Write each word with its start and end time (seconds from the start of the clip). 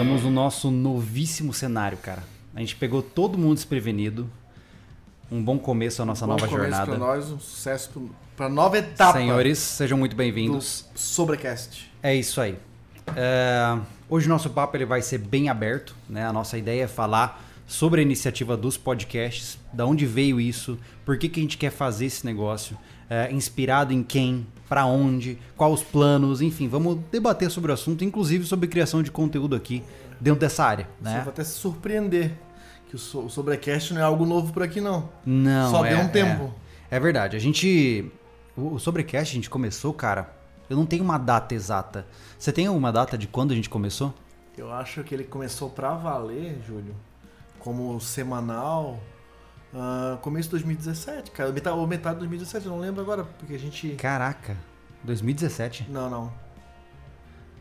Estamos 0.00 0.22
no 0.22 0.30
nosso 0.30 0.70
novíssimo 0.70 1.52
cenário, 1.52 1.98
cara. 1.98 2.22
A 2.54 2.60
gente 2.60 2.74
pegou 2.74 3.02
todo 3.02 3.36
mundo 3.36 3.56
desprevenido. 3.56 4.30
Um 5.30 5.44
bom 5.44 5.58
começo 5.58 6.00
à 6.00 6.06
nossa 6.06 6.26
Bom 6.26 6.32
nova 6.32 6.48
jornada. 6.48 6.86
Pra 6.86 6.98
nós, 6.98 7.30
um 7.30 7.38
sucesso 7.38 8.10
para 8.34 8.48
nova 8.48 8.78
etapa 8.78 9.18
Senhores, 9.18 9.58
sejam 9.58 9.98
muito 9.98 10.12
do 10.12 10.16
bem-vindos. 10.16 10.86
Sobrecast. 10.94 11.92
É 12.02 12.14
isso 12.14 12.40
aí. 12.40 12.56
É, 13.14 13.78
hoje 14.08 14.24
o 14.24 14.30
nosso 14.30 14.48
papo 14.48 14.74
ele 14.74 14.86
vai 14.86 15.02
ser 15.02 15.18
bem 15.18 15.50
aberto, 15.50 15.94
né? 16.08 16.24
A 16.24 16.32
nossa 16.32 16.56
ideia 16.56 16.84
é 16.84 16.88
falar 16.88 17.44
sobre 17.66 18.00
a 18.00 18.02
iniciativa 18.02 18.56
dos 18.56 18.78
podcasts, 18.78 19.58
da 19.70 19.84
onde 19.84 20.06
veio 20.06 20.40
isso, 20.40 20.78
por 21.04 21.18
que, 21.18 21.28
que 21.28 21.40
a 21.40 21.42
gente 21.42 21.58
quer 21.58 21.70
fazer 21.70 22.06
esse 22.06 22.24
negócio, 22.24 22.74
é, 23.10 23.30
inspirado 23.32 23.92
em 23.92 24.02
quem, 24.02 24.46
para 24.68 24.86
onde, 24.86 25.36
quais 25.56 25.74
os 25.74 25.82
planos, 25.82 26.40
enfim, 26.40 26.68
vamos 26.68 27.00
debater 27.10 27.50
sobre 27.50 27.72
o 27.72 27.74
assunto, 27.74 28.04
inclusive 28.04 28.46
sobre 28.46 28.68
criação 28.68 29.02
de 29.02 29.10
conteúdo 29.10 29.56
aqui 29.56 29.82
dentro 30.20 30.40
dessa 30.40 30.64
área, 30.64 30.88
Você 31.02 31.10
né? 31.10 31.18
vai 31.18 31.28
até 31.28 31.42
se 31.42 31.52
surpreender 31.58 32.32
que 32.90 32.96
o, 32.96 32.98
so 32.98 33.20
o 33.20 33.30
Sobrecast 33.30 33.94
não 33.94 34.00
é 34.00 34.04
algo 34.04 34.26
novo 34.26 34.52
por 34.52 34.64
aqui, 34.64 34.80
não. 34.80 35.08
Não, 35.24 35.70
Só 35.70 35.84
é, 35.84 35.90
deu 35.90 36.00
um 36.00 36.08
tempo. 36.08 36.52
É, 36.90 36.96
é 36.96 37.00
verdade. 37.00 37.36
A 37.36 37.38
gente. 37.38 38.10
O 38.56 38.74
o 38.74 38.78
Sobrecast 38.80 39.32
a 39.32 39.36
gente 39.36 39.48
começou, 39.48 39.94
cara. 39.94 40.28
Eu 40.68 40.76
não 40.76 40.84
tenho 40.84 41.04
uma 41.04 41.16
data 41.16 41.54
exata. 41.54 42.04
Você 42.36 42.52
tem 42.52 42.66
alguma 42.66 42.92
data 42.92 43.16
de 43.16 43.28
quando 43.28 43.52
a 43.52 43.54
gente 43.54 43.70
começou? 43.70 44.12
Eu 44.58 44.72
acho 44.72 45.04
que 45.04 45.14
ele 45.14 45.22
começou 45.22 45.70
pra 45.70 45.94
valer, 45.94 46.60
Júlio, 46.66 46.94
como 47.60 48.00
semanal, 48.00 49.00
ah, 49.74 50.18
começo 50.22 50.48
de 50.48 50.50
2017, 50.52 51.30
cara. 51.30 51.52
Metade, 51.52 51.76
ou 51.76 51.86
metade 51.86 52.14
de 52.16 52.20
2017, 52.20 52.66
eu 52.66 52.72
não 52.72 52.80
lembro 52.80 53.00
agora, 53.00 53.24
porque 53.24 53.54
a 53.54 53.58
gente... 53.58 53.90
Caraca, 53.90 54.56
2017. 55.04 55.86
Não, 55.90 56.10
não. 56.10 56.32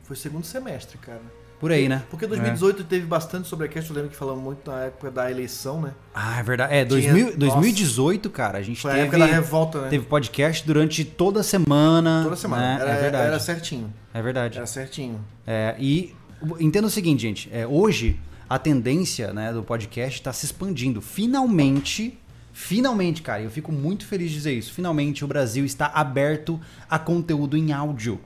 Foi 0.04 0.16
segundo 0.16 0.46
semestre, 0.46 0.98
cara. 0.98 1.22
Por 1.60 1.74
aí, 1.74 1.90
né? 1.90 2.04
Porque 2.10 2.26
2018 2.26 2.86
teve 2.86 3.06
bastante 3.06 3.48
Sobrecast, 3.50 3.90
eu 3.90 3.96
lembro 3.96 4.10
que 4.12 4.16
falamos 4.16 4.42
muito 4.42 4.72
na 4.72 4.84
época 4.86 5.12
da 5.12 5.30
eleição, 5.30 5.82
né? 5.82 5.92
Ah, 6.16 6.40
é 6.40 6.44
verdade. 6.44 6.74
É, 6.74 6.86
Tinha- 6.86 7.14
2000 7.14 7.26
nossa. 7.26 7.38
2018, 7.38 8.30
cara, 8.30 8.58
a 8.60 8.62
gente 8.62 8.82
Foi 8.82 8.92
a 8.92 8.94
teve, 8.94 9.04
época 9.08 9.20
da 9.20 9.26
revolta, 9.26 9.82
né? 9.82 9.90
teve 9.90 10.06
podcast 10.06 10.66
durante 10.66 11.04
toda 11.04 11.42
a 11.42 11.44
semana. 11.44 12.22
Toda 12.24 12.38
semana. 12.38 12.62
né? 12.62 12.82
Era, 12.82 12.92
é 12.92 13.02
verdade. 13.02 13.28
era 13.28 13.40
certinho. 13.40 13.94
É 14.14 14.22
verdade. 14.22 14.58
Era 14.58 14.66
certinho. 14.68 15.20
É, 15.46 15.76
e 15.78 16.16
entenda 16.62 16.88
o 16.88 16.90
seguinte, 16.90 17.22
gente. 17.24 17.50
É, 17.52 17.68
hoje, 17.68 18.18
a 18.50 18.58
tendência 18.58 19.32
né, 19.34 19.54
do 19.54 19.62
podcast 19.64 20.20
está 20.20 20.34
se 20.34 20.46
expandindo. 20.46 21.02
Finalmente, 21.02 22.18
finalmente, 22.52 23.22
cara, 23.22 23.42
eu 23.42 23.50
fico 23.52 23.72
muito 23.72 24.06
feliz 24.06 24.30
de 24.30 24.36
dizer 24.38 24.54
isso. 24.54 24.74
Finalmente, 24.74 25.24
o 25.24 25.28
Brasil 25.28 25.64
está 25.66 25.88
aberto 25.94 26.60
a 26.90 26.98
conteúdo 26.98 27.56
em 27.56 27.72
áudio. 27.72 28.20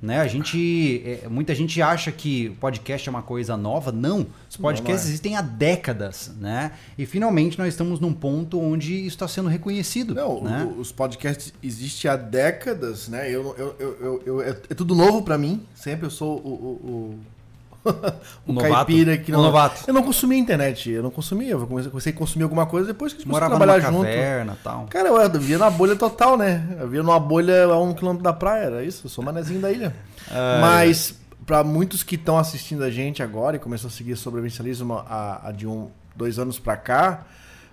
Né? 0.00 0.20
A 0.20 0.26
gente, 0.26 1.02
é, 1.02 1.26
muita 1.30 1.54
gente 1.54 1.80
acha 1.80 2.12
que 2.12 2.48
o 2.48 2.54
podcast 2.56 3.08
é 3.08 3.10
uma 3.10 3.22
coisa 3.22 3.56
nova. 3.56 3.90
Não, 3.90 4.26
os 4.50 4.56
podcasts 4.56 5.04
não 5.04 5.08
é. 5.08 5.12
existem 5.12 5.34
há 5.36 5.40
décadas, 5.40 6.30
né? 6.38 6.72
E 6.98 7.06
finalmente 7.06 7.58
nós 7.58 7.68
estamos 7.68 7.98
num 8.00 8.12
ponto 8.12 8.60
onde 8.60 8.94
isso 8.94 9.08
está 9.16 9.26
sendo 9.26 9.48
reconhecido. 9.48 10.14
Não, 10.14 10.42
né? 10.44 10.70
o- 10.76 10.78
os 10.80 10.92
podcasts 10.92 11.54
existem 11.62 12.10
há 12.10 12.16
décadas, 12.16 13.08
né? 13.08 13.30
Eu, 13.30 13.54
eu, 13.56 13.76
eu, 13.80 14.22
eu- 14.26 14.42
é, 14.42 14.50
é 14.50 14.74
tudo 14.74 14.94
novo 14.94 15.22
pra 15.22 15.38
mim. 15.38 15.62
Sempre 15.74 16.04
eu 16.04 16.10
sou 16.10 16.36
o, 16.36 16.48
o, 16.48 16.90
o, 16.90 17.18
O 18.46 18.52
novato? 18.52 18.74
caipira 18.74 19.16
que 19.18 19.30
não. 19.30 19.42
novato. 19.42 19.84
Eu 19.86 19.94
não 19.94 20.02
consumia 20.02 20.38
internet. 20.38 20.90
Eu 20.90 21.02
não 21.02 21.10
consumia. 21.10 21.50
Eu 21.50 21.66
comecei, 21.66 22.12
a 22.12 22.16
consumir 22.16 22.44
alguma 22.44 22.66
coisa 22.66 22.88
depois 22.88 23.12
que 23.12 23.18
a 23.18 23.20
gente 23.20 23.30
começou 23.30 23.46
a 23.46 23.48
Morava 23.50 23.66
trabalhar 23.66 23.92
numa 23.92 24.04
junto. 24.04 24.16
caverna 24.16 24.58
tal. 24.62 24.86
Cara, 24.86 25.08
eu 25.08 25.40
via 25.40 25.58
na 25.58 25.70
bolha 25.70 25.96
total, 25.96 26.36
né? 26.36 26.76
Eu 26.80 26.88
via 26.88 27.02
numa 27.02 27.20
bolha 27.20 27.64
a 27.64 27.80
um 27.80 27.94
quilômetro 27.94 28.24
da 28.24 28.32
praia, 28.32 28.64
era 28.64 28.84
isso. 28.84 29.06
Eu 29.06 29.10
sou 29.10 29.24
manezinho 29.24 29.60
da 29.60 29.70
ilha. 29.70 29.94
Mas, 30.60 31.18
pra 31.46 31.62
muitos 31.62 32.02
que 32.02 32.14
estão 32.14 32.38
assistindo 32.38 32.82
a 32.82 32.90
gente 32.90 33.22
agora 33.22 33.56
e 33.56 33.58
começou 33.58 33.88
a 33.88 33.90
seguir 33.90 34.16
sobrevivencialismo 34.16 34.94
há, 34.94 35.48
há 35.48 35.52
de 35.52 35.66
um, 35.66 35.90
dois 36.16 36.38
anos 36.38 36.58
pra 36.58 36.76
cá, 36.76 37.26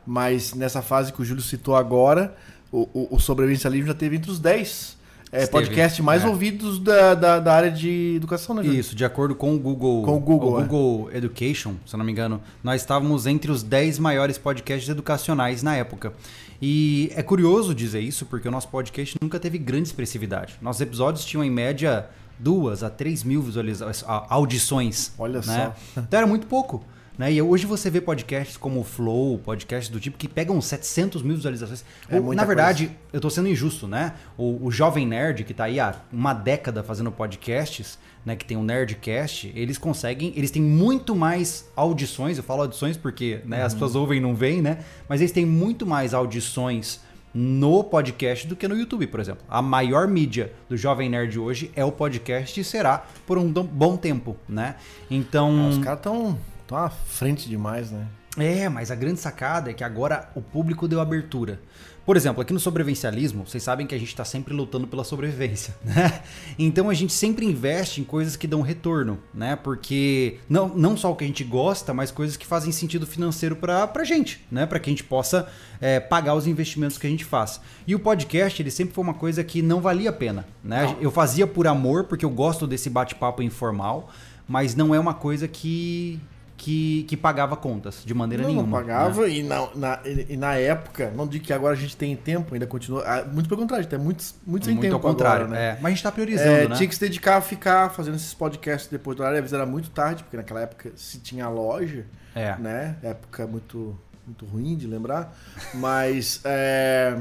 mas 0.05 0.53
nessa 0.53 0.81
fase 0.81 1.13
que 1.13 1.21
o 1.21 1.25
Júlio 1.25 1.43
citou 1.43 1.75
agora, 1.75 2.35
o, 2.71 2.81
o, 2.93 3.15
o 3.15 3.19
sobrevivencialismo 3.19 3.87
já 3.87 3.93
teve 3.93 4.17
entre 4.17 4.31
os 4.31 4.39
10 4.39 4.97
é, 5.31 5.43
Esteve, 5.43 5.51
podcasts 5.65 5.99
mais 6.03 6.23
é. 6.23 6.27
ouvidos 6.27 6.77
da, 6.79 7.13
da, 7.15 7.39
da 7.39 7.53
área 7.53 7.71
de 7.71 8.15
educação, 8.17 8.53
né, 8.55 8.63
Júlio? 8.63 8.79
Isso, 8.79 8.95
de 8.95 9.05
acordo 9.05 9.33
com 9.33 9.55
o 9.55 9.59
Google, 9.59 10.03
Com 10.03 10.17
o 10.17 10.19
Google, 10.19 10.59
é. 10.59 10.63
Google 10.63 11.09
Education, 11.13 11.75
se 11.85 11.95
eu 11.95 11.97
não 11.97 12.05
me 12.05 12.11
engano, 12.11 12.41
nós 12.63 12.81
estávamos 12.81 13.25
entre 13.25 13.49
os 13.51 13.63
10 13.63 13.97
maiores 13.99 14.37
podcasts 14.37 14.89
educacionais 14.89 15.63
na 15.63 15.75
época. 15.75 16.13
E 16.61 17.11
é 17.15 17.23
curioso 17.23 17.73
dizer 17.73 18.01
isso, 18.01 18.25
porque 18.25 18.47
o 18.47 18.51
nosso 18.51 18.67
podcast 18.67 19.15
nunca 19.21 19.39
teve 19.39 19.57
grande 19.57 19.87
expressividade. 19.87 20.55
Nossos 20.61 20.81
episódios 20.81 21.25
tinham, 21.25 21.43
em 21.43 21.49
média, 21.49 22.07
duas 22.37 22.83
a 22.83 22.89
três 22.89 23.23
mil 23.23 23.41
visualiza 23.41 23.89
a- 24.05 24.25
audições. 24.29 25.11
Olha 25.17 25.41
né? 25.41 25.73
só. 25.95 26.01
Então 26.01 26.17
era 26.19 26.27
muito 26.27 26.45
pouco. 26.45 26.83
Né? 27.17 27.33
E 27.33 27.41
hoje 27.41 27.65
você 27.65 27.89
vê 27.89 27.99
podcasts 28.01 28.57
como 28.57 28.79
o 28.79 28.83
Flow, 28.83 29.37
podcasts 29.39 29.89
do 29.89 29.99
tipo 29.99 30.17
que 30.17 30.27
pegam 30.27 30.59
700 30.61 31.21
mil 31.21 31.35
visualizações. 31.35 31.83
É 32.09 32.19
Ou, 32.19 32.33
na 32.33 32.45
verdade, 32.45 32.91
eu 33.11 33.19
tô 33.19 33.29
sendo 33.29 33.47
injusto, 33.49 33.87
né? 33.87 34.13
O, 34.37 34.65
o 34.65 34.71
Jovem 34.71 35.05
Nerd, 35.05 35.43
que 35.43 35.53
tá 35.53 35.65
aí 35.65 35.79
há 35.79 35.95
uma 36.11 36.33
década 36.33 36.81
fazendo 36.83 37.11
podcasts, 37.11 37.99
né? 38.25 38.35
Que 38.35 38.45
tem 38.45 38.57
o 38.57 38.63
Nerdcast, 38.63 39.51
eles 39.55 39.77
conseguem. 39.77 40.33
Eles 40.35 40.49
têm 40.51 40.61
muito 40.61 41.15
mais 41.15 41.69
audições. 41.75 42.37
Eu 42.37 42.43
falo 42.43 42.61
audições 42.61 42.95
porque 42.97 43.41
né, 43.45 43.59
Uhum. 43.59 43.65
as 43.65 43.73
pessoas 43.73 43.95
ouvem 43.95 44.17
e 44.17 44.21
não 44.21 44.33
veem, 44.33 44.61
né? 44.61 44.79
Mas 45.07 45.19
eles 45.21 45.31
têm 45.33 45.45
muito 45.45 45.85
mais 45.85 46.13
audições 46.13 47.01
no 47.33 47.83
podcast 47.83 48.45
do 48.47 48.55
que 48.57 48.67
no 48.67 48.75
YouTube, 48.75 49.07
por 49.07 49.19
exemplo. 49.19 49.43
A 49.49 49.61
maior 49.61 50.07
mídia 50.07 50.51
do 50.67 50.75
Jovem 50.75 51.09
Nerd 51.09 51.37
hoje 51.39 51.71
é 51.75 51.83
o 51.85 51.91
podcast 51.91 52.59
e 52.59 52.63
será 52.63 53.05
por 53.25 53.37
um 53.37 53.49
bom 53.51 53.95
tempo, 53.97 54.35
né? 54.49 54.75
Então. 55.09 55.65
Ah, 55.65 55.69
Os 55.69 55.77
caras 55.77 55.99
estão 55.99 56.37
tão 56.71 56.77
à 56.77 56.89
frente 56.89 57.49
demais, 57.49 57.91
né? 57.91 58.07
É, 58.37 58.69
mas 58.69 58.89
a 58.89 58.95
grande 58.95 59.19
sacada 59.19 59.69
é 59.69 59.73
que 59.73 59.83
agora 59.83 60.29
o 60.33 60.41
público 60.41 60.87
deu 60.87 61.01
abertura. 61.01 61.59
Por 62.05 62.15
exemplo, 62.15 62.41
aqui 62.41 62.53
no 62.53 62.59
sobrevivencialismo, 62.61 63.45
vocês 63.45 63.61
sabem 63.61 63.85
que 63.85 63.93
a 63.93 63.97
gente 63.97 64.07
está 64.07 64.23
sempre 64.23 64.53
lutando 64.53 64.87
pela 64.87 65.03
sobrevivência, 65.03 65.75
né? 65.83 66.21
Então 66.57 66.89
a 66.89 66.93
gente 66.93 67.11
sempre 67.11 67.45
investe 67.45 67.99
em 67.99 68.05
coisas 68.05 68.37
que 68.37 68.47
dão 68.47 68.61
retorno, 68.61 69.19
né? 69.33 69.57
Porque 69.57 70.39
não, 70.47 70.69
não 70.69 70.95
só 70.95 71.11
o 71.11 71.15
que 71.15 71.25
a 71.25 71.27
gente 71.27 71.43
gosta, 71.43 71.93
mas 71.93 72.09
coisas 72.09 72.37
que 72.37 72.47
fazem 72.47 72.71
sentido 72.71 73.05
financeiro 73.05 73.57
pra, 73.57 73.85
pra 73.85 74.05
gente, 74.05 74.43
né? 74.49 74.65
Para 74.65 74.79
que 74.79 74.89
a 74.89 74.93
gente 74.93 75.03
possa 75.03 75.49
é, 75.81 75.99
pagar 75.99 76.33
os 76.33 76.47
investimentos 76.47 76.97
que 76.97 77.05
a 77.05 77.09
gente 77.09 77.25
faz. 77.25 77.59
E 77.85 77.93
o 77.93 77.99
podcast, 77.99 78.61
ele 78.61 78.71
sempre 78.71 78.93
foi 78.93 79.03
uma 79.03 79.13
coisa 79.13 79.43
que 79.43 79.61
não 79.61 79.81
valia 79.81 80.09
a 80.09 80.13
pena, 80.13 80.47
né? 80.63 80.95
Eu 81.01 81.11
fazia 81.11 81.45
por 81.45 81.67
amor, 81.67 82.05
porque 82.05 82.23
eu 82.23 82.29
gosto 82.29 82.65
desse 82.65 82.89
bate-papo 82.89 83.43
informal, 83.43 84.09
mas 84.47 84.73
não 84.73 84.95
é 84.95 84.99
uma 84.99 85.13
coisa 85.13 85.47
que 85.47 86.19
que, 86.63 87.03
que 87.07 87.17
pagava 87.17 87.57
contas 87.57 88.03
de 88.05 88.13
maneira 88.13 88.43
não, 88.43 88.49
nenhuma. 88.51 88.81
não 88.81 88.85
né? 88.87 88.93
pagava 88.93 89.27
e, 89.27 89.41
na, 89.41 89.67
na- 89.75 89.99
e- 90.05 90.37
na 90.37 90.53
época, 90.57 91.11
não 91.15 91.25
digo 91.27 91.43
que 91.43 91.51
agora 91.51 91.73
a 91.73 91.75
gente 91.75 91.97
tem 91.97 92.15
tempo, 92.15 92.53
ainda 92.53 92.67
continua. 92.67 93.01
ah, 93.03 93.23
Muito 93.25 93.49
pelo 93.49 93.59
contrário, 93.59 93.87
tem 93.87 93.97
muito, 93.97 94.23
muito 94.45 94.65
sem 94.65 94.75
Muito 94.75 94.83
tempo 94.83 94.93
ao 94.93 94.99
contrário, 95.01 95.45
agora, 95.45 95.59
né? 95.59 95.69
é. 95.69 95.73
Mas 95.81 95.85
a 95.85 95.89
gente 95.95 96.03
tá 96.03 96.11
priorizando, 96.11 96.49
É, 96.51 96.67
né? 96.67 96.75
Tinha 96.75 96.87
que 96.87 96.93
se 96.93 97.01
dedicar 97.01 97.37
a 97.37 97.41
ficar 97.41 97.89
fazendo 97.89 98.13
esses 98.15 98.33
podcasts 98.35 98.87
depois 98.91 99.17
do 99.17 99.21
horário. 99.21 99.37
Às 99.39 99.41
vezes 99.41 99.53
era 99.53 99.65
muito 99.65 99.89
tarde, 99.89 100.21
porque 100.23 100.37
naquela 100.37 100.61
época 100.61 100.91
se 100.95 101.17
tinha 101.19 101.49
loja, 101.49 102.05
É. 102.35 102.55
né? 102.59 102.95
Época 103.01 103.47
muito, 103.47 103.97
muito 104.27 104.45
ruim 104.45 104.77
de 104.77 104.85
lembrar. 104.85 105.35
Mas. 105.73 106.41
é, 106.45 107.17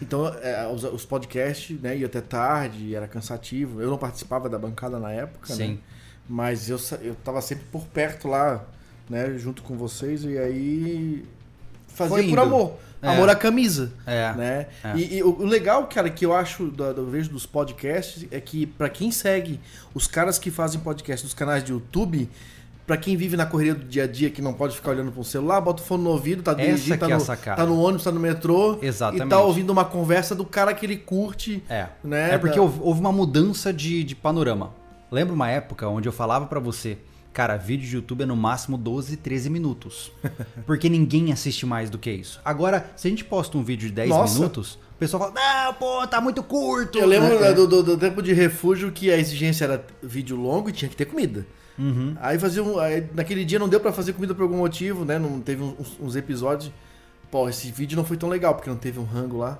Então, 0.00 0.26
é, 0.42 0.66
os, 0.68 0.82
os 0.84 1.04
podcasts, 1.04 1.78
né, 1.80 1.96
ia 1.96 2.06
até 2.06 2.20
tarde, 2.22 2.94
era 2.94 3.06
cansativo. 3.06 3.80
Eu 3.82 3.90
não 3.90 3.98
participava 3.98 4.48
da 4.48 4.58
bancada 4.58 4.98
na 4.98 5.12
época, 5.12 5.52
Sim. 5.54 5.72
né? 5.72 5.78
Mas 6.28 6.68
eu, 6.70 6.78
eu 7.02 7.14
tava 7.16 7.40
sempre 7.40 7.64
por 7.70 7.82
perto 7.86 8.28
lá, 8.28 8.64
né, 9.08 9.36
junto 9.38 9.62
com 9.62 9.76
vocês, 9.76 10.24
e 10.24 10.38
aí 10.38 11.24
fazia 11.88 12.28
por 12.28 12.38
amor. 12.38 12.72
É. 13.02 13.08
Amor 13.08 13.28
à 13.28 13.34
camisa. 13.34 13.92
É. 14.06 14.32
Né? 14.34 14.66
É. 14.84 14.96
E, 14.96 15.18
e 15.18 15.22
o 15.24 15.44
legal, 15.44 15.86
cara, 15.88 16.08
que 16.08 16.24
eu 16.24 16.32
acho 16.32 16.70
da, 16.70 16.92
do 16.92 17.04
vejo 17.06 17.30
dos 17.30 17.44
podcasts 17.44 18.24
é 18.30 18.40
que 18.40 18.64
pra 18.64 18.88
quem 18.88 19.10
segue 19.10 19.58
os 19.92 20.06
caras 20.06 20.38
que 20.38 20.52
fazem 20.52 20.80
podcast 20.80 21.26
dos 21.26 21.34
canais 21.34 21.64
de 21.64 21.72
YouTube, 21.72 22.30
pra 22.86 22.96
quem 22.96 23.16
vive 23.16 23.36
na 23.36 23.44
correria 23.44 23.74
do 23.74 23.84
dia 23.84 24.04
a 24.04 24.06
dia, 24.06 24.30
que 24.30 24.40
não 24.40 24.52
pode 24.52 24.76
ficar 24.76 24.92
olhando 24.92 25.10
pro 25.10 25.24
celular, 25.24 25.60
bota 25.60 25.82
o 25.82 25.84
fone 25.84 26.04
no 26.04 26.10
ouvido, 26.10 26.44
tá 26.44 26.54
dirigindo, 26.54 26.96
tá 26.98 27.06
é 27.08 27.56
tá 27.56 27.66
no 27.66 27.80
ônibus, 27.80 28.04
tá 28.04 28.12
no 28.12 28.20
metrô, 28.20 28.78
Exatamente. 28.80 29.26
e 29.26 29.28
tá 29.28 29.40
ouvindo 29.40 29.70
uma 29.70 29.84
conversa 29.84 30.32
do 30.34 30.44
cara 30.44 30.72
que 30.72 30.86
ele 30.86 30.96
curte. 30.96 31.60
É. 31.68 31.88
Né, 32.04 32.34
É 32.34 32.38
porque 32.38 32.56
da- 32.56 32.62
houve, 32.62 32.78
houve 32.80 33.00
uma 33.00 33.12
mudança 33.12 33.72
de, 33.72 34.04
de 34.04 34.14
panorama. 34.14 34.80
Lembra 35.12 35.34
uma 35.34 35.48
época 35.48 35.86
onde 35.88 36.08
eu 36.08 36.12
falava 36.12 36.46
pra 36.46 36.58
você, 36.58 36.98
cara, 37.32 37.56
vídeo 37.56 37.86
de 37.88 37.94
YouTube 37.96 38.22
é 38.22 38.26
no 38.26 38.34
máximo 38.34 38.78
12, 38.78 39.18
13 39.18 39.50
minutos. 39.50 40.10
Porque 40.66 40.88
ninguém 40.88 41.32
assiste 41.32 41.66
mais 41.66 41.90
do 41.90 41.98
que 41.98 42.10
isso. 42.10 42.40
Agora, 42.44 42.90
se 42.96 43.06
a 43.06 43.10
gente 43.10 43.24
posta 43.24 43.56
um 43.58 43.62
vídeo 43.62 43.88
de 43.88 43.94
10 43.94 44.08
Nossa. 44.08 44.34
minutos, 44.38 44.78
o 44.96 44.98
pessoal 44.98 45.30
fala, 45.30 45.34
não, 45.66 45.74
pô, 45.74 46.06
tá 46.06 46.20
muito 46.20 46.42
curto. 46.42 46.98
Eu 46.98 47.06
lembro 47.06 47.38
né? 47.38 47.52
do, 47.52 47.66
do- 47.66 47.82
do 47.82 47.98
tempo 47.98 48.22
de 48.22 48.32
refúgio 48.32 48.90
que 48.90 49.10
a 49.10 49.16
exigência 49.18 49.64
era 49.64 49.84
vídeo 50.02 50.36
longo 50.36 50.70
e 50.70 50.72
tinha 50.72 50.88
que 50.88 50.96
ter 50.96 51.04
comida. 51.04 51.46
Uhum. 51.78 52.14
Aí 52.20 52.38
fazia 52.38 52.62
um, 52.62 52.78
aí 52.78 53.06
naquele 53.14 53.44
dia 53.44 53.58
não 53.58 53.68
deu 53.68 53.80
pra 53.80 53.92
fazer 53.92 54.12
comida 54.14 54.34
por 54.34 54.42
algum 54.42 54.58
motivo, 54.58 55.04
né? 55.04 55.18
Não 55.18 55.40
teve 55.40 55.62
uns, 55.62 55.96
uns 56.00 56.16
episódios. 56.16 56.72
Pô, 57.30 57.48
esse 57.48 57.70
vídeo 57.70 57.96
não 57.96 58.04
foi 58.04 58.16
tão 58.16 58.28
legal 58.28 58.54
porque 58.54 58.68
não 58.68 58.76
teve 58.76 58.98
um 58.98 59.04
rango 59.04 59.38
lá. 59.38 59.58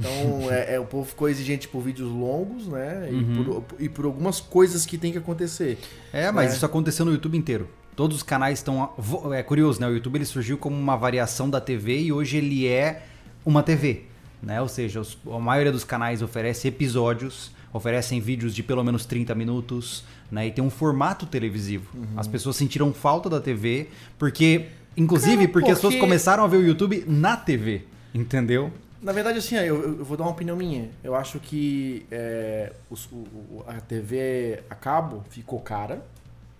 Então, 0.00 0.50
é, 0.50 0.74
é, 0.74 0.80
o 0.80 0.84
povo 0.84 1.08
ficou 1.08 1.28
exigente 1.28 1.68
por 1.68 1.80
vídeos 1.82 2.10
longos, 2.10 2.66
né? 2.66 3.08
E, 3.10 3.14
Uhum. 3.14 3.44
por, 3.44 3.64
e 3.78 3.88
por 3.88 4.04
algumas 4.06 4.40
coisas 4.40 4.84
que 4.86 4.96
tem 4.98 5.12
que 5.12 5.18
acontecer. 5.18 5.78
É, 6.12 6.32
mas 6.32 6.52
É. 6.52 6.56
isso 6.56 6.66
aconteceu 6.66 7.04
no 7.04 7.12
YouTube 7.12 7.36
inteiro. 7.36 7.68
Todos 7.94 8.16
os 8.18 8.22
canais 8.22 8.58
estão. 8.60 8.90
É 9.32 9.42
curioso, 9.42 9.80
né? 9.80 9.86
O 9.86 9.90
YouTube 9.92 10.16
ele 10.16 10.24
surgiu 10.24 10.56
como 10.56 10.74
uma 10.76 10.96
variação 10.96 11.50
da 11.50 11.60
TV 11.60 12.00
e 12.00 12.12
hoje 12.12 12.38
ele 12.38 12.66
é 12.66 13.02
uma 13.44 13.62
TV. 13.62 14.04
Né? 14.42 14.58
Ou 14.60 14.68
seja, 14.68 15.00
os- 15.00 15.18
a 15.30 15.38
maioria 15.38 15.70
dos 15.70 15.84
canais 15.84 16.22
oferece 16.22 16.66
episódios, 16.68 17.50
oferecem 17.74 18.18
vídeos 18.20 18.54
de 18.54 18.62
pelo 18.62 18.82
menos 18.82 19.04
30 19.04 19.34
minutos, 19.34 20.02
né? 20.32 20.46
E 20.46 20.50
tem 20.50 20.64
um 20.64 20.70
formato 20.70 21.26
televisivo. 21.26 21.90
Uhum. 21.94 22.06
As 22.16 22.26
pessoas 22.26 22.56
sentiram 22.56 22.92
falta 22.94 23.28
da 23.28 23.40
TV, 23.40 23.88
porque. 24.18 24.66
Inclusive, 24.96 25.36
Cara, 25.36 25.48
porque 25.52 25.70
as 25.70 25.76
pessoas 25.78 25.94
porque- 25.94 26.00
começaram 26.06 26.42
a 26.42 26.46
ver 26.46 26.56
o 26.56 26.66
YouTube 26.66 27.04
na 27.06 27.36
TV. 27.36 27.82
Entendeu? 28.14 28.72
Na 29.02 29.12
verdade, 29.12 29.38
assim, 29.38 29.54
eu, 29.56 29.98
eu 29.98 30.04
vou 30.04 30.16
dar 30.16 30.24
uma 30.24 30.30
opinião 30.32 30.56
minha. 30.56 30.90
Eu 31.02 31.14
acho 31.14 31.38
que 31.40 32.06
é, 32.10 32.72
o- 32.90 32.94
o- 33.14 33.64
a 33.66 33.74
TV 33.80 34.62
a 34.68 34.74
cabo 34.74 35.24
ficou 35.30 35.58
cara, 35.60 36.02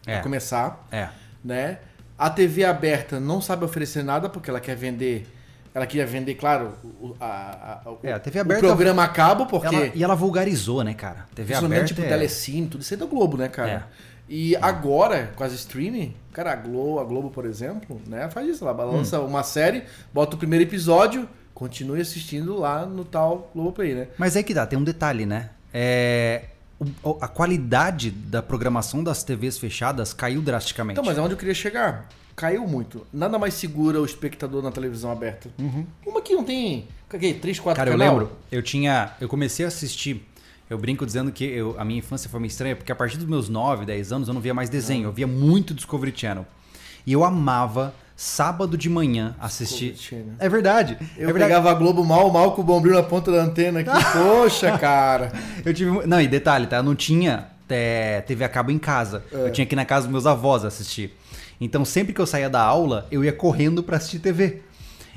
É. 0.07 0.15
pra 0.15 0.23
começar, 0.23 0.87
É. 0.91 1.09
né? 1.45 1.79
A 2.19 2.31
TV 2.31 2.65
aberta 2.65 3.21
não 3.21 3.41
sabe 3.43 3.65
oferecer 3.65 4.03
nada 4.03 4.29
porque 4.29 4.49
ela 4.49 4.61
quer 4.61 4.75
vender. 4.77 5.27
Ela 5.75 5.87
queria 5.87 6.07
vender, 6.07 6.35
claro, 6.35 6.73
o, 6.83 7.15
a, 7.21 7.81
a- 7.87 7.91
o- 7.91 7.99
É, 8.03 8.13
a 8.13 8.19
TV 8.19 8.39
o 8.39 8.43
aberta- 8.43 8.67
programa 8.67 9.05
a 9.05 9.09
cabo, 9.09 9.47
porque. 9.47 9.75
Ela- 9.75 9.91
e 9.95 10.03
ela 10.03 10.15
vulgarizou, 10.15 10.83
né, 10.83 10.95
cara? 10.95 11.27
TV 11.35 11.55
aberta. 11.55 11.85
tipo, 11.87 12.01
é- 12.01 12.09
telecine, 12.09 12.67
tudo 12.67 12.81
isso 12.81 12.95
é 12.95 12.97
do 12.97 13.07
Globo, 13.07 13.37
né, 13.37 13.49
cara? 13.49 13.71
É. 13.71 13.83
E 14.33 14.57
agora, 14.57 15.31
com 15.37 15.45
as 15.45 15.53
streaming, 15.53 16.15
cara, 16.33 16.53
a 16.53 16.57
Globo, 16.57 17.01
a 17.01 17.05
Globo, 17.05 17.31
por 17.31 17.45
exemplo, 17.45 18.01
né, 18.07 18.29
faz 18.31 18.49
isso. 18.49 18.67
Ela 18.67 18.85
lança 18.85 19.21
Hum. 19.21 19.27
uma 19.27 19.43
série, 19.43 19.85
bota 20.13 20.37
o 20.37 20.39
primeiro 20.39 20.65
episódio, 20.65 21.29
continue 21.61 22.01
assistindo 22.01 22.59
lá 22.59 22.87
no 22.87 23.05
tal 23.05 23.51
Globoplay, 23.55 23.95
né? 23.95 24.09
Mas 24.17 24.35
é 24.35 24.43
que 24.43 24.55
dá, 24.55 24.67
tem 24.67 24.79
um 24.79 24.83
detalhe, 24.83 25.27
né? 25.27 25.51
É, 25.75 26.45
a 27.21 27.29
qualidade 27.29 28.11
da 28.11 28.43
programação 28.43 29.05
das 29.05 29.23
TVs 29.23 29.59
fechadas 29.59 30.15
caiu 30.15 30.41
drasticamente. 30.41 30.99
Então, 30.99 31.05
mas 31.05 31.19
é 31.19 31.21
onde 31.21 31.35
eu 31.35 31.39
queria 31.39 31.53
chegar. 31.53 32.09
Caiu 32.35 32.67
muito. 32.67 33.07
Nada 33.13 33.39
mais 33.39 33.53
segura 33.53 34.01
o 34.01 34.05
espectador 34.07 34.63
na 34.63 34.71
televisão 34.71 35.13
aberta. 35.13 35.51
Uma 36.07 36.23
que 36.23 36.35
não 36.35 36.43
tem. 36.45 36.89
Que, 37.11 37.35
três, 37.35 37.61
quatro 37.61 37.77
Cara, 37.79 37.91
eu 37.91 37.99
canal? 37.99 38.17
lembro, 38.19 38.33
eu 38.51 38.63
tinha. 38.63 39.13
Eu 39.21 39.29
comecei 39.29 39.67
a 39.67 39.69
assistir. 39.69 40.27
Eu 40.71 40.79
brinco 40.79 41.05
dizendo 41.05 41.31
que 41.31 41.45
eu- 41.45 41.75
a 41.79 41.85
minha 41.85 41.99
infância 41.99 42.31
foi 42.31 42.41
meio 42.41 42.49
estranha, 42.49 42.75
porque 42.75 42.91
a 42.91 42.97
partir 42.97 43.19
dos 43.19 43.27
meus 43.27 43.51
9, 43.51 43.85
10 43.85 44.13
anos 44.13 44.29
eu 44.29 44.33
não 44.35 44.41
via 44.41 44.55
mais 44.55 44.71
desenho, 44.71 45.09
eu 45.09 45.13
via 45.13 45.27
muito 45.27 45.75
Discovery 45.75 46.15
Channel. 46.17 46.47
E 47.07 47.13
eu 47.13 47.23
amava 47.23 47.93
sábado 48.21 48.77
de 48.77 48.91
manhã 48.91 49.35
assistir. 49.41 49.97
É 50.39 50.47
verdade. 50.47 50.99
Eu 51.17 51.31
é 51.31 51.33
verdade. 51.33 51.45
pegava 51.45 51.71
a 51.71 51.75
Globo 51.75 52.05
mal, 52.05 52.31
mal 52.31 52.53
com 52.53 52.61
o 52.61 52.65
bombril 52.65 52.95
na 52.95 53.03
ponta 53.03 53.33
da 53.33 53.43
antena 53.43 53.81
aqui. 53.81 53.91
Poxa, 54.13 54.77
cara. 54.77 55.33
Eu 55.65 55.73
tive. 55.73 56.07
Não, 56.07 56.21
e 56.21 56.29
detalhe, 56.29 56.67
tá? 56.67 56.77
Eu 56.77 56.83
não 56.83 56.95
tinha 56.95 57.47
é, 57.67 58.21
TV 58.21 58.45
a 58.45 58.49
cabo 58.51 58.71
em 58.71 58.79
casa. 58.79 59.25
É. 59.33 59.47
Eu 59.47 59.51
tinha 59.51 59.67
que 59.67 59.75
ir 59.75 59.77
na 59.77 59.87
casa 59.87 60.03
dos 60.03 60.13
meus 60.13 60.27
avós 60.27 60.67
assistir. 60.67 61.17
Então, 61.59 61.83
sempre 61.83 62.13
que 62.13 62.21
eu 62.21 62.27
saía 62.27 62.51
da 62.51 62.61
aula, 62.61 63.07
eu 63.11 63.25
ia 63.25 63.33
correndo 63.33 63.83
pra 63.83 63.97
assistir 63.97 64.19
TV. 64.19 64.61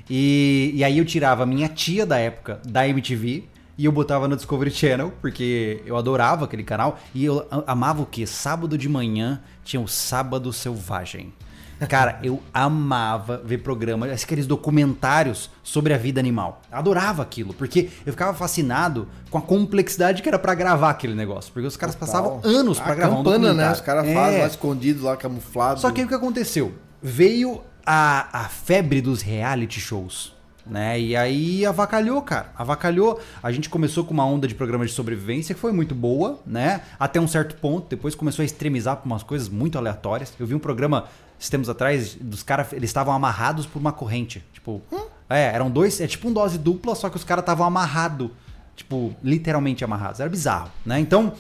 E, 0.10 0.72
e 0.74 0.82
aí 0.82 0.98
eu 0.98 1.04
tirava 1.04 1.44
a 1.44 1.46
minha 1.46 1.68
tia 1.68 2.06
da 2.06 2.18
época 2.18 2.62
da 2.66 2.88
MTV 2.88 3.44
e 3.78 3.84
eu 3.84 3.92
botava 3.92 4.30
no 4.30 4.36
Discovery 4.38 4.72
Channel, 4.72 5.12
porque 5.20 5.82
eu 5.86 5.98
adorava 5.98 6.46
aquele 6.46 6.64
canal. 6.64 6.98
E 7.14 7.26
eu 7.26 7.46
amava 7.68 8.02
o 8.02 8.06
quê? 8.06 8.26
Sábado 8.26 8.78
de 8.78 8.88
manhã 8.88 9.42
tinha 9.62 9.82
o 9.82 9.90
Sábado 9.90 10.54
Selvagem. 10.54 11.34
Cara, 11.90 12.20
eu 12.24 12.42
amava 12.54 13.42
ver 13.44 13.60
programas, 13.60 14.24
aqueles 14.24 14.46
documentários 14.48 15.50
sobre 15.62 15.94
a 15.94 15.98
vida 15.98 16.20
animal. 16.20 16.62
Adorava 16.72 17.22
aquilo, 17.24 17.54
porque 17.54 17.90
eu 18.06 18.14
ficava 18.14 18.34
fascinado 18.34 19.08
com 19.30 19.38
a 19.38 19.42
complexidade 19.42 20.22
que 20.22 20.30
era 20.30 20.40
pra 20.40 20.54
gravar 20.56 20.90
aquele 20.92 21.16
negócio. 21.16 21.52
Porque 21.52 21.68
os 21.68 21.78
caras 21.78 21.96
passavam 21.96 22.40
anos 22.44 22.80
pra 22.80 22.92
a 22.92 22.96
gravar 22.96 23.14
um 23.16 23.18
campana, 23.18 23.38
né? 23.38 23.44
documentário. 23.48 23.76
Os 23.76 23.82
caras 23.82 24.08
É. 24.08 24.14
fazem 24.14 24.40
lá 24.42 24.48
escondidos, 24.48 25.04
lá 25.04 25.18
camuflados. 25.18 25.82
Só 25.82 25.92
que 25.92 26.02
aí 26.02 26.06
o 26.06 26.10
que 26.10 26.16
aconteceu? 26.16 26.74
Veio 27.02 27.62
a, 27.86 28.44
a 28.46 28.50
febre 28.50 29.02
dos 29.02 29.22
reality 29.22 29.80
shows. 29.80 30.34
Né? 30.66 30.98
E 30.98 31.14
aí 31.14 31.66
avacalhou, 31.66 32.22
cara. 32.22 32.50
Avacalhou. 32.58 33.20
A 33.44 33.52
gente 33.52 33.68
começou 33.70 34.06
com 34.06 34.14
uma 34.14 34.26
onda 34.26 34.48
de 34.48 34.56
programas 34.56 34.92
de 34.92 34.96
sobrevivência 34.96 35.54
que 35.54 35.60
foi 35.60 35.74
muito 35.74 35.94
boa, 35.94 36.40
né? 36.48 36.80
Até 36.98 37.20
um 37.20 37.28
certo 37.28 37.56
ponto. 37.58 37.88
Depois 37.90 38.16
começou 38.16 38.44
a 38.44 38.46
extremizar 38.46 38.96
por 38.96 39.06
umas 39.06 39.24
coisas 39.24 39.50
muito 39.50 39.78
aleatórias. 39.78 40.32
Eu 40.40 40.48
vi 40.48 40.56
um 40.56 40.60
programa, 40.60 41.04
esses 41.44 41.50
tempos 41.50 41.68
atrás, 41.68 42.16
dos 42.16 42.42
caras, 42.42 42.72
eles 42.72 42.90
estavam 42.90 43.14
amarrados 43.14 43.66
por 43.66 43.78
uma 43.78 43.92
corrente. 43.92 44.42
Tipo, 44.54 44.82
é, 45.30 45.44
eram 45.54 45.70
dois, 45.70 46.00
é 46.00 46.08
tipo 46.08 46.30
um 46.30 46.34
dose 46.34 46.58
dupla, 46.58 46.96
só 46.96 47.10
que 47.10 47.18
os 47.18 47.24
caras 47.26 47.42
estavam 47.42 47.68
amarrados. 47.68 48.32
Tipo, 48.78 49.14
literalmente 49.22 49.84
amarrados. 49.84 50.22
Era 50.22 50.30
bizarro, 50.30 50.72
né? 50.86 51.00
Então, 51.00 51.34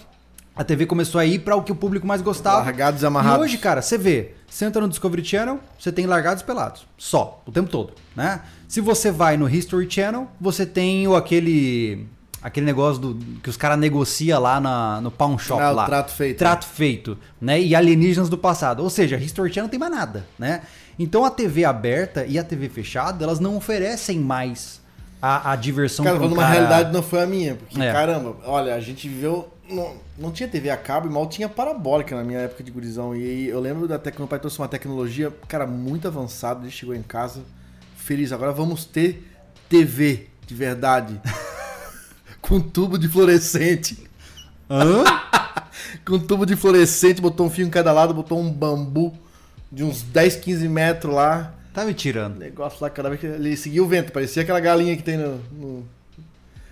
a 0.54 0.64
TV 0.64 0.86
começou 0.86 1.20
a 1.20 1.26
ir 1.26 1.40
para 1.40 1.56
o 1.56 1.64
que 1.64 1.72
o 1.72 1.76
público 1.76 2.06
mais 2.06 2.22
gostava. 2.22 2.58
Largados 2.58 3.02
e 3.02 3.06
amarrados. 3.06 3.40
E 3.40 3.44
hoje, 3.44 3.58
cara, 3.58 3.82
você 3.82 3.98
vê, 3.98 4.34
você 4.46 4.66
entra 4.66 4.82
no 4.82 4.90
Discovery 4.90 5.24
Channel, 5.24 5.60
você 5.80 5.90
tem 5.90 6.06
largados 6.06 6.44
e 6.44 6.46
pelados. 6.46 6.86
Só, 6.98 7.42
o 7.46 7.52
tempo 7.52 7.70
todo, 7.70 7.94
né? 8.14 8.42
Se 8.68 8.82
você 8.82 9.10
vai 9.10 9.38
no 9.38 9.50
History 9.50 9.90
Channel, 9.90 10.28
você 10.40 10.66
tem 10.66 11.08
o 11.08 11.16
aquele 11.16 12.08
aquele 12.44 12.66
negócio 12.66 13.02
do, 13.02 13.16
que 13.42 13.50
os 13.50 13.56
caras 13.58 13.80
negociam 13.80 14.40
lá 14.42 14.60
na, 14.60 15.00
no 15.02 15.10
pawn 15.10 15.38
shop 15.40 15.62
Ah, 15.62 15.72
lá. 15.72 15.86
trato 15.86 16.12
feito. 16.12 16.38
Trato 16.38 16.66
feito, 16.68 17.18
né? 17.40 17.62
E 17.62 17.74
alienígenas 17.74 18.28
do 18.30 18.38
passado. 18.38 18.84
Ou 18.84 18.90
seja, 18.90 19.16
History 19.18 19.50
Channel 19.50 19.64
não 19.66 19.70
tem 19.72 19.80
mais 19.80 19.92
nada, 19.92 20.28
né? 20.38 20.62
Então 21.00 21.24
a 21.26 21.32
TV 21.32 21.64
aberta 21.66 22.26
e 22.26 22.38
a 22.38 22.44
TV 22.44 22.70
fechada, 22.70 23.24
elas 23.24 23.40
não 23.40 23.56
oferecem 23.58 24.20
mais 24.20 24.82
a, 25.22 25.54
a 25.54 25.56
diversão 25.56 26.04
Cara, 26.04 26.18
um 26.18 26.20
falando 26.20 26.34
uma 26.34 26.44
cara- 26.44 26.54
realidade 26.54 26.92
não 26.94 27.02
foi 27.02 27.24
a 27.24 27.26
minha. 27.26 27.56
Porque, 27.56 27.82
É. 27.82 27.92
caramba, 27.92 28.36
olha, 28.46 28.76
a 28.76 28.80
gente 28.80 29.08
viveu. 29.08 29.50
Não, 29.70 29.94
não 30.20 30.30
tinha 30.30 30.48
TV 30.50 30.70
a 30.70 30.76
cabo 30.76 31.08
e 31.08 31.10
mal 31.10 31.26
tinha 31.28 31.48
parabólica 31.48 32.14
na 32.18 32.24
minha 32.24 32.40
época 32.40 32.62
de 32.62 32.70
gurizão. 32.70 33.16
E 33.16 33.24
aí 33.24 33.48
eu 33.48 33.62
lembro 33.62 33.88
da 33.88 33.98
tec... 33.98 34.20
meu 34.20 34.28
pai 34.28 34.38
trouxe 34.38 34.60
uma 34.60 34.68
tecnologia, 34.68 35.32
cara, 35.48 35.66
muito 35.66 36.06
avançada. 36.06 36.62
Ele 36.64 36.70
chegou 36.72 36.94
em 36.94 37.02
casa 37.02 37.42
feliz. 37.96 38.34
Agora 38.34 38.52
vamos 38.52 38.84
ter 38.84 39.26
TV 39.70 40.28
de 40.46 40.54
verdade. 40.54 41.20
Com 42.54 42.60
tubo 42.60 43.00
de 43.00 43.08
fluorescente. 43.08 43.98
Hã? 44.70 45.04
Com 46.06 46.20
tubo 46.20 46.46
de 46.46 46.56
fluorescente, 46.56 47.20
botou 47.20 47.48
um 47.48 47.50
fio 47.50 47.66
em 47.66 47.70
cada 47.70 47.92
lado, 47.92 48.14
botou 48.14 48.40
um 48.40 48.48
bambu 48.52 49.12
de 49.72 49.84
uns 49.84 50.04
10, 50.04 50.36
15 50.36 50.70
metros 50.70 51.16
lá. 51.16 51.52
Tá 51.74 51.84
me 51.84 51.96
tirando. 51.96 52.38
Negócio 52.38 52.78
lá, 52.80 52.92
cada 52.92 53.10
vez 53.10 53.20
que 53.20 53.26
ele 53.26 53.58
seguia 53.58 53.84
o 53.84 53.88
vento, 53.88 54.12
parecia 54.12 54.44
aquela 54.44 54.60
galinha 54.60 54.96
que 54.96 55.02
tem 55.02 55.18
no- 55.18 55.40
no, 55.52 55.84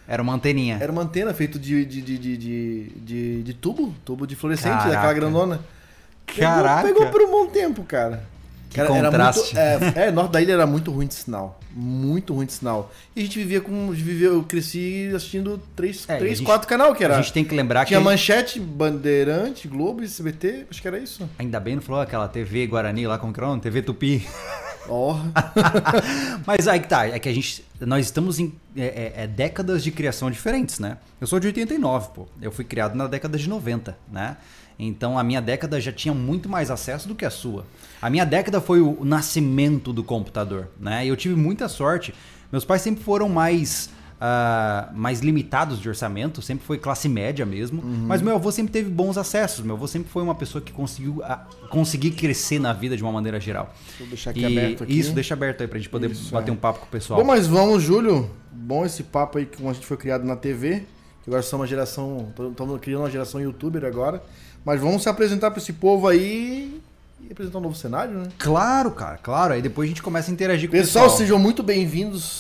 Era 0.08 0.22
uma 0.22 0.34
anteninha. 0.36 0.78
Era 0.80 0.92
uma 0.92 1.02
antena 1.02 1.34
feita 1.34 1.58
de, 1.58 1.84
de, 1.84 2.00
de, 2.04 2.18
de, 2.20 2.38
de, 2.38 3.42
de- 3.42 3.54
tubo, 3.56 3.92
tubo 4.06 4.28
de 4.28 4.36
fluorescente, 4.36 4.76
Caraca. 4.78 4.92
daquela 4.92 5.14
grandona. 5.14 5.62
Pegou- 6.28 6.42
Caraca. 6.44 6.88
Pegou, 6.88 7.08
por 7.08 7.22
um 7.24 7.32
bom 7.32 7.48
tempo, 7.48 7.84
cara. 7.86 8.22
Que 8.72 8.78
Cara, 8.78 8.88
contraste. 8.88 9.56
Era 9.58 9.80
muito, 9.80 9.98
é, 10.00 10.08
é, 10.08 10.12
norte 10.12 10.32
da 10.32 10.42
ilha 10.42 10.54
era 10.54 10.66
muito 10.66 10.92
ruim 10.92 11.06
de 11.06 11.14
sinal. 11.14 11.60
Muito 11.76 12.34
ruim 12.34 12.46
de 12.46 12.54
sinal. 12.54 12.92
E 13.16 13.20
a 13.20 13.24
gente 13.24 13.38
vivia 13.38 13.60
com. 13.62 13.92
Vivia, 13.92 14.30
eu 14.30 14.44
cresci 14.44 15.12
assistindo 15.14 15.62
três, 15.76 16.06
É, 16.08 16.18
três 16.18 16.38
gente- 16.38 16.46
quatro 16.48 16.68
canal 16.68 16.96
que 16.96 17.04
era. 17.04 17.18
A 17.18 17.22
gente 17.22 17.34
tem 17.34 17.44
que 17.44 17.54
lembrar 17.54 17.86
Tinha 17.86 18.00
que 18.00 18.06
Manchete, 18.06 18.60
Bandeirante, 18.60 19.68
Globo, 19.68 20.02
SBT, 20.04 20.66
acho 20.72 20.82
que 20.82 20.88
era 20.88 20.98
isso. 20.98 21.30
ainda 21.38 21.60
bem 21.60 21.76
não 21.76 21.82
falou 21.82 22.02
aquela 22.02 22.28
TV 22.30 22.66
Guarani 22.66 23.06
lá 23.08 23.18
era 23.40 23.46
o 23.46 23.50
nome? 23.50 23.62
TV 23.62 23.82
Tupi. 23.82 24.26
Ó. 24.90 25.18
Mas 26.46 26.68
aí 26.68 26.80
que 26.80 26.88
tá, 26.88 27.08
é 27.08 27.20
que 27.20 27.30
a 27.30 27.34
gente. 27.34 27.64
Nós 27.82 28.06
estamos 28.06 28.40
em 28.40 28.54
é, 28.76 29.14
é- 29.18 29.24
é 29.24 29.28
décadas 29.28 29.84
de 29.84 29.92
criação 29.92 30.30
diferentes, 30.32 30.80
né? 30.80 30.98
Eu 31.20 31.28
sou 31.28 31.40
de 31.40 31.48
89, 31.48 32.10
pô. 32.14 32.28
Eu 32.42 32.52
fui 32.52 32.64
criado 32.66 32.96
na 32.96 33.08
década 33.08 33.38
de 33.38 33.48
90, 33.50 33.98
né? 34.12 34.38
Então 34.80 35.18
a 35.18 35.24
minha 35.24 35.42
década 35.42 35.80
já 35.80 35.92
tinha 35.92 36.14
muito 36.14 36.50
mais 36.50 36.72
acesso 36.72 37.08
do 37.08 37.16
que 37.16 37.26
a 37.26 37.30
sua. 37.30 37.66
A 38.02 38.10
minha 38.10 38.26
década 38.26 38.60
foi 38.60 38.82
o 38.82 39.06
nascimento 39.06 39.94
do 39.94 40.04
computador, 40.04 40.68
né? 40.80 41.06
E 41.06 41.10
eu 41.10 41.16
tive 41.16 41.36
muita 41.36 41.68
sorte. 41.70 42.14
Meus 42.52 42.66
pais 42.66 42.82
sempre 42.82 43.04
foram 43.04 43.30
mais. 43.30 43.90
ah, 44.24 44.90
mais 44.94 45.20
limitados 45.22 45.80
de 45.80 45.90
orçamento, 45.90 46.42
sempre 46.44 46.64
foi 46.64 46.78
classe 46.78 47.10
média 47.10 47.44
mesmo. 47.46 47.82
Mas 47.84 48.22
meu 48.22 48.36
avô 48.36 48.52
sempre 48.52 48.72
teve 48.72 48.88
bons 48.90 49.18
acessos. 49.18 49.66
Meu 49.66 49.76
avô 49.76 49.88
sempre 49.88 50.12
foi 50.12 50.22
uma 50.22 50.36
pessoa 50.36 50.62
que 50.62 50.72
conseguiu 50.72 51.22
ah, 51.24 51.46
conseguir 51.72 52.12
crescer 52.12 52.60
na 52.60 52.72
vida 52.72 52.96
de 52.96 53.02
uma 53.02 53.12
maneira 53.12 53.40
geral. 53.40 53.74
Vou 53.98 54.08
deixar 54.08 54.30
aqui 54.30 54.42
E 54.42 54.46
aberto 54.46 54.84
aqui. 54.84 55.00
Isso, 55.00 55.12
deixa 55.14 55.34
aberto 55.34 55.62
aí 55.62 55.68
pra 55.68 55.80
gente 55.80 55.90
poder 55.90 56.12
Isso, 56.12 56.32
bater 56.32 56.52
é. 56.52 56.54
um 56.54 56.58
papo 56.58 56.82
com 56.82 56.86
o 56.86 56.90
pessoal. 56.90 57.20
Bom, 57.20 57.26
mas 57.26 57.48
vamos, 57.48 57.82
Júlio. 57.82 58.30
Bom 58.52 58.86
esse 58.86 59.02
papo 59.04 59.40
aí 59.40 59.46
que 59.48 59.66
a 59.66 59.74
gente 59.74 59.86
foi 59.88 59.98
criado 59.98 60.24
na 60.24 60.36
TV. 60.36 60.84
Que 61.24 61.30
agora 61.30 61.42
somos 61.42 61.62
uma 61.62 61.68
geração. 61.68 62.32
Estamos 62.52 62.80
criando 62.80 63.02
uma 63.02 63.10
geração 63.10 63.42
youtuber 63.42 63.86
agora. 63.86 64.22
Mas 64.64 64.80
vamos 64.80 65.04
se 65.04 65.10
apresentar 65.10 65.52
para 65.52 65.60
esse 65.60 65.74
povo 65.74 66.08
aí 66.08 66.80
e 67.28 67.32
apresentar 67.32 67.58
um 67.58 67.62
novo 67.62 67.76
cenário, 67.76 68.14
né? 68.20 68.28
Claro, 68.38 68.92
cara, 68.92 69.18
claro. 69.18 69.54
Aí 69.54 69.62
depois 69.62 69.88
a 69.88 69.90
gente 69.90 70.02
começa 70.04 70.30
a 70.30 70.34
interagir 70.34 70.70
com 70.70 70.76
Pessoal, 70.78 71.06
o 71.06 71.08
pessoal. 71.08 71.18
sejam 71.20 71.40
muito 71.40 71.64
bem-vindos 71.64 72.40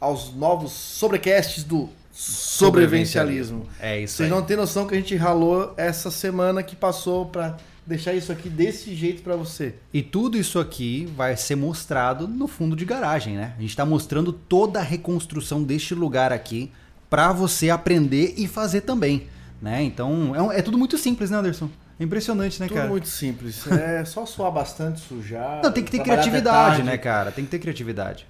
aos 0.00 0.32
novos 0.34 0.72
sobrecasts 0.72 1.64
do 1.64 1.88
Sobrevivencialismo. 2.12 3.66
É 3.80 4.00
isso 4.00 4.16
Vocês 4.16 4.30
aí. 4.32 4.36
não 4.36 4.44
têm 4.44 4.56
noção 4.56 4.86
que 4.86 4.94
a 4.94 4.96
gente 4.98 5.14
ralou 5.14 5.72
essa 5.76 6.10
semana 6.10 6.62
que 6.62 6.74
passou 6.74 7.26
para 7.26 7.56
deixar 7.86 8.12
isso 8.12 8.32
aqui 8.32 8.48
desse 8.48 8.94
jeito 8.94 9.22
para 9.22 9.36
você. 9.36 9.74
E 9.94 10.02
tudo 10.02 10.36
isso 10.36 10.58
aqui 10.58 11.06
vai 11.16 11.36
ser 11.36 11.54
mostrado 11.56 12.26
no 12.26 12.48
fundo 12.48 12.74
de 12.74 12.84
garagem, 12.84 13.36
né? 13.36 13.54
A 13.56 13.60
gente 13.60 13.76
tá 13.76 13.86
mostrando 13.86 14.32
toda 14.32 14.80
a 14.80 14.82
reconstrução 14.82 15.62
deste 15.62 15.94
lugar 15.94 16.32
aqui 16.32 16.70
para 17.08 17.32
você 17.32 17.70
aprender 17.70 18.34
e 18.36 18.46
fazer 18.48 18.80
também, 18.82 19.26
né? 19.60 19.82
Então, 19.82 20.34
é, 20.34 20.42
um- 20.42 20.52
é 20.52 20.62
tudo 20.62 20.78
muito 20.78 20.96
simples, 20.98 21.30
né, 21.30 21.38
Anderson? 21.38 21.68
É 22.00 22.04
impressionante, 22.04 22.60
né, 22.60 22.68
Tudo 22.68 22.76
cara? 22.76 22.88
muito 22.88 23.08
simples. 23.08 23.66
É 23.66 24.04
só 24.04 24.24
suar 24.24 24.52
bastante, 24.52 25.00
sujar. 25.00 25.60
Não, 25.64 25.72
tem 25.72 25.82
que 25.82 25.90
ter 25.90 25.98
criatividade, 26.00 26.82
né, 26.84 26.96
cara? 26.96 27.32
Tem 27.32 27.44
que 27.44 27.50
ter 27.50 27.58
criatividade. 27.58 28.24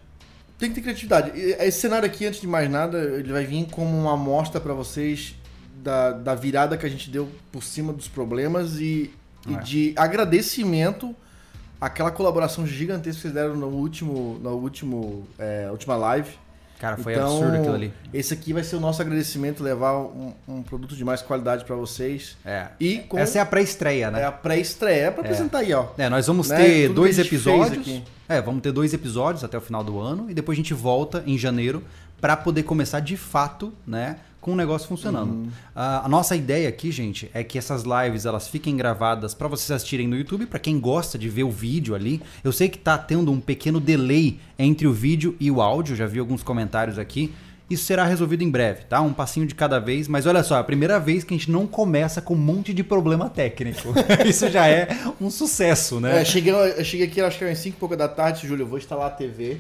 Tem 0.59 0.71
que 0.71 0.75
ter 0.77 0.81
criatividade. 0.81 1.33
E 1.39 1.53
Esse 1.61 1.81
cenário 1.83 2.07
aqui, 2.07 2.25
antes 2.27 2.41
de 2.41 2.47
mais 2.47 2.71
nada, 2.71 2.99
ele 2.99 3.31
vai 3.33 3.45
vir 3.45 3.67
como 3.71 3.95
uma 3.97 4.15
amostra 4.15 4.59
para 4.61 4.73
vocês 4.73 5.35
da, 5.83 6.13
da 6.13 6.35
virada 6.35 6.77
que 6.79 6.87
a 6.87 6.89
gente 6.89 7.11
deu 7.11 7.29
por 7.53 7.63
cima 7.63 7.93
dos 7.93 8.09
problemas 8.09 8.77
e, 8.81 9.13
e 9.47 9.55
É. 9.55 9.59
de 9.59 9.93
agradecimento 9.97 11.15
àquela 11.81 12.11
colaboração 12.11 12.67
gigantesca 12.67 13.17
que 13.17 13.21
vocês 13.23 13.35
deram 13.35 13.55
no 13.55 13.69
último, 13.69 14.41
no 14.43 14.51
último, 14.57 15.27
é, 15.39 15.69
última 15.71 15.95
live. 15.95 16.31
Cara, 16.79 16.97
foi 16.97 17.13
Então, 17.15 17.27
absurdo 17.37 17.57
aquilo 17.57 17.75
ali. 17.75 17.93
Esse 18.15 18.33
aqui 18.35 18.53
vai 18.53 18.63
ser 18.63 18.77
o 18.77 18.81
nosso 18.81 19.03
agradecimento, 19.03 19.63
levar 19.63 19.99
um, 19.99 20.33
um 20.47 20.63
produto 20.63 20.95
de 20.95 21.05
mais 21.05 21.21
qualidade 21.23 21.65
para 21.65 21.75
vocês. 21.75 22.37
É. 22.45 22.69
E 22.79 22.99
com 23.01 23.19
Essa 23.19 23.39
é 23.39 23.41
a 23.41 23.47
pré-estreia, 23.47 24.11
né? 24.11 24.21
é 24.21 24.25
a 24.25 24.33
pré-estreia, 24.33 25.07
é 25.07 25.11
para 25.11 25.23
apresentar 25.23 25.59
aí, 25.59 25.73
ó. 25.73 25.87
É, 25.99 26.09
nós 26.09 26.27
vamos 26.27 26.49
Né? 26.49 26.57
ter 26.57 26.83
Tudo 26.89 26.95
dois 26.97 27.19
episódios. 27.19 27.79
aqui. 27.81 28.05
É, 28.29 28.41
vamos 28.41 28.63
ter 28.63 28.71
dois 28.73 28.93
episódios 28.95 29.43
até 29.43 29.57
o 29.59 29.61
final 29.61 29.83
do 29.83 29.99
ano 29.99 30.31
e 30.31 30.35
depois 30.35 30.57
a 30.57 30.61
gente 30.61 30.75
volta 30.75 31.23
em 31.27 31.37
janeiro 31.37 31.83
para 32.21 32.37
poder 32.37 32.63
começar 32.65 33.01
de 33.01 33.17
fato, 33.17 33.73
né, 33.87 34.17
com 34.41 34.53
o 34.53 34.57
negócio 34.57 34.89
funcionando. 34.89 35.31
Uhum. 35.31 35.49
Ah, 35.75 36.05
a 36.05 36.09
nossa 36.09 36.37
ideia 36.37 36.69
aqui, 36.69 36.91
gente, 36.91 37.31
é 37.35 37.43
que 37.43 37.59
essas 37.59 37.83
lives 37.83 38.25
elas 38.25 38.49
fiquem 38.49 38.77
gravadas 38.77 39.35
para 39.35 39.49
vocês 39.49 39.71
assistirem 39.71 40.07
no 40.07 40.17
YouTube, 40.17 40.47
para 40.47 40.59
quem 40.59 40.79
gosta 40.79 41.19
de 41.19 41.29
ver 41.29 41.45
o 41.45 41.51
vídeo 41.51 41.95
ali. 41.95 42.23
Eu 42.43 42.53
sei 42.53 42.69
que 42.69 42.79
tá 42.79 42.97
tendo 42.97 43.31
um 43.33 43.41
pequeno 43.41 43.81
delay 43.81 44.39
entre 44.59 44.87
o 44.87 44.93
vídeo 44.93 45.37
e 45.41 45.51
o 45.51 45.61
áudio, 45.61 45.97
já 45.97 46.07
vi 46.07 46.19
alguns 46.19 46.43
comentários 46.43 46.99
aqui. 46.99 47.33
Isso 47.71 47.85
será 47.85 48.05
resolvido 48.05 48.43
em 48.43 48.51
breve, 48.51 48.85
tá? 48.89 49.03
Um 49.03 49.13
passinho 49.13 49.47
de 49.47 49.55
cada 49.55 49.79
vez. 49.79 50.09
Mas 50.09 50.25
olha 50.25 50.43
só, 50.43 50.57
é 50.57 50.61
a 50.61 50.65
primeira 50.65 50.99
vez 50.99 51.23
que 51.23 51.35
a 51.35 51.37
gente 51.37 51.51
não 51.51 51.67
começa 51.67 52.23
com 52.23 52.33
um 52.33 52.39
monte 52.39 52.73
de 52.73 52.83
problema 52.83 53.29
técnico. 53.29 53.93
Isso 54.25 54.49
já 54.49 54.67
é 54.67 54.89
um 55.21 55.29
sucesso, 55.29 56.01
né? 56.01 56.23
É, 56.23 56.25
cheguei, 56.25 56.55
eu 56.55 56.85
cheguei 56.85 57.07
aqui, 57.07 57.21
acho 57.21 57.37
que 57.37 57.45
era 57.45 57.51
umas 57.51 57.59
5 57.59 57.77
e 57.77 57.79
pouca 57.79 57.97
da 57.97 58.09
tarde, 58.09 58.49
Júlio, 58.49 58.63
eu 58.63 58.67
vou 58.67 58.79
instalar 58.79 59.09
a 59.09 59.11
TV. 59.11 59.59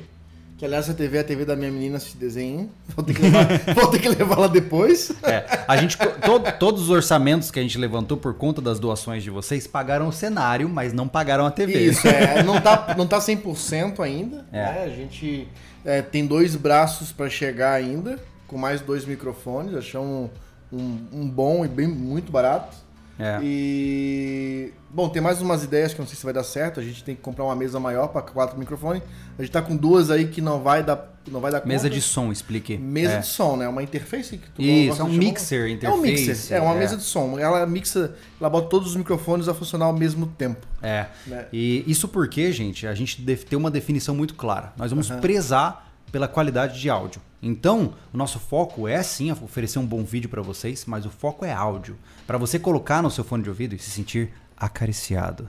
Que 0.59 0.65
aliás, 0.65 0.91
a 0.91 0.95
TV 0.95 1.19
é 1.19 1.21
a 1.21 1.25
TV 1.25 1.45
da 1.45 1.55
minha 1.55 1.71
menina 1.71 1.99
assistir 1.99 2.19
desenho. 2.19 2.69
Vou 2.97 3.05
ter 3.05 3.15
que 3.15 3.23
levar, 3.23 3.47
vou 3.77 3.87
ter 3.93 3.99
que 4.01 4.09
levar 4.09 4.39
lá 4.41 4.47
depois. 4.49 5.13
É, 5.23 5.45
a 5.69 5.77
gente, 5.77 5.97
to- 5.97 6.53
todos 6.59 6.83
os 6.83 6.91
orçamentos 6.91 7.49
que 7.49 7.61
a 7.61 7.63
gente 7.63 7.79
levantou 7.79 8.17
por 8.17 8.35
conta 8.35 8.61
das 8.61 8.81
doações 8.81 9.23
de 9.23 9.31
vocês 9.31 9.69
pagaram 9.69 10.09
o 10.09 10.13
cenário, 10.13 10.69
mas 10.69 10.93
não 10.93 11.07
pagaram 11.07 11.47
a 11.47 11.51
TV. 11.53 11.79
Isso, 11.79 12.09
é, 12.09 12.43
não 12.45 12.61
tá, 12.61 12.93
não 12.99 13.07
tá 13.07 13.21
100% 13.21 14.01
ainda. 14.01 14.45
É. 14.53 14.57
né? 14.65 14.83
A 14.85 14.89
gente 14.89 15.47
é, 15.85 16.03
tem 16.03 16.27
dois 16.27 16.57
braços 16.57 17.13
para 17.13 17.31
chegar 17.31 17.75
ainda, 17.75 18.19
com 18.49 18.59
mais 18.59 18.81
dois 18.81 19.05
microfones. 19.05 19.77
Achamos 19.77 20.29
um, 20.73 20.77
um, 20.77 21.21
um 21.21 21.29
bom 21.31 21.65
e 21.65 21.69
bem 21.69 21.87
muito 21.87 22.33
barato. 22.33 22.77
É. 23.19 23.39
E. 23.43 24.73
Bom, 24.91 25.09
tem 25.09 25.21
mais 25.21 25.41
umas 25.43 25.63
ideias 25.65 25.93
que 25.93 26.01
eu 26.01 26.03
não 26.05 26.09
sei 26.09 26.17
se 26.17 26.25
vai 26.25 26.33
dar 26.33 26.45
certo. 26.45 26.81
A 26.81 26.83
gente 26.83 27.03
tem 27.05 27.15
que 27.15 27.21
comprar 27.21 27.45
uma 27.45 27.55
mesa 27.57 27.79
maior 27.79 28.09
para 28.09 28.23
quatro 28.23 28.59
microfones. 28.59 29.03
A 29.39 29.43
gente 29.43 29.53
tá 29.53 29.61
com 29.61 29.77
duas 29.77 30.11
aí 30.11 30.29
que 30.29 30.41
não 30.41 30.61
vai 30.63 30.83
dar, 30.83 31.15
não 31.31 31.41
vai 31.41 31.53
dar 31.53 31.65
Mesa 31.67 31.85
conta. 31.89 31.95
de 31.95 32.01
som, 32.03 32.33
explique. 32.33 32.79
Mesa 32.79 33.15
É. 33.15 33.19
de 33.19 33.27
som, 33.27 33.57
né? 33.57 33.69
Uma 33.69 33.83
interface 33.83 34.39
que 34.39 34.49
tu 34.51 34.63
Isso, 34.63 34.89
gosta 34.89 35.03
é 35.03 35.07
um 35.07 35.09
de 35.11 35.15
chamar? 35.17 35.27
mixer, 35.29 35.61
É 35.61 35.65
um 35.65 35.69
interface. 35.75 36.03
mixer, 36.29 36.57
é 36.57 36.61
uma 36.61 36.75
mesa 36.75 36.97
de 36.97 37.03
som. 37.03 37.39
Ela 37.39 37.67
mixa, 37.67 38.15
ela 38.41 38.49
bota 38.49 38.69
todos 38.69 38.89
os 38.91 38.97
microfones 38.97 39.47
a 39.49 39.55
funcionar 39.55 39.87
ao 39.87 39.93
mesmo 39.93 40.27
tempo. 40.27 40.67
É. 40.83 41.07
Né? 41.27 41.47
E 41.53 41.85
isso 41.87 42.09
porque, 42.09 42.51
gente, 42.53 42.87
a 42.87 42.95
gente 42.95 43.21
deve 43.21 43.45
ter 43.45 43.57
uma 43.57 43.71
definição 43.71 44.15
muito 44.15 44.35
clara. 44.35 44.73
Nós 44.77 44.91
vamos 44.91 45.11
prezar 45.11 45.88
pela 46.11 46.29
qualidade 46.29 46.81
de 46.81 46.89
áudio. 46.91 47.21
Então, 47.43 47.95
o 48.13 48.17
nosso 48.17 48.39
foco 48.39 48.89
é 48.89 49.03
sim 49.03 49.31
oferecer 49.31 49.79
um 49.79 49.87
bom 49.87 50.03
vídeo 50.03 50.29
para 50.29 50.43
vocês, 50.43 50.85
mas 50.87 51.07
o 51.07 51.11
foco 51.11 51.45
é 51.45 51.53
áudio, 51.53 51.97
para 52.27 52.39
você 52.39 52.59
colocar 52.59 53.03
no 53.03 53.11
seu 53.11 53.23
fone 53.23 53.43
de 53.43 53.49
ouvido 53.49 53.75
e 53.75 53.79
se 53.79 53.91
sentir 53.91 54.31
acariciado. 54.57 55.49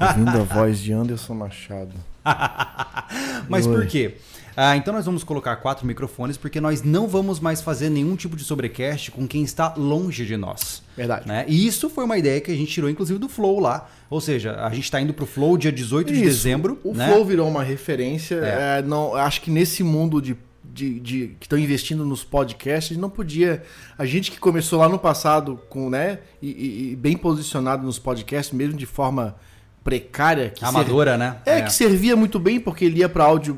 Ouvindo 0.00 0.38
a 0.38 0.44
voz 0.44 0.78
de 0.78 0.92
Anderson 0.92 1.34
Machado. 1.34 1.94
Mas 3.48 3.66
Oi. 3.66 3.74
por 3.74 3.86
quê? 3.86 4.18
Ah, 4.62 4.76
então 4.76 4.92
nós 4.92 5.06
vamos 5.06 5.24
colocar 5.24 5.56
quatro 5.56 5.86
microfones 5.86 6.36
porque 6.36 6.60
nós 6.60 6.82
não 6.82 7.08
vamos 7.08 7.40
mais 7.40 7.62
fazer 7.62 7.88
nenhum 7.88 8.14
tipo 8.14 8.36
de 8.36 8.44
sobrecast 8.44 9.10
com 9.10 9.26
quem 9.26 9.42
está 9.42 9.72
longe 9.74 10.26
de 10.26 10.36
nós. 10.36 10.82
Verdade. 10.94 11.26
Né? 11.26 11.46
E 11.48 11.66
isso 11.66 11.88
foi 11.88 12.04
uma 12.04 12.18
ideia 12.18 12.42
que 12.42 12.50
a 12.50 12.54
gente 12.54 12.70
tirou, 12.70 12.90
inclusive, 12.90 13.18
do 13.18 13.26
Flow 13.26 13.58
lá. 13.58 13.88
Ou 14.10 14.20
seja, 14.20 14.56
a 14.56 14.68
gente 14.68 14.84
está 14.84 15.00
indo 15.00 15.14
pro 15.14 15.24
Flow 15.24 15.56
dia 15.56 15.72
18 15.72 16.08
de 16.08 16.14
Isso. 16.14 16.24
dezembro. 16.24 16.78
O 16.84 16.92
né? 16.92 17.08
Flow 17.08 17.24
virou 17.24 17.48
uma 17.48 17.62
referência. 17.62 18.34
É. 18.34 18.78
é, 18.80 18.82
não, 18.82 19.14
acho 19.14 19.40
que 19.40 19.50
nesse 19.50 19.82
mundo 19.82 20.20
de, 20.20 20.36
de, 20.62 21.00
de- 21.00 21.36
que 21.40 21.46
estão 21.46 21.58
investindo 21.58 22.04
nos 22.04 22.22
podcasts, 22.22 22.98
não 22.98 23.08
podia. 23.08 23.62
A 23.96 24.04
gente 24.04 24.30
que 24.30 24.38
começou 24.38 24.78
lá 24.78 24.90
no 24.90 24.98
passado 24.98 25.58
com, 25.70 25.88
né, 25.88 26.18
e, 26.42 26.90
e- 26.92 26.96
bem 26.96 27.16
posicionado 27.16 27.82
nos 27.86 27.98
podcasts, 27.98 28.54
mesmo 28.54 28.74
de 28.76 28.84
forma 28.84 29.36
precária, 29.82 30.50
que 30.50 30.62
Amadora, 30.62 31.16
né? 31.16 31.38
ser- 31.44 31.50
é, 31.50 31.62
que 31.62 31.72
servia 31.72 32.14
muito 32.14 32.38
bem 32.38 32.60
porque 32.60 32.84
ele 32.84 32.98
ia 32.98 33.08
para 33.08 33.24
áudio 33.24 33.56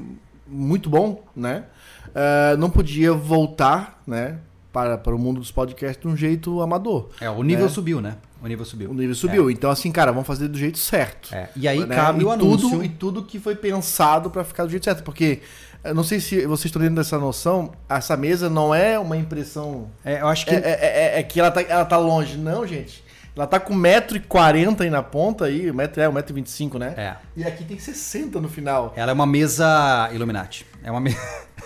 muito 0.53 0.91
bom, 0.91 1.25
né? 1.35 1.65
É, 2.15 2.57
não 2.57 2.69
podia 2.69 3.13
voltar, 3.13 4.03
né, 4.07 4.39
para, 4.73 4.97
para 4.99 5.15
o 5.15 5.19
mundo 5.19 5.41
dos 5.41 5.51
podcasts 5.51 6.01
de 6.01 6.09
um 6.09 6.17
jeito 6.17 6.61
amador. 6.61 7.09
É, 7.21 7.29
o 7.29 7.43
nível 7.43 7.67
né? 7.67 7.71
subiu, 7.71 8.01
né? 8.01 8.17
O 8.43 8.49
nível 8.49 8.65
subiu. 8.65 8.91
O 8.91 8.95
nível 8.95 9.15
subiu. 9.15 9.51
Então, 9.51 9.71
assim, 9.71 9.93
cara, 9.93 10.11
vamos 10.11 10.27
fazer 10.27 10.49
do 10.49 10.59
jeito 10.59 10.79
certo. 10.79 11.33
É. 11.33 11.49
E 11.55 11.69
aí 11.69 11.87
né? 11.87 11.95
cabe 11.95 12.23
e 12.23 12.25
o 12.25 12.31
anúncio. 12.31 12.71
Tudo, 12.71 12.85
e 12.85 12.89
tudo 12.89 13.23
que 13.23 13.39
foi 13.39 13.55
pensado 13.55 14.31
pra 14.31 14.43
ficar 14.43 14.65
do 14.65 14.71
jeito 14.71 14.85
certo. 14.85 15.05
Porque, 15.05 15.41
eu 15.85 15.95
não 15.95 16.03
sei 16.03 16.19
se 16.19 16.45
vocês 16.47 16.67
estão 16.67 16.81
dentro 16.83 16.97
dessa 16.97 17.19
noção, 17.19 17.71
essa 17.89 18.17
mesa 18.17 18.51
não 18.51 18.75
é 18.75 18.99
uma 18.99 19.17
impressão. 19.17 19.89
É, 20.05 20.21
eu 20.21 20.27
acho 20.27 20.45
que 20.47 20.55
É, 20.55 20.59
é- 20.59 21.17
é- 21.17 21.21
é 21.21 21.23
que 21.23 21.39
ela 21.39 21.51
tá, 21.53 21.63
ela 21.63 21.85
tá 21.85 21.97
longe. 21.99 22.37
Não, 22.37 22.67
gente. 22.67 23.02
Ela 23.35 23.47
tá 23.47 23.59
com 23.59 23.75
1,40m 23.75 24.81
aí 24.81 24.91
na 24.91 25.03
ponta 25.03 25.47
aí. 25.47 25.73
Metro, 25.73 26.03
é, 26.03 26.09
1,25m, 26.09 26.79
né? 26.79 26.95
É. 26.97 27.17
E 27.37 27.45
aqui 27.45 27.65
tem 27.65 27.79
60 27.79 28.41
no 28.41 28.49
final. 28.49 28.93
ela 28.95 29.11
é 29.11 29.15
uma 29.15 29.27
mesa 29.27 30.11
Illuminati. 30.13 30.67
É 30.83 30.91
uma 30.91 31.01
mesa. 31.01 31.19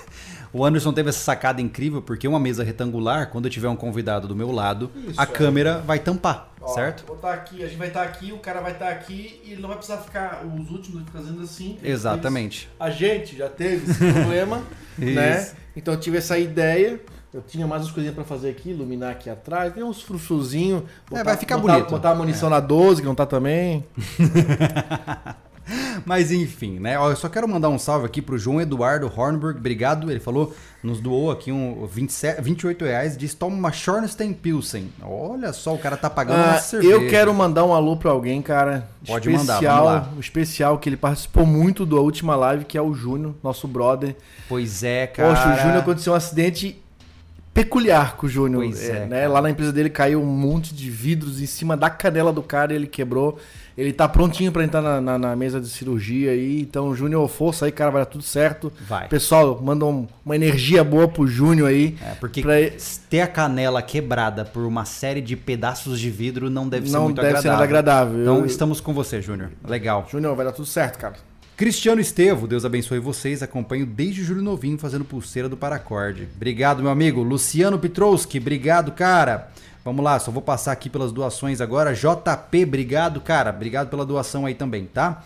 O 0.53 0.65
Anderson 0.65 0.91
teve 0.91 1.11
essa 1.11 1.19
sacada 1.19 1.61
incrível 1.61 2.01
porque 2.01 2.27
uma 2.27 2.41
mesa 2.41 2.65
retangular, 2.65 3.29
quando 3.29 3.45
eu 3.45 3.51
tiver 3.51 3.69
um 3.69 3.77
convidado 3.77 4.27
do 4.27 4.35
meu 4.35 4.51
lado, 4.51 4.91
Isso, 5.07 5.21
a 5.21 5.25
é. 5.25 5.27
câmera 5.27 5.81
vai 5.81 5.99
tampar, 5.99 6.51
Ó, 6.59 6.69
certo? 6.69 7.05
Vou 7.07 7.17
tá 7.17 7.35
aqui, 7.35 7.63
a 7.63 7.67
gente 7.67 7.77
vai 7.77 7.89
estar 7.89 8.03
aqui, 8.03 8.33
o 8.33 8.39
cara 8.39 8.63
vai 8.63 8.73
estar 8.73 8.89
aqui 8.89 9.39
e 9.45 9.53
ele 9.53 9.61
não 9.61 9.69
vai 9.69 9.77
precisar 9.77 9.99
ficar. 9.99 10.47
Os 10.47 10.71
últimos 10.71 11.03
fazendo 11.13 11.43
assim. 11.43 11.77
Exatamente. 11.83 12.71
A 12.81 12.89
gente 12.89 13.37
já 13.37 13.51
teve 13.51 13.91
esse 13.91 13.99
problema, 13.99 14.63
né? 14.97 15.51
Então 15.77 15.93
eu 15.93 16.01
tive 16.01 16.17
essa 16.17 16.39
ideia. 16.39 16.99
Eu 17.37 17.43
tinha 17.43 17.67
mais 17.67 17.83
umas 17.83 17.93
coisinhas 17.93 18.15
pra 18.15 18.25
fazer 18.25 18.49
aqui, 18.49 18.71
iluminar 18.71 19.11
aqui 19.11 19.29
atrás, 19.29 19.75
tem 19.75 19.83
uns 19.83 20.01
frufruzinhos. 20.01 20.85
É, 21.13 21.23
vai 21.23 21.37
ficar 21.37 21.59
botar, 21.59 21.75
bonito. 21.75 21.91
Botar 21.91 22.11
a 22.13 22.15
munição 22.15 22.49
na 22.49 22.61
12, 22.61 23.03
que 23.03 23.07
não 23.07 23.15
tá 23.15 23.27
também. 23.27 23.85
Mas 26.07 26.33
enfim, 26.33 26.79
né? 26.79 26.99
Ó, 26.99 27.11
eu 27.11 27.17
só 27.17 27.29
quero 27.29 27.47
mandar 27.47 27.69
um 27.69 27.79
salve 27.79 28.07
aqui 28.07 28.23
pro 28.23 28.39
João 28.39 28.59
Eduardo 28.59 29.13
Hornberg. 29.15 29.59
Obrigado. 29.59 30.11
Ele 30.11 30.21
falou, 30.21 30.55
nos 30.83 30.99
doou 30.99 31.31
aqui 31.31 31.53
um 31.53 31.85
27, 31.87 32.41
28 32.41 32.85
reais. 32.87 33.19
Diz: 33.19 33.35
toma 33.35 33.55
uma 33.55 33.71
Schornstein 33.73 34.33
Pilsen. 34.33 34.91
Olha 35.03 35.53
só, 35.53 35.75
o 35.75 35.79
cara 35.79 35.97
tá 35.97 36.09
pagando 36.09 36.39
uma 36.39 36.55
Ah, 36.55 36.59
cerveja. 36.59 36.93
eu 36.95 37.07
quero 37.09 37.35
mandar 37.35 37.65
um 37.65 37.75
alô 37.75 37.99
pra 37.99 38.13
alguém, 38.13 38.41
cara. 38.41 38.89
Pode 39.07 39.29
mandar, 39.29 39.55
especial, 39.55 39.85
lá. 39.85 40.09
Um 40.17 40.21
especial 40.21 40.79
que 40.79 40.89
ele 40.89 40.97
participou 40.97 41.45
muito 41.45 41.85
da 41.85 41.97
última 41.97 42.35
live, 42.37 42.65
que 42.65 42.79
é 42.79 42.83
o 42.83 42.95
Júnior, 42.95 43.35
nosso 43.43 43.69
brother. 43.69 44.17
Pois 44.49 44.83
é, 44.85 45.07
cara. 45.07 45.35
Poxa, 45.35 45.53
o 45.53 45.57
Júnior 45.63 45.79
aconteceu 45.83 46.13
um 46.13 46.17
acidente 46.17 46.81
peculiar 47.57 48.17
com 48.17 48.27
o 48.27 48.29
Júnior. 48.29 48.63
Pois 48.65 48.89
é, 48.89 49.07
né? 49.07 49.27
Lá 49.27 49.41
na 49.41 49.51
empresa 49.51 49.73
dele 49.73 49.89
caiu 49.91 50.23
um 50.23 50.27
monte 50.27 50.75
de 50.75 50.91
vidros 50.91 51.41
em 51.41 51.47
cima 51.47 51.77
da 51.77 51.89
canela 51.89 52.33
do 52.33 52.43
cara 52.43 52.73
e 52.73 52.77
ele 52.77 52.87
quebrou. 52.87 53.39
Ele 53.79 53.93
tá 53.93 54.09
prontinho 54.09 54.51
pra 54.53 54.65
entrar 54.65 54.81
na, 54.81 55.01
na- 55.03 55.19
na 55.19 55.37
mesa 55.37 55.61
de 55.61 55.69
cirurgia 55.69 56.31
aí. 56.31 56.61
Então, 56.63 56.95
Júnior, 56.95 57.29
força 57.29 57.67
aí, 57.67 57.73
cara, 57.73 57.91
vai 57.91 58.01
dar 58.03 58.07
tudo 58.07 58.25
certo. 58.25 58.73
Vai. 58.89 59.07
Pessoal, 59.09 59.61
manda 59.63 59.85
um- 59.85 60.07
uma 60.25 60.35
energia 60.35 60.83
boa 60.83 61.07
pro 61.09 61.27
Júnior 61.27 61.69
aí. 61.69 61.95
É, 62.03 62.15
porque 62.15 62.41
Pra- 62.41 62.55
ter 63.11 63.21
a 63.21 63.27
canela 63.27 63.83
quebrada 63.83 64.45
por 64.47 64.65
uma 64.65 64.85
série 64.87 65.21
de 65.21 65.37
pedaços 65.37 66.01
de 66.01 66.09
vidro 66.11 66.49
não 66.49 66.67
deve 66.69 66.87
ser 66.89 66.95
Não 66.95 67.05
muito 67.05 67.17
deve 67.21 67.29
ser 67.33 67.49
agradável. 67.49 67.53
nada 67.53 67.65
agradável. 67.65 68.21
Então 68.23 68.39
Eu- 68.39 68.47
estamos 68.47 68.81
com 68.81 68.95
você, 68.95 69.21
Júnior. 69.21 69.51
Legal. 69.67 70.07
Júnior, 70.11 70.35
vai 70.35 70.47
dar 70.47 70.53
tudo 70.53 70.67
certo, 70.67 70.99
cara. 70.99 71.15
Cristiano 71.57 72.03
Estevo, 72.03 72.47
Deus 72.47 72.67
abençoe 72.67 72.99
vocês. 72.99 73.43
Acompanho 73.43 73.87
desde 73.87 74.23
Júlio 74.23 74.43
Novinho 74.43 74.77
fazendo 74.77 75.07
pulseira 75.07 75.49
do 75.49 75.57
Paracorde. 75.57 76.29
Obrigado, 76.37 76.83
meu 76.83 76.91
amigo. 76.91 77.23
Luciano 77.23 77.79
Petrowski, 77.79 78.37
obrigado, 78.37 78.93
cara. 78.93 79.51
Vamos 79.83 80.05
lá, 80.05 80.19
só 80.19 80.31
vou 80.31 80.43
passar 80.43 80.73
aqui 80.73 80.91
pelas 80.91 81.13
doações 81.13 81.63
agora. 81.63 81.95
JP, 81.95 82.63
obrigado, 82.63 83.23
cara. 83.23 83.49
Obrigado 83.49 83.89
pela 83.89 84.05
doação 84.05 84.45
aí 84.45 84.55
também, 84.55 84.85
tá? 84.85 85.25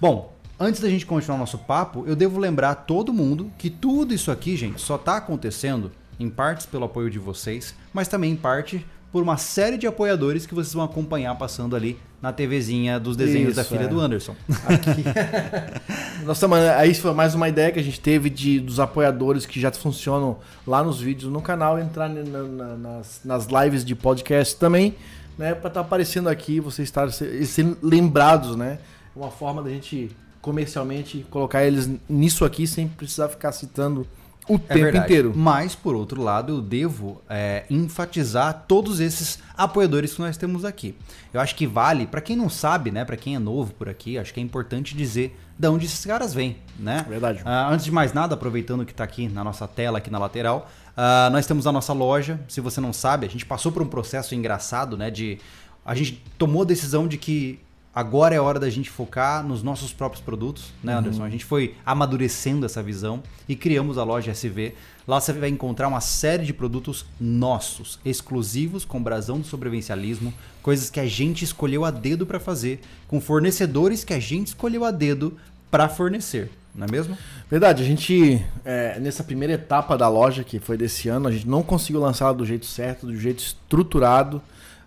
Bom, 0.00 0.34
antes 0.58 0.80
da 0.80 0.88
gente 0.88 1.04
continuar 1.04 1.36
nosso 1.36 1.58
papo, 1.58 2.04
eu 2.06 2.16
devo 2.16 2.40
lembrar 2.40 2.70
a 2.70 2.74
todo 2.74 3.12
mundo 3.12 3.52
que 3.58 3.68
tudo 3.68 4.14
isso 4.14 4.30
aqui, 4.30 4.56
gente, 4.56 4.80
só 4.80 4.96
tá 4.96 5.18
acontecendo 5.18 5.92
em 6.18 6.30
partes 6.30 6.64
pelo 6.64 6.86
apoio 6.86 7.10
de 7.10 7.18
vocês, 7.18 7.74
mas 7.92 8.08
também 8.08 8.32
em 8.32 8.36
parte 8.36 8.82
por 9.16 9.22
uma 9.22 9.38
série 9.38 9.78
de 9.78 9.86
apoiadores 9.86 10.44
que 10.44 10.54
vocês 10.54 10.74
vão 10.74 10.84
acompanhar 10.84 11.34
passando 11.36 11.74
ali 11.74 11.98
na 12.20 12.34
TVzinha 12.34 13.00
dos 13.00 13.16
desenhos 13.16 13.52
Isso, 13.52 13.56
da 13.56 13.64
filha 13.64 13.84
é. 13.84 13.88
do 13.88 13.98
Anderson. 13.98 14.36
Nossa, 16.22 16.46
mano, 16.46 16.70
aí 16.78 16.92
foi 16.94 17.14
mais 17.14 17.34
uma 17.34 17.48
ideia 17.48 17.72
que 17.72 17.78
a 17.78 17.82
gente 17.82 17.98
teve 17.98 18.28
de 18.28 18.60
dos 18.60 18.78
apoiadores 18.78 19.46
que 19.46 19.58
já 19.58 19.72
funcionam 19.72 20.36
lá 20.66 20.84
nos 20.84 21.00
vídeos 21.00 21.32
no 21.32 21.40
canal, 21.40 21.78
entrar 21.78 22.10
na- 22.10 22.42
na- 22.42 22.76
nas, 22.76 23.20
nas 23.24 23.46
lives 23.46 23.82
de 23.86 23.94
podcast 23.94 24.54
também, 24.56 24.94
né? 25.38 25.54
Pra 25.54 25.68
estar 25.68 25.80
aparecendo 25.80 26.28
aqui, 26.28 26.60
vocês 26.60 26.86
estarem 26.86 27.10
se- 27.10 27.46
sendo 27.46 27.78
lembrados, 27.82 28.54
né? 28.54 28.78
Uma 29.16 29.30
forma 29.30 29.62
da 29.62 29.70
gente 29.70 30.10
comercialmente 30.42 31.24
colocar 31.30 31.64
eles 31.64 31.88
nisso 32.06 32.44
aqui 32.44 32.66
sem 32.66 32.86
precisar 32.86 33.30
ficar 33.30 33.50
citando 33.52 34.06
o 34.48 34.54
É 34.54 34.58
tempo 34.58 34.80
verdade. 34.80 35.04
inteiro. 35.04 35.32
Mas, 35.34 35.74
por 35.74 35.94
outro 35.94 36.22
lado, 36.22 36.54
eu 36.54 36.60
devo 36.60 37.20
é, 37.28 37.64
enfatizar 37.68 38.64
todos 38.66 39.00
esses 39.00 39.38
apoiadores 39.56 40.14
que 40.14 40.20
nós 40.20 40.36
temos 40.36 40.64
aqui. 40.64 40.94
Eu 41.32 41.40
acho 41.40 41.54
que 41.54 41.66
vale, 41.66 42.06
pra 42.06 42.20
quem 42.20 42.36
não 42.36 42.48
sabe, 42.48 42.90
né, 42.90 43.04
para 43.04 43.16
quem 43.16 43.34
é 43.34 43.38
novo 43.38 43.72
por 43.74 43.88
aqui, 43.88 44.18
acho 44.18 44.32
que 44.32 44.40
é 44.40 44.42
importante 44.42 44.96
dizer 44.96 45.36
de 45.58 45.68
onde 45.68 45.86
esses 45.86 46.04
caras 46.04 46.34
vêm, 46.34 46.56
né? 46.78 47.04
Verdade. 47.08 47.40
Ah, 47.44 47.68
antes 47.70 47.84
de 47.84 47.90
mais 47.90 48.12
nada, 48.12 48.34
aproveitando 48.34 48.84
que 48.84 48.92
tá 48.94 49.04
aqui 49.04 49.28
na 49.28 49.42
nossa 49.42 49.66
tela, 49.66 49.98
aqui 49.98 50.10
na 50.10 50.18
lateral, 50.18 50.70
ah, 50.96 51.28
nós 51.32 51.46
temos 51.46 51.66
a 51.66 51.72
nossa 51.72 51.92
loja. 51.92 52.38
Se 52.48 52.60
você 52.60 52.80
não 52.80 52.92
sabe, 52.92 53.26
a 53.26 53.30
gente 53.30 53.46
passou 53.46 53.72
por 53.72 53.82
um 53.82 53.86
processo 53.86 54.34
engraçado, 54.34 54.96
né, 54.96 55.10
de 55.10 55.38
a 55.84 55.94
gente 55.94 56.22
tomou 56.36 56.62
a 56.62 56.64
decisão 56.64 57.06
de 57.06 57.16
que 57.16 57.60
agora 57.96 58.34
é 58.34 58.38
hora 58.38 58.60
da 58.60 58.68
gente 58.68 58.90
focar 58.90 59.42
nos 59.42 59.62
nossos 59.62 59.90
próprios 59.90 60.22
produtos, 60.22 60.70
né, 60.84 60.92
Anderson? 60.92 61.24
A 61.24 61.30
gente 61.30 61.46
foi 61.46 61.74
amadurecendo 61.84 62.66
essa 62.66 62.82
visão 62.82 63.22
e 63.48 63.56
criamos 63.56 63.96
a 63.96 64.04
loja 64.04 64.32
SV. 64.32 64.74
Lá 65.08 65.18
você 65.18 65.32
vai 65.32 65.48
encontrar 65.48 65.88
uma 65.88 66.02
série 66.02 66.44
de 66.44 66.52
produtos 66.52 67.06
nossos, 67.18 67.98
exclusivos, 68.04 68.84
com 68.84 69.02
brasão 69.02 69.40
do 69.40 69.46
sobrevivencialismo, 69.46 70.34
coisas 70.62 70.90
que 70.90 71.00
a 71.00 71.06
gente 71.06 71.42
escolheu 71.42 71.86
a 71.86 71.90
dedo 71.90 72.26
para 72.26 72.38
fazer, 72.38 72.82
com 73.08 73.18
fornecedores 73.18 74.04
que 74.04 74.12
a 74.12 74.20
gente 74.20 74.48
escolheu 74.48 74.84
a 74.84 74.90
dedo 74.90 75.34
para 75.70 75.88
fornecer, 75.88 76.50
não 76.74 76.86
é 76.86 76.90
mesmo? 76.90 77.16
Verdade, 77.50 77.82
a 77.82 77.86
gente, 77.86 78.44
é, 78.62 79.00
nessa 79.00 79.24
primeira 79.24 79.54
etapa 79.54 79.96
da 79.96 80.08
loja, 80.08 80.44
que 80.44 80.60
foi 80.60 80.76
desse 80.76 81.08
ano, 81.08 81.28
a 81.28 81.32
gente 81.32 81.48
não 81.48 81.62
conseguiu 81.62 82.00
lançar 82.00 82.26
ela 82.26 82.34
do 82.34 82.44
jeito 82.44 82.66
certo, 82.66 83.06
do 83.06 83.16
jeito 83.16 83.38
estruturado. 83.38 84.42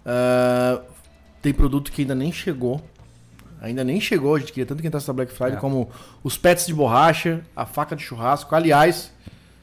Ah, 0.05 0.81
tem 1.41 1.53
produto 1.53 1.91
que 1.91 2.01
ainda 2.01 2.13
nem 2.13 2.31
chegou. 2.31 2.81
Ainda 3.61 3.83
nem 3.83 3.99
chegou, 3.99 4.35
a 4.35 4.39
gente 4.39 4.51
queria 4.53 4.65
tanto 4.65 4.81
que 4.81 4.87
entrasse 4.87 5.07
na 5.07 5.13
Black 5.13 5.31
Friday, 5.33 5.57
É. 5.57 5.59
como 5.59 5.89
os 6.23 6.37
pets 6.37 6.65
de 6.65 6.73
borracha, 6.73 7.41
a 7.55 7.65
faca 7.65 7.95
de 7.95 8.01
churrasco. 8.03 8.55
Aliás, 8.55 9.11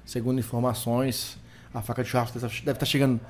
segundo 0.05 0.38
informações, 0.38 1.38
a 1.75 1.81
faca 1.81 2.03
de 2.03 2.11
churrasco 2.11 2.38
deve 2.38 2.71
estar 2.73 2.87
chegando 2.87 3.21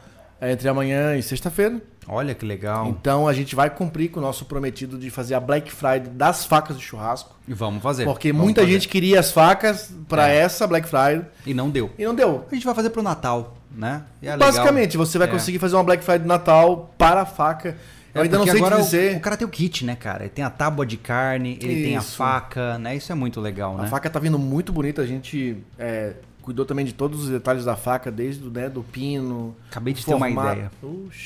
é, 0.41 0.53
entre 0.53 0.69
amanhã 0.69 1.17
e 1.17 1.23
sexta-feira. 1.23 1.81
Olha 2.09 2.35
que 2.35 2.45
legal. 2.45 2.89
Então 2.89 3.27
a 3.27 3.33
gente 3.33 3.55
vai 3.57 3.71
cumprir 3.71 4.11
com 4.11 4.21
o 4.21 4.23
nosso 4.23 4.45
prometido 4.45 4.99
de 4.99 5.09
fazer 5.09 5.35
a 5.35 5.41
Black 5.41 5.73
Friday 5.73 6.11
das 6.13 6.45
facas 6.45 6.77
de 6.77 6.83
churrasco. 6.85 7.35
E 7.49 7.55
vamos 7.55 7.83
fazer. 7.83 8.05
Porque 8.05 8.31
Vamos 8.33 8.45
muita 8.45 8.61
fazer. 8.61 8.73
gente 8.75 8.87
queria 8.89 9.19
as 9.19 9.33
facas 9.33 9.91
para 10.09 10.29
É. 10.29 10.37
essa 10.37 10.67
Black 10.67 10.87
Friday 10.89 11.23
E 11.47 11.55
não 11.55 11.71
deu. 11.71 11.91
e 11.99 12.05
não 12.05 12.15
deu. 12.15 12.45
A 12.51 12.55
gente 12.55 12.67
vai 12.67 12.75
fazer 12.75 12.91
pro 12.91 13.03
Natal, 13.03 13.57
né? 13.75 14.03
É 14.23 14.33
legal. 14.33 14.39
Basicamente, 14.41 14.97
você 14.97 15.17
vai 15.17 15.27
É. 15.27 15.31
conseguir 15.31 15.59
fazer 15.59 15.75
uma 15.77 15.85
Black 15.85 16.05
Friday 16.05 16.21
de 16.23 16.29
Natal 16.29 16.93
para 16.99 17.23
a 17.23 17.27
faca. 17.27 17.77
Eu 18.17 18.23
ainda 18.23 18.39
não 18.39 18.47
sei 18.47 18.57
agora 18.57 18.77
o- 18.79 18.83
dizer. 18.83 19.17
O, 19.17 19.21
cara 19.21 19.37
tem 19.37 19.47
o 19.47 19.51
kit, 19.51 19.85
né, 19.85 19.95
cara? 19.97 20.25
Ele 20.25 20.31
tem 20.31 20.45
a 20.45 20.51
tábua 20.51 20.85
de 20.87 20.97
carne, 20.97 21.59
ele 21.63 21.83
tem 21.83 21.97
a 21.97 22.01
Isso. 22.01 22.17
faca, 22.17 22.79
né? 22.79 22.97
Isso 22.97 23.11
é 23.13 23.15
muito 23.15 23.41
legal, 23.41 23.79
A 23.79 23.83
né? 23.83 23.89
faca 23.89 24.09
tá 24.11 24.19
vindo 24.19 24.39
muito 24.39 24.73
bonita. 24.73 25.03
A 25.03 25.07
gente 25.07 25.57
é, 25.79 26.15
cuidou 26.43 26.65
também 26.65 26.85
de 26.85 26.93
todos 26.95 27.25
os 27.25 27.29
detalhes 27.29 27.65
da 27.65 27.77
faca, 27.77 28.11
desde 28.11 28.47
o 28.47 28.51
né, 28.51 28.69
do 28.69 28.83
pino. 28.83 29.55
Acabei 29.71 29.93
de 29.95 30.05
ter 30.05 30.15
uma 30.15 30.27
formato. 30.27 30.53
ideia. 30.53 30.71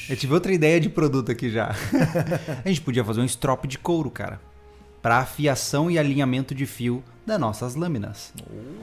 Eu 0.08 0.16
tive 0.16 0.32
outra 0.34 0.52
ideia 0.52 0.80
de 0.80 0.88
produto 0.88 1.30
aqui 1.30 1.50
já. 1.50 1.74
a 2.64 2.68
gente 2.68 2.80
podia 2.80 3.04
fazer 3.04 3.20
um 3.20 3.24
strop 3.24 3.66
de 3.66 3.78
couro, 3.78 4.10
cara. 4.10 4.40
Pra 5.02 5.18
afiação 5.18 5.90
e 5.90 5.98
alinhamento 5.98 6.54
de 6.54 6.66
fio 6.66 7.02
das 7.26 7.38
nossas 7.40 7.74
lâminas. 7.74 8.32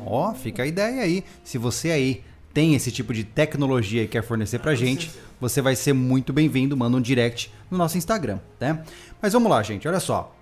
Ó, 0.05 0.33
fica 0.33 0.63
a 0.63 0.65
ideia 0.65 1.01
aí. 1.03 1.23
Se 1.43 1.57
você 1.57 1.91
aí 1.91 2.23
tem 2.53 2.73
esse 2.73 2.91
tipo 2.91 3.13
de 3.13 3.23
tecnologia 3.23 4.01
e 4.03 4.07
quer 4.07 4.23
fornecer 4.23 4.57
pra 4.59 4.73
gente, 4.73 5.11
você 5.39 5.61
vai 5.61 5.75
ser 5.75 5.93
muito 5.93 6.33
bem-vindo. 6.33 6.75
Manda 6.75 6.97
um 6.97 7.01
direct 7.01 7.51
no 7.69 7.77
nosso 7.77 7.97
Instagram, 7.97 8.39
né? 8.59 8.83
Mas 9.21 9.33
vamos 9.33 9.49
lá, 9.49 9.61
gente. 9.63 9.87
Olha 9.87 9.99
só. 9.99 10.33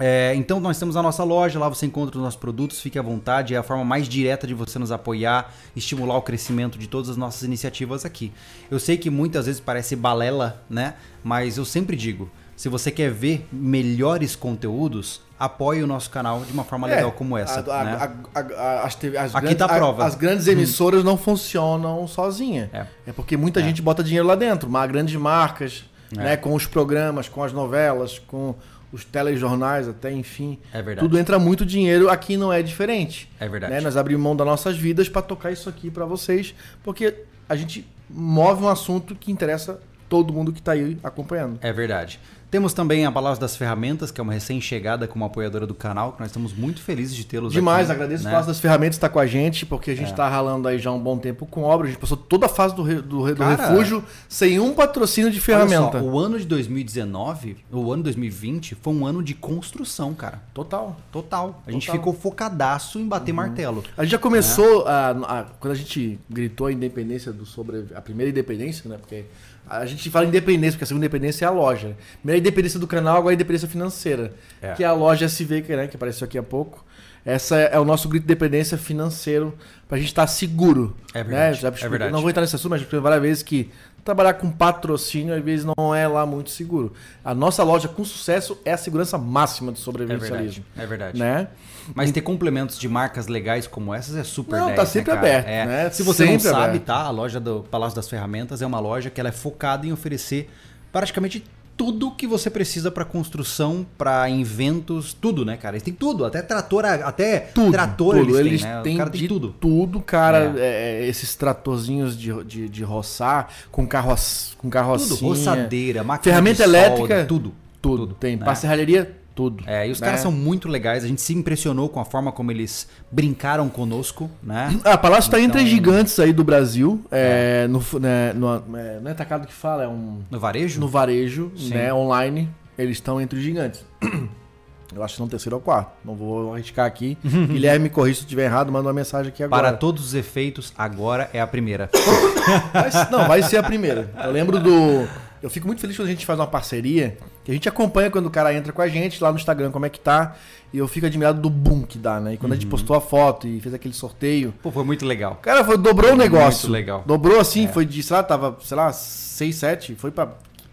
É, 0.00 0.32
então 0.36 0.60
nós 0.60 0.78
temos 0.78 0.96
a 0.96 1.02
nossa 1.02 1.24
loja, 1.24 1.58
lá 1.58 1.68
você 1.68 1.84
encontra 1.84 2.16
os 2.16 2.22
nossos 2.22 2.38
produtos, 2.38 2.80
fique 2.80 2.96
à 2.96 3.02
vontade, 3.02 3.54
é 3.54 3.58
a 3.58 3.64
forma 3.64 3.84
mais 3.84 4.08
direta 4.08 4.46
de 4.46 4.54
você 4.54 4.78
nos 4.78 4.92
apoiar, 4.92 5.52
estimular 5.74 6.16
o 6.16 6.22
crescimento 6.22 6.78
de 6.78 6.86
todas 6.86 7.10
as 7.10 7.16
nossas 7.16 7.42
iniciativas 7.42 8.04
aqui. 8.04 8.32
Eu 8.70 8.78
sei 8.78 8.96
que 8.96 9.10
muitas 9.10 9.46
vezes 9.46 9.60
parece 9.60 9.96
balela, 9.96 10.64
né? 10.70 10.94
Mas 11.24 11.58
eu 11.58 11.64
sempre 11.64 11.96
digo, 11.96 12.30
se 12.54 12.68
você 12.68 12.92
quer 12.92 13.10
ver 13.10 13.48
melhores 13.50 14.36
conteúdos, 14.36 15.20
apoie 15.38 15.82
o 15.82 15.86
nosso 15.86 16.10
canal 16.10 16.40
de 16.44 16.52
uma 16.52 16.64
forma 16.64 16.90
É, 16.90 16.96
legal 16.96 17.12
como 17.12 17.36
essa. 17.38 17.60
a- 17.60 17.84
né? 17.84 18.12
a- 18.34 18.40
a- 18.40 18.82
as 18.84 18.96
as 18.96 19.34
Aqui 19.34 19.40
grandes, 19.42 19.56
tá 19.58 19.64
a 19.66 19.68
prova. 19.68 20.04
as 20.04 20.14
grandes 20.14 20.46
emissoras 20.48 21.04
não 21.04 21.16
funcionam 21.16 22.06
sozinha. 22.08 22.68
É. 22.72 22.86
É 23.06 23.12
porque 23.12 23.36
muita 23.36 23.60
É. 23.60 23.62
gente 23.62 23.80
bota 23.80 24.02
dinheiro 24.02 24.26
lá 24.26 24.34
dentro. 24.34 24.68
Mas 24.68 24.90
grandes 24.90 25.14
marcas, 25.14 25.84
É. 26.12 26.16
né, 26.20 26.36
com 26.36 26.54
os 26.54 26.66
programas, 26.66 27.28
com 27.28 27.42
as 27.44 27.52
novelas, 27.52 28.18
com 28.18 28.54
os 28.90 29.04
telejornais, 29.04 29.86
até 29.86 30.10
enfim. 30.10 30.58
É 30.72 30.80
verdade. 30.82 31.06
Tudo 31.06 31.18
entra 31.18 31.38
muito 31.38 31.64
dinheiro. 31.66 32.08
Aqui 32.10 32.36
não 32.36 32.52
é 32.52 32.62
diferente. 32.62 33.30
É 33.38 33.46
verdade. 33.48 33.72
né? 33.74 33.80
Nós 33.80 33.96
abrimos 33.96 34.22
mão 34.22 34.34
das 34.34 34.46
nossas 34.46 34.76
vidas 34.76 35.08
para 35.08 35.20
tocar 35.22 35.50
isso 35.52 35.68
aqui 35.68 35.90
para 35.90 36.04
vocês, 36.06 36.54
porque 36.82 37.14
a 37.48 37.54
gente 37.54 37.86
move 38.10 38.64
um 38.64 38.68
assunto 38.68 39.14
que 39.14 39.30
interessa 39.30 39.78
todo 40.08 40.32
mundo 40.32 40.50
que 40.54 40.62
tá 40.62 40.72
aí 40.72 40.96
acompanhando. 41.04 41.58
É 41.60 41.70
verdade. 41.70 42.18
Temos 42.50 42.72
também 42.72 43.04
a 43.04 43.12
Palácio 43.12 43.38
das 43.40 43.54
Ferramentas, 43.56 44.10
que 44.10 44.18
é 44.20 44.22
uma 44.22 44.32
recém-chegada 44.32 45.06
como 45.06 45.22
apoiadora 45.24 45.66
do 45.66 45.74
canal, 45.74 46.12
que 46.12 46.20
nós 46.20 46.30
estamos 46.30 46.54
muito 46.54 46.80
felizes 46.80 47.14
de 47.14 47.26
tê-los 47.26 47.52
Demais, 47.52 47.90
aqui. 47.90 47.92
agradeço 48.00 48.24
né? 48.24 48.30
o 48.30 48.32
Palácio 48.32 48.48
das 48.52 48.58
Ferramentas 48.60 48.96
estar 48.96 49.10
com 49.10 49.18
a 49.18 49.26
gente, 49.26 49.66
porque 49.66 49.90
a 49.90 49.94
gente 49.94 50.06
É. 50.08 50.10
está 50.12 50.26
ralando 50.28 50.66
aí 50.66 50.78
já 50.78 50.90
um 50.90 50.98
bom 50.98 51.18
tempo 51.18 51.44
com 51.44 51.62
obra. 51.62 51.86
A 51.86 51.90
gente 51.90 52.00
passou 52.00 52.16
toda 52.16 52.46
a 52.46 52.48
fase 52.48 52.74
do, 52.74 52.82
re- 52.82 53.02
do, 53.02 53.26
do 53.26 53.36
Cara, 53.36 53.68
refúgio 53.68 54.02
sem 54.28 54.58
um 54.58 54.72
patrocínio 54.72 55.30
de 55.30 55.38
ferramenta. 55.40 55.98
só, 56.00 56.04
o 56.04 56.18
ano 56.18 56.38
de 56.38 56.46
2019, 56.46 57.56
o 57.70 57.92
ano 57.92 58.02
2020, 58.04 58.74
foi 58.80 58.94
um 58.94 59.04
ano 59.06 59.22
de 59.22 59.34
construção, 59.34 60.14
cara. 60.14 60.40
Total. 60.54 60.96
Total. 61.12 61.62
A 61.66 61.70
gente 61.70 61.86
Total. 61.86 61.98
ficou 62.00 62.14
focadaço 62.14 62.98
em 62.98 63.06
bater 63.06 63.32
martelo. 63.32 63.84
A 63.96 64.04
gente 64.04 64.12
já 64.12 64.18
começou 64.18 64.86
a, 64.86 65.10
a- 65.10 65.46
quando 65.60 65.72
a 65.72 65.76
gente 65.76 66.18
gritou 66.30 66.66
a 66.68 66.72
independência 66.72 67.30
do 67.30 67.44
sobre 67.44 67.84
a 67.94 68.00
primeira 68.00 68.30
independência, 68.30 68.88
né? 68.88 68.96
Porque 68.98 69.24
a 69.68 69.86
gente 69.86 70.08
fala 70.10 70.26
independência, 70.26 70.72
porque 70.72 70.84
a 70.84 70.86
segunda 70.86 71.06
independência 71.06 71.44
é 71.44 71.48
a 71.48 71.50
loja. 71.50 71.96
Primeira 72.22 72.38
independência 72.40 72.78
do 72.80 72.86
canal, 72.86 73.18
agora 73.18 73.32
a 73.32 73.34
independência 73.34 73.68
financeira, 73.68 74.32
É. 74.62 74.72
que 74.72 74.82
é 74.82 74.86
a 74.86 74.92
loja 74.92 75.26
SV, 75.28 75.62
né, 75.76 75.86
que 75.86 75.96
apareceu 75.96 76.24
aqui 76.24 76.38
há 76.38 76.42
pouco. 76.42 76.84
Essa 77.28 77.56
é 77.56 77.78
o 77.78 77.84
nosso 77.84 78.08
grito 78.08 78.22
de 78.26 78.32
independência 78.32 78.78
financeiro 78.78 79.52
pra 79.86 79.98
gente 79.98 80.08
estar 80.08 80.26
seguro. 80.26 80.96
É 81.12 81.22
verdade, 81.22 81.30
Né? 81.56 81.60
Já 81.60 81.68
é 81.68 81.70
expliquei- 81.70 81.88
verdade. 81.90 82.12
Não 82.12 82.20
vou 82.20 82.30
entrar 82.30 82.40
nesse 82.40 82.56
assunto, 82.56 82.70
mas 82.70 82.80
já 82.80 82.84
expliquei 82.84 83.02
várias 83.02 83.20
vezes 83.22 83.42
que 83.42 83.70
trabalhar 84.04 84.32
com 84.34 84.50
patrocínio 84.50 85.34
às 85.34 85.44
vezes 85.44 85.66
não 85.66 85.94
é 85.94 86.08
lá 86.08 86.24
muito 86.24 86.48
seguro. 86.48 86.94
A 87.22 87.34
nossa 87.34 87.62
loja 87.62 87.86
com 87.86 88.02
sucesso 88.02 88.58
é 88.64 88.72
a 88.72 88.76
segurança 88.78 89.18
máxima 89.18 89.70
do 89.70 89.74
É 89.74 89.76
verdade. 89.76 89.84
sobrevivencialismo. 89.84 90.64
É 90.76 90.86
verdade. 90.86 91.18
Né? 91.18 91.48
Mas 91.94 92.10
ter 92.12 92.22
complementos 92.22 92.78
de 92.78 92.88
marcas 92.88 93.26
legais 93.26 93.66
como 93.66 93.92
essas 93.94 94.16
é 94.16 94.24
super 94.24 94.58
Não, 94.58 94.66
10, 94.66 94.76
tá 94.76 94.82
né, 94.84 94.88
sempre 94.88 95.12
cara? 95.14 95.18
aberto, 95.20 95.46
É. 95.48 95.66
né? 95.66 95.90
Se 95.90 96.02
você 96.02 96.24
não 96.24 96.38
sabe, 96.40 96.56
aberto. 96.64 96.84
tá? 96.84 96.96
A 97.02 97.10
loja 97.10 97.38
do 97.38 97.62
Palácio 97.70 97.96
das 97.96 98.08
Ferramentas 98.08 98.62
é 98.62 98.66
uma 98.66 98.80
loja 98.80 99.10
que 99.10 99.20
ela 99.20 99.28
é 99.28 99.32
focada 99.32 99.86
em 99.86 99.92
oferecer 99.92 100.48
praticamente 100.90 101.44
tudo 101.78 102.10
que 102.10 102.26
você 102.26 102.50
precisa 102.50 102.90
para 102.90 103.04
construção, 103.04 103.86
para 103.96 104.28
inventos, 104.28 105.14
tudo, 105.14 105.44
né, 105.44 105.56
cara? 105.56 105.76
Eles 105.76 105.84
têm 105.84 105.94
tudo, 105.94 106.24
até 106.24 106.42
trator, 106.42 106.84
até 106.84 107.38
Tudo, 107.38 107.70
trator 107.70 108.16
tudo. 108.16 108.36
eles, 108.36 108.46
Eles 108.46 108.62
têm, 108.62 108.70
né? 108.70 108.80
têm 108.82 108.96
cara 108.96 109.10
tem 109.10 109.20
de 109.20 109.28
tudo. 109.28 109.54
tudo, 109.60 110.00
cara. 110.00 110.54
é, 110.58 111.06
esses 111.06 111.36
tratorzinhos 111.36 112.18
de, 112.18 112.44
de, 112.44 112.68
de 112.68 112.82
roçar, 112.82 113.48
com, 113.70 113.86
carro, 113.86 114.14
com 114.58 114.68
carrocinha. 114.68 115.16
Tudo, 115.16 115.28
roçadeira, 115.28 116.02
máquina 116.02 116.24
Ferramenta 116.24 116.64
de 116.64 116.70
solda, 116.70 116.78
elétrica, 116.78 117.24
tudo. 117.26 117.54
Tudo. 117.80 118.08
Tem. 118.18 118.36
né? 118.36 118.54
Serralheria, 118.56 119.16
tudo. 119.38 119.62
É, 119.68 119.86
e 119.86 119.92
os 119.92 120.00
né? 120.00 120.06
caras 120.08 120.20
são 120.20 120.32
muito 120.32 120.68
legais, 120.68 121.04
a 121.04 121.06
gente 121.06 121.20
se 121.20 121.32
impressionou 121.32 121.88
com 121.88 122.00
a 122.00 122.04
forma 122.04 122.32
como 122.32 122.50
eles 122.50 122.88
brincaram 123.08 123.68
conosco, 123.68 124.28
né? 124.42 124.76
Ah, 124.84 124.94
a 124.94 124.98
Palácio 124.98 125.30
tá 125.30 125.38
entre 125.40 125.60
Então- 125.60 125.70
gigantes 125.70 126.18
aí 126.18 126.32
do 126.32 126.42
Brasil. 126.42 127.00
É, 127.08 127.68
no, 127.68 127.80
né, 128.00 128.32
no, 128.32 128.56
é, 128.76 128.98
não 129.00 129.08
é 129.08 129.12
atacado 129.12 129.46
que 129.46 129.52
fala, 129.52 129.84
é 129.84 129.88
um. 129.88 130.22
No 130.28 130.40
varejo? 130.40 130.80
No 130.80 130.88
varejo, 130.88 131.52
Sim. 131.56 131.68
né? 131.70 131.94
Online. 131.94 132.50
Eles 132.76 132.96
estão 132.96 133.20
entre 133.20 133.38
os 133.38 133.44
gigantes. 133.44 133.84
Eu 134.92 135.04
acho 135.04 135.14
que 135.16 135.22
no 135.22 135.28
terceiro 135.28 135.54
ou 135.54 135.62
quarto. 135.62 135.92
Não 136.04 136.16
vou 136.16 136.54
arriscar 136.54 136.86
aqui. 136.86 137.16
Guilherme, 137.22 137.84
me 137.84 137.90
corrija 137.90 138.16
se 138.16 138.22
eu 138.22 138.24
estiver 138.24 138.46
errado, 138.46 138.72
manda 138.72 138.88
uma 138.88 138.92
mensagem 138.94 139.28
aqui 139.30 139.44
agora. 139.44 139.68
Para 139.68 139.76
todos 139.76 140.02
os 140.04 140.14
efeitos, 140.14 140.72
agora 140.76 141.30
é 141.32 141.40
a 141.40 141.46
primeira. 141.46 141.88
Vai- 142.72 143.10
não, 143.10 143.28
vai 143.28 143.42
ser 143.42 143.58
a 143.58 143.62
primeira. 143.62 144.10
Eu 144.24 144.32
lembro 144.32 144.58
do. 144.58 145.06
Eu 145.40 145.48
fico 145.50 145.66
muito 145.66 145.80
feliz 145.80 145.94
quando 145.96 146.08
a 146.08 146.10
gente 146.10 146.24
faz 146.26 146.38
uma 146.38 146.46
parceria 146.46 147.16
a 147.50 147.54
gente 147.54 147.68
acompanha 147.68 148.10
quando 148.10 148.26
o 148.26 148.30
cara 148.30 148.52
entra 148.54 148.72
com 148.72 148.82
a 148.82 148.88
gente 148.88 149.22
lá 149.22 149.30
no 149.32 149.38
Instagram, 149.38 149.70
como 149.70 149.86
é 149.86 149.88
que 149.88 149.98
tá. 150.00 150.36
E 150.72 150.78
eu 150.78 150.86
fico 150.86 151.06
admirado 151.06 151.40
do 151.40 151.48
boom 151.48 151.82
que 151.82 151.96
dá, 151.98 152.20
né? 152.20 152.34
E 152.34 152.36
quando 152.36 152.52
a 152.52 152.54
gente 152.54 152.64
Uhum. 152.66 152.70
postou 152.70 152.94
a 152.94 153.00
foto 153.00 153.46
e 153.48 153.58
fez 153.60 153.74
aquele 153.74 153.94
sorteio. 153.94 154.52
Pô, 154.62 154.70
foi 154.70 154.84
muito 154.84 155.06
legal. 155.06 155.38
Cara, 155.40 155.64
foi, 155.64 155.78
dobrou 155.78 156.12
o 156.12 156.16
Muito 156.16 156.30
negócio. 156.30 156.68
legal. 156.70 157.02
Dobrou 157.06 157.40
assim, 157.40 157.64
É. 157.64 157.68
foi 157.68 157.86
de, 157.86 158.02
sei 158.02 158.16
lá, 158.16 158.22
tava, 158.22 158.58
sei 158.62 158.76
lá, 158.76 158.92
6, 158.92 159.56
7, 159.56 159.94
foi 159.94 160.10
pra 160.10 160.28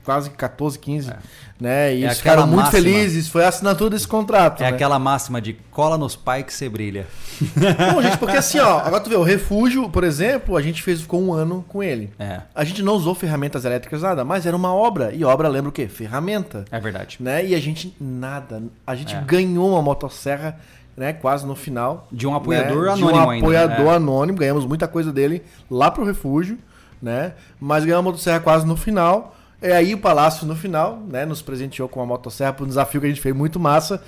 quase 0.06 0.30
14, 0.30 0.78
15. 0.80 1.10
É. 1.10 1.18
Né? 1.60 1.96
E 1.96 2.04
É 2.04 2.06
eles 2.08 2.18
ficaram 2.18 2.46
muito 2.46 2.63
máxima. 2.63 2.84
felizes. 2.84 3.28
Foi 3.30 3.44
a 3.44 3.48
assinatura 3.48 3.89
desse 3.89 4.08
contrato. 4.08 4.62
É 4.62 4.70
né? 4.70 4.76
aquela 4.76 5.00
máxima 5.00 5.41
de 5.41 5.54
cola 5.72 5.98
nos 5.98 6.15
pais 6.15 6.46
que 6.46 6.54
você 6.54 6.68
brilha. 6.70 7.08
Não, 7.94 8.02
gente, 8.02 8.18
porque 8.18 8.36
assim, 8.38 8.60
ó, 8.60 8.80
agora 8.86 9.02
tu 9.02 9.10
vê, 9.10 9.15
o 9.15 9.24
refúgio, 9.24 9.89
por 9.89 10.04
exemplo, 10.04 10.56
a 10.58 10.62
gente 10.62 10.82
fez, 10.84 11.02
ficou 11.02 11.22
um 11.22 11.34
ano 11.34 11.63
com 11.68 11.82
ele. 11.82 12.12
É, 12.20 12.41
A 12.54 12.63
gente 12.63 12.84
não 12.84 12.94
usou 12.94 13.15
ferramentas 13.15 13.65
elétricas, 13.65 14.02
nada, 14.02 14.24
mas 14.26 14.46
era 14.46 14.56
uma 14.56 14.74
obra. 14.74 15.13
E 15.13 15.24
obra 15.24 15.48
lembra 15.48 15.70
o 15.70 15.72
quê? 15.72 15.88
Ferramenta. 15.88 16.65
é 16.70 16.80
verdade. 16.80 17.18
Né? 17.20 17.46
E 17.46 17.56
a 17.56 17.60
gente, 17.60 17.96
nada. 18.00 18.62
A 18.86 18.94
gente 18.96 19.15
É. 19.15 19.22
ganhou 19.22 19.70
uma 19.72 19.82
motosserra, 19.82 20.58
né? 20.98 21.13
Quase 21.13 21.46
no 21.46 21.56
final. 21.56 22.08
De 22.12 22.28
um 22.28 22.36
apoiador 22.36 22.86
né? 22.86 22.91
anônimo 22.91 23.12
De 23.13 23.18
um 23.18 23.30
ainda, 23.30 23.46
apoiador 23.46 23.94
é. 23.94 23.96
anônimo. 23.96 24.38
Ganhamos 24.38 24.65
muita 24.65 24.88
coisa 24.89 25.12
dele 25.12 25.41
lá 25.72 25.89
pro 25.89 26.04
refúgio, 26.06 26.58
né? 27.02 27.34
Mas 27.60 27.86
ganhamos 27.86 28.06
uma 28.06 28.12
motosserra 28.12 28.39
quase 28.41 28.65
no 28.65 28.76
final. 28.76 29.36
E 29.62 29.72
aí 29.72 29.94
o 29.94 29.98
Palácio, 29.98 30.46
no 30.46 30.56
final, 30.56 31.02
né? 31.08 31.26
Nos 31.26 31.41
presenteou 31.41 31.88
com 31.89 32.00
uma 32.00 32.06
motosserra 32.06 32.54
para 32.54 32.65
um 32.65 32.68
desafio 32.68 33.00
que 33.02 33.08
a 33.08 33.10
gente 33.10 33.22
fez 33.22 33.36
muito 33.36 33.60
massa. 33.60 34.02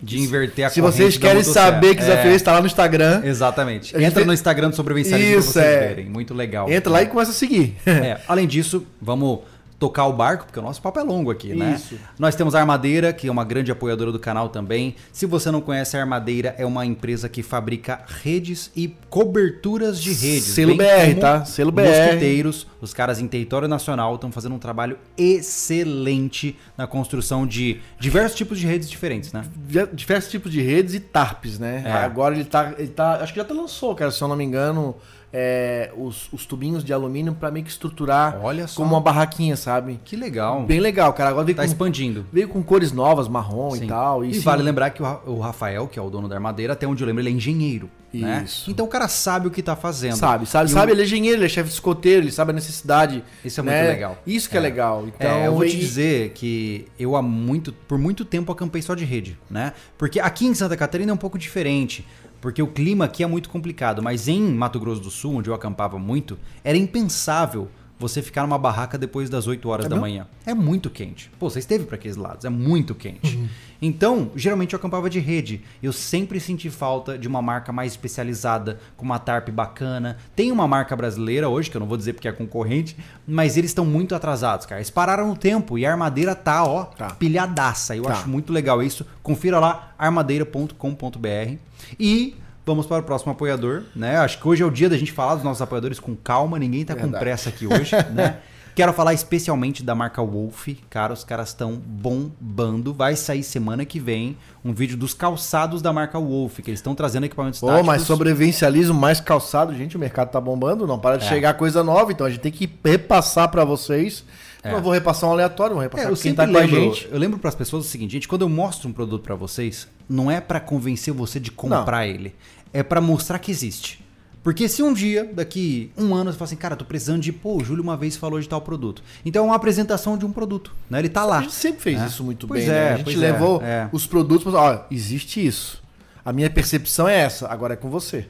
De 0.00 0.18
inverter 0.18 0.66
a 0.66 0.68
Se 0.68 0.80
vocês 0.82 1.16
querem 1.16 1.42
saber 1.42 1.94
que 1.94 2.02
desafio 2.02 2.30
é 2.30 2.34
esse, 2.34 2.44
tá 2.44 2.52
lá 2.52 2.60
no 2.60 2.66
Instagram. 2.66 3.22
Exatamente. 3.24 3.96
Entra 3.96 4.26
no 4.26 4.32
Instagram 4.32 4.68
do 4.68 4.76
Sobrevivencialismo 4.76 5.38
Isso, 5.38 5.54
pra 5.54 5.62
vocês 5.62 5.74
é. 5.74 5.88
verem. 5.88 6.04
Muito 6.04 6.34
legal. 6.34 6.70
Entra 6.70 6.92
lá 6.92 7.02
e 7.02 7.06
começa 7.06 7.30
a 7.30 7.34
seguir. 7.34 7.74
É, 7.86 8.20
além 8.28 8.46
disso, 8.46 8.86
vamos 9.00 9.40
tocar 9.78 10.06
o 10.06 10.12
barco, 10.12 10.44
porque 10.46 10.58
o 10.58 10.62
nosso 10.62 10.80
papo 10.80 10.98
é 10.98 11.02
longo 11.02 11.30
aqui, 11.30 11.54
né? 11.54 11.74
Isso. 11.74 11.98
Nós 12.18 12.34
temos 12.34 12.54
a 12.54 12.60
Armadeira, 12.60 13.12
que 13.12 13.28
é 13.28 13.30
uma 13.30 13.44
grande 13.44 13.70
apoiadora 13.70 14.10
do 14.10 14.18
canal 14.18 14.48
também. 14.48 14.96
Se 15.12 15.26
você 15.26 15.50
não 15.50 15.60
conhece, 15.60 15.96
a 15.96 16.00
Armadeira 16.00 16.54
é 16.58 16.64
uma 16.64 16.86
empresa 16.86 17.28
que 17.28 17.42
fabrica 17.42 18.02
redes 18.22 18.70
e 18.74 18.94
coberturas 19.10 20.00
de 20.00 20.12
redes. 20.12 20.44
Selo 20.44 20.76
BR, 20.76 21.20
tá? 21.20 21.44
Selo 21.44 21.70
BR. 21.70 21.82
Mosquiteiros, 21.82 22.66
os 22.80 22.94
caras 22.94 23.20
em 23.20 23.28
território 23.28 23.68
nacional 23.68 24.14
estão 24.14 24.32
fazendo 24.32 24.54
um 24.54 24.58
trabalho 24.58 24.98
excelente 25.16 26.56
na 26.76 26.86
construção 26.86 27.46
de 27.46 27.80
diversos 27.98 28.36
tipos 28.36 28.58
de 28.58 28.66
redes 28.66 28.88
diferentes, 28.88 29.32
né? 29.32 29.44
diversos 29.92 30.30
tipos 30.30 30.50
de 30.50 30.62
redes 30.62 30.94
e 30.94 31.00
tarps, 31.00 31.58
né? 31.58 31.82
É. 31.84 31.92
Agora 31.92 32.34
ele 32.34 32.44
tá, 32.44 32.74
ele 32.78 32.88
tá. 32.88 33.16
Acho 33.16 33.32
que 33.32 33.38
já 33.38 33.44
até 33.44 33.52
lançou, 33.52 33.94
cara, 33.94 34.10
se 34.10 34.22
eu 34.22 34.28
não 34.28 34.36
me 34.36 34.44
engano, 34.44 34.96
é, 35.32 35.92
os, 35.96 36.28
os 36.32 36.46
tubinhos 36.46 36.82
de 36.84 36.92
alumínio 36.92 37.34
pra 37.34 37.50
meio 37.50 37.64
que 37.64 37.70
estruturar 37.70 38.38
como 38.74 38.94
uma 38.94 39.00
barraquinha, 39.00 39.56
sabe? 39.56 40.00
Que 40.04 40.16
legal. 40.16 40.62
Bem 40.62 40.80
legal, 40.80 41.12
cara. 41.12 41.30
Agora 41.30 41.44
veio, 41.44 41.56
Tá 41.56 41.62
com, 41.62 41.68
expandindo. 41.68 42.26
veio 42.32 42.48
com 42.48 42.62
cores 42.62 42.92
novas, 42.92 43.28
marrom 43.28 43.72
Sim. 43.72 43.84
e 43.84 43.86
tal. 43.88 44.24
E, 44.24 44.34
sim, 44.34 44.40
vale 44.40 44.62
lembrar 44.62 44.90
que 44.90 45.02
o 45.02 45.04
Ra- 45.04 45.20
o 45.26 45.38
Rafael, 45.40 45.86
que 45.88 45.98
é 45.98 46.02
o 46.02 46.08
dono 46.08 46.28
da 46.28 46.36
Armadeira, 46.36 46.72
até 46.72 46.86
onde 46.86 47.02
eu 47.02 47.06
lembro, 47.06 47.22
ele 47.22 47.28
é 47.30 47.32
engenheiro. 47.32 47.90
Né? 48.14 48.44
Isso. 48.46 48.70
Então 48.70 48.86
o 48.86 48.88
cara 48.88 49.08
sabe 49.08 49.46
o 49.46 49.50
que 49.50 49.62
tá 49.62 49.76
fazendo. 49.76 50.16
Sabe, 50.16 50.46
sabe, 50.46 50.70
E 50.70 50.72
sabe, 50.72 50.90
o- 50.90 50.94
ele 50.94 51.02
é 51.02 51.04
engenheiro, 51.04 51.36
ele 51.38 51.44
é 51.44 51.48
chefe 51.50 51.68
de 51.68 51.74
escoteiro, 51.74 52.22
ele 52.24 52.32
sabe 52.32 52.50
a 52.50 52.54
necessidade. 52.54 53.22
Isso 53.44 53.60
é 53.60 53.62
né? 53.62 53.78
muito 53.78 53.92
legal. 53.92 54.18
Isso 54.26 54.48
que 54.48 54.56
é, 54.56 54.58
É. 54.58 54.62
legal. 54.62 55.04
Então, 55.06 55.30
é, 55.30 55.46
eu 55.48 55.54
vou 55.54 55.66
te 55.66 55.76
e- 55.76 55.80
dizer 55.80 56.30
que 56.30 56.86
eu 56.98 57.14
há 57.14 57.20
muito, 57.20 57.74
por 57.74 57.98
muito 57.98 58.24
tempo 58.24 58.50
acampei 58.50 58.80
só 58.80 58.94
de 58.94 59.04
rede, 59.04 59.38
né? 59.50 59.74
Porque 59.98 60.18
aqui 60.18 60.46
em 60.46 60.54
Santa 60.54 60.76
Catarina 60.78 61.10
é 61.10 61.14
um 61.14 61.18
pouco 61.18 61.36
diferente, 61.38 62.06
porque 62.40 62.62
o 62.62 62.66
clima 62.66 63.04
aqui 63.06 63.22
é 63.22 63.26
muito 63.26 63.48
complicado, 63.48 64.02
mas 64.02 64.28
em 64.28 64.40
Mato 64.40 64.78
Grosso 64.80 65.00
do 65.00 65.10
Sul, 65.10 65.36
onde 65.36 65.50
eu 65.50 65.54
acampava 65.54 65.98
muito, 65.98 66.38
era 66.62 66.76
impensável 66.78 67.68
você 67.98 68.20
ficar 68.20 68.42
numa 68.42 68.58
barraca 68.58 68.98
depois 68.98 69.30
das 69.30 69.46
8 69.46 69.66
horas 69.70 69.86
É 69.86 69.88
da 69.88 69.94
mesmo? 69.96 70.02
manhã. 70.02 70.26
É 70.44 70.52
muito 70.52 70.90
quente. 70.90 71.30
Pô, 71.38 71.48
você 71.48 71.60
esteve 71.60 71.86
para 71.86 71.94
aqueles 71.96 72.14
lados, 72.18 72.44
é 72.44 72.50
muito 72.50 72.94
quente. 72.94 73.34
Uhum. 73.38 73.48
Então, 73.80 74.30
geralmente 74.36 74.74
eu 74.74 74.78
acampava 74.78 75.08
de 75.08 75.18
rede. 75.18 75.62
Eu 75.82 75.94
sempre 75.94 76.38
senti 76.38 76.68
falta 76.68 77.16
de 77.16 77.26
uma 77.26 77.40
marca 77.40 77.72
mais 77.72 77.92
especializada, 77.92 78.78
com 78.98 79.04
uma 79.06 79.18
tarp 79.18 79.48
bacana. 79.48 80.18
Tem 80.34 80.52
uma 80.52 80.68
marca 80.68 80.94
brasileira 80.94 81.48
hoje, 81.48 81.70
que 81.70 81.76
eu 81.78 81.80
não 81.80 81.86
vou 81.88 81.96
dizer 81.96 82.12
porque 82.12 82.28
é 82.28 82.32
concorrente, 82.32 82.94
mas 83.26 83.56
eles 83.56 83.70
estão 83.70 83.86
muito 83.86 84.14
atrasados, 84.14 84.66
cara. 84.66 84.78
Eles 84.78 84.90
pararam 84.90 85.28
no 85.28 85.36
tempo 85.36 85.78
e 85.78 85.86
a 85.86 85.90
armadeira 85.92 86.34
tá, 86.34 86.64
ó, 86.64 86.84
Tá. 86.84 87.12
pilhadaça. 87.14 87.96
Eu 87.96 88.02
Tá. 88.02 88.12
acho 88.12 88.28
muito 88.28 88.52
legal 88.52 88.82
isso. 88.82 89.06
Confira 89.22 89.58
lá, 89.58 89.94
armadeira.com.br. 89.98 91.56
E 91.98 92.34
vamos 92.64 92.86
para 92.86 93.00
o 93.00 93.02
próximo 93.04 93.32
apoiador, 93.32 93.82
né? 93.94 94.16
Acho 94.18 94.40
que 94.40 94.48
hoje 94.48 94.62
é 94.62 94.66
o 94.66 94.70
dia 94.70 94.88
da 94.88 94.96
gente 94.98 95.12
falar 95.12 95.34
dos 95.36 95.44
nossos 95.44 95.62
apoiadores 95.62 95.98
com 96.00 96.14
calma, 96.16 96.58
ninguém 96.58 96.84
tá 96.84 96.94
com 96.96 97.10
pressa 97.10 97.48
aqui 97.48 97.66
hoje, 97.66 97.92
né? 98.12 98.38
Quero 98.74 98.92
falar 98.92 99.14
especialmente 99.14 99.82
da 99.82 99.94
marca 99.94 100.22
Wolf. 100.22 100.68
Cara, 100.90 101.10
os 101.14 101.24
caras 101.24 101.48
estão 101.48 101.76
bombando. 101.76 102.92
Vai 102.92 103.16
sair 103.16 103.42
semana 103.42 103.86
que 103.86 103.98
vem 103.98 104.36
um 104.62 104.70
vídeo 104.74 104.98
dos 104.98 105.14
calçados 105.14 105.80
da 105.80 105.94
marca 105.94 106.18
Wolf, 106.20 106.56
que 106.60 106.68
eles 106.70 106.80
estão 106.80 106.94
trazendo 106.94 107.24
equipamentos 107.24 107.58
Pô, 107.58 107.68
táticos. 107.68 107.86
mas 107.86 108.02
sobrevivencialismo 108.02 108.92
mais 108.92 109.18
calçado, 109.18 109.74
gente, 109.74 109.96
o 109.96 109.98
mercado 109.98 110.30
tá 110.30 110.38
bombando, 110.40 110.86
não 110.86 110.98
para 110.98 111.16
de 111.16 111.24
É. 111.24 111.28
chegar 111.28 111.54
coisa 111.54 111.82
nova, 111.82 112.12
então 112.12 112.26
a 112.26 112.30
gente 112.30 112.40
tem 112.40 112.52
que 112.52 112.70
repassar 112.84 113.48
pra 113.50 113.64
vocês. 113.64 114.22
É. 114.62 114.70
Não 114.72 114.82
vou 114.82 114.92
repassar 114.92 115.30
um 115.30 115.32
aleatório, 115.32 115.74
vou 115.74 115.82
É, 115.82 115.86
repassar 115.86 116.10
eu 116.10 116.16
quem 116.16 116.34
tá 116.34 116.46
com 116.46 116.54
a 116.56 116.60
lembro, 116.60 116.76
gente. 116.92 117.08
eu 117.10 117.18
lembro 117.18 117.38
para 117.38 117.48
as 117.48 117.54
pessoas 117.54 117.86
o 117.86 117.88
seguinte, 117.88 118.12
gente, 118.12 118.28
quando 118.28 118.42
eu 118.42 118.48
mostro 118.50 118.88
um 118.90 118.92
produto 118.92 119.22
para 119.22 119.34
vocês, 119.34 119.88
não 120.08 120.30
é 120.30 120.40
para 120.40 120.60
convencer 120.60 121.12
você 121.12 121.38
de 121.40 121.50
comprar 121.50 122.06
ele, 122.06 122.34
é 122.72 122.82
para 122.82 123.00
mostrar 123.00 123.38
que 123.38 123.50
existe. 123.50 124.04
Porque 124.42 124.68
se 124.68 124.80
um 124.80 124.92
dia, 124.92 125.28
daqui 125.34 125.90
um 125.98 126.14
ano, 126.14 126.30
você 126.30 126.38
fala 126.38 126.46
assim, 126.46 126.56
cara, 126.56 126.76
tô 126.76 126.84
precisando 126.84 127.20
de, 127.20 127.32
pô, 127.32 127.56
o 127.56 127.64
Júlio 127.64 127.82
uma 127.82 127.96
vez 127.96 128.16
falou 128.16 128.40
de 128.40 128.48
tal 128.48 128.60
produto. 128.60 129.02
Então 129.24 129.42
é 129.42 129.46
uma 129.48 129.56
apresentação 129.56 130.16
de 130.16 130.24
um 130.24 130.30
produto, 130.30 130.72
né? 130.88 131.00
Ele 131.00 131.08
tá 131.08 131.24
lá. 131.24 131.38
A 131.38 131.42
gente 131.42 131.54
sempre 131.54 131.80
fez 131.80 132.00
É. 132.00 132.06
isso 132.06 132.22
muito 132.22 132.46
Pois 132.46 132.64
bem, 132.64 132.72
é, 132.72 132.78
né? 132.78 132.92
A 132.92 132.96
gente 132.98 133.14
é, 133.14 133.18
levou 133.18 133.60
é. 133.60 133.88
os 133.90 134.06
produtos 134.06 134.52
pra 134.52 134.60
ó, 134.60 134.84
existe 134.88 135.44
isso. 135.44 135.82
A 136.24 136.32
minha 136.32 136.48
percepção 136.48 137.08
é 137.08 137.18
essa, 137.18 137.48
agora 137.48 137.74
é 137.74 137.76
com 137.76 137.90
você. 137.90 138.28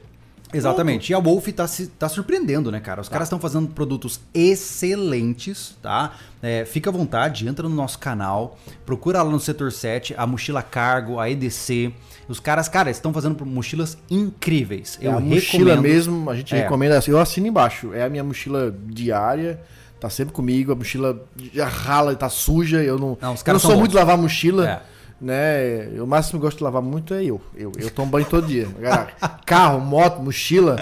Exatamente. 0.53 1.11
E 1.11 1.15
a 1.15 1.19
Wolf 1.19 1.47
tá, 1.49 1.67
se- 1.67 1.87
tá 1.87 2.07
surpreendendo, 2.07 2.71
né, 2.71 2.79
cara? 2.79 3.01
Os 3.01 3.09
caras 3.09 3.27
estão 3.27 3.39
fazendo 3.39 3.67
produtos 3.67 4.19
excelentes, 4.33 5.75
tá? 5.81 6.13
É, 6.41 6.65
fica 6.65 6.89
à 6.89 6.93
vontade, 6.93 7.47
entra 7.47 7.67
no 7.67 7.75
nosso 7.75 7.99
canal, 7.99 8.57
procura 8.85 9.21
lá 9.23 9.29
no 9.29 9.39
setor 9.39 9.71
7, 9.71 10.13
a 10.17 10.25
mochila 10.27 10.61
cargo, 10.61 11.19
a 11.19 11.29
EDC. 11.29 11.91
Os 12.29 12.39
caras, 12.39 12.67
cara, 12.67 12.89
estão 12.89 13.13
fazendo 13.13 13.45
mochilas 13.45 13.97
incríveis. 14.09 14.97
Eu 15.01 15.11
é 15.11 15.15
a 15.15 15.19
mochila 15.19 15.71
recomendo. 15.71 15.81
mesmo, 15.81 16.29
a 16.29 16.35
gente 16.35 16.53
É. 16.55 16.61
recomenda 16.63 16.97
assim, 16.97 17.11
eu 17.11 17.19
assino 17.19 17.47
embaixo. 17.47 17.93
É 17.93 18.03
a 18.03 18.09
minha 18.09 18.23
mochila 18.23 18.73
diária, 18.85 19.59
tá 19.99 20.09
sempre 20.09 20.33
comigo, 20.33 20.71
a 20.71 20.75
mochila 20.75 21.23
já 21.53 21.67
rala, 21.67 22.15
tá 22.15 22.29
suja, 22.29 22.83
eu 22.83 22.99
não, 22.99 23.17
Não, 23.21 23.35
eu 23.45 23.53
não 23.53 23.59
sou 23.59 23.71
bons. 23.71 23.79
muito 23.79 23.91
de 23.91 23.97
lavar 23.97 24.17
mochila. 24.17 24.69
É. 24.69 24.81
Né? 25.19 25.89
Eu, 25.95 26.03
o 26.03 26.07
máximo 26.07 26.39
que 26.39 26.45
gosto 26.45 26.57
de 26.59 26.63
lavar 26.63 26.81
muito 26.81 27.13
é 27.13 27.23
eu. 27.23 27.41
Eu, 27.55 27.71
eu 27.77 27.89
tomo 27.89 28.11
banho 28.11 28.25
todo 28.25 28.45
dia. 28.47 28.67
Cara, 28.81 29.07
Carro, 29.45 29.79
moto, 29.79 30.21
mochila, 30.21 30.75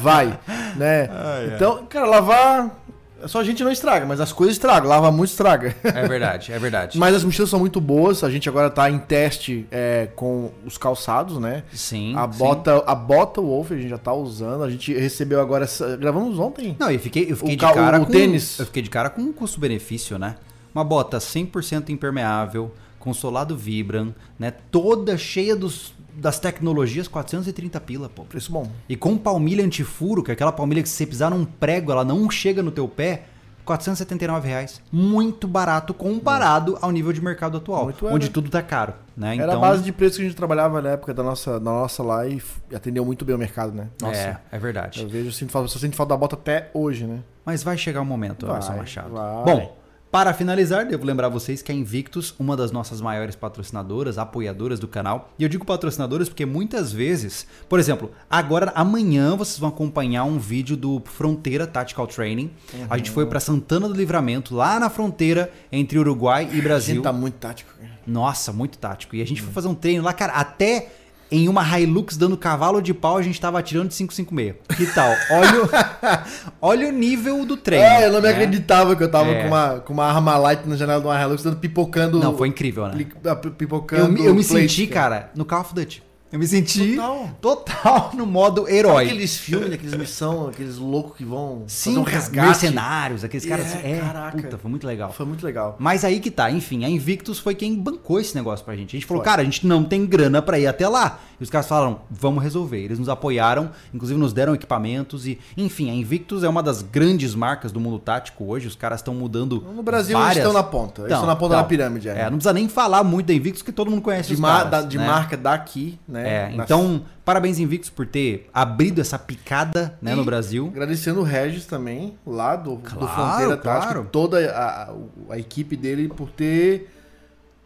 vai. 0.00 0.38
Né? 0.76 1.08
Então, 1.54 1.86
cara, 1.86 2.06
lavar. 2.06 2.84
Só 3.26 3.40
a 3.40 3.44
gente 3.44 3.64
não 3.64 3.72
estraga, 3.72 4.06
mas 4.06 4.20
as 4.20 4.30
coisas 4.32 4.54
estragam. 4.54 4.88
Lava 4.88 5.10
muito, 5.10 5.30
estraga. 5.30 5.74
É 5.82 6.06
verdade, 6.06 6.52
é 6.52 6.58
verdade. 6.58 6.96
Mas 6.96 7.16
as 7.16 7.24
mochilas 7.24 7.50
são 7.50 7.58
muito 7.58 7.80
boas. 7.80 8.22
A 8.22 8.30
gente 8.30 8.48
agora 8.48 8.70
tá 8.70 8.88
em 8.88 8.98
teste 8.98 9.66
é, 9.72 10.08
com 10.14 10.52
os 10.64 10.78
calçados, 10.78 11.36
né? 11.38 11.64
sim. 11.72 12.14
A 12.16 12.30
sim. 12.30 12.38
bota, 12.38 12.80
a 12.86 12.94
bota 12.94 13.40
Wolf 13.40 13.72
a 13.72 13.76
gente 13.76 13.88
já 13.88 13.98
tá 13.98 14.12
usando. 14.12 14.62
A 14.62 14.70
gente 14.70 14.94
recebeu 14.94 15.40
agora. 15.40 15.64
essa- 15.64 15.96
Gravamos 15.96 16.38
ontem. 16.38 16.76
Não, 16.78 16.92
eu 16.92 17.00
fiquei, 17.00 17.24
eu 17.32 17.36
fiquei 17.36 17.54
O 17.54 17.56
de 17.56 17.64
ca- 17.66 17.72
cara 17.72 18.00
o 18.00 18.06
com 18.06 18.12
tênis. 18.12 18.56
Eu 18.60 18.66
fiquei 18.66 18.82
de 18.82 18.90
cara 18.90 19.10
com 19.10 19.20
um 19.20 19.32
custo-benefício, 19.32 20.16
né? 20.16 20.36
Uma 20.72 20.84
bota 20.84 21.18
100% 21.18 21.88
impermeável, 21.88 22.72
com 22.98 23.14
solado 23.14 23.56
Vibram, 23.56 24.14
né? 24.38 24.50
Toda 24.50 25.16
cheia 25.16 25.54
dos, 25.54 25.94
das 26.14 26.38
tecnologias, 26.38 27.08
430 27.08 27.80
pila, 27.80 28.08
pô. 28.08 28.24
Preço 28.24 28.52
bom. 28.52 28.70
E 28.88 28.96
com 28.96 29.16
palmilha 29.16 29.64
antifuro, 29.64 30.22
que 30.22 30.30
é 30.30 30.34
aquela 30.34 30.52
palmilha 30.52 30.82
que 30.82 30.88
se 30.88 30.96
você 30.96 31.06
pisar 31.06 31.30
num 31.30 31.44
prego, 31.44 31.92
ela 31.92 32.04
não 32.04 32.30
chega 32.30 32.62
no 32.62 32.70
teu 32.70 32.88
pé, 32.88 33.24
479 33.68 34.48
reais. 34.48 34.80
Muito 34.90 35.46
barato 35.46 35.92
comparado 35.92 36.78
ao 36.80 36.90
nível 36.90 37.12
de 37.12 37.20
mercado 37.20 37.58
atual, 37.58 37.84
Muito 37.84 38.08
é, 38.08 38.10
onde 38.10 38.26
né? 38.26 38.32
tudo 38.32 38.48
tá 38.48 38.62
caro, 38.62 38.94
né? 39.14 39.36
Era 39.36 39.54
a 39.54 39.58
base 39.58 39.82
de 39.82 39.92
preço 39.92 40.16
que 40.16 40.22
a 40.22 40.24
gente 40.24 40.36
trabalhava 40.36 40.80
na 40.80 40.90
época 40.90 41.12
da 41.12 41.22
nossa, 41.22 41.60
da 41.60 41.70
nossa 41.70 42.02
lá 42.02 42.26
e 42.26 42.42
atendeu 42.74 43.04
muito 43.04 43.26
bem 43.26 43.34
o 43.34 43.38
mercado, 43.38 43.72
né? 43.72 43.88
Nossa. 44.00 44.18
É, 44.18 44.38
é 44.52 44.58
verdade. 44.58 45.02
Eu 45.02 45.08
vejo, 45.08 45.28
eu 45.28 45.32
sinto 45.32 45.52
falta, 45.52 45.70
eu 45.70 45.78
sinto 45.78 45.94
falta 45.94 46.14
da 46.14 46.16
bota 46.16 46.34
até 46.34 46.70
hoje, 46.72 47.04
né? 47.04 47.20
Mas 47.44 47.62
vai 47.62 47.76
chegar 47.76 48.00
o 48.00 48.06
momento, 48.06 48.46
Vai, 48.46 48.58
Machado. 48.76 49.10
vai. 49.10 49.44
Bom, 49.44 49.77
para 50.10 50.32
finalizar, 50.32 50.86
devo 50.86 51.04
lembrar 51.04 51.28
vocês 51.28 51.60
que 51.60 51.70
a 51.70 51.74
Invictus, 51.74 52.34
uma 52.38 52.56
das 52.56 52.72
nossas 52.72 53.00
maiores 53.00 53.36
patrocinadoras, 53.36 54.16
apoiadoras 54.16 54.80
do 54.80 54.88
canal, 54.88 55.32
e 55.38 55.42
eu 55.42 55.48
digo 55.48 55.64
patrocinadoras 55.66 56.28
porque 56.28 56.46
muitas 56.46 56.90
vezes, 56.92 57.46
por 57.68 57.78
exemplo, 57.78 58.10
agora 58.30 58.72
amanhã 58.74 59.36
vocês 59.36 59.58
vão 59.58 59.68
acompanhar 59.68 60.24
um 60.24 60.38
vídeo 60.38 60.76
do 60.76 61.02
Fronteira 61.04 61.66
Tactical 61.66 62.06
Training. 62.06 62.50
A 62.88 62.96
gente 62.96 63.10
foi 63.10 63.26
para 63.26 63.38
Santana 63.38 63.86
do 63.86 63.94
Livramento, 63.94 64.54
lá 64.54 64.80
na 64.80 64.88
fronteira 64.88 65.52
entre 65.70 65.98
Uruguai 65.98 66.48
e 66.52 66.58
A 66.60 66.62
Brasil. 66.62 66.94
gente 66.94 67.04
tá 67.04 67.12
muito 67.12 67.34
tático. 67.34 67.70
cara. 67.78 67.98
Nossa, 68.06 68.52
muito 68.52 68.78
tático. 68.78 69.14
E 69.14 69.20
a 69.20 69.26
gente 69.26 69.42
foi 69.42 69.52
fazer 69.52 69.68
um 69.68 69.74
treino 69.74 70.02
lá, 70.02 70.14
cara, 70.14 70.32
até 70.32 70.90
em 71.30 71.48
uma 71.48 71.62
Hilux 71.78 72.16
dando 72.16 72.36
cavalo 72.36 72.80
de 72.80 72.94
pau, 72.94 73.16
a 73.18 73.22
gente 73.22 73.40
tava 73.40 73.58
atirando 73.58 73.88
de 73.88 73.96
556. 73.96 74.54
Que 74.76 74.86
tal? 74.94 75.10
Olha 75.30 75.62
o, 75.64 75.68
olha 76.62 76.88
o 76.88 76.92
nível 76.92 77.44
do 77.44 77.56
trem. 77.56 77.80
É, 77.80 78.06
eu 78.06 78.12
não 78.12 78.20
me 78.20 78.26
né? 78.28 78.32
acreditava 78.32 78.96
que 78.96 79.02
eu 79.02 79.10
tava 79.10 79.30
É. 79.30 79.42
com, 79.42 79.48
uma, 79.48 79.80
com 79.80 79.92
uma 79.92 80.04
arma 80.06 80.36
light 80.38 80.66
na 80.66 80.76
janela 80.76 81.00
de 81.00 81.06
uma 81.06 81.20
Hilux 81.20 81.42
dando 81.42 81.56
pipocando. 81.56 82.18
Não, 82.18 82.36
foi 82.36 82.48
incrível, 82.48 82.86
né? 82.88 83.06
ah, 83.26 83.36
pi- 83.36 83.48
Eu, 83.48 83.52
Pipocando. 83.54 84.12
me- 84.12 84.24
eu 84.24 84.34
me 84.34 84.42
plate, 84.44 84.68
senti, 84.68 84.86
cara, 84.86 85.30
no 85.34 85.44
Call 85.44 85.60
of 85.60 85.74
Duty. 85.74 86.02
Eu 86.30 86.38
me 86.38 86.46
senti 86.46 86.96
Total. 86.96 87.30
total 87.40 88.10
no 88.14 88.26
modo 88.26 88.62
Sabe 88.62 88.74
herói. 88.76 89.04
aqueles 89.06 89.36
filmes, 89.38 89.72
aqueles 89.72 89.94
missão, 89.94 90.48
aqueles 90.48 90.76
loucos 90.76 91.16
que 91.16 91.24
vão 91.24 91.64
Sim, 91.66 91.90
fazer 91.94 91.98
um 92.00 92.02
resgate. 92.02 92.46
mercenários, 92.48 93.24
aqueles 93.24 93.46
caras. 93.46 93.74
É, 93.76 93.92
É, 93.92 94.00
caraca. 94.00 94.36
puta, 94.42 94.58
foi 94.58 94.70
muito 94.70 94.86
legal. 94.86 95.10
Foi 95.12 95.24
muito 95.24 95.44
legal. 95.44 95.76
Mas 95.78 96.04
aí 96.04 96.20
que 96.20 96.30
tá, 96.30 96.50
enfim, 96.50 96.84
a 96.84 96.88
Invictus 96.90 97.38
foi 97.38 97.54
quem 97.54 97.74
bancou 97.74 98.20
esse 98.20 98.34
negócio 98.34 98.62
pra 98.62 98.76
gente. 98.76 98.94
A 98.94 98.98
gente 99.00 99.06
falou, 99.06 99.22
Foi. 99.22 99.30
cara, 99.30 99.40
a 99.40 99.44
gente 99.44 99.66
não 99.66 99.82
tem 99.82 100.04
grana 100.04 100.42
pra 100.42 100.58
ir 100.58 100.66
até 100.66 100.86
lá. 100.86 101.18
E 101.40 101.42
os 101.42 101.48
caras 101.48 101.66
falaram, 101.66 102.00
vamos 102.10 102.42
resolver. 102.42 102.78
Eles 102.82 102.98
nos 102.98 103.08
apoiaram, 103.08 103.70
inclusive 103.94 104.18
nos 104.20 104.32
deram 104.34 104.54
equipamentos 104.54 105.26
e, 105.26 105.38
enfim, 105.56 105.88
a 105.90 105.94
Invictus 105.94 106.42
é 106.44 106.48
uma 106.48 106.62
das 106.62 106.82
grandes 106.82 107.34
marcas 107.34 107.72
do 107.72 107.80
mundo 107.80 107.98
tático 107.98 108.44
hoje. 108.44 108.66
Os 108.66 108.74
caras 108.76 108.98
estão 109.00 109.14
mudando. 109.14 109.64
No 109.74 109.82
Brasil 109.82 110.18
várias... 110.18 110.36
eles 110.38 110.46
estão 110.48 110.52
na 110.52 110.68
ponta. 110.68 111.02
Eles 111.02 111.06
Então, 111.06 111.16
estão 111.18 111.26
na 111.26 111.36
ponta 111.36 111.54
então, 111.54 111.62
da 111.62 111.68
pirâmide. 111.68 112.08
É, 112.08 112.24
não 112.24 112.32
precisa 112.36 112.52
nem 112.52 112.68
falar 112.68 113.02
muito 113.02 113.26
da 113.28 113.32
Invictus, 113.34 113.62
que 113.62 113.72
todo 113.72 113.90
mundo 113.90 114.02
conhece 114.02 114.34
de 114.34 114.42
caras, 114.42 114.70
da- 114.70 114.82
de 114.82 114.98
né? 114.98 115.06
marca 115.06 115.36
daqui, 115.36 115.98
né? 116.06 116.17
É, 116.26 116.48
Na- 116.56 116.64
então, 116.64 117.02
parabéns 117.24 117.58
Invictus 117.58 117.90
por 117.90 118.06
ter 118.06 118.48
abrido 118.52 119.00
essa 119.00 119.18
picada, 119.18 119.98
né, 120.02 120.12
E 120.12 120.14
no 120.14 120.24
Brasil. 120.24 120.68
Agradecendo 120.68 121.20
o 121.20 121.22
Regis 121.22 121.66
também, 121.66 122.16
lá 122.26 122.56
do, 122.56 122.76
do 122.76 122.78
Claro, 122.82 123.06
Fronteira 123.08 123.56
claro. 123.56 123.80
Tática, 123.82 124.04
toda 124.10 124.50
a, 124.50 124.90
a- 125.32 125.38
equipe 125.38 125.76
dele 125.76 126.08
por 126.08 126.30
ter 126.30 126.90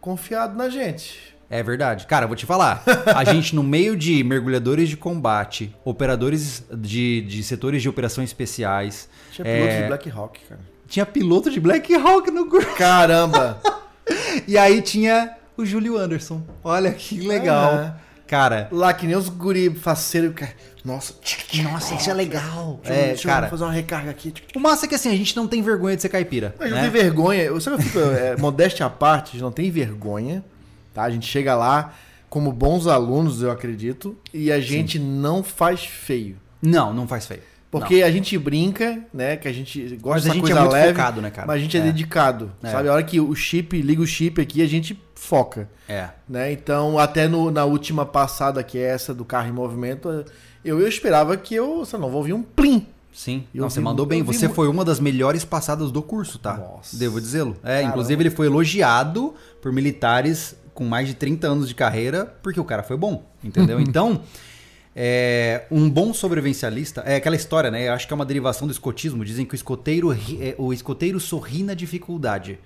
confiado 0.01 0.55
na 0.57 0.69
gente. 0.69 1.33
É 1.49 1.61
verdade. 1.61 2.07
Cara, 2.07 2.23
eu 2.23 2.27
vou 2.27 2.35
te 2.35 2.45
falar. 2.45 2.83
A 3.15 3.23
gente, 3.31 3.55
no 3.55 3.61
meio 3.61 3.95
de 3.95 4.23
mergulhadores 4.23 4.89
de 4.89 4.97
combate, 4.97 5.73
operadores 5.85 6.63
de, 6.73 7.21
de 7.21 7.43
setores 7.43 7.81
de 7.81 7.87
operações 7.89 8.29
especiais, 8.29 9.07
Tinha 9.31 9.47
É. 9.47 9.55
piloto 9.59 9.81
de 9.81 9.87
Black 9.87 10.09
Hawk, 10.11 10.39
cara. 10.49 10.59
tinha 10.87 11.05
piloto 11.05 11.49
de 11.51 11.59
Black 11.59 11.93
Hawk 11.93 12.31
no 12.31 12.49
grupo. 12.49 12.75
Caramba! 12.75 13.59
E 14.47 14.57
aí 14.57 14.81
tinha 14.81 15.37
o 15.55 15.63
Júlio 15.63 15.95
Anderson. 15.97 16.41
Olha 16.63 16.91
que 16.91 17.21
legal. 17.21 17.73
É. 17.75 17.93
Cara, 18.33 18.67
lá 18.71 18.91
que 18.95 19.05
nem 19.05 19.15
os 19.15 19.29
guri 19.29 19.69
faceiro. 19.75 20.33
Nossa, 20.83 21.13
nossa, 21.61 21.93
isso 21.93 22.09
é 22.09 22.13
legal. 22.15 22.79
deixa, 22.83 22.99
eu- 22.99 23.03
É, 23.03 23.07
deixa 23.09 23.27
eu 23.27 23.31
cara. 23.31 23.47
fazer 23.47 23.63
uma 23.63 23.71
recarga 23.71 24.09
aqui. 24.09 24.33
O 24.55 24.59
massa 24.59 24.87
é 24.87 24.89
que 24.89 24.95
assim, 24.95 25.09
a 25.09 25.15
gente 25.15 25.35
não 25.35 25.47
tem 25.47 25.61
vergonha 25.61 25.95
de 25.95 26.01
ser 26.01 26.09
caipira. 26.09 26.55
A 26.59 26.63
gente 26.63 26.73
né? 26.73 26.81
não 26.81 26.91
tem 26.91 27.01
vergonha. 27.03 27.43
Eu, 27.43 27.61
sabe, 27.61 27.77
eu 27.77 27.81
fico, 27.81 27.99
é, 27.99 28.35
modéstia 28.35 28.87
à 28.87 28.89
parte, 28.89 29.27
a 29.27 29.31
gente 29.33 29.43
não 29.43 29.51
tem 29.51 29.69
vergonha. 29.69 30.43
Tá? 30.95 31.03
A 31.03 31.11
gente 31.11 31.27
chega 31.27 31.53
lá 31.55 31.93
como 32.27 32.51
bons 32.51 32.87
alunos, 32.87 33.43
eu 33.43 33.51
acredito, 33.51 34.17
e 34.33 34.51
a 34.51 34.59
gente 34.59 34.97
não 34.97 35.43
faz 35.43 35.85
feio. 35.85 36.35
Não, 36.59 36.91
não 36.91 37.07
faz 37.07 37.27
feio. 37.27 37.43
Porque 37.79 38.03
a 38.03 38.11
gente 38.11 38.37
brinca, 38.37 39.03
né? 39.13 39.35
Que 39.37 39.47
a 39.47 39.53
gente 39.53 39.81
Mas 39.81 40.01
gosta 40.01 40.19
a 40.19 40.21
dessa 40.21 40.33
gente 40.35 40.37
é 40.37 40.41
coisa 40.41 40.59
muito 40.61 40.73
leve. 40.73 40.89
focado, 40.93 41.21
né, 41.21 41.29
cara? 41.31 41.47
Mas 41.47 41.55
a 41.57 41.59
gente 41.59 41.75
é, 41.77 41.79
É. 41.79 41.83
dedicado. 41.83 42.51
É. 42.63 42.69
Sabe? 42.69 42.87
A 42.89 42.93
hora 42.93 43.03
que 43.03 43.19
o 43.19 43.33
chip, 43.35 43.81
liga 43.81 44.01
o 44.01 44.07
chip 44.07 44.39
aqui, 44.41 44.61
a 44.61 44.67
gente 44.67 44.97
foca. 45.15 45.69
É. 45.89 46.09
Né? 46.29 46.51
Então, 46.51 46.99
até 46.99 47.27
no- 47.27 47.49
na 47.51 47.65
última 47.65 48.05
passada, 48.05 48.61
que 48.63 48.77
é 48.77 48.83
essa 48.83 49.13
do 49.13 49.25
carro 49.25 49.47
em 49.49 49.51
movimento, 49.51 50.09
eu, 50.63 50.79
eu 50.79 50.87
esperava 50.87 51.35
que 51.37 51.55
eu, 51.55 51.83
sei 51.85 51.97
não 51.99 52.09
vou 52.09 52.17
ouvir 52.19 52.33
um 52.33 52.43
plim. 52.43 52.85
Sim, 53.13 53.43
Eu 53.53 53.61
não, 53.61 53.69
você 53.69 53.79
vi- 53.79 53.83
mandou 53.85 54.05
bem. 54.07 54.23
Você 54.23 54.47
mu- 54.47 54.53
foi 54.55 54.67
uma 54.67 54.83
das 54.83 54.99
melhores 54.99 55.45
passadas 55.45 55.91
do 55.91 56.01
curso, 56.01 56.39
tá? 56.39 56.55
Nossa. 56.57 56.97
Devo 56.97 57.21
dizê-lo. 57.21 57.55
É, 57.63 57.75
Caramba. 57.75 57.89
inclusive 57.89 58.23
ele 58.23 58.29
foi 58.31 58.47
elogiado 58.47 59.35
por 59.61 59.71
militares 59.71 60.55
com 60.73 60.83
mais 60.83 61.07
de 61.07 61.13
30 61.13 61.45
anos 61.47 61.67
de 61.67 61.75
carreira, 61.75 62.25
porque 62.41 62.59
o 62.59 62.63
cara 62.63 62.81
foi 62.81 62.97
bom, 62.97 63.23
entendeu? 63.43 63.79
então, 63.81 64.21
é, 64.95 65.65
um 65.71 65.89
bom 65.89 66.13
sobrevivencialista 66.13 67.01
é 67.05 67.15
aquela 67.15 67.35
história, 67.35 67.71
né? 67.71 67.87
Eu 67.87 67.93
acho 67.93 68.05
que 68.07 68.13
é 68.13 68.15
uma 68.15 68.25
derivação 68.25 68.67
do 68.67 68.71
escotismo. 68.71 69.25
Dizem 69.25 69.45
que 69.45 69.53
o 69.53 69.55
escoteiro, 69.55 70.09
ri- 70.09 70.39
é, 70.41 70.55
o 70.57 70.71
escoteiro 70.73 71.19
sorri 71.19 71.63
na 71.63 71.73
dificuldade. 71.73 72.59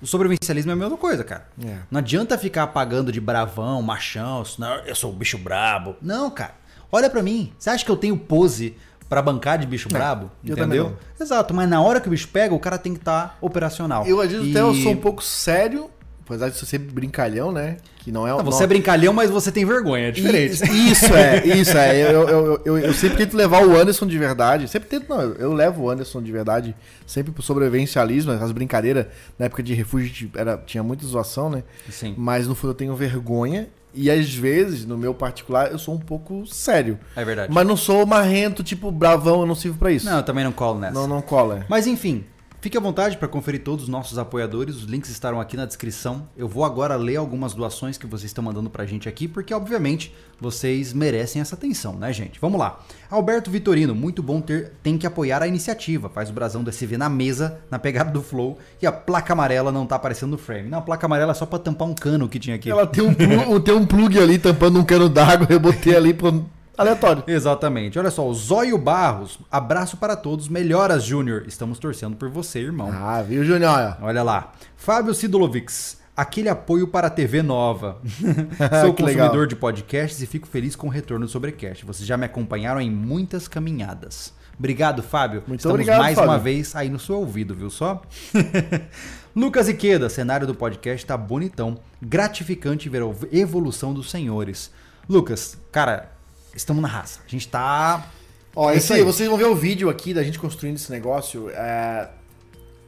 O 0.00 0.06
sobrevivencialismo 0.06 0.70
é 0.70 0.74
a 0.74 0.76
mesma 0.76 0.96
coisa, 0.96 1.24
cara. 1.24 1.48
É. 1.64 1.78
Não 1.90 1.98
adianta 1.98 2.38
ficar 2.38 2.62
apagando 2.62 3.10
de 3.10 3.20
bravão, 3.20 3.82
machão, 3.82 4.44
eu 4.86 4.94
sou 4.94 5.10
o 5.10 5.14
bicho 5.14 5.36
brabo. 5.36 5.96
Não, 6.00 6.30
cara. 6.30 6.54
Olha 6.90 7.10
pra 7.10 7.22
mim. 7.22 7.52
Você 7.58 7.68
acha 7.68 7.84
que 7.84 7.90
eu 7.90 7.96
tenho 7.96 8.16
pose 8.16 8.74
pra 9.08 9.20
bancar 9.20 9.58
de 9.58 9.66
bicho 9.66 9.88
brabo? 9.88 10.30
eu 10.44 10.56
também 10.56 10.78
Entendeu? 10.78 10.96
Exato, 11.20 11.52
mas 11.52 11.68
na 11.68 11.80
hora 11.82 12.00
que 12.00 12.06
o 12.06 12.10
bicho 12.10 12.28
pega, 12.28 12.54
o 12.54 12.60
cara 12.60 12.78
tem 12.78 12.92
que 12.94 13.00
estar 13.00 13.36
operacional. 13.40 14.06
Eu, 14.06 14.20
às 14.20 14.30
vezes, 14.30 14.46
E- 14.46 14.50
até 14.50 14.60
eu 14.60 14.72
sou 14.74 14.92
um 14.92 14.96
pouco 14.96 15.22
sério, 15.22 15.90
apesar 16.28 16.50
de 16.50 16.56
ser 16.58 16.66
sempre 16.66 16.92
brincalhão, 16.92 17.50
né? 17.50 17.78
Que 17.98 18.12
não 18.12 18.26
é 18.26 18.30
Não, 18.30 18.38
não- 18.38 18.44
você 18.44 18.64
é 18.64 18.66
brincalhão, 18.66 19.12
mas 19.14 19.30
você 19.30 19.50
tem 19.50 19.64
vergonha, 19.64 20.08
é 20.08 20.10
diferente. 20.10 20.52
Isso, 20.52 20.64
isso 20.64 21.14
é, 21.14 21.46
isso 21.48 21.76
é. 21.78 22.02
Eu, 22.02 22.28
eu, 22.28 22.60
eu, 22.64 22.78
eu, 22.78 22.92
sempre 22.94 23.16
tento 23.16 23.34
levar 23.36 23.66
o 23.66 23.74
Anderson 23.74 24.06
de 24.06 24.18
verdade. 24.18 24.68
Sempre 24.68 24.88
tento, 24.88 25.08
não, 25.08 25.20
eu, 25.20 25.52
levo 25.54 25.84
o 25.84 25.90
Anderson 25.90 26.22
de 26.22 26.30
verdade, 26.30 26.76
sempre 27.06 27.32
pro 27.32 27.42
sobrevivencialismo, 27.42 28.32
as 28.32 28.52
brincadeiras. 28.52 29.06
Na 29.38 29.46
época 29.46 29.62
de 29.62 29.72
refúgio 29.72 30.30
era, 30.36 30.58
tinha 30.58 30.82
muita 30.82 31.06
zoação, 31.06 31.48
né? 31.48 31.62
Sim. 31.90 32.14
Mas 32.16 32.46
no 32.46 32.54
fundo 32.54 32.70
eu 32.72 32.76
tenho 32.76 32.94
vergonha. 32.94 33.66
E 33.94 34.10
às 34.10 34.32
vezes, 34.32 34.84
no 34.84 34.98
meu 34.98 35.14
particular, 35.14 35.72
eu 35.72 35.78
sou 35.78 35.94
um 35.94 35.98
pouco 35.98 36.46
sério. 36.46 36.98
É 37.16 37.24
verdade. 37.24 37.50
Mas 37.52 37.66
não 37.66 37.76
sou 37.76 38.04
marrento, 38.04 38.62
tipo, 38.62 38.92
bravão, 38.92 39.40
eu 39.40 39.46
não 39.46 39.54
sirvo 39.54 39.78
pra 39.78 39.90
isso. 39.90 40.04
Não, 40.04 40.18
eu 40.18 40.22
também 40.22 40.44
não 40.44 40.52
colo 40.52 40.78
nessa. 40.78 40.92
não, 40.92 41.08
não 41.08 41.22
cola. 41.22 41.64
Mas 41.70 41.86
enfim, 41.86 42.22
fique 42.60 42.76
à 42.76 42.80
vontade 42.80 43.16
para 43.16 43.28
conferir 43.28 43.62
todos 43.62 43.84
os 43.84 43.88
nossos 43.88 44.18
apoiadores, 44.18 44.76
os 44.76 44.84
links 44.84 45.10
estarão 45.10 45.40
aqui 45.40 45.56
na 45.56 45.66
descrição. 45.66 46.28
Eu 46.36 46.48
vou 46.48 46.64
agora 46.64 46.96
ler 46.96 47.16
algumas 47.16 47.54
doações 47.54 47.98
que 47.98 48.06
vocês 48.06 48.30
estão 48.30 48.42
mandando 48.42 48.70
pra 48.70 48.86
gente 48.86 49.08
aqui, 49.08 49.28
porque 49.28 49.54
obviamente 49.54 50.14
vocês 50.40 50.92
merecem 50.92 51.40
essa 51.40 51.54
atenção, 51.54 51.94
né, 51.94 52.12
gente? 52.12 52.38
Vamos 52.40 52.58
lá. 52.58 52.80
Alberto 53.10 53.50
Vitorino, 53.50 53.94
muito 53.94 54.22
bom 54.22 54.40
ter, 54.40 54.72
tem 54.82 54.96
que 54.98 55.06
apoiar 55.06 55.42
a 55.42 55.48
iniciativa. 55.48 56.08
Faz 56.08 56.30
o 56.30 56.32
brasão 56.32 56.62
do 56.62 56.70
SV 56.70 56.96
na 56.96 57.08
mesa, 57.08 57.58
na 57.70 57.78
pegada 57.78 58.10
do 58.10 58.22
flow, 58.22 58.58
e 58.80 58.86
a 58.86 58.92
placa 58.92 59.32
amarela 59.32 59.72
não 59.72 59.86
tá 59.86 59.96
aparecendo 59.96 60.30
no 60.30 60.38
frame. 60.38 60.68
Não, 60.68 60.78
a 60.78 60.82
placa 60.82 61.06
amarela 61.06 61.32
é 61.32 61.34
só 61.34 61.46
pra 61.46 61.58
tampar 61.58 61.88
um 61.88 61.94
cano 61.94 62.28
que 62.28 62.38
tinha 62.38 62.56
aqui. 62.56 62.70
Ela 62.70 62.86
tem 62.86 63.02
um, 63.02 63.14
plug, 63.14 63.60
tem 63.64 63.74
um 63.74 63.86
plug 63.86 64.18
ali 64.18 64.38
tampando 64.38 64.78
um 64.78 64.84
cano 64.84 65.08
d'água, 65.08 65.46
eu 65.50 65.60
botei 65.60 65.96
ali 65.96 66.12
pro... 66.12 66.44
aleatório. 66.78 67.24
Exatamente. 67.26 67.98
Olha 67.98 68.10
só, 68.10 68.26
o 68.26 68.32
Zóio 68.32 68.78
Barros, 68.78 69.38
abraço 69.50 69.96
para 69.96 70.16
todos, 70.16 70.48
melhoras, 70.48 71.04
Júnior. 71.04 71.44
Estamos 71.46 71.78
torcendo 71.78 72.16
por 72.16 72.28
você, 72.28 72.60
irmão. 72.60 72.90
Ah, 72.92 73.20
viu, 73.22 73.44
Júnior? 73.44 73.96
Olha 74.00 74.22
lá. 74.22 74.52
Fábio 74.76 75.12
Sidolovics, 75.12 75.98
aquele 76.16 76.48
apoio 76.48 76.88
para 76.88 77.08
a 77.08 77.10
TV 77.10 77.42
nova. 77.42 77.98
Sou 78.82 78.94
consumidor 78.94 79.30
legal. 79.30 79.46
de 79.46 79.56
podcasts 79.56 80.22
e 80.22 80.26
fico 80.26 80.46
feliz 80.46 80.74
com 80.74 80.86
o 80.86 80.90
retorno 80.90 81.26
do 81.26 81.30
Sobrecast. 81.30 81.84
Vocês 81.84 82.06
já 82.06 82.16
me 82.16 82.26
acompanharam 82.26 82.80
em 82.80 82.90
muitas 82.90 83.48
caminhadas. 83.48 84.32
Obrigado, 84.58 85.02
Fábio. 85.02 85.44
Muito 85.46 85.60
Estamos 85.60 85.74
obrigado, 85.74 86.00
mais 86.00 86.16
Fábio. 86.16 86.30
uma 86.30 86.38
vez 86.38 86.74
aí 86.74 86.88
no 86.88 86.98
seu 86.98 87.16
ouvido, 87.16 87.54
viu 87.54 87.70
só? 87.70 88.02
Lucas 89.34 89.68
Iqueda, 89.68 90.08
cenário 90.08 90.48
do 90.48 90.54
podcast 90.54 91.06
tá 91.06 91.16
bonitão. 91.16 91.78
Gratificante 92.02 92.88
ver 92.88 93.02
a 93.02 93.36
evolução 93.36 93.94
dos 93.94 94.10
senhores. 94.10 94.72
Lucas, 95.08 95.56
cara, 95.70 96.10
estamos 96.54 96.82
na 96.82 96.88
raça. 96.88 97.20
A 97.26 97.30
gente 97.30 97.48
tá. 97.48 98.06
Ó, 98.54 98.70
É 98.70 98.76
esse, 98.76 98.92
aí. 98.92 99.02
vocês 99.02 99.28
vão 99.28 99.38
ver 99.38 99.46
o 99.46 99.54
vídeo 99.54 99.88
aqui 99.88 100.12
da 100.12 100.22
gente 100.22 100.38
construindo 100.38 100.76
esse 100.76 100.90
negócio. 100.90 101.50
é, 101.50 102.08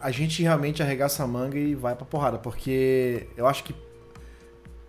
a 0.01 0.11
gente 0.11 0.43
realmente 0.43 0.83
arregaça 0.83 1.23
a 1.23 1.27
manga 1.27 1.59
e 1.59 1.75
vai 1.75 1.95
pra 1.95 2.07
porrada, 2.07 2.39
porque 2.39 3.27
eu 3.37 3.47
acho 3.47 3.63
que 3.63 3.75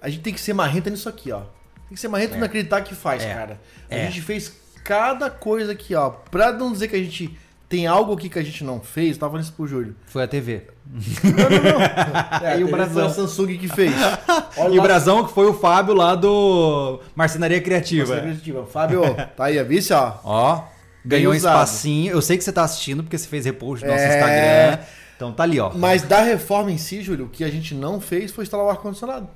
a 0.01 0.09
gente 0.09 0.21
tem 0.21 0.33
que 0.33 0.39
ser 0.39 0.53
marrento 0.53 0.89
nisso 0.89 1.09
aqui, 1.09 1.31
ó. 1.31 1.41
Tem 1.87 1.95
que 1.95 1.99
ser 1.99 2.07
marrento 2.07 2.35
e 2.35 2.37
não 2.39 2.45
acreditar 2.45 2.81
que 2.81 2.95
faz, 2.95 3.21
É. 3.21 3.33
cara. 3.33 3.59
A 3.89 3.95
É. 3.95 4.05
gente 4.05 4.21
fez 4.21 4.53
cada 4.85 5.29
coisa 5.29 5.73
aqui, 5.73 5.93
ó. 5.93 6.09
Pra 6.09 6.51
não 6.53 6.71
dizer 6.71 6.87
que 6.87 6.95
a 6.95 6.99
gente 6.99 7.37
tem 7.67 7.85
algo 7.87 8.13
aqui 8.13 8.29
que 8.29 8.39
a 8.39 8.43
gente 8.43 8.63
não 8.63 8.79
fez, 8.79 9.11
eu 9.15 9.19
tava 9.19 9.31
falando 9.33 9.43
isso 9.43 9.53
pro 9.53 9.67
Júlio. 9.67 9.95
Foi 10.05 10.23
a 10.23 10.27
TV. 10.27 10.63
É, 12.43 12.59
E 12.59 12.63
o 12.63 12.67
brasão. 12.69 12.93
foi 12.93 13.03
a 13.05 13.09
Samsung 13.09 13.57
que 13.57 13.67
fez. 13.67 13.93
Olha 14.57 14.73
E 14.75 14.79
o 14.79 14.81
brasão 14.81 15.23
que 15.25 15.33
foi 15.33 15.45
o 15.47 15.53
Fábio 15.53 15.93
lá 15.93 16.15
do 16.15 16.99
Marcenaria 17.15 17.61
Criativa. 17.61 18.17
acredita? 18.17 18.63
Fábio, 18.65 19.01
tá 19.37 19.45
aí, 19.45 19.59
ó. 19.59 19.63
Vice, 19.63 19.93
ó. 19.93 20.13
Ó, 20.23 20.63
ganhou 21.05 21.31
um 21.33 21.35
espacinho. 21.35 22.11
Eu 22.11 22.21
sei 22.21 22.37
que 22.37 22.43
você 22.43 22.51
tá 22.51 22.63
assistindo 22.63 23.03
porque 23.03 23.17
você 23.17 23.27
fez 23.27 23.45
repost 23.45 23.85
no 23.85 23.91
nosso 23.91 24.03
É. 24.03 24.07
Instagram. 24.07 24.85
Então 25.15 25.31
tá 25.31 25.43
ali, 25.43 25.59
ó. 25.59 25.71
Mas 25.75 26.01
da 26.01 26.21
reforma 26.21 26.71
em 26.71 26.77
si, 26.77 27.01
Júlio, 27.01 27.25
o 27.25 27.29
que 27.29 27.43
a 27.43 27.49
gente 27.49 27.73
não 27.75 28.01
fez 28.01 28.31
foi 28.31 28.43
instalar 28.43 28.65
o 28.65 28.69
ar-condicionado. 28.69 29.27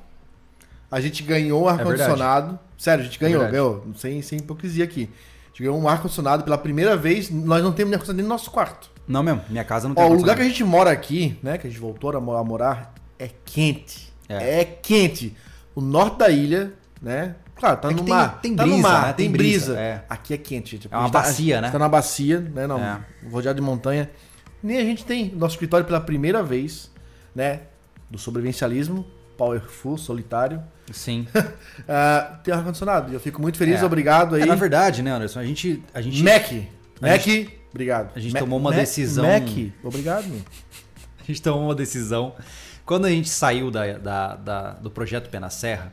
A 0.92 1.00
gente 1.00 1.24
ganhou 1.24 1.64
o 1.64 1.68
ar-condicionado. 1.70 2.58
Sério, 2.78 3.02
a 3.04 3.06
gente 3.06 3.20
ganhou, 3.20 3.44
É 3.44 3.52
ganhou. 3.52 3.86
Sem, 3.96 4.22
sem 4.22 4.40
hipocrisia 4.40 4.84
aqui. 4.84 5.10
A 5.44 5.48
gente 5.50 5.60
ganhou 5.64 5.80
um 5.80 5.88
ar-condicionado 5.88 6.44
pela 6.44 6.58
primeira 6.58 6.98
vez. 6.98 7.30
Nós 7.30 7.64
não 7.64 7.72
temos 7.72 7.94
ar-condicionado 7.94 8.18
nem 8.18 8.24
no 8.24 8.30
nosso 8.30 8.52
quarto. 8.52 8.90
Não 9.08 9.22
mesmo, 9.24 9.42
minha 9.50 9.64
casa 9.64 9.88
não 9.88 9.96
tem 9.96 10.04
Ó, 10.04 10.08
o 10.10 10.14
lugar 10.14 10.36
que 10.36 10.42
a 10.42 10.46
gente 10.46 10.64
mora 10.64 10.90
aqui, 10.92 11.38
né? 11.44 11.58
Que 11.58 11.68
a 11.68 11.70
gente 11.70 11.80
voltou 11.80 12.10
a 12.16 12.20
morar, 12.20 12.40
a 12.40 12.44
morar 12.44 12.94
é 13.20 13.30
quente. 13.46 14.12
É. 14.28 14.62
É. 14.62 14.66
quente. 14.66 15.36
O 15.76 15.82
norte 15.82 16.18
da 16.20 16.30
ilha, 16.30 16.74
né? 17.02 17.36
Claro, 17.56 17.78
tá 17.78 17.90
É 17.90 17.92
no 17.92 17.98
tem- 18.04 18.08
mar. 18.14 18.40
tem 18.42 18.56
tá 18.56 18.64
brisa, 18.64 18.78
no 18.78 18.84
mar, 18.84 19.02
né? 19.08 19.14
tem 19.14 19.26
Tem 19.28 19.32
brisa. 19.32 19.66
brisa, 19.74 19.80
é. 19.80 20.04
Aqui 20.10 20.34
é 20.34 20.38
quente, 20.38 20.72
gente. 20.72 20.88
É 20.92 20.98
uma 20.98 21.10
tá- 21.10 21.20
bacia, 21.20 21.56
gente 21.56 21.62
né? 21.64 21.72
Tá 21.72 21.80
na 21.80 21.88
bacia, 21.88 22.40
né? 22.40 22.68
Não, 22.68 22.80
É. 22.84 23.00
rodeado 23.32 23.60
de 23.60 23.66
montanha. 23.66 24.10
Nem 24.64 24.78
a 24.78 24.82
gente 24.84 25.06
tem 25.06 25.32
nosso 25.36 25.54
escritório 25.56 25.86
pela 25.86 26.02
primeira 26.02 26.42
vez, 26.42 26.92
né? 27.36 27.62
Do 28.10 28.18
sobrevivencialismo. 28.18 29.06
powerful, 29.38 29.98
solitário. 29.98 30.64
Sim. 30.94 31.28
uh, 31.36 32.38
tem 32.42 32.54
ar-condicionado. 32.54 33.12
Eu 33.14 33.20
fico 33.20 33.42
muito 33.42 33.58
feliz, 33.58 33.82
É. 33.82 33.86
obrigado 33.86 34.36
aí. 34.36 34.44
É, 34.44 34.46
na 34.46 34.56
verdade, 34.56 35.02
né, 35.04 35.12
Anderson? 35.12 35.40
A 35.40 35.46
gente. 35.46 35.84
A 35.94 36.02
gente 36.02 36.24
Mac. 36.24 36.52
A 37.02 37.08
Mac, 37.10 37.22
gente- 37.22 37.52
obrigado. 37.76 38.12
a 38.16 38.20
gente 38.20 38.34
tomou 38.36 38.58
uma 38.58 38.72
Ma- 38.72 38.76
decisão- 38.76 39.26
Mac, 39.26 39.48
obrigado. 39.84 40.26
meu. 40.28 40.42
a 41.20 41.24
gente 41.26 41.42
tomou 41.42 41.64
uma 41.66 41.76
decisão. 41.76 42.34
Quando 42.86 43.06
a 43.06 43.10
gente 43.10 43.28
saiu 43.30 43.70
da, 43.70 43.94
da- 43.98 44.36
da- 44.36 44.72
do 44.74 44.90
projeto 44.90 45.30
Pé 45.30 45.40
na 45.40 45.50
Serra, 45.50 45.92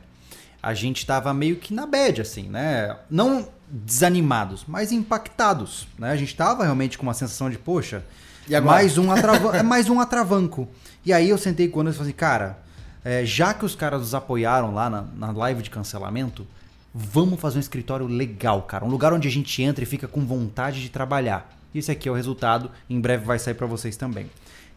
a 0.61 0.73
gente 0.73 1.05
tava 1.05 1.33
meio 1.33 1.57
que 1.57 1.73
na 1.73 1.85
bad, 1.85 2.21
assim, 2.21 2.43
né? 2.43 2.95
Não 3.09 3.47
desanimados, 3.67 4.63
mas 4.67 4.91
impactados, 4.91 5.87
né? 5.97 6.11
A 6.11 6.15
gente 6.15 6.35
tava 6.35 6.63
realmente 6.63 6.97
com 6.97 7.03
uma 7.03 7.13
sensação 7.13 7.49
de, 7.49 7.57
poxa, 7.57 8.03
E 8.47 8.59
mais 8.59 8.97
um, 8.97 9.07
é 9.55 9.63
mais 9.63 9.89
um 9.89 9.99
atravanco. 9.99 10.67
E 11.05 11.11
aí 11.11 11.29
eu 11.29 11.37
sentei 11.37 11.67
com 11.67 11.79
o 11.79 11.81
Anderson 11.81 11.95
e 11.95 11.99
falei 11.99 12.09
assim, 12.11 12.17
cara, 12.17 12.59
é, 13.03 13.25
já 13.25 13.53
que 13.53 13.65
os 13.65 13.75
caras 13.75 13.99
nos 14.01 14.13
apoiaram 14.15 14.73
lá 14.73 14.89
na, 14.89 15.01
na 15.15 15.31
live 15.31 15.61
de 15.63 15.69
cancelamento, 15.69 16.45
vamos 16.93 17.39
fazer 17.39 17.57
um 17.57 17.59
escritório 17.61 18.05
legal, 18.05 18.61
cara. 18.61 18.85
Um 18.85 18.89
lugar 18.89 19.11
onde 19.11 19.27
a 19.27 19.31
gente 19.31 19.61
entra 19.63 19.83
e 19.83 19.87
fica 19.87 20.07
com 20.07 20.21
vontade 20.25 20.81
de 20.81 20.89
trabalhar. 20.89 21.49
E 21.73 21.79
esse 21.79 21.91
aqui 21.91 22.07
é 22.07 22.11
o 22.11 22.15
resultado. 22.15 22.71
Em 22.89 22.99
breve 22.99 23.25
vai 23.25 23.39
sair 23.39 23.53
pra 23.53 23.67
vocês 23.67 23.97
também. 23.97 24.29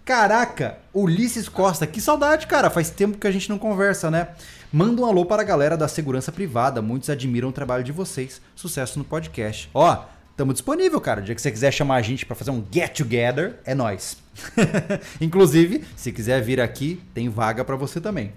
Caraca, 0.06 0.78
Ulisses 0.94 1.48
Costa, 1.48 1.84
que 1.84 2.00
saudade, 2.00 2.46
cara. 2.46 2.70
Faz 2.70 2.90
tempo 2.90 3.18
que 3.18 3.26
a 3.26 3.30
gente 3.30 3.50
não 3.50 3.58
conversa, 3.58 4.08
né? 4.08 4.28
Manda 4.72 5.02
um 5.02 5.04
alô 5.04 5.24
para 5.26 5.42
a 5.42 5.44
galera 5.44 5.76
da 5.76 5.88
segurança 5.88 6.30
privada. 6.30 6.80
Muitos 6.80 7.10
admiram 7.10 7.48
o 7.48 7.52
trabalho 7.52 7.82
de 7.82 7.90
vocês. 7.90 8.40
Sucesso 8.54 9.00
no 9.00 9.04
podcast. 9.04 9.68
Ó, 9.74 10.04
tamo 10.36 10.52
disponível, 10.52 11.00
cara. 11.00 11.20
O 11.20 11.24
dia 11.24 11.34
que 11.34 11.42
você 11.42 11.50
quiser 11.50 11.72
chamar 11.72 11.96
a 11.96 12.02
gente 12.02 12.24
para 12.24 12.36
fazer 12.36 12.52
um 12.52 12.64
get 12.72 12.96
together, 12.96 13.58
é 13.64 13.74
nós. 13.74 14.16
Inclusive, 15.20 15.84
se 15.96 16.12
quiser 16.12 16.40
vir 16.40 16.60
aqui, 16.60 17.02
tem 17.12 17.28
vaga 17.28 17.64
para 17.64 17.74
você 17.74 18.00
também. 18.00 18.32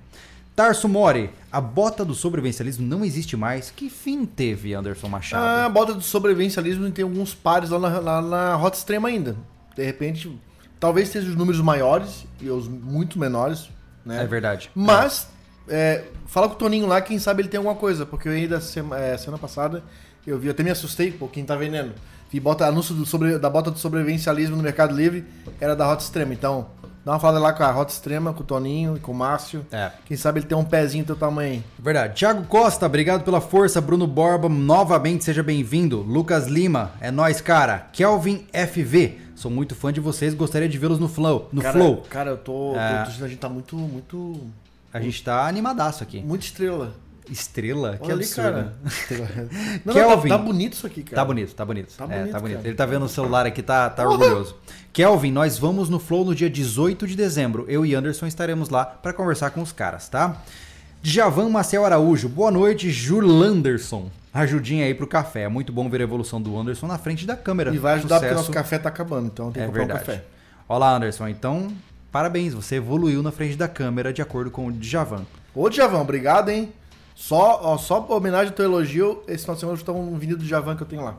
Tarso 0.60 0.90
Mori, 0.90 1.30
a 1.50 1.62
bota 1.62 2.04
do 2.04 2.14
sobrevivencialismo 2.14 2.86
não 2.86 3.06
existe 3.06 3.38
mais. 3.38 3.72
Que 3.72 3.90
fim 3.90 4.26
teve, 4.26 4.74
Anderson 4.74 5.08
Machado? 5.08 5.42
Ah, 5.42 5.66
a 5.68 5.70
bota 5.70 5.94
do 5.94 6.02
sobrevivencialismo 6.02 6.92
tem 6.92 7.04
alguns 7.04 7.34
pares 7.34 7.70
lá 7.70 7.80
na, 7.80 8.00
lá 8.00 8.22
na 8.22 8.56
rota 8.56 8.76
extrema 8.78 9.08
ainda. 9.08 9.38
De 9.74 9.86
repente, 9.86 10.38
talvez 10.78 11.08
sejam 11.08 11.30
os 11.30 11.38
números 11.38 11.62
maiores 11.62 12.26
e 12.42 12.50
os 12.50 12.68
muito 12.68 13.18
menores, 13.18 13.70
né? 14.06 14.22
é 14.22 14.28
verdade. 14.28 14.70
Mas, 14.76 15.30
é, 15.70 16.04
fala 16.28 16.50
com 16.50 16.56
o 16.56 16.58
Toninho 16.58 16.88
lá, 16.88 17.00
quem 17.00 17.18
sabe 17.20 17.42
ele 17.42 17.48
tem 17.48 17.58
alguma 17.58 17.76
coisa. 17.76 18.06
Porque 18.06 18.28
eu 18.28 18.34
ainda, 18.34 18.60
sema- 18.60 19.00
é, 19.00 19.18
semana 19.18 19.38
passada, 19.38 19.82
eu 20.28 20.38
vi, 20.38 20.50
até 20.50 20.62
me 20.62 20.72
assustei, 20.72 21.10
pô, 21.10 21.30
quem 21.30 21.46
tá 21.46 21.56
vendendo. 21.56 21.94
Vi 22.30 22.38
bota, 22.38 22.68
anúncio 22.68 22.94
do 22.94 23.06
sobre, 23.06 23.40
da 23.40 23.50
bota 23.50 23.72
do 23.72 23.80
sobrevivencialismo 23.80 24.58
no 24.58 24.62
Mercado 24.64 24.94
Livre, 24.94 25.24
era 25.62 25.74
da 25.74 25.86
Rota 25.86 26.04
Extrema. 26.04 26.34
Então, 26.34 26.68
dá 27.10 27.14
uma 27.16 27.20
falada 27.20 27.40
lá 27.40 27.52
com 27.54 27.64
a 27.64 27.72
Rota 27.72 27.92
Extrema, 27.92 28.32
com 28.34 28.42
o 28.42 28.46
Toninho 28.46 28.96
e 28.96 29.00
com 29.00 29.12
o 29.12 29.16
Márcio. 29.16 29.66
É. 29.72 29.92
Quem 30.06 30.16
sabe 30.16 30.40
ele 30.42 30.46
tem 30.48 30.56
um 30.56 30.64
pezinho 30.64 31.04
do 31.04 31.08
teu 31.08 31.16
tamanho. 31.16 31.64
Verdade. 31.80 32.14
Tiago 32.16 32.44
Costa, 32.44 32.86
obrigado 32.86 33.24
pela 33.24 33.42
força. 33.42 33.82
Bruno 33.82 34.06
Borba, 34.06 34.48
novamente 34.48 35.24
seja 35.24 35.42
bem-vindo. 35.42 36.02
Lucas 36.02 36.46
Lima, 36.46 36.92
é 37.02 37.10
nóis, 37.10 37.42
cara. 37.42 37.88
Kelvin 37.94 38.46
FV, 38.54 39.18
sou 39.36 39.50
muito 39.50 39.74
fã 39.74 39.92
de 39.92 40.00
vocês, 40.00 40.36
gostaria 40.36 40.70
de 40.70 40.78
vê-los 40.78 41.00
no 41.00 41.10
Flow. 41.10 41.50
No 41.52 41.62
cara, 41.64 41.74
Flow. 41.74 42.04
Cara, 42.10 42.30
eu 42.30 42.38
tô, 42.38 42.76
É. 42.76 43.04
tô- 43.06 43.26
A 43.26 43.28
gente 43.28 43.38
tá 43.40 43.50
muito, 43.50 43.76
muito, 43.76 44.40
A 44.94 45.00
gente 45.02 45.24
tá 45.24 45.48
animadaço 45.48 46.04
aqui. 46.04 46.22
muito 46.22 46.44
estrela. 46.44 46.94
Estrela? 47.32 47.98
que 47.98 48.04
Olha 48.06 48.14
ali, 48.16 48.24
absurdo. 48.24 48.44
cara. 48.52 48.74
Não, 49.86 49.94
não, 49.94 49.94
Kelvin. 49.94 50.30
tá, 50.30 50.38
tá 50.38 50.44
bonito 50.44 50.74
isso 50.74 50.88
aqui, 50.88 51.04
cara. 51.04 51.16
Tá 51.16 51.26
bonito, 51.26 51.54
tá 51.56 51.66
bonito. 51.66 51.94
Tá 51.96 52.04
É, 52.06 52.08
bonito, 52.20 52.32
tá 52.32 52.40
bonito. 52.40 52.58
cara. 52.58 52.68
Ele 52.68 52.76
tá 52.76 52.86
vendo 52.86 53.06
o 53.06 53.10
celular 53.10 53.46
aqui, 53.46 53.62
tá, 53.62 53.90
tá 53.90 54.04
orgulhoso. 54.10 54.56
Kelvin, 54.92 55.32
nós 55.32 55.58
vamos 55.58 55.90
no 55.90 56.00
Flow 56.00 56.26
no 56.26 56.34
dia 56.36 56.50
18 56.50 57.06
de 57.08 57.16
dezembro. 57.16 57.66
Eu 57.68 57.86
e 57.86 57.94
Anderson 57.96 58.26
estaremos 58.28 58.70
lá 58.70 58.84
pra 58.86 59.14
conversar 59.14 59.52
com 59.52 59.62
os 59.62 59.72
caras, 59.72 60.10
tá? 60.10 60.38
Djavan 61.02 61.50
Maciel 61.50 61.86
Araújo, 61.86 62.28
boa 62.28 62.52
noite, 62.52 62.90
Julanderson. 62.92 64.10
Ajudinha 64.34 64.86
aí 64.86 64.94
pro 64.94 65.08
café. 65.08 65.44
É 65.44 65.48
muito 65.48 65.72
bom 65.72 65.90
ver 65.90 66.02
a 66.02 66.04
evolução 66.04 66.42
do 66.42 66.58
Anderson 66.60 66.88
na 66.88 66.98
frente 66.98 67.26
da 67.26 67.36
câmera. 67.36 67.74
E 67.74 67.78
vai 67.78 67.96
ajudar 67.96 68.16
porque 68.18 68.28
Sucesso. 68.30 68.42
nosso 68.42 68.52
café 68.52 68.78
tá 68.78 68.90
acabando, 68.90 69.28
então 69.28 69.52
tem 69.52 69.64
É 69.64 69.66
que 69.66 69.72
comprar 69.72 69.86
verdade. 69.86 70.04
um 70.04 70.06
café. 70.14 70.26
Olá, 70.68 70.96
Anderson. 70.96 71.28
Então, 71.30 71.72
parabéns. 72.12 72.54
Você 72.54 72.76
evoluiu 72.76 73.24
na 73.24 73.32
frente 73.32 73.56
da 73.56 73.68
câmera 73.68 74.12
de 74.14 74.22
acordo 74.22 74.52
com 74.52 74.68
o 74.68 74.72
Djavan. 74.72 75.26
Ô, 75.56 75.68
Djavão, 75.70 76.02
obrigado, 76.02 76.50
hein? 76.50 76.72
Só, 77.20 77.60
ó, 77.62 77.78
só 77.78 78.00
homenagem 78.10 78.48
ao 78.48 78.54
teu 78.54 78.64
elogio, 78.64 79.22
esse 79.28 79.44
final 79.44 79.54
de 79.54 79.60
semana 79.60 79.78
eu 79.78 79.82
estar 79.82 79.92
um 79.92 80.18
vinil 80.18 80.38
do 80.38 80.44
Djavan 80.46 80.78
que 80.78 80.84
eu 80.84 80.88
tenho 80.88 81.04
lá. 81.04 81.18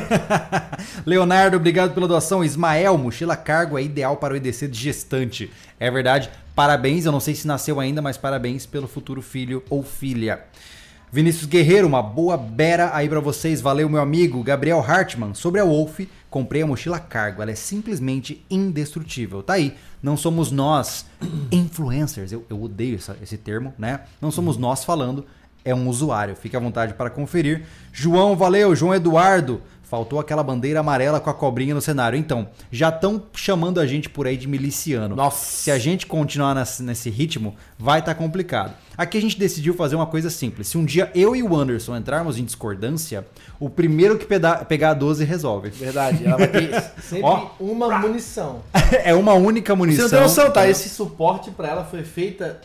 Leonardo, 1.04 1.58
obrigado 1.58 1.92
pela 1.92 2.08
doação. 2.08 2.42
Ismael, 2.42 2.96
mochila 2.96 3.36
cargo 3.36 3.78
é 3.78 3.82
ideal 3.82 4.16
para 4.16 4.32
o 4.32 4.36
EDC 4.38 4.68
de 4.68 4.80
gestante. 4.80 5.52
É 5.78 5.90
verdade. 5.90 6.30
Parabéns, 6.54 7.04
eu 7.04 7.12
não 7.12 7.20
sei 7.20 7.34
se 7.34 7.46
nasceu 7.46 7.78
ainda, 7.78 8.00
mas 8.00 8.16
parabéns 8.16 8.64
pelo 8.64 8.88
futuro 8.88 9.20
filho 9.20 9.62
ou 9.68 9.82
filha. 9.82 10.44
Vinícius 11.14 11.44
Guerreiro, 11.44 11.86
uma 11.86 12.02
boa 12.02 12.38
bera 12.38 12.90
aí 12.94 13.06
pra 13.06 13.20
vocês. 13.20 13.60
Valeu, 13.60 13.86
meu 13.86 14.00
amigo. 14.00 14.42
Gabriel 14.42 14.80
Hartmann, 14.80 15.34
sobre 15.34 15.60
a 15.60 15.64
Wolf, 15.64 16.00
comprei 16.30 16.62
a 16.62 16.66
mochila 16.66 16.98
cargo. 16.98 17.42
Ela 17.42 17.50
é 17.50 17.54
simplesmente 17.54 18.42
indestrutível. 18.50 19.42
Tá 19.42 19.52
aí. 19.54 19.74
Não 20.02 20.16
somos 20.16 20.50
nós 20.50 21.04
influencers. 21.52 22.32
Eu, 22.32 22.46
eu 22.48 22.62
odeio 22.62 22.94
essa- 22.96 23.16
esse 23.22 23.36
termo, 23.36 23.74
né? 23.78 24.00
Não 24.22 24.30
somos 24.30 24.56
nós 24.56 24.84
falando. 24.84 25.26
É 25.64 25.74
um 25.74 25.86
usuário. 25.86 26.34
Fique 26.34 26.56
à 26.56 26.60
vontade 26.60 26.94
para 26.94 27.10
conferir. 27.10 27.64
João, 27.92 28.34
valeu. 28.34 28.74
João 28.74 28.94
Eduardo. 28.94 29.60
Faltou 29.92 30.18
aquela 30.18 30.42
bandeira 30.42 30.80
amarela 30.80 31.20
com 31.20 31.28
a 31.28 31.34
cobrinha 31.34 31.74
no 31.74 31.80
cenário. 31.82 32.18
Então, 32.18 32.48
já 32.70 32.88
estão 32.88 33.24
chamando 33.34 33.78
a 33.78 33.86
gente 33.86 34.08
por 34.08 34.26
aí 34.26 34.38
de 34.38 34.48
miliciano. 34.48 35.14
Nossa. 35.14 35.44
Se 35.44 35.70
a 35.70 35.78
gente 35.78 36.06
continuar 36.06 36.54
nesse, 36.54 37.10
ritmo, 37.10 37.54
vai 37.78 37.98
estar 37.98 38.14
complicado. 38.14 38.72
Aqui 38.96 39.18
a 39.18 39.20
gente 39.20 39.38
decidiu 39.38 39.74
fazer 39.74 39.94
uma 39.94 40.06
coisa 40.06 40.30
simples. 40.30 40.68
Se 40.68 40.78
um 40.78 40.84
dia 40.86 41.10
eu 41.14 41.36
e 41.36 41.42
o 41.42 41.54
Anderson 41.54 41.94
entrarmos 41.94 42.38
em 42.38 42.44
discordância, 42.46 43.26
o 43.60 43.68
primeiro 43.68 44.16
que 44.16 44.24
pegar 44.24 44.90
a 44.90 44.94
12 44.94 45.26
resolve. 45.26 45.68
Verdade, 45.68 46.24
ela 46.24 46.38
vai 46.38 46.48
ter 46.48 46.70
sempre 47.02 47.24
Ó. 47.24 47.50
uma 47.60 47.98
munição. 47.98 48.62
é 49.04 49.14
uma 49.14 49.34
única 49.34 49.74
Você 49.74 49.78
munição. 49.78 50.04
não 50.04 50.10
tem 50.10 50.20
noção, 50.20 50.50
tá? 50.50 50.66
Esse 50.66 50.88
suporte 50.88 51.50
pra 51.50 51.68
ela 51.68 51.84
foi 51.84 52.02
feita 52.02 52.62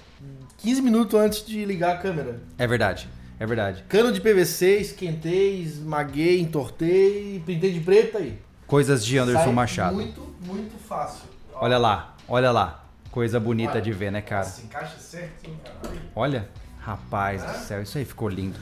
15 0.60 0.82
minutos 0.82 1.20
antes 1.20 1.46
de 1.46 1.66
ligar 1.66 1.96
a 1.96 1.98
câmera. 1.98 2.40
É 2.58 2.66
verdade. 2.66 3.10
É 3.40 3.46
verdade. 3.46 3.84
Cano 3.88 4.12
de 4.12 4.20
PVC, 4.20 4.78
esquentei, 4.80 5.62
esmaguei, 5.62 6.40
entortei, 6.40 7.42
pintei 7.46 7.72
de 7.72 7.80
preto 7.80 8.18
aí. 8.18 8.40
Coisas 8.66 9.06
de 9.06 9.18
Anderson 9.18 9.44
Sai 9.44 9.54
Machado. 9.54 9.96
Muito, 9.96 10.22
muito 10.46 10.76
fácil. 10.88 11.24
Ó, 11.54 11.64
Olha 11.66 11.78
lá, 11.78 12.16
olha 12.28 12.52
lá. 12.52 12.84
Coisa 13.12 13.40
bonita 13.40 13.74
Olha. 13.74 13.82
de 13.82 13.92
ver, 13.92 14.12
né, 14.12 14.22
cara? 14.22 14.44
Nossa, 14.46 14.62
encaixa 14.62 15.00
certinho, 15.00 15.58
cara. 15.64 15.96
Olha, 16.16 16.50
rapaz 16.80 17.44
do 17.44 17.58
céu, 17.66 17.82
isso 17.82 17.98
aí 17.98 18.06
ficou 18.06 18.30
lindo. 18.30 18.60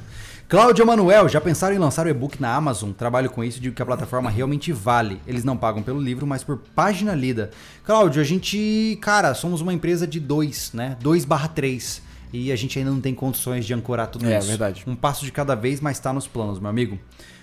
Cláudia 0.47 0.85
Manuel, 0.85 1.27
já 1.27 1.41
pensaram 1.41 1.75
em 1.75 1.79
lançar 1.79 2.05
o 2.05 2.09
e-book 2.09 2.39
na 2.39 2.53
Amazon? 2.53 2.91
Trabalho 2.91 3.31
com 3.31 3.43
isso 3.43 3.57
e 3.57 3.61
digo 3.61 3.75
que 3.75 3.81
a 3.81 3.85
plataforma 3.85 4.29
realmente 4.29 4.71
vale. 4.71 5.19
Eles 5.25 5.43
não 5.43 5.57
pagam 5.57 5.81
pelo 5.81 5.99
livro, 5.99 6.27
mas 6.27 6.43
por 6.43 6.57
página 6.57 7.15
lida. 7.15 7.49
Cláudio, 7.83 8.21
a 8.21 8.23
gente, 8.23 8.97
cara, 9.01 9.33
somos 9.33 9.59
uma 9.59 9.73
empresa 9.73 10.05
de 10.05 10.19
2, 10.19 10.73
né? 10.73 10.97
2 11.01 11.25
barra 11.25 11.47
3. 11.47 12.01
E 12.33 12.51
a 12.51 12.55
gente 12.55 12.77
ainda 12.79 12.91
não 12.91 12.99
tem 13.01 13.13
condições 13.13 13.65
de 13.65 13.73
ancorar 13.73 14.07
tudo 14.07 14.25
É, 14.25 14.37
isso. 14.39 14.47
verdade. 14.47 14.83
Um 14.87 14.95
passo 14.95 15.23
de 15.25 15.31
cada 15.31 15.55
vez, 15.55 15.79
mas 15.79 15.99
tá 15.99 16.11
nos 16.11 16.27
planos, 16.27 16.59
meu 16.59 16.69
amigo. 16.69 16.99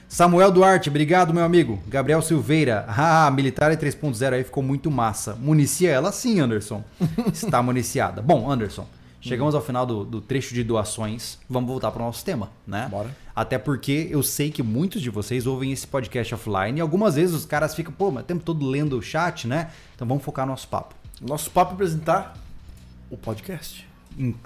Samuel 0.09 0.51
Duarte, 0.53 0.90
obrigado, 0.90 1.33
meu 1.33 1.42
amigo. 1.45 1.79
Gabriel 1.88 2.21
Silveira, 2.21 2.85
ah, 2.88 3.31
militar 3.31 3.75
3.0 3.75 4.35
aí 4.35 4.45
ficou 4.45 4.62
muito 4.62 4.90
massa. 4.90 5.35
Municia 5.37 5.90
ela 5.90 6.12
sim, 6.12 6.38
Anderson. 6.38 6.85
Está 7.33 7.62
municiada. 7.62 8.21
Bom, 8.21 8.51
Anderson, 8.51 8.87
chegamos 9.23 9.55
ao 9.55 9.62
final 9.62 9.87
do, 9.87 10.05
do 10.05 10.21
trecho 10.21 10.53
de 10.55 10.62
doações. 10.62 11.38
Vamos 11.49 11.71
voltar 11.71 11.90
para 11.90 12.03
o 12.03 12.05
nosso 12.05 12.23
tema, 12.23 12.51
né? 12.66 12.88
Bora. 12.90 13.09
Até 13.35 13.57
porque 13.57 14.09
eu 14.11 14.23
sei 14.23 14.51
que 14.51 14.62
muitos 14.62 15.01
de 15.01 15.09
vocês 15.09 15.47
ouvem 15.47 15.73
esse 15.73 15.87
podcast 15.87 16.35
offline 16.35 16.77
e 16.77 16.81
algumas 16.83 17.14
vezes 17.14 17.35
os 17.35 17.47
caras 17.47 17.75
ficam, 17.75 17.90
pô, 17.90 18.11
mas 18.11 18.25
o 18.25 18.27
tempo 18.27 18.45
todo 18.45 18.66
lendo 18.68 18.99
o 18.99 19.03
chat, 19.03 19.49
né? 19.49 19.71
Então 19.95 20.07
vamos 20.07 20.23
focar 20.23 20.45
no 20.45 20.53
nosso 20.53 20.68
papo. 20.68 20.95
Nosso 21.23 21.51
papo 21.51 21.71
é 21.71 21.75
apresentar 21.75 22.35
o 23.09 23.16
podcast. 23.16 23.88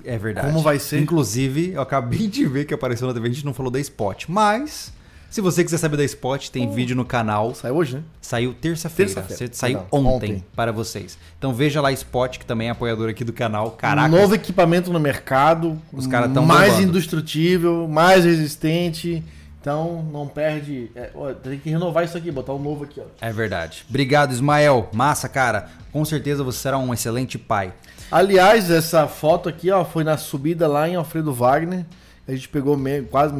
É 0.05 0.17
verdade. 0.19 0.47
Como 0.49 0.61
vai 0.63 0.79
ser? 0.79 1.01
Inclusive, 1.01 1.73
eu 1.73 1.81
acabei 1.81 2.27
de 2.29 2.47
ver 2.47 2.65
que 2.65 2.75
apareceu 2.75 3.07
na 3.07 3.15
TV, 3.15 3.29
a 3.29 3.33
gente 3.33 3.45
não 3.45 3.55
falou 3.55 3.71
da 3.71 3.79
Spot. 3.81 4.25
Mas, 4.29 4.93
se 5.31 5.41
você 5.41 5.63
quiser 5.65 5.79
saber 5.79 5.97
da 5.97 6.05
Spot, 6.05 6.49
tem 6.51 6.71
vídeo 6.71 6.95
no 6.97 7.05
canal. 7.05 7.55
Saiu 7.55 7.77
hoje, 7.77 7.97
né? 7.97 8.03
Saiu 8.21 8.55
terça-feira. 8.55 9.11
Sa- 9.13 9.23
Saiu 9.53 9.79
perdão, 9.79 9.87
ontem, 10.07 10.33
ontem. 10.35 10.45
para 10.55 10.73
vocês. 10.73 11.19
Então 11.39 11.53
veja 11.55 11.81
lá 11.81 11.89
a 11.89 11.93
Spot, 11.93 12.39
que 12.39 12.47
também 12.47 12.69
é 12.69 12.71
apoiador 12.71 13.09
aqui 13.09 13.25
do 13.25 13.33
canal. 13.33 13.73
Caraca. 13.73 14.09
Novo 14.09 14.35
equipamento 14.35 14.93
no 14.93 15.01
mercado. 15.01 15.81
Os 15.93 16.07
caras 16.07 16.33
tão 16.33 16.45
Mais 16.47 16.73
bombando. 16.75 16.89
indestrutível, 16.91 17.87
mais 17.89 18.25
resistente. 18.25 19.23
Então 19.61 20.01
não 20.13 20.29
perde. 20.29 20.91
é, 20.95 21.11
ó, 21.13 21.33
tem 21.33 21.59
que 21.59 21.69
renovar 21.69 22.05
isso 22.05 22.17
aqui, 22.17 22.31
botar 22.31 22.53
um 22.55 22.59
novo 22.63 22.85
aqui, 22.85 23.01
ó. 23.01 23.05
É 23.21 23.33
verdade. 23.33 23.85
Obrigado, 23.89 24.31
Ismael. 24.33 24.89
Massa, 24.93 25.29
cara. 25.29 25.69
Com 25.93 26.05
certeza 26.05 26.45
você 26.45 26.59
será 26.61 26.79
um 26.79 26.95
excelente 26.95 27.37
pai. 27.37 27.73
Aliás, 28.11 28.71
essa 28.71 29.07
foto 29.07 29.49
aqui, 29.49 29.71
ó, 29.71 29.85
foi 29.85 30.05
na 30.05 30.17
subida 30.17 30.67
lá 30.69 30.89
em 30.89 30.95
Alfredo 30.97 31.33
Wagner. 31.33 31.85
A 32.29 32.33
gente 32.33 32.49
pegou 32.49 32.77
me- 32.77 33.03
quase, 33.03 33.35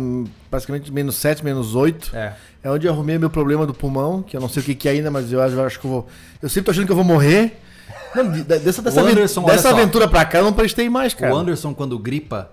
praticamente 0.51 0.93
menos 0.93 1.17
7, 1.17 1.45
menos 1.45 1.75
8. 1.75 2.15
É. 2.15 2.33
É 2.63 2.71
onde 2.71 2.87
eu 2.87 2.93
arrumei 2.93 3.17
meu 3.19 3.31
problema 3.31 3.65
do 3.67 3.73
pulmão, 3.75 4.23
que 4.23 4.37
eu 4.37 4.41
não 4.41 4.49
sei 4.49 4.63
o 4.63 4.65
que, 4.65 4.75
que 4.75 4.89
é 4.89 4.93
ainda, 4.93 5.11
mas 5.11 5.33
eu 5.33 5.41
acho, 5.41 5.55
eu 5.55 5.65
acho 5.67 5.79
que 5.81 5.87
eu 5.87 5.91
vou. 5.91 6.07
Eu 6.43 6.49
sempre 6.49 6.65
tô 6.67 6.71
achando 6.73 6.87
que 6.87 6.93
eu 6.93 6.97
vou 6.97 7.05
morrer. 7.05 7.61
Não, 8.15 8.31
de- 8.31 8.43
dessa 8.43 8.83
dessa, 8.83 9.01
Anderson, 9.13 9.41
dessa 9.45 9.69
aventura 9.71 10.09
pra 10.09 10.25
cá 10.25 10.39
eu 10.39 10.45
não 10.45 10.53
prestei 10.53 10.89
mais, 10.89 11.15
cara. 11.15 11.33
O 11.33 11.37
Anderson, 11.37 11.73
quando 11.75 11.97
gripa, 11.99 12.51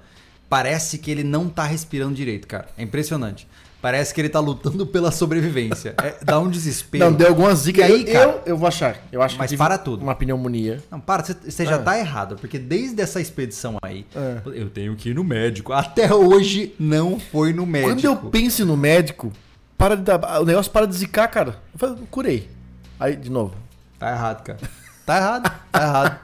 parece 0.50 0.98
que 1.00 1.10
ele 1.10 1.24
não 1.24 1.50
tá 1.50 1.64
respirando 1.64 2.14
direito, 2.14 2.48
cara. 2.48 2.68
É 2.78 2.84
impressionante. 2.84 3.48
Parece 3.84 4.14
que 4.14 4.22
ele 4.22 4.30
tá 4.30 4.40
lutando 4.40 4.88
pela 4.88 5.12
sobrevivência. 5.12 5.94
É, 6.02 6.16
dá 6.24 6.40
um 6.40 6.50
desespero. 6.50 7.04
Não, 7.04 7.12
deu 7.12 7.28
algumas 7.28 7.66
dicas. 7.66 7.90
E 7.90 7.92
aí, 7.92 8.06
eu, 8.08 8.14
cara? 8.14 8.32
eu, 8.32 8.42
eu 8.46 8.58
vou 8.58 8.66
achar. 8.66 8.96
Eu 9.12 9.22
acho 9.22 9.38
Mas 9.38 9.52
que 9.52 9.58
para 9.58 9.78
tudo. 9.78 10.02
Uma 10.04 10.16
pneumonia. 10.16 10.82
Não, 10.90 11.02
para, 11.02 11.22
você, 11.22 11.34
você 11.34 11.66
já 11.66 11.76
Ah. 11.76 11.80
tá 11.80 12.00
errado, 12.00 12.38
porque 12.38 12.58
desde 12.58 13.02
essa 13.02 13.20
expedição 13.20 13.76
aí, 13.82 14.06
É. 14.16 14.38
eu 14.58 14.70
tenho 14.70 14.96
que 14.96 15.10
ir 15.10 15.14
no 15.14 15.22
médico. 15.22 15.74
Até 15.74 16.14
hoje 16.14 16.74
não 16.80 17.20
foi 17.20 17.52
no 17.52 17.66
médico. 17.66 17.94
Quando 17.94 18.06
eu 18.06 18.16
penso 18.32 18.66
no 18.66 18.78
médico, 18.78 19.34
para 19.78 19.98
de 19.98 20.04
dar, 20.04 20.40
o 20.42 20.46
negócio 20.46 20.72
para 20.72 20.88
de 20.88 20.96
zicar, 20.96 21.28
cara. 21.28 21.58
Eu 21.74 21.78
falei, 21.80 21.98
curei. 22.10 22.50
Aí, 22.98 23.18
de 23.18 23.30
novo. 23.30 23.54
Tá 24.00 24.12
errado, 24.12 24.44
cara. 24.44 24.60
Tá 25.06 25.18
errado, 25.18 25.52
tá 25.74 25.82
errado. 25.84 26.20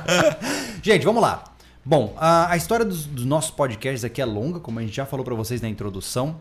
gente, 0.82 1.04
vamos 1.04 1.20
lá. 1.20 1.44
Bom, 1.84 2.14
a, 2.16 2.52
a 2.52 2.56
história 2.56 2.86
dos, 2.86 3.04
dos 3.04 3.26
nossos 3.26 3.50
podcasts 3.50 4.02
aqui 4.02 4.22
é 4.22 4.24
longa, 4.24 4.60
como 4.60 4.78
a 4.78 4.82
gente 4.82 4.96
já 4.96 5.04
falou 5.04 5.26
pra 5.26 5.34
vocês 5.34 5.60
na 5.60 5.68
introdução. 5.68 6.36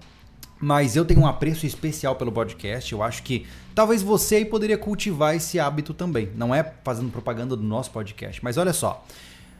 Mas 0.66 0.95
eu 0.95 1.05
tenho 1.05 1.20
um 1.20 1.28
apreço 1.28 1.68
especial 1.68 2.16
pelo 2.16 2.32
podcast. 2.32 2.91
Eu 2.91 3.03
acho 3.03 3.22
que 3.22 3.45
talvez 3.76 4.01
você 4.01 4.38
aí 4.38 4.45
poderia 4.45 4.80
cultivar 4.80 5.36
esse 5.36 5.59
hábito 5.59 5.93
também. 5.93 6.32
Não 6.36 6.55
é 6.55 6.74
fazendo 6.84 7.11
propaganda 7.11 7.55
do 7.55 7.61
nosso 7.61 7.91
podcast. 7.91 8.43
Mas 8.43 8.57
olha 8.57 8.74
só. 8.74 9.05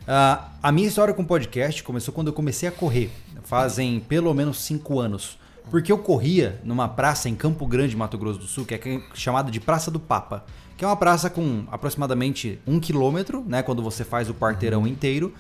ah, 0.08 0.50
a 0.64 0.72
minha 0.72 0.88
história 0.88 1.14
com 1.14 1.24
podcast 1.24 1.84
começou 1.84 2.12
quando 2.12 2.30
eu 2.30 2.34
comecei 2.34 2.68
a 2.68 2.72
correr. 2.72 3.12
Fazem 3.44 4.00
pelo 4.00 4.34
menos 4.34 4.58
cinco 4.64 5.00
anos. 5.00 5.38
Porque 5.70 5.92
eu 5.92 6.00
corria 6.00 6.60
numa 6.64 6.88
praça 6.88 7.30
em 7.30 7.36
Campo 7.36 7.68
Grande, 7.68 7.96
Mato 7.96 8.18
Grosso 8.18 8.40
do 8.40 8.48
Sul, 8.48 8.66
que 8.66 8.74
é 8.74 9.02
chamada 9.14 9.52
de 9.52 9.60
Praça 9.60 9.92
do 9.92 10.00
Papa. 10.00 10.44
Que 10.76 10.84
é 10.84 10.88
uma 10.88 10.98
praça 10.98 11.30
com 11.30 11.66
aproximadamente 11.72 12.60
um 12.66 12.80
quilômetro, 12.80 13.46
né? 13.48 13.62
Quando 13.62 13.84
você 13.84 14.04
faz 14.04 14.28
o 14.28 14.34
quarteirão 14.34 14.88
inteiro. 14.88 15.36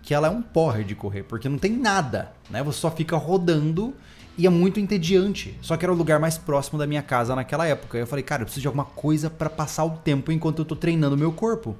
Que 0.00 0.14
ela 0.14 0.28
é 0.28 0.30
um 0.30 0.42
porre 0.42 0.84
de 0.84 0.94
correr, 0.94 1.24
porque 1.24 1.48
não 1.48 1.58
tem 1.58 1.72
nada, 1.72 2.30
né? 2.48 2.62
Você 2.62 2.78
só 2.78 2.88
fica 2.88 3.16
rodando 3.16 3.92
e 4.38 4.46
é 4.46 4.50
muito 4.50 4.78
entediante. 4.80 5.54
Só 5.60 5.76
que 5.76 5.84
era 5.84 5.92
o 5.92 5.96
lugar 5.96 6.18
mais 6.20 6.38
próximo 6.38 6.78
da 6.78 6.86
minha 6.86 7.02
casa 7.02 7.34
naquela 7.36 7.66
época. 7.66 7.98
Eu 7.98 8.06
falei, 8.06 8.22
cara, 8.22 8.42
eu 8.42 8.46
preciso 8.46 8.62
de 8.62 8.66
alguma 8.68 8.84
coisa 8.84 9.28
pra 9.28 9.50
passar 9.50 9.84
o 9.84 9.90
tempo 9.90 10.30
enquanto 10.32 10.60
eu 10.60 10.64
tô 10.64 10.76
treinando 10.76 11.16
o 11.16 11.18
meu 11.18 11.32
corpo. 11.32 11.76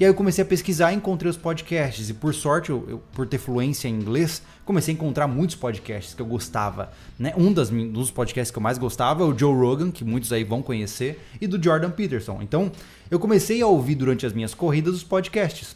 E 0.00 0.04
aí 0.04 0.10
eu 0.10 0.14
comecei 0.14 0.44
a 0.44 0.46
pesquisar 0.46 0.92
e 0.92 0.96
encontrei 0.96 1.28
os 1.28 1.36
podcasts. 1.36 2.08
E 2.08 2.14
por 2.14 2.32
sorte, 2.32 2.70
eu, 2.70 2.84
eu- 2.88 3.02
por 3.12 3.26
ter 3.26 3.36
fluência 3.38 3.88
em 3.88 3.94
inglês, 3.94 4.40
comecei 4.64 4.94
a 4.94 4.96
encontrar 4.96 5.26
muitos 5.26 5.56
podcasts 5.56 6.14
que 6.14 6.22
eu 6.22 6.26
gostava. 6.26 6.92
Né? 7.18 7.34
Um 7.36 7.52
das, 7.52 7.68
dos 7.68 8.08
podcasts 8.12 8.52
que 8.52 8.58
eu 8.58 8.62
mais 8.62 8.78
gostava 8.78 9.24
é 9.24 9.26
o 9.26 9.36
Joe 9.36 9.52
Rogan, 9.52 9.90
que 9.90 10.04
muitos 10.04 10.32
aí 10.32 10.44
vão 10.44 10.62
conhecer, 10.62 11.20
e 11.40 11.48
do 11.48 11.60
Jordan 11.60 11.90
Peterson. 11.90 12.38
Então, 12.42 12.70
eu 13.10 13.18
comecei 13.18 13.60
a 13.60 13.66
ouvir 13.66 13.96
durante 13.96 14.24
as 14.24 14.32
minhas 14.32 14.54
corridas 14.54 14.94
os 14.94 15.02
podcasts. 15.02 15.74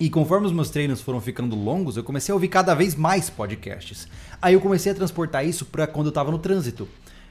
E 0.00 0.10
conforme 0.10 0.44
os 0.48 0.52
meus 0.52 0.70
treinos 0.70 1.00
foram 1.00 1.20
ficando 1.20 1.54
longos, 1.54 1.96
eu 1.96 2.02
comecei 2.02 2.32
a 2.32 2.34
ouvir 2.34 2.48
cada 2.48 2.74
vez 2.74 2.96
mais 2.96 3.30
podcasts. 3.30 4.08
Aí 4.44 4.52
eu 4.52 4.60
comecei 4.60 4.92
a 4.92 4.94
transportar 4.94 5.46
isso 5.46 5.64
para 5.64 5.86
quando 5.86 6.08
eu 6.08 6.12
tava 6.12 6.30
no 6.30 6.38
trânsito. 6.38 6.86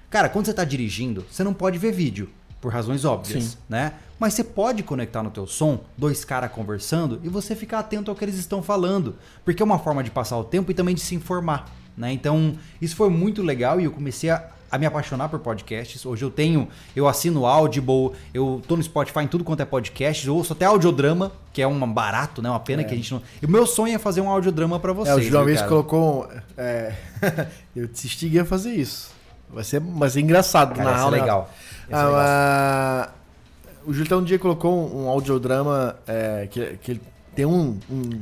Cara, 0.09 0.27
quando 0.27 0.47
você 0.47 0.53
tá 0.53 0.63
dirigindo, 0.63 1.23
você 1.29 1.43
não 1.43 1.53
pode 1.53 1.77
ver 1.77 1.91
vídeo, 1.91 2.27
por 2.59 2.73
razões 2.73 3.05
óbvias, 3.05 3.43
Sim. 3.43 3.57
né? 3.69 3.93
Mas 4.17 4.33
você 4.33 4.43
pode 4.43 4.81
conectar 4.81 5.21
no 5.21 5.29
teu 5.29 5.45
som, 5.45 5.81
dois 5.95 6.25
caras 6.25 6.51
conversando 6.51 7.21
e 7.23 7.29
você 7.29 7.55
ficar 7.55 7.77
atento 7.77 8.09
ao 8.09 8.17
que 8.17 8.25
eles 8.25 8.39
estão 8.39 8.63
falando, 8.63 9.15
porque 9.45 9.61
é 9.61 9.65
uma 9.65 9.77
forma 9.77 10.03
de 10.03 10.09
passar 10.09 10.39
o 10.39 10.43
tempo 10.43 10.71
e 10.71 10.73
também 10.73 10.95
de 10.95 11.01
se 11.01 11.13
informar, 11.13 11.71
né? 11.95 12.11
Então, 12.11 12.57
isso 12.81 12.95
foi 12.95 13.11
muito 13.11 13.43
legal 13.43 13.79
e 13.79 13.83
eu 13.83 13.91
comecei 13.91 14.31
a, 14.31 14.49
a 14.73 14.77
me 14.79 14.87
apaixonar 14.87 15.29
por 15.29 15.37
podcasts. 15.37 16.03
Hoje 16.03 16.25
eu 16.25 16.31
tenho, 16.31 16.67
eu 16.95 17.07
assino 17.07 17.41
o 17.41 17.45
Audible, 17.45 18.13
eu 18.33 18.59
tô 18.67 18.75
no 18.75 18.81
Spotify 18.81 19.19
em 19.19 19.27
tudo 19.27 19.43
quanto 19.43 19.59
é 19.59 19.65
podcast, 19.65 20.25
eu 20.25 20.35
ouço 20.35 20.51
até 20.53 20.65
audiodrama, 20.65 21.31
que 21.53 21.61
é 21.61 21.67
um 21.67 21.93
barato, 21.93 22.41
né? 22.41 22.49
Uma 22.49 22.59
pena 22.59 22.83
que 22.83 22.91
a 22.91 22.97
gente 22.97 23.13
não. 23.13 23.21
E 23.39 23.45
o 23.45 23.49
meu 23.49 23.67
sonho 23.67 23.93
é 23.93 23.99
fazer 23.99 24.21
um 24.21 24.29
audiodrama 24.29 24.79
pra 24.79 24.91
vocês. 24.91 25.31
É, 25.31 25.39
o 25.39 25.45
vez 25.45 25.59
cara? 25.59 25.69
colocou. 25.69 26.27
é, 26.57 26.91
eu 27.75 27.87
te 27.87 28.07
instiguei 28.07 28.41
a 28.41 28.45
fazer 28.45 28.71
isso. 28.71 29.11
Vai 29.47 29.63
ser, 29.63 29.79
vai 29.79 30.09
ser 30.09 30.21
engraçado, 30.21 30.75
Cara, 30.75 30.89
na 30.89 30.97
aula. 30.97 31.17
legal. 31.17 31.51
Ah, 31.91 33.07
ah, 33.07 33.09
o 33.85 33.93
Júlio 33.93 34.17
um 34.17 34.23
dia 34.23 34.39
colocou 34.39 34.73
um, 34.73 35.07
audiodrama 35.07 35.97
é, 36.07 36.47
que, 36.49 36.77
que 36.81 37.01
tem 37.35 37.45
um, 37.45 37.77
um- 37.91 38.21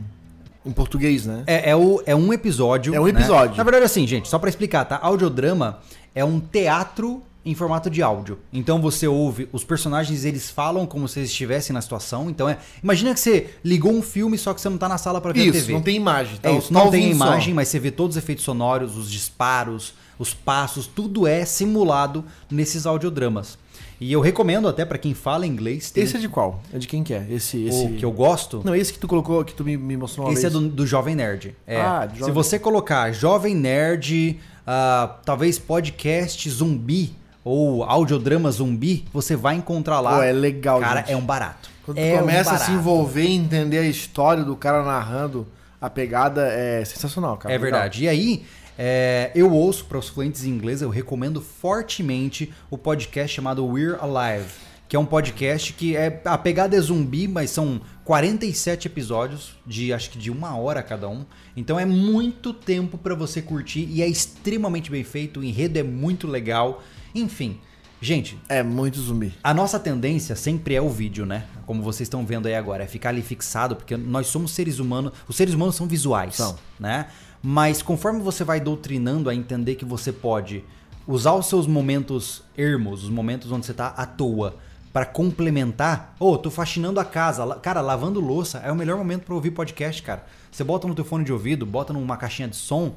em 0.66 0.72
português, 0.72 1.26
né? 1.26 1.44
É, 1.48 1.70
é, 1.70 1.76
o, 1.76 2.04
é 2.06 2.14
um 2.14 2.34
episódio. 2.34 2.94
É 2.94 3.00
um 3.00 3.06
né? 3.06 3.12
episódio. 3.12 3.56
Na 3.56 3.64
verdade, 3.64 3.86
assim, 3.86 4.06
gente, 4.06 4.28
só 4.28 4.38
pra 4.38 4.50
explicar, 4.50 4.84
tá? 4.84 5.00
Audiodrama 5.02 5.80
é 6.14 6.24
um 6.26 6.40
teatro 6.40 7.22
em 7.44 7.56
formato 7.56 7.90
de 7.90 8.04
áudio. 8.04 8.38
Então 8.54 8.80
você 8.80 9.08
ouve, 9.08 9.50
os 9.52 9.64
personagens 9.64 10.26
eles 10.26 10.52
falam 10.52 10.86
como 10.86 11.08
se 11.08 11.20
eles 11.20 11.32
estivessem 11.32 11.74
na 11.74 11.82
situação. 11.82 12.30
Então 12.30 12.48
é. 12.48 12.58
Imagina 12.84 13.14
que 13.14 13.20
você 13.20 13.50
ligou 13.64 13.92
um 13.92 14.02
filme, 14.02 14.38
só 14.38 14.54
que 14.54 14.62
você 14.62 14.70
não 14.70 14.78
tá 14.78 14.88
na 14.88 14.98
sala 15.00 15.20
pra 15.20 15.34
ver 15.34 15.42
a 15.42 15.44
Isso, 15.46 15.54
TV. 15.54 15.74
não 15.74 15.82
tem 15.82 15.96
imagem. 15.96 16.36
É 16.36 16.38
tá? 16.38 16.52
isso, 16.52 16.72
Tá 16.72 16.84
não 16.84 16.92
tem 16.92 17.10
imagem, 17.10 17.54
mas 17.54 17.68
você 17.68 17.80
vê 17.80 17.90
todos 17.90 18.16
os 18.16 18.22
efeitos 18.24 18.44
sonoros, 18.46 18.96
os 18.96 19.10
disparos, 19.10 19.94
os 20.20 20.34
passos, 20.36 20.86
tudo 20.86 21.26
é 21.26 21.44
simulado 21.44 22.24
nesses 22.50 22.86
audiodramas. 22.86 23.58
E 24.00 24.12
eu 24.14 24.20
recomendo 24.22 24.68
até 24.68 24.84
pra 24.84 24.98
quem 24.98 25.14
fala 25.14 25.46
inglês. 25.46 25.92
tem 25.92 26.04
Esse 26.04 26.18
é 26.18 26.20
de 26.20 26.28
qual? 26.28 26.62
É 26.74 26.80
de 26.80 26.88
quem 26.88 27.04
que 27.04 27.14
é? 27.14 27.26
Esse, 27.30 27.66
esse... 27.66 27.86
o 27.86 27.94
que 27.94 28.04
eu 28.06 28.12
gosto. 28.12 28.62
Não, 28.66 28.76
esse 28.76 28.92
que 28.94 28.98
tu 29.00 29.08
colocou, 29.08 29.44
que 29.46 29.54
tu 29.54 29.64
me, 29.64 29.78
me 29.78 29.96
mostrou 29.96 30.26
uma 30.28 30.34
Esse 30.34 30.46
é 30.48 30.50
vez. 30.50 30.62
do, 30.62 30.70
do 30.70 30.88
Jovem 30.88 31.16
Nerd. 31.16 31.56
É. 31.68 31.80
Ah, 31.80 32.06
do 32.08 32.14
Se 32.14 32.20
Jovem- 32.22 32.34
você 32.34 32.58
colocar 32.60 33.12
Jovem 33.12 33.56
Nerd, 33.56 34.40
ah, 34.66 35.16
talvez 35.26 35.58
podcast 35.60 36.50
zumbi 36.50 37.16
ou 37.44 37.84
audiodrama 37.84 38.52
zumbi, 38.52 39.06
você 39.12 39.36
vai 39.36 39.56
encontrar 39.56 40.00
lá. 40.00 40.18
Pô, 40.18 40.24
é 40.24 40.32
legal, 40.32 40.80
Cara, 40.80 41.00
gente. 41.02 41.12
é 41.12 41.18
um 41.18 41.26
barato. 41.26 41.70
Quando 41.86 41.98
tu 41.98 42.00
é 42.02 42.16
um 42.16 42.20
começa 42.20 42.52
a 42.52 42.58
se 42.58 42.66
barato. 42.66 42.72
envolver 42.72 43.24
e 43.24 43.32
entender 43.36 43.80
a 43.80 43.86
história 43.86 44.44
do 44.44 44.56
cara 44.56 44.84
narrando, 44.84 45.48
a 45.80 45.90
pegada 45.90 46.48
é 46.48 46.86
sensacional, 46.86 47.38
cara. 47.38 47.54
É 47.54 47.58
Legal. 47.58 47.72
verdade. 47.72 48.04
E 48.04 48.08
aí, 48.10 48.46
é, 48.78 49.32
eu 49.34 49.52
ouço 49.52 49.86
para 49.86 49.98
os 49.98 50.08
fluentes 50.08 50.46
em 50.46 50.50
inglês, 50.50 50.82
eu 50.84 50.90
recomendo 50.90 51.42
fortemente 51.42 52.54
o 52.70 52.78
podcast 52.78 53.36
chamado 53.36 53.66
We're 53.66 53.98
Alive, 54.00 54.48
que 54.92 54.98
é 54.98 55.00
um 55.00 55.06
podcast 55.06 55.72
que 55.72 55.96
é 55.96 56.22
a 56.26 56.38
pegada 56.38 56.76
é 56.76 56.82
zumbi, 56.82 57.26
mas 57.26 57.50
são 57.50 57.80
47 58.04 58.90
episódios 58.90 59.54
de 59.66 59.94
acho 59.94 60.10
que 60.10 60.18
de 60.20 60.30
uma 60.30 60.58
hora 60.58 60.84
cada 60.84 61.08
um. 61.08 61.26
Então 61.56 61.80
é 61.80 61.86
muito 61.86 62.52
tempo 62.52 62.98
para 62.98 63.16
você 63.16 63.42
curtir 63.42 63.88
e 63.90 64.02
é 64.02 64.08
extremamente 64.10 64.92
bem 64.92 65.02
feito. 65.02 65.40
O 65.40 65.44
enredo 65.46 65.80
é 65.80 65.84
muito 65.84 66.28
legal. 66.28 66.84
Enfim, 67.16 67.58
gente, 68.02 68.38
É 68.50 68.62
muito 68.62 69.00
zumbi. 69.00 69.32
a 69.42 69.54
nossa 69.54 69.80
tendência 69.80 70.36
sempre 70.36 70.76
é 70.76 70.82
o 70.82 70.90
vídeo, 70.90 71.26
né? 71.26 71.46
Como 71.66 71.82
vocês 71.82 72.08
estão 72.08 72.26
vendo 72.26 72.48
aí 72.48 72.56
agora, 72.56 72.84
é 72.84 72.88
ficar 72.88 73.12
ali 73.12 73.22
fixado, 73.22 73.78
porque 73.78 73.96
nós 73.96 74.28
somos 74.28 74.52
seres 74.52 74.78
humanos, 74.78 75.14
os 75.26 75.38
seres 75.38 75.54
humanos 75.54 75.76
são 75.78 75.88
visuais, 75.88 76.36
São. 76.36 76.60
né? 76.78 77.08
Mas 77.42 77.82
conforme 77.82 78.20
você 78.20 78.44
vai 78.44 78.60
doutrinando 78.60 79.30
a 79.30 79.34
entender 79.34 79.76
que 79.76 79.86
você 79.86 80.12
pode 80.12 80.66
usar 81.08 81.32
os 81.34 81.46
seus 81.46 81.66
momentos 81.66 82.44
ermos, 82.58 83.06
os 83.06 83.10
momentos 83.10 83.50
onde 83.54 83.66
você 83.66 83.74
tá 83.74 83.88
à 83.96 84.06
toa, 84.06 84.58
pra 84.94 85.06
complementar, 85.06 86.16
ô, 86.20 86.38
tô 86.38 86.50
faxinando 86.52 87.00
a 87.00 87.06
casa, 87.06 87.46
cara, 87.56 87.82
lavando 87.82 88.20
louça, 88.20 88.60
é 88.60 88.72
o 88.72 88.76
melhor 88.76 88.98
momento 88.98 89.24
pra 89.24 89.34
ouvir 89.36 89.52
podcast, 89.52 90.02
cara. 90.04 90.24
Você 90.52 90.64
bota 90.64 90.88
no 90.88 90.94
teu 90.96 91.06
fone 91.06 91.24
de 91.24 91.32
ouvido, 91.32 91.66
bota 91.66 91.94
numa 91.94 92.18
caixinha 92.18 92.48
de 92.48 92.56
som, 92.58 92.94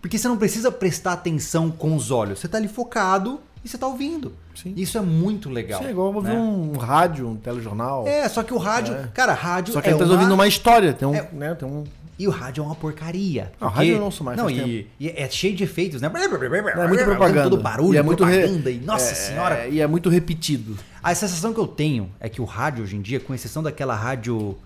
porque 0.00 0.18
você 0.18 0.28
não 0.28 0.36
precisa 0.36 0.70
prestar 0.70 1.12
atenção 1.14 1.70
com 1.70 1.94
os 1.96 2.10
olhos, 2.10 2.38
você 2.40 2.48
tá 2.48 2.58
ali 2.58 2.68
focado 2.68 3.40
e 3.64 3.68
você 3.68 3.76
tá 3.78 3.86
ouvindo. 3.86 4.32
Sim. 4.54 4.72
Isso 4.76 4.96
é 4.98 5.00
muito 5.00 5.48
legal. 5.50 5.80
Isso 5.80 5.88
é 5.88 5.92
igual 5.92 6.12
ouvir 6.14 6.30
né? 6.30 6.38
um 6.38 6.76
rádio, 6.76 7.28
um 7.28 7.36
telejornal. 7.36 8.06
É, 8.06 8.28
só 8.28 8.42
que 8.42 8.52
o 8.54 8.58
rádio, 8.58 8.94
É. 8.94 9.08
cara, 9.14 9.32
rádio 9.34 9.72
Só 9.72 9.80
que 9.80 9.88
é 9.88 9.94
tá 9.94 10.04
uma... 10.04 10.12
ouvindo 10.14 10.34
uma 10.34 10.46
história. 10.46 10.92
Tem 10.92 11.06
um, 11.08 11.14
É. 11.14 11.28
né, 11.32 11.54
tem 11.54 11.68
um... 11.68 11.84
E 12.18 12.28
o 12.28 12.30
rádio 12.30 12.62
é 12.62 12.66
uma 12.66 12.74
porcaria. 12.74 13.50
Não, 13.60 13.68
porque- 13.68 13.78
rádio 13.78 13.92
eu 13.94 13.98
não 13.98 14.04
ouço 14.04 14.22
mais, 14.22 14.36
Não, 14.38 14.48
e, 14.48 14.86
e 15.00 15.08
é 15.08 15.28
cheio 15.28 15.56
de 15.56 15.64
efeitos, 15.64 16.00
né? 16.00 16.08
É 16.14 16.86
muito 16.88 17.04
propaganda. 17.04 17.50
Todo 17.50 17.60
barulho, 17.60 17.94
E 17.94 17.96
é 17.96 18.02
muito 18.02 18.22
re- 18.22 18.40
propaganda. 18.42 18.70
E, 18.70 18.78
nossa 18.78 19.10
é, 19.10 19.14
senhora. 19.14 19.66
E 19.66 19.80
é 19.80 19.86
muito 19.86 20.08
repetido. 20.08 20.76
A 21.02 21.14
sensação 21.14 21.52
que 21.52 21.60
eu 21.60 21.66
tenho 21.66 22.10
é 22.20 22.28
que 22.28 22.40
o 22.40 22.44
rádio 22.44 22.84
hoje 22.84 22.96
em 22.96 23.02
dia, 23.02 23.18
com 23.18 23.34
exceção 23.34 23.62
daquela 23.62 23.94
rádio 23.94 24.56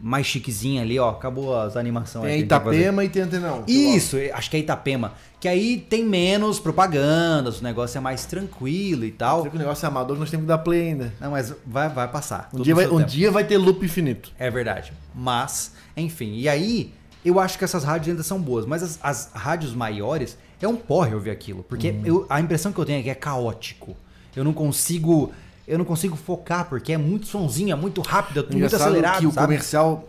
mais 0.00 0.26
chiquezinha 0.26 0.82
ali, 0.82 0.98
ó, 0.98 1.10
acabou 1.10 1.58
as 1.58 1.76
animações. 1.76 2.24
Tem. 2.24 2.40
Itapema 2.40 3.04
e 3.04 3.08
tem 3.08 3.22
Antenão. 3.22 3.64
Isso, 3.66 4.16
acho 4.32 4.50
que 4.50 4.56
é 4.56 4.60
Itapema. 4.60 5.12
Que 5.40 5.48
aí 5.48 5.78
tem 5.78 6.04
menos 6.04 6.58
propagandas, 6.58 7.60
o 7.60 7.64
negócio 7.64 7.98
é 7.98 8.00
mais 8.00 8.24
tranquilo 8.24 9.04
e 9.04 9.10
tal. 9.10 9.42
Que 9.44 9.54
o 9.54 9.58
negócio 9.58 9.84
é 9.84 9.88
amador, 9.88 10.18
nós 10.18 10.30
temos 10.30 10.44
que 10.44 10.48
dar 10.48 10.58
play 10.58 10.88
ainda. 10.88 11.12
Não, 11.20 11.30
mas 11.32 11.54
vai, 11.66 11.88
vai 11.88 12.08
passar. 12.08 12.48
Um, 12.54 12.62
dia 12.62 12.74
vai, 12.74 12.86
um 12.88 13.02
dia 13.04 13.30
vai 13.30 13.44
ter 13.44 13.58
loop 13.58 13.84
infinito. 13.84 14.32
É 14.38 14.50
verdade. 14.50 14.92
Mas, 15.14 15.72
enfim. 15.96 16.34
E 16.36 16.48
aí, 16.48 16.92
eu 17.24 17.38
acho 17.38 17.58
que 17.58 17.64
essas 17.64 17.84
rádios 17.84 18.08
ainda 18.10 18.22
são 18.22 18.40
boas. 18.40 18.64
Mas 18.64 18.82
as, 18.82 18.98
as 19.02 19.30
rádios 19.34 19.74
maiores, 19.74 20.38
é 20.60 20.66
um 20.68 20.76
porre 20.76 21.14
ouvir 21.14 21.30
aquilo. 21.30 21.62
Porque 21.64 21.90
Uhum. 21.90 22.02
eu- 22.06 22.26
a 22.30 22.40
impressão 22.40 22.72
que 22.72 22.78
eu 22.78 22.84
tenho 22.84 23.00
é 23.00 23.02
que 23.02 23.10
é 23.10 23.14
caótico. 23.14 23.94
Eu 24.34 24.42
não 24.44 24.52
consigo. 24.54 25.32
Eu 25.66 25.78
não 25.78 25.84
consigo 25.84 26.14
focar, 26.16 26.68
porque 26.68 26.92
é 26.92 26.98
muito 26.98 27.26
sonzinho, 27.26 27.72
é 27.72 27.74
muito 27.76 28.00
rápido, 28.00 28.38
é 28.38 28.42
muito 28.42 28.56
Engraçado 28.56 28.82
acelerado. 28.82 29.20
que 29.20 29.26
o 29.26 29.32
sabe? 29.32 29.46
comercial. 29.46 30.08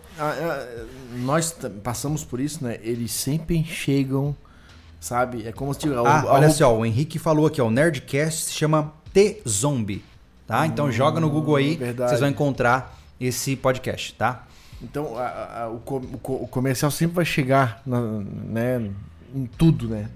nós 1.17 1.55
passamos 1.83 2.23
por 2.23 2.39
isso, 2.39 2.63
né? 2.63 2.77
Eles 2.81 3.11
sempre 3.11 3.63
chegam, 3.63 4.35
sabe? 4.99 5.47
É 5.47 5.51
como 5.51 5.73
se. 5.73 5.87
Ah, 5.93 5.99
a- 6.01 6.21
a- 6.21 6.33
olha 6.33 6.49
só, 6.49 6.75
o 6.77 6.85
Henrique 6.85 7.17
falou 7.19 7.47
aqui, 7.47 7.61
ó. 7.61 7.67
O 7.67 7.71
Nerdcast 7.71 8.45
se 8.45 8.53
chama 8.53 8.93
T-Zombie. 9.13 10.03
Tá? 10.45 10.65
Então 10.65 10.89
joga 10.89 11.19
no 11.19 11.29
Google 11.29 11.57
aí, 11.57 11.73
Hum, 11.75 11.77
verdade. 11.79 12.09
vocês 12.09 12.21
vão 12.21 12.29
encontrar 12.29 12.97
esse 13.19 13.53
podcast, 13.57 14.13
tá? 14.13 14.45
Então, 14.81 15.17
a- 15.17 15.63
a- 15.63 15.69
o, 15.69 15.81
o 16.43 16.47
comercial 16.47 16.89
sempre 16.89 17.15
vai 17.17 17.25
chegar 17.25 17.81
na- 17.85 18.21
né, 18.45 18.89
em 19.35 19.45
tudo, 19.45 19.89
né? 19.89 20.07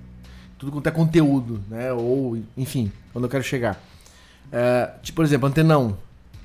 Tudo 0.58 0.72
quanto 0.72 0.88
é 0.88 0.92
conteúdo, 0.92 1.60
né? 1.68 1.92
Ou, 1.92 2.38
enfim, 2.56 2.90
quando 3.12 3.26
eu 3.26 3.30
quero 3.30 3.44
chegar. 3.44 3.78
É, 4.52 4.90
tipo, 5.02 5.18
por 5.18 5.26
exemplo, 5.26 5.48
Antena 5.48 5.78
1. 5.78 5.94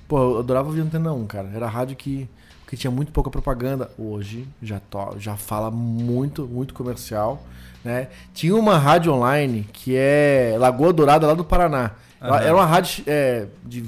Pô, 0.08 0.18
eu 0.18 0.38
adorava 0.38 0.68
ouvir 0.68 0.80
Antena 0.80 1.12
1, 1.12 1.26
cara. 1.26 1.50
Era 1.54 1.66
rádio 1.66 1.96
que, 1.96 2.28
que 2.68 2.76
tinha 2.76 2.90
muito 2.90 3.10
pouca 3.12 3.30
propaganda. 3.30 3.90
Hoje 3.98 4.46
já, 4.62 4.78
to, 4.80 5.16
já 5.18 5.36
fala 5.36 5.70
muito, 5.70 6.46
muito 6.46 6.72
comercial, 6.74 7.42
né? 7.84 8.08
Tinha 8.32 8.54
uma 8.54 8.78
rádio 8.78 9.12
online 9.12 9.66
que 9.72 9.94
é 9.96 10.54
Lagoa 10.58 10.92
Dourada, 10.92 11.26
lá 11.26 11.34
do 11.34 11.44
Paraná. 11.44 11.92
Aham. 12.22 12.40
Era 12.40 12.54
uma 12.54 12.66
rádio 12.66 13.02
é, 13.06 13.46
de... 13.64 13.84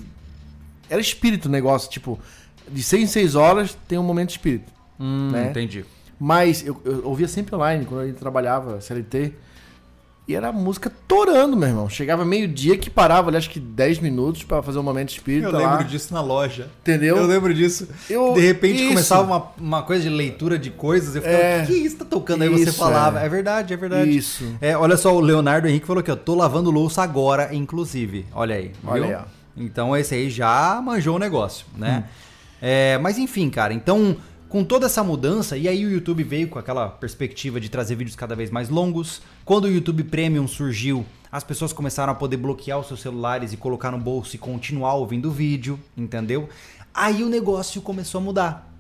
Era 0.91 1.01
espírito 1.01 1.47
o 1.47 1.51
negócio, 1.51 1.91
tipo... 1.91 2.19
De 2.71 2.83
6 2.83 3.03
em 3.05 3.07
6 3.07 3.35
horas 3.35 3.79
tem 3.89 3.99
um 3.99 4.03
momento 4.03 4.31
espírito. 4.31 4.71
Hum, 5.01 5.31
Né? 5.31 5.51
entendi. 5.51 5.85
Mas 6.21 6.67
eu, 6.67 6.79
eu 6.85 7.07
ouvia 7.07 7.29
sempre 7.29 7.55
online, 7.55 7.85
quando 7.87 8.05
eu 8.05 8.15
trabalhava 8.15 8.81
CLT. 8.81 9.33
E 10.29 10.35
era 10.35 10.49
a 10.49 10.53
música 10.53 10.93
torando, 11.09 11.57
meu 11.57 11.67
irmão. 11.69 11.89
Chegava 11.89 12.23
meio-dia 12.23 12.77
que 12.77 12.91
parava 12.91 13.31
ali, 13.31 13.39
acho 13.39 13.49
que 13.49 13.59
10 13.59 13.99
minutos 14.01 14.45
pra 14.45 14.63
fazer 14.63 14.79
um 14.79 14.83
momento 14.83 15.09
espírita 15.09 15.51
lá. 15.57 15.83
disso 15.83 16.13
na 16.13 16.21
loja. 16.21 16.69
Entendeu? 16.83 17.17
Eu 17.17 17.27
lembro 17.27 17.55
disso. 17.55 17.89
Eu- 18.11 18.35
de 18.35 18.41
repente 18.41 18.77
isso. 18.81 18.89
começava 18.89 19.23
uma, 19.23 19.47
uma 19.59 19.83
coisa 19.83 20.03
de 20.03 20.11
leitura 20.11 20.59
de 20.59 20.71
coisas. 20.71 21.17
Eu 21.17 21.23
ficava, 21.23 21.43
É. 21.43 21.63
o 21.63 21.67
que, 21.67 21.73
que 21.73 21.79
isso 21.79 21.97
tá 21.97 22.05
tocando? 22.05 22.43
Aí 22.43 22.49
você 22.51 22.65
Isso, 22.65 22.79
falava. 22.79 23.23
é. 23.23 23.25
É, 23.25 23.29
verdade, 23.31 23.73
é 23.73 23.77
verdade. 23.79 24.15
Isso. 24.15 24.45
É, 24.61 24.77
olha 24.77 24.99
só, 24.99 25.17
o 25.17 25.21
Leonardo 25.21 25.67
Henrique 25.67 25.87
falou 25.87 26.01
aqui, 26.01 26.11
ó. 26.11 26.17
Tô 26.17 26.35
lavando 26.35 26.71
louça 26.71 27.03
agora, 27.03 27.55
inclusive. 27.55 28.27
Olha 28.35 28.57
aí. 28.57 28.73
Olha 28.87 29.07
viu? 29.07 29.17
aí, 29.17 29.23
ó. 29.25 29.39
Então 29.57 29.97
esse 29.97 30.15
aí 30.15 30.29
já 30.29 30.79
manjou 30.85 31.17
o 31.17 31.19
negócio, 31.19 31.65
né? 31.75 32.05
Hum. 32.07 32.09
É, 32.61 32.99
mas 32.99 33.17
enfim, 33.17 33.49
cara, 33.49 33.73
então. 33.73 34.15
Com 34.49 34.65
toda 34.65 34.87
essa 34.87 35.05
mudança, 35.05 35.59
e 35.59 35.69
aí 35.69 35.85
o 35.85 35.91
YouTube 35.91 36.25
veio 36.25 36.49
com 36.49 36.59
aquela 36.59 36.89
perspectiva 36.89 37.61
de 37.61 37.69
trazer 37.69 37.97
vídeos 37.97 38.17
cada 38.17 38.35
vez 38.35 38.51
mais 38.51 38.71
longos. 38.71 39.21
Quando 39.45 39.65
o 39.65 39.71
YouTube 39.71 40.05
Premium 40.05 40.49
surgiu, 40.49 41.05
as 41.31 41.45
pessoas 41.45 41.71
começaram 41.71 42.15
a 42.15 42.17
poder 42.17 42.39
bloquear 42.39 42.79
os 42.79 42.87
seus 42.87 43.01
celulares 43.01 43.53
e 43.53 43.59
colocar 43.59 43.91
no 43.91 43.99
bolso 43.99 44.35
e 44.35 44.39
continuar 44.39 44.95
ouvindo 44.95 45.29
o 45.29 45.33
vídeo, 45.33 45.79
entendeu? 45.95 46.49
Aí 46.95 47.23
o 47.23 47.29
negócio 47.29 47.83
começou 47.83 48.23
a 48.23 48.25
mudar. 48.25 48.75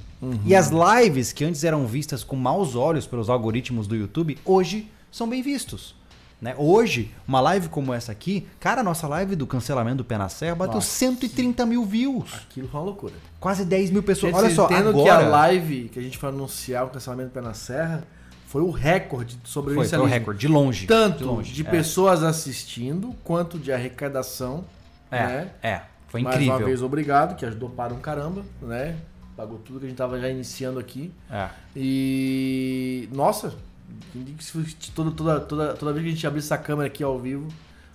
E 0.47 0.55
as 0.55 0.71
lives 0.71 1.33
que 1.33 1.45
antes 1.45 1.63
eram 1.63 1.87
vistas 1.87 2.25
com 2.25 2.35
maus 2.35 2.75
olhos 2.75 3.07
pelos 3.07 3.29
algoritmos 3.29 3.87
do 3.87 3.95
YouTube, 3.95 4.39
hoje 4.47 4.91
são 5.13 5.29
bem 5.29 5.43
vistos. 5.43 5.98
Né? 6.41 6.55
Hoje, 6.57 7.13
uma 7.27 7.41
live 7.41 7.69
como 7.69 7.93
essa 7.93 8.13
aqui, 8.13 8.47
cara, 8.61 8.81
a 8.81 8.85
nossa 8.85 9.09
live 9.09 9.35
do 9.35 9.47
cancelamento 9.47 9.99
do 9.99 10.05
Pé 10.05 10.17
na 10.17 10.29
Serra 10.29 10.55
bateu 10.55 10.77
Nossa. 10.77 10.87
130 10.87 11.67
mil 11.67 11.85
views. 11.85 12.33
Aquilo 12.33 12.69
foi 12.69 12.79
uma 12.79 12.87
loucura. 12.87 13.15
Quase 13.41 13.65
10 13.65 13.91
mil 13.91 14.03
pessoas. 14.05 14.33
Gente, 14.33 14.45
Olha 14.45 14.55
só, 14.55 14.67
entendo 14.67 14.91
agora... 14.91 15.05
que 15.05 15.11
a 15.11 15.29
live 15.29 15.89
que 15.89 15.99
a 15.99 16.03
gente 16.03 16.17
foi 16.17 16.29
anunciar 16.29 16.85
o 16.87 16.91
cancelamento 16.91 17.31
do 17.31 17.33
Pé 17.33 17.41
na 17.41 17.55
Serra 17.55 18.05
foi 18.47 18.63
o 18.63 18.71
recorde 18.71 19.37
de 19.37 19.51
Foi, 19.51 19.87
foi 19.87 19.99
o 19.99 20.05
recorde, 20.05 20.41
de 20.41 20.49
longe. 20.49 20.87
Tanto 20.87 21.19
de, 21.19 21.25
de, 21.25 21.25
longe. 21.25 21.67
é. 21.67 21.71
pessoas 21.71 22.23
assistindo, 22.23 23.15
quanto 23.25 23.59
de 23.59 23.73
arrecadação. 23.73 24.65
É, 25.11 25.27
né? 25.27 25.51
é, 25.63 25.81
foi 26.09 26.23
Mais 26.23 26.37
incrível. 26.37 26.57
uma 26.57 26.65
vez, 26.65 26.83
obrigado, 26.83 27.37
que 27.37 27.45
ajudou 27.45 27.69
para 27.69 27.93
um 27.93 27.99
caramba, 27.99 28.45
né? 28.63 28.97
Pagou 29.37 29.59
tudo 29.59 29.81
que 29.81 29.87
a 29.87 29.89
gente 29.89 29.99
tava 29.99 30.19
já 30.19 30.29
iniciando 30.29 30.79
aqui. 30.79 31.13
É. 31.31 31.49
E. 31.77 33.09
Nossa! 33.13 33.55
Toda, 34.95 35.11
toda, 35.11 35.41
toda, 35.41 35.75
toda 35.75 35.93
vez 35.93 36.05
que 36.05 36.11
a 36.11 36.15
gente 36.15 36.27
abrisse 36.27 36.47
essa 36.47 36.59
câmera 36.59 36.87
aqui 36.87 37.03
ao 37.03 37.19
vivo, 37.19 37.49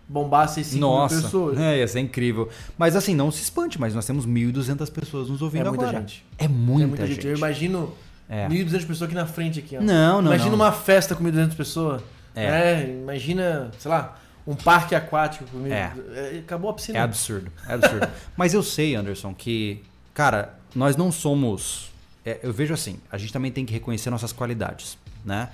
bombasse 0.08 0.64
5 0.64 0.76
mil 0.78 0.82
Nossa, 0.88 1.22
pessoas. 1.22 1.58
é, 1.58 1.80
ia 1.80 1.88
ser 1.88 2.00
incrível. 2.00 2.50
Mas 2.78 2.96
assim, 2.96 3.16
não 3.16 3.32
se 3.32 3.42
espante, 3.42 3.80
mas 3.80 3.94
nós 3.96 4.06
temos 4.06 4.26
1.200 4.28 4.92
pessoas 4.92 5.30
nos 5.30 5.42
ouvindo 5.42 5.62
É 5.68 5.70
muita 5.70 5.84
agora. 5.84 6.00
gente. 6.00 6.26
É 6.38 6.48
muita, 6.48 6.84
É 6.84 6.88
muita 6.88 7.08
gente. 7.08 7.16
gente. 7.16 7.28
Eu 7.28 7.38
imagino 7.38 7.94
É. 8.30 8.48
1.200 8.48 8.86
pessoas 8.86 9.04
aqui 9.04 9.16
na 9.16 9.26
frente. 9.26 9.60
Aqui, 9.60 9.78
ó. 9.78 9.82
Não, 9.82 10.22
não, 10.22 10.32
Imagina 10.32 10.50
não. 10.52 10.56
uma 10.56 10.72
festa 10.72 11.16
com 11.16 11.24
1.200 11.24 11.56
pessoas. 11.56 12.02
É. 12.36 12.46
É, 12.46 12.90
imagina, 13.02 13.70
sei 13.78 13.92
lá, 13.92 14.18
um 14.46 14.56
parque 14.56 14.96
aquático 14.96 15.46
com 15.46 15.60
1.200. 15.60 15.72
É. 15.72 15.92
É, 16.36 16.40
Acabou 16.40 16.70
a 16.72 16.74
piscina. 16.74 16.98
É 17.00 17.02
absurdo, 17.02 17.52
é 17.68 17.74
absurdo. 17.74 18.08
Mas 18.36 18.54
eu 18.54 18.64
sei, 18.64 18.96
Anderson, 18.96 19.34
que, 19.34 19.84
cara, 20.14 20.58
nós 20.76 20.96
não 20.98 21.12
somos. 21.12 21.92
é, 22.26 22.40
eu 22.44 22.52
vejo 22.52 22.74
assim, 22.74 23.00
a 23.12 23.18
gente 23.18 23.32
também 23.32 23.52
tem 23.52 23.66
que 23.66 23.74
reconhecer 23.74 24.10
nossas 24.10 24.32
qualidades, 24.34 24.98
né? 25.24 25.50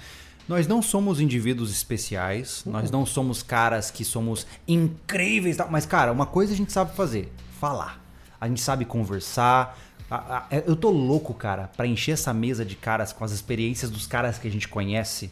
Nós 0.49 0.65
não 0.65 0.81
somos 0.81 1.19
indivíduos 1.21 1.69
especiais, 1.71 2.63
nós 2.65 2.89
não 2.89 3.05
somos 3.05 3.43
caras 3.43 3.91
que 3.91 4.03
somos 4.03 4.47
incríveis, 4.67 5.57
mas, 5.69 5.85
cara, 5.85 6.11
uma 6.11 6.25
coisa 6.25 6.51
a 6.51 6.55
gente 6.55 6.71
sabe 6.71 6.95
fazer: 6.95 7.31
falar. 7.59 8.03
A 8.41 8.47
gente 8.47 8.59
sabe 8.59 8.83
conversar. 8.83 9.77
A- 10.09 10.47
eu 10.65 10.75
tô 10.75 10.89
louco, 10.89 11.35
cara, 11.35 11.69
pra 11.77 11.85
encher 11.85 12.13
essa 12.13 12.33
mesa 12.33 12.65
de 12.65 12.75
caras 12.75 13.13
com 13.13 13.23
as 13.23 13.31
experiências 13.31 13.91
dos 13.91 14.07
caras 14.07 14.39
que 14.39 14.47
a 14.47 14.51
gente 14.51 14.67
conhece 14.67 15.29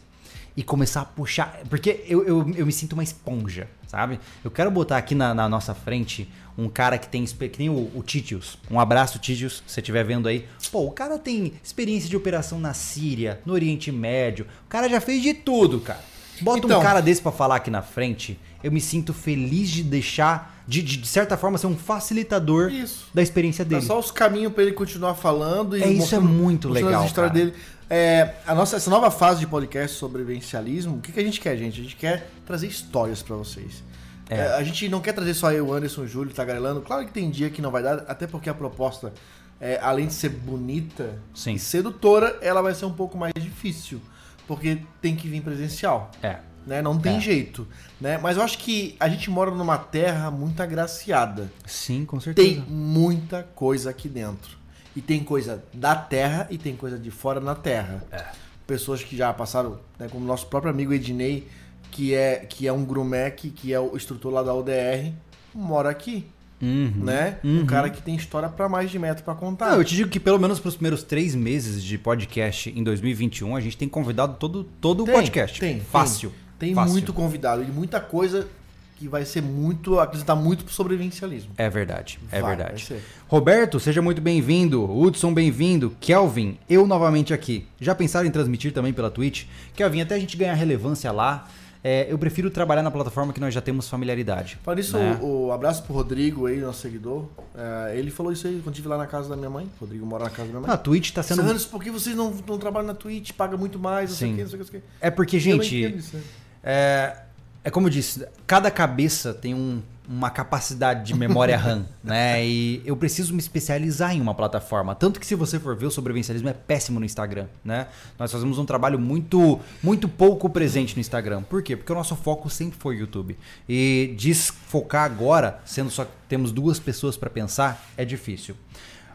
e 0.56 0.62
começar 0.62 1.00
a 1.00 1.04
puxar. 1.04 1.62
Porque 1.68 2.04
eu, 2.06 2.22
eu, 2.24 2.54
eu 2.54 2.64
me 2.64 2.70
sinto 2.72 2.92
uma 2.92 3.02
esponja, 3.02 3.66
sabe? 3.88 4.20
Eu 4.44 4.52
quero 4.52 4.70
botar 4.70 4.98
aqui 4.98 5.16
na, 5.16 5.34
na 5.34 5.48
nossa 5.48 5.74
frente 5.74 6.30
um 6.58 6.68
cara 6.68 6.98
que 6.98 7.08
tem. 7.08 7.24
Que 7.24 7.58
nem 7.60 7.70
o, 7.70 7.90
o 7.94 8.02
Titius. 8.02 8.58
Um 8.68 8.80
abraço, 8.80 9.18
Titius, 9.20 9.62
se 9.64 9.72
você 9.74 9.80
estiver 9.80 10.04
vendo 10.04 10.26
aí. 10.28 10.44
Pô, 10.72 10.80
o 10.84 10.90
cara 10.90 11.16
tem 11.18 11.52
experiência 11.62 12.08
de 12.10 12.16
operação 12.16 12.58
na 12.58 12.74
Síria, 12.74 13.40
no 13.46 13.52
Oriente 13.52 13.92
Médio. 13.92 14.44
O 14.66 14.68
cara 14.68 14.88
já 14.88 15.00
fez 15.00 15.22
de 15.22 15.32
tudo, 15.32 15.78
cara. 15.80 16.00
Bota 16.40 16.58
um 16.58 16.64
Então- 16.66 16.82
cara 16.82 17.00
desse 17.00 17.22
pra 17.22 17.30
falar 17.32 17.56
aqui 17.56 17.70
na 17.70 17.80
frente. 17.82 18.38
Eu 18.62 18.72
me 18.72 18.80
sinto 18.80 19.14
feliz 19.14 19.68
de 19.70 19.84
deixar, 19.84 20.62
de, 20.66 20.82
de, 20.82 20.96
de 20.96 21.06
certa 21.06 21.36
forma, 21.36 21.56
ser 21.58 21.68
um 21.68 21.76
facilitador 21.76 22.72
Isso. 22.72 23.06
da 23.14 23.22
experiência 23.22 23.64
Dá 23.64 23.76
dele. 23.76 23.86
só 23.86 23.98
os 23.98 24.10
caminhos 24.10 24.52
pra 24.52 24.64
ele 24.64 24.72
continuar 24.72 25.14
falando 25.14 25.76
e 25.76 25.82
É, 25.82 25.88
isso 25.88 26.14
é 26.14 26.18
muito 26.18 26.68
legal, 26.68 27.08
cara. 27.12 27.28
dele. 27.28 27.54
É, 27.90 28.34
a 28.46 28.54
nossa 28.54 28.76
essa 28.76 28.90
nova 28.90 29.10
fase 29.10 29.40
de 29.40 29.46
podcast 29.46 29.96
sobre 29.96 30.22
sobrevivencialismo, 30.22 30.96
o 30.96 31.00
que, 31.00 31.10
que 31.12 31.20
a 31.20 31.22
gente 31.24 31.40
quer, 31.40 31.56
gente? 31.56 31.80
A 31.80 31.82
gente 31.84 31.96
quer 31.96 32.30
trazer 32.44 32.66
histórias 32.66 33.22
pra 33.22 33.34
vocês. 33.36 33.82
É. 34.28 34.36
É, 34.36 34.46
a 34.54 34.62
gente 34.62 34.88
não 34.88 35.00
quer 35.00 35.12
trazer 35.12 35.34
só 35.34 35.50
eu, 35.52 35.72
Anderson, 35.72 36.02
o 36.02 36.06
Júlio, 36.06 36.32
tagarelando. 36.34 36.80
Claro 36.82 37.06
que 37.06 37.12
tem 37.12 37.30
dia 37.30 37.48
que 37.50 37.62
não 37.62 37.70
vai 37.70 37.82
dar, 37.82 38.04
até 38.08 38.26
porque 38.26 38.48
a 38.50 38.54
proposta, 38.54 39.12
é, 39.60 39.78
além 39.82 40.06
de 40.06 40.12
ser 40.12 40.28
bonita 40.28 41.18
Sim. 41.34 41.54
e 41.54 41.58
sedutora, 41.58 42.36
ela 42.42 42.60
vai 42.62 42.74
ser 42.74 42.84
um 42.84 42.92
pouco 42.92 43.16
mais 43.16 43.32
difícil. 43.38 44.00
Porque 44.46 44.78
tem 45.02 45.14
que 45.14 45.28
vir 45.28 45.42
presencial 45.42 46.10
É. 46.22 46.38
né? 46.66 46.80
Não 46.82 46.98
tem 46.98 47.16
É. 47.16 47.20
jeito, 47.20 47.66
né? 48.00 48.18
Mas 48.18 48.36
eu 48.38 48.42
acho 48.42 48.58
que 48.58 48.96
a 49.00 49.08
gente 49.08 49.30
mora 49.30 49.50
numa 49.50 49.76
terra 49.78 50.30
muito 50.30 50.62
agraciada. 50.62 51.50
Sim, 51.66 52.04
com 52.04 52.18
certeza. 52.20 52.48
Tem 52.48 52.60
muita 52.68 53.42
coisa 53.54 53.90
aqui 53.90 54.08
dentro. 54.08 54.56
E 54.96 55.00
tem 55.02 55.22
coisa 55.22 55.62
da 55.72 55.94
terra 55.94 56.46
e 56.50 56.56
tem 56.58 56.74
coisa 56.76 56.98
de 56.98 57.10
fora 57.10 57.40
na 57.40 57.54
terra. 57.54 58.02
É. 58.10 58.24
Pessoas 58.66 59.02
que 59.02 59.16
já 59.16 59.32
passaram, 59.32 59.78
né, 59.98 60.08
como 60.10 60.26
nosso 60.26 60.46
próprio 60.46 60.70
amigo 60.72 60.92
Ednei, 60.92 61.46
que 61.90 62.14
é, 62.14 62.46
que 62.48 62.66
é 62.66 62.72
um 62.72 62.84
grumec, 62.84 63.50
que 63.50 63.72
é 63.72 63.80
o 63.80 63.96
instrutor 63.96 64.32
lá 64.32 64.42
da 64.42 64.54
UDR, 64.54 65.12
mora 65.54 65.90
aqui, 65.90 66.26
Uhum. 66.60 66.92
né? 66.96 67.38
Um 67.44 67.64
cara 67.66 67.88
que 67.88 68.02
tem 68.02 68.16
história 68.16 68.48
pra 68.48 68.68
mais 68.68 68.90
de 68.90 68.98
metro 68.98 69.22
pra 69.22 69.34
contar. 69.34 69.70
Não, 69.70 69.76
eu 69.78 69.84
te 69.84 69.94
digo 69.94 70.10
que 70.10 70.18
pelo 70.18 70.38
menos 70.40 70.58
para 70.58 70.68
os 70.70 70.74
primeiros 70.74 71.02
três 71.04 71.34
meses 71.34 71.82
de 71.84 71.96
podcast 71.96 72.68
em 72.76 72.82
2021, 72.82 73.54
a 73.54 73.60
gente 73.60 73.76
tem 73.76 73.88
convidado 73.88 74.36
todo, 74.40 74.64
todo 74.80 75.04
Tem, 75.04 75.14
o 75.14 75.16
podcast. 75.16 75.60
tem, 75.60 75.78
Fácil. 75.80 76.32
Tem 76.58 76.74
Fácil. 76.74 76.92
muito 76.92 77.12
convidado 77.12 77.62
e 77.62 77.66
muita 77.66 78.00
coisa 78.00 78.48
que 78.96 79.06
vai 79.06 79.24
ser 79.24 79.40
muito, 79.40 80.00
acrescentar 80.00 80.34
muito 80.34 80.64
pro 80.64 80.74
sobrevivencialismo. 80.74 81.52
É 81.56 81.70
verdade, 81.70 82.18
é 82.32 82.40
Vai, 82.40 82.56
verdade. 82.56 82.84
vai 82.84 82.98
ser. 82.98 83.04
Roberto, 83.28 83.78
seja 83.78 84.02
muito 84.02 84.20
bem-vindo. 84.20 84.82
Hudson, 84.84 85.32
bem-vindo. 85.32 85.94
Kelvin, 86.00 86.58
eu 86.68 86.84
novamente 86.88 87.32
aqui. 87.32 87.64
Já 87.80 87.94
pensaram 87.94 88.26
em 88.26 88.32
transmitir 88.32 88.72
também 88.72 88.92
pela 88.92 89.08
Twitch? 89.08 89.44
Kelvin, 89.76 90.00
até 90.00 90.16
a 90.16 90.18
gente 90.18 90.36
ganhar 90.36 90.54
relevância 90.54 91.12
lá, 91.12 91.46
é, 91.90 92.06
eu 92.10 92.18
prefiro 92.18 92.50
trabalhar 92.50 92.82
na 92.82 92.90
plataforma 92.90 93.32
que 93.32 93.40
nós 93.40 93.54
já 93.54 93.62
temos 93.62 93.88
familiaridade. 93.88 94.58
Falando 94.62 94.80
isso, 94.80 94.98
né? 94.98 95.18
o, 95.22 95.46
o 95.46 95.52
abraço 95.52 95.82
pro 95.84 95.94
Rodrigo 95.94 96.44
aí, 96.44 96.58
nosso 96.58 96.82
seguidor. 96.82 97.24
É, 97.56 97.98
ele 97.98 98.10
falou 98.10 98.30
isso 98.30 98.46
aí 98.46 98.60
quando 98.62 98.74
estive 98.74 98.88
lá 98.88 98.98
na 98.98 99.06
casa 99.06 99.30
da 99.30 99.36
minha 99.36 99.48
mãe. 99.48 99.64
O 99.78 99.80
Rodrigo 99.80 100.04
mora 100.04 100.24
na 100.24 100.30
casa 100.30 100.42
da 100.42 100.48
minha 100.48 100.60
mãe. 100.60 100.70
A 100.70 100.76
Twitch 100.76 101.12
tá 101.12 101.22
sendo. 101.22 101.42
Santos, 101.42 101.64
por 101.64 101.82
que 101.82 101.90
vocês 101.90 102.14
não, 102.14 102.30
não 102.46 102.58
trabalham 102.58 102.88
na 102.88 102.94
Twitch? 102.94 103.32
Paga 103.32 103.56
muito 103.56 103.78
mais, 103.78 104.10
não 104.10 104.16
sei 104.18 104.28
o 104.28 104.36
Sim. 104.36 104.42
não 104.42 104.48
sei 104.48 104.60
o 104.60 104.64
que, 104.64 104.64
não 104.64 104.66
sei 104.66 104.80
o 104.80 104.82
que. 104.82 104.88
É 105.00 105.10
porque, 105.10 105.38
gente, 105.40 105.88
né? 106.12 106.22
É, 106.62 107.16
é 107.64 107.70
como 107.70 107.86
eu 107.86 107.90
disse, 107.90 108.26
cada 108.46 108.70
cabeça 108.70 109.32
tem 109.32 109.54
um- 109.54 109.80
uma 110.08 110.30
capacidade 110.30 111.04
de 111.04 111.14
memória 111.14 111.54
RAM, 111.58 111.84
né? 112.02 112.44
E 112.44 112.82
eu 112.86 112.96
preciso 112.96 113.34
me 113.34 113.38
especializar 113.38 114.16
em 114.16 114.20
uma 114.20 114.34
plataforma. 114.34 114.94
Tanto 114.94 115.20
que 115.20 115.26
se 115.26 115.34
você 115.34 115.60
for 115.60 115.76
ver, 115.76 115.86
o 115.86 115.90
sobrevivencialismo 115.90 116.48
é 116.48 116.54
péssimo 116.54 116.98
no 116.98 117.04
Instagram, 117.04 117.46
né? 117.62 117.88
Nós 118.18 118.32
fazemos 118.32 118.58
um 118.58 118.64
trabalho 118.64 118.98
muito, 118.98 119.60
muito 119.82 120.08
pouco 120.08 120.48
presente 120.48 120.96
no 120.96 121.00
Instagram. 121.00 121.42
Por 121.42 121.62
quê? 121.62 121.76
Porque 121.76 121.92
o 121.92 121.94
nosso 121.94 122.16
foco 122.16 122.48
sempre 122.48 122.78
foi 122.78 122.96
o 122.96 123.00
YouTube. 123.00 123.36
E 123.68 124.14
desfocar 124.16 125.04
agora, 125.04 125.60
sendo 125.66 125.90
só 125.90 126.06
que 126.06 126.12
temos 126.26 126.52
duas 126.52 126.78
pessoas 126.78 127.16
para 127.16 127.28
pensar, 127.28 127.84
é 127.94 128.04
difícil. 128.04 128.56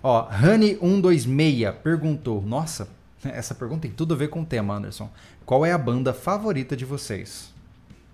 Ó, 0.04 0.30
Honey126 0.30 1.74
perguntou, 1.82 2.40
nossa, 2.42 2.88
essa 3.26 3.56
pergunta 3.56 3.82
tem 3.82 3.92
tudo 3.92 4.14
a 4.14 4.18
ver 4.18 4.28
com 4.28 4.42
o 4.42 4.46
tema, 4.46 4.76
Anderson. 4.76 5.10
Qual 5.44 5.66
é 5.66 5.72
a 5.72 5.78
banda 5.78 6.14
favorita 6.14 6.78
de 6.78 6.86
vocês? 6.86 7.52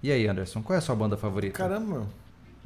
E 0.01 0.11
aí, 0.11 0.25
Anderson, 0.27 0.61
qual 0.61 0.75
é 0.75 0.77
a 0.77 0.82
sua 0.82 0.95
banda 0.95 1.17
favorita? 1.17 1.57
Caramba, 1.57 1.86
meu. 1.86 2.07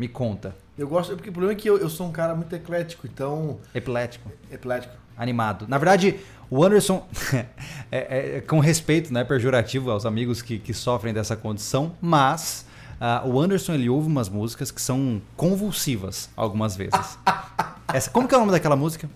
Me 0.03 0.09
conta. 0.09 0.53
Eu 0.77 0.85
gosto, 0.85 1.15
porque 1.15 1.29
o 1.29 1.31
problema 1.31 1.53
é 1.53 1.55
que 1.55 1.69
eu, 1.69 1.77
eu 1.77 1.89
sou 1.89 2.05
um 2.05 2.11
cara 2.11 2.35
muito 2.35 2.53
eclético, 2.53 3.07
então. 3.07 3.57
Epilético. 3.73 4.29
Eclético. 4.51 4.93
Animado. 5.15 5.65
Na 5.65 5.77
verdade, 5.77 6.19
o 6.49 6.61
Anderson, 6.61 7.07
é, 7.89 8.35
é, 8.35 8.41
com 8.41 8.59
respeito 8.59 9.13
né, 9.13 9.23
pejorativo 9.23 9.89
aos 9.89 10.05
amigos 10.05 10.41
que, 10.41 10.59
que 10.59 10.73
sofrem 10.73 11.13
dessa 11.13 11.37
condição, 11.37 11.93
mas 12.01 12.65
uh, 12.99 13.25
o 13.29 13.39
Anderson 13.39 13.75
ele 13.75 13.87
ouve 13.87 14.07
umas 14.07 14.27
músicas 14.27 14.71
que 14.71 14.81
são 14.81 15.21
convulsivas 15.37 16.29
algumas 16.35 16.75
vezes. 16.75 17.17
Essa, 17.93 18.09
como 18.09 18.27
que 18.27 18.35
é 18.35 18.37
o 18.37 18.41
nome 18.41 18.51
daquela 18.51 18.75
música? 18.75 19.09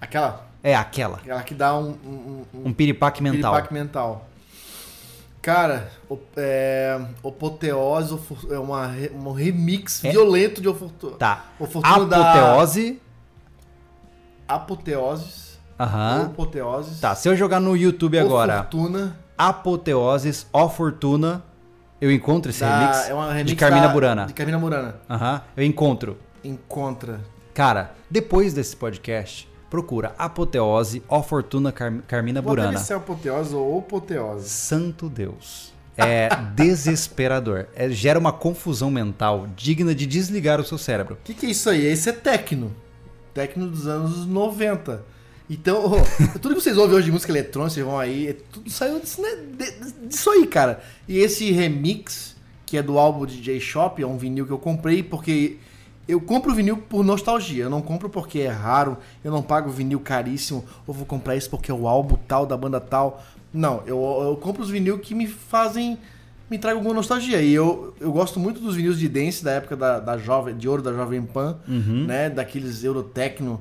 Aquela? 0.00 0.46
É, 0.62 0.76
aquela. 0.76 1.16
Aquela 1.16 1.42
que 1.42 1.54
dá 1.54 1.76
um. 1.76 1.96
Um, 2.06 2.44
um, 2.54 2.66
um 2.66 2.72
piripaque 2.72 3.20
mental. 3.20 3.52
Piripaque 3.52 3.74
mental. 3.74 4.29
Cara, 5.42 5.90
é, 6.36 7.00
Apoteose 7.24 8.18
é 8.50 8.58
uma, 8.58 8.90
um 9.14 9.32
remix 9.32 10.04
é? 10.04 10.10
violento 10.10 10.60
de 10.60 10.68
Ofortuna. 10.68 11.16
Tá. 11.16 11.46
Ofortuna 11.58 12.16
Apoteose. 12.16 13.00
Da... 14.46 14.54
Apoteoses. 14.54 15.58
Aham. 15.78 16.26
Apoteoses. 16.26 17.00
Tá, 17.00 17.14
se 17.14 17.26
eu 17.26 17.34
jogar 17.34 17.58
no 17.58 17.74
YouTube 17.74 18.18
agora. 18.18 18.58
Fortuna. 18.58 19.16
Apoteoses, 19.38 20.46
Ó 20.52 20.68
Fortuna. 20.68 21.42
Eu 21.98 22.12
encontro 22.12 22.50
esse 22.50 22.60
da, 22.60 22.78
remix, 22.78 23.08
é 23.08 23.14
uma 23.14 23.32
remix 23.32 23.50
de 23.50 23.56
Carmina 23.56 23.86
da, 23.86 23.92
Burana. 23.92 24.26
De 24.26 24.34
Carmina 24.34 24.58
Burana. 24.58 24.96
Aham. 25.08 25.42
Eu 25.56 25.64
encontro. 25.64 26.18
Encontra. 26.44 27.20
Cara, 27.54 27.94
depois 28.10 28.54
desse 28.54 28.76
podcast, 28.76 29.49
procura 29.70 30.12
Apoteose, 30.18 31.02
Ó 31.08 31.22
Fortuna 31.22 31.70
Car 31.70 31.92
Carmina 32.06 32.42
Pode 32.42 32.56
Burana. 32.56 32.72
Deve 32.72 32.84
ser 32.84 32.94
apoteose 32.94 33.54
ou 33.54 33.78
apoteose. 33.78 34.50
Santo 34.50 35.08
Deus. 35.08 35.72
É 35.96 36.28
desesperador. 36.54 37.66
É, 37.74 37.88
gera 37.88 38.18
uma 38.18 38.32
confusão 38.32 38.90
mental 38.90 39.46
digna 39.56 39.94
de 39.94 40.06
desligar 40.06 40.60
o 40.60 40.64
seu 40.64 40.76
cérebro. 40.76 41.14
O 41.14 41.18
que, 41.24 41.32
que 41.32 41.46
é 41.46 41.50
isso 41.50 41.70
aí? 41.70 41.86
Esse 41.86 42.10
é 42.10 42.12
tecno. 42.12 42.74
Tecno 43.32 43.68
dos 43.68 43.86
anos 43.86 44.26
90. 44.26 45.04
Então, 45.48 45.84
oh, 45.84 46.38
tudo 46.38 46.54
que 46.54 46.60
vocês 46.60 46.76
ouvem 46.76 46.96
hoje 46.96 47.06
de 47.06 47.12
música 47.12 47.32
eletrônica, 47.32 47.74
vocês 47.74 47.86
vão 47.86 47.98
aí, 47.98 48.28
é 48.28 48.36
tudo 48.52 48.70
saiu 48.70 49.00
disso, 49.00 49.20
né? 49.20 49.30
disso 50.04 50.30
aí, 50.30 50.46
cara. 50.46 50.82
E 51.08 51.18
esse 51.18 51.50
remix, 51.50 52.36
que 52.64 52.76
é 52.76 52.82
do 52.82 52.98
álbum 52.98 53.26
DJ 53.26 53.58
Shop, 53.60 54.00
é 54.00 54.06
um 54.06 54.16
vinil 54.16 54.46
que 54.46 54.52
eu 54.52 54.58
comprei 54.58 55.02
porque 55.02 55.58
eu 56.10 56.20
compro 56.20 56.54
vinil 56.54 56.76
por 56.76 57.04
nostalgia, 57.04 57.64
eu 57.64 57.70
não 57.70 57.80
compro 57.80 58.08
porque 58.08 58.40
é 58.40 58.48
raro, 58.48 58.98
eu 59.24 59.30
não 59.30 59.42
pago 59.42 59.70
vinil 59.70 60.00
caríssimo, 60.00 60.64
ou 60.86 60.94
vou 60.94 61.06
comprar 61.06 61.36
isso 61.36 61.48
porque 61.48 61.70
é 61.70 61.74
o 61.74 61.86
álbum 61.86 62.16
tal, 62.26 62.46
da 62.46 62.56
banda 62.56 62.80
tal. 62.80 63.22
Não, 63.52 63.82
eu, 63.86 63.98
eu 64.22 64.36
compro 64.36 64.62
os 64.62 64.70
vinil 64.70 64.98
que 64.98 65.14
me 65.14 65.26
fazem, 65.26 65.98
me 66.50 66.58
tragam 66.58 66.78
alguma 66.78 66.94
nostalgia. 66.94 67.42
E 67.42 67.52
eu, 67.52 67.94
eu 68.00 68.12
gosto 68.12 68.38
muito 68.38 68.60
dos 68.60 68.76
vinis 68.76 68.98
de 68.98 69.08
dance 69.08 69.42
da 69.42 69.52
época 69.52 69.76
da, 69.76 69.98
da 69.98 70.18
jovem, 70.18 70.56
de 70.56 70.68
ouro 70.68 70.82
da 70.82 70.92
Jovem 70.92 71.22
Pan, 71.22 71.58
uhum. 71.68 72.06
né? 72.06 72.30
Daqueles 72.30 72.84
Eurotecno, 72.84 73.60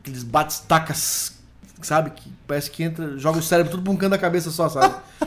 aqueles 0.00 0.22
batistacas, 0.22 1.38
sabe? 1.82 2.10
Que 2.10 2.30
parece 2.46 2.70
que 2.70 2.82
entra, 2.82 3.18
joga 3.18 3.38
o 3.38 3.42
cérebro 3.42 3.70
tudo 3.72 3.82
pra 3.82 3.92
um 3.92 3.96
canto 3.96 4.10
da 4.10 4.18
cabeça 4.18 4.50
só, 4.50 4.68
sabe? 4.68 4.94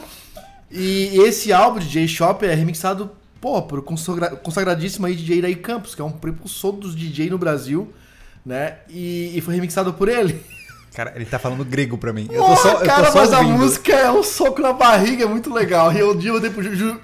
e 0.70 1.18
esse 1.22 1.52
álbum 1.52 1.80
de 1.80 1.89
J-Shop 1.89 2.45
é 2.45 2.54
remixado 2.54 3.12
pô, 3.42 3.62
pro 3.62 3.82
consagra 3.82 4.32
consagradíssimo 4.32 5.06
aí 5.06 5.16
DJ 5.16 5.38
Iraí 5.38 5.56
Campos, 5.56 5.96
que 5.96 6.02
é 6.02 6.06
um 6.06 6.12
precursor 6.12 6.74
dos 6.74 6.96
DJ 6.96 7.30
no 7.30 7.38
Brasil, 7.38 7.94
né? 8.46 8.78
E, 8.90 9.38
e, 9.38 9.42
foi 9.42 9.56
remixado 9.56 9.94
por 9.94 10.08
ele. 10.08 10.42
Cara, 10.94 11.14
ele 11.16 11.26
tá 11.26 11.38
falando 11.38 11.64
grego 11.64 11.98
pra 11.98 12.12
mim. 12.12 12.28
Eu 12.32 12.44
tô 12.44 12.56
só, 12.56 12.78
cara, 12.78 13.04
eu 13.04 13.06
tô 13.06 13.12
só 13.12 13.20
mas 13.20 13.32
ouvindo. 13.32 13.54
a 13.54 13.58
música 13.58 13.94
é 13.94 14.12
um 14.12 14.24
soco 14.24 14.60
na 14.60 14.74
barriga, 14.74 15.24
é 15.24 15.28
muito 15.28 15.54
legal. 15.54 15.94
E 15.94 16.00
eu 16.00 16.16
dia 16.16 16.32
eu 16.32 16.40
dei 16.40 16.50
pro 16.50 16.64
Juju. 16.64 17.00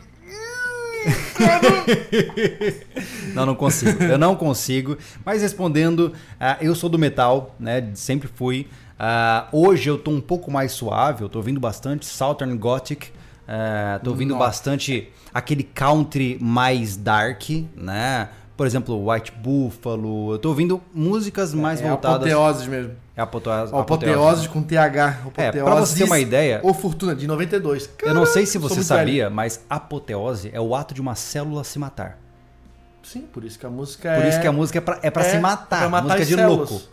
não, 3.33 3.45
não 3.45 3.55
consigo. 3.55 4.03
Eu 4.03 4.17
não 4.17 4.35
consigo. 4.35 4.97
Mas 5.23 5.43
respondendo, 5.43 6.13
uh, 6.41 6.57
eu 6.61 6.73
sou 6.73 6.89
do 6.89 6.97
metal, 6.97 7.55
né? 7.59 7.91
Sempre 7.93 8.27
fui. 8.27 8.67
Uh, 8.99 9.45
hoje 9.51 9.89
eu 9.89 9.97
tô 9.97 10.09
um 10.09 10.21
pouco 10.21 10.49
mais 10.49 10.71
suave, 10.71 11.23
eu 11.23 11.29
tô 11.29 11.39
ouvindo 11.39 11.59
bastante 11.59 12.05
Southern 12.05 12.55
Gothic. 12.57 13.11
Uh, 13.47 14.03
tô 14.03 14.09
ouvindo 14.11 14.33
Nossa. 14.33 14.45
bastante 14.45 15.11
aquele 15.33 15.63
country 15.63 16.37
mais 16.41 16.97
dark, 16.97 17.43
né? 17.75 18.29
Por 18.57 18.65
exemplo, 18.65 19.09
White 19.09 19.33
Buffalo. 19.33 20.33
Eu 20.33 20.39
tô 20.39 20.49
ouvindo 20.49 20.81
músicas 20.93 21.53
mais 21.53 21.81
é, 21.81 21.87
voltadas. 21.87 22.17
Apoteoses 22.17 22.67
mesmo. 22.67 22.93
É 23.15 23.21
apoteose. 23.21 23.73
Ó, 23.73 23.81
apoteose 23.81 24.49
com 24.49 24.63
TH. 24.63 25.17
É, 25.37 25.51
pra 25.51 25.75
você 25.75 25.97
ter 25.99 26.03
uma 26.05 26.19
ideia. 26.19 26.59
Ou 26.63 26.73
Fortuna, 26.73 27.15
de 27.15 27.27
92. 27.27 27.87
Caramba, 27.87 28.19
eu 28.19 28.25
não 28.25 28.25
sei 28.31 28.45
se 28.45 28.57
você 28.57 28.81
sabia, 28.81 29.25
velho. 29.25 29.35
mas 29.35 29.63
apoteose 29.69 30.49
é 30.53 30.59
o 30.59 30.73
ato 30.73 30.93
de 30.93 31.01
uma 31.01 31.15
célula 31.15 31.63
se 31.63 31.77
matar. 31.77 32.17
Sim, 33.03 33.21
por 33.21 33.43
isso 33.43 33.59
que 33.59 33.65
a 33.65 33.69
música 33.69 34.09
por 34.09 34.17
é. 34.17 34.21
Por 34.21 34.29
isso 34.29 34.41
que 34.41 34.47
a 34.47 34.51
música 34.51 34.77
é 34.79 34.81
pra, 34.81 34.99
é 35.01 35.11
pra 35.11 35.25
é 35.25 35.29
se 35.29 35.37
matar. 35.37 35.79
Pra 35.79 35.89
matar 35.89 36.03
música 36.03 36.25
de 36.25 36.35
células. 36.35 36.69
louco. 36.71 36.85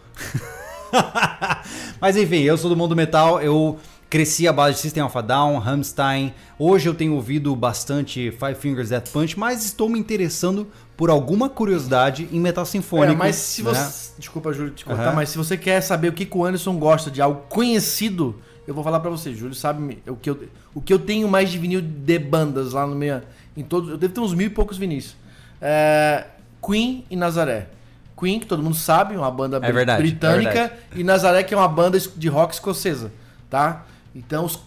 mas 2.00 2.16
enfim, 2.16 2.42
eu 2.42 2.58
sou 2.58 2.68
do 2.68 2.76
mundo 2.76 2.94
metal, 2.94 3.40
eu 3.40 3.78
Cresci 4.12 4.46
a 4.46 4.52
base 4.52 4.74
de 4.74 4.80
System 4.80 5.06
of 5.06 5.16
a 5.16 5.22
Down, 5.22 5.56
Rammstein. 5.56 6.34
Hoje 6.58 6.86
eu 6.86 6.92
tenho 6.92 7.14
ouvido 7.14 7.56
bastante 7.56 8.30
Five 8.32 8.56
Fingers 8.56 8.90
Death 8.90 9.08
Punch, 9.08 9.38
mas 9.38 9.64
estou 9.64 9.88
me 9.88 9.98
interessando 9.98 10.70
por 10.98 11.08
alguma 11.08 11.48
curiosidade 11.48 12.28
em 12.30 12.38
metal 12.38 12.66
sinfônico. 12.66 13.14
É, 13.14 13.16
mas 13.16 13.36
se 13.36 13.62
né? 13.62 13.70
você. 13.70 14.12
Desculpa, 14.18 14.52
Júlio, 14.52 14.70
te 14.70 14.84
cortar, 14.84 15.08
uhum. 15.08 15.14
mas 15.14 15.30
se 15.30 15.38
você 15.38 15.56
quer 15.56 15.80
saber 15.80 16.08
o 16.08 16.12
que, 16.12 16.26
que 16.26 16.36
o 16.36 16.44
Anderson 16.44 16.76
gosta 16.76 17.10
de 17.10 17.22
algo 17.22 17.46
conhecido, 17.48 18.38
eu 18.66 18.74
vou 18.74 18.84
falar 18.84 19.00
para 19.00 19.08
você. 19.08 19.32
Júlio 19.32 19.54
sabe 19.54 20.02
o 20.06 20.14
que, 20.14 20.28
eu, 20.28 20.38
o 20.74 20.82
que 20.82 20.92
eu 20.92 20.98
tenho 20.98 21.26
mais 21.26 21.50
de 21.50 21.56
vinil 21.56 21.80
de 21.80 22.18
bandas 22.18 22.74
lá 22.74 22.86
no 22.86 22.94
meu. 22.94 23.22
Em 23.56 23.62
todos, 23.62 23.88
eu 23.88 23.96
devo 23.96 24.12
ter 24.12 24.20
uns 24.20 24.34
mil 24.34 24.48
e 24.48 24.50
poucos 24.50 24.76
vinis. 24.76 25.16
É, 25.58 26.26
Queen 26.62 27.06
e 27.08 27.16
Nazaré. 27.16 27.68
Queen, 28.14 28.38
que 28.38 28.46
todo 28.46 28.62
mundo 28.62 28.76
sabe, 28.76 29.16
uma 29.16 29.30
banda 29.30 29.58
é 29.62 29.72
verdade, 29.72 30.02
britânica, 30.02 30.64
é 30.64 30.78
e 30.96 31.02
Nazaré, 31.02 31.42
que 31.42 31.54
é 31.54 31.56
uma 31.56 31.66
banda 31.66 31.98
de 31.98 32.28
rock 32.28 32.52
escocesa, 32.52 33.10
tá? 33.48 33.86
Então, 34.14 34.44
os, 34.44 34.58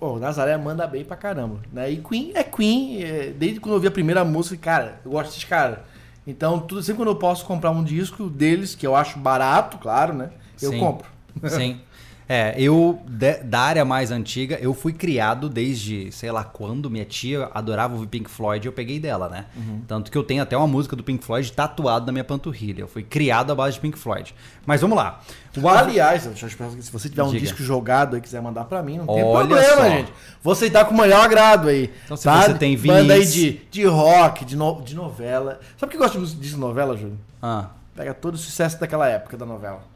oh, 0.00 0.18
Nazaré 0.18 0.56
manda 0.56 0.86
bem 0.86 1.04
pra 1.04 1.16
caramba. 1.16 1.60
Né? 1.72 1.90
E 1.90 1.96
Queen 1.98 2.32
é 2.34 2.42
Queen, 2.42 3.02
é, 3.02 3.30
desde 3.30 3.60
quando 3.60 3.74
eu 3.74 3.80
vi 3.80 3.86
a 3.86 3.90
primeira 3.90 4.24
música, 4.24 4.56
cara, 4.56 5.00
eu 5.04 5.12
gosto 5.12 5.28
desses 5.28 5.44
caras. 5.44 5.78
Então, 6.26 6.60
tudo, 6.60 6.82
sempre 6.82 6.98
quando 6.98 7.08
eu 7.08 7.16
posso 7.16 7.44
comprar 7.44 7.70
um 7.70 7.82
disco 7.82 8.28
deles, 8.28 8.74
que 8.74 8.86
eu 8.86 8.94
acho 8.94 9.18
barato, 9.18 9.78
claro, 9.78 10.14
né? 10.14 10.30
Eu 10.60 10.70
Sim. 10.70 10.78
compro. 10.78 11.08
Sim. 11.48 11.80
É, 12.34 12.54
eu, 12.56 12.98
de, 13.06 13.42
da 13.42 13.60
área 13.60 13.84
mais 13.84 14.10
antiga, 14.10 14.56
eu 14.58 14.72
fui 14.72 14.94
criado 14.94 15.50
desde, 15.50 16.10
sei 16.12 16.32
lá 16.32 16.42
quando, 16.42 16.88
minha 16.88 17.04
tia 17.04 17.50
adorava 17.52 17.92
ouvir 17.92 18.06
Pink 18.06 18.30
Floyd 18.30 18.66
e 18.66 18.68
eu 18.68 18.72
peguei 18.72 18.98
dela, 18.98 19.28
né? 19.28 19.44
Uhum. 19.54 19.82
Tanto 19.86 20.10
que 20.10 20.16
eu 20.16 20.24
tenho 20.24 20.42
até 20.42 20.56
uma 20.56 20.66
música 20.66 20.96
do 20.96 21.04
Pink 21.04 21.22
Floyd 21.22 21.52
tatuado 21.52 22.06
na 22.06 22.12
minha 22.12 22.24
panturrilha. 22.24 22.80
Eu 22.80 22.88
fui 22.88 23.02
criado 23.02 23.52
à 23.52 23.54
base 23.54 23.74
de 23.74 23.80
Pink 23.80 23.98
Floyd. 23.98 24.34
Mas 24.64 24.80
vamos 24.80 24.96
lá. 24.96 25.20
O 25.54 25.68
Aliás, 25.68 26.22
se 26.22 26.90
você 26.90 27.10
tiver 27.10 27.22
um 27.22 27.28
Diga. 27.32 27.40
disco 27.40 27.62
jogado 27.62 28.16
e 28.16 28.20
quiser 28.22 28.40
mandar 28.40 28.64
para 28.64 28.82
mim, 28.82 28.96
não 28.96 29.06
tem 29.06 29.22
Olha 29.22 29.48
problema, 29.48 29.76
só. 29.76 29.88
gente. 29.90 30.12
Você 30.42 30.70
tá 30.70 30.86
com 30.86 30.94
o 30.94 30.96
maior 30.96 31.22
agrado 31.22 31.68
aí. 31.68 31.92
Então, 32.06 32.16
se 32.16 32.24
tá? 32.24 32.44
você 32.44 32.54
tem 32.54 32.78
Banda 32.78 33.12
aí 33.12 33.20
vinis... 33.20 33.34
de, 33.34 33.60
de 33.70 33.84
rock, 33.84 34.46
de, 34.46 34.56
no, 34.56 34.80
de 34.80 34.94
novela. 34.94 35.60
Sabe 35.76 35.88
o 35.88 35.90
que 35.90 35.96
eu 35.96 36.00
gosto 36.00 36.34
de 36.34 36.56
novela, 36.56 36.96
Júlio? 36.96 37.18
Ah. 37.42 37.68
Pega 37.94 38.14
todo 38.14 38.36
o 38.36 38.38
sucesso 38.38 38.80
daquela 38.80 39.06
época 39.06 39.36
da 39.36 39.44
novela. 39.44 39.91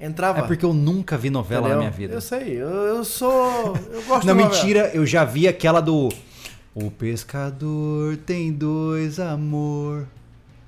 Entrava. 0.00 0.40
É 0.40 0.42
porque 0.42 0.64
eu 0.64 0.74
nunca 0.74 1.16
vi 1.16 1.30
novela 1.30 1.62
Entendeu? 1.68 1.76
na 1.76 1.82
minha 1.84 1.90
vida. 1.90 2.14
Eu 2.14 2.20
sei, 2.20 2.60
eu, 2.60 2.68
eu 2.68 3.04
sou. 3.04 3.74
Eu 3.92 4.02
gosto 4.02 4.26
Não, 4.26 4.34
de 4.34 4.42
novela. 4.42 4.48
mentira, 4.48 4.90
eu 4.92 5.06
já 5.06 5.24
vi 5.24 5.48
aquela 5.48 5.80
do. 5.80 6.10
O 6.74 6.90
pescador 6.90 8.16
tem 8.18 8.52
dois 8.52 9.18
amor. 9.18 10.06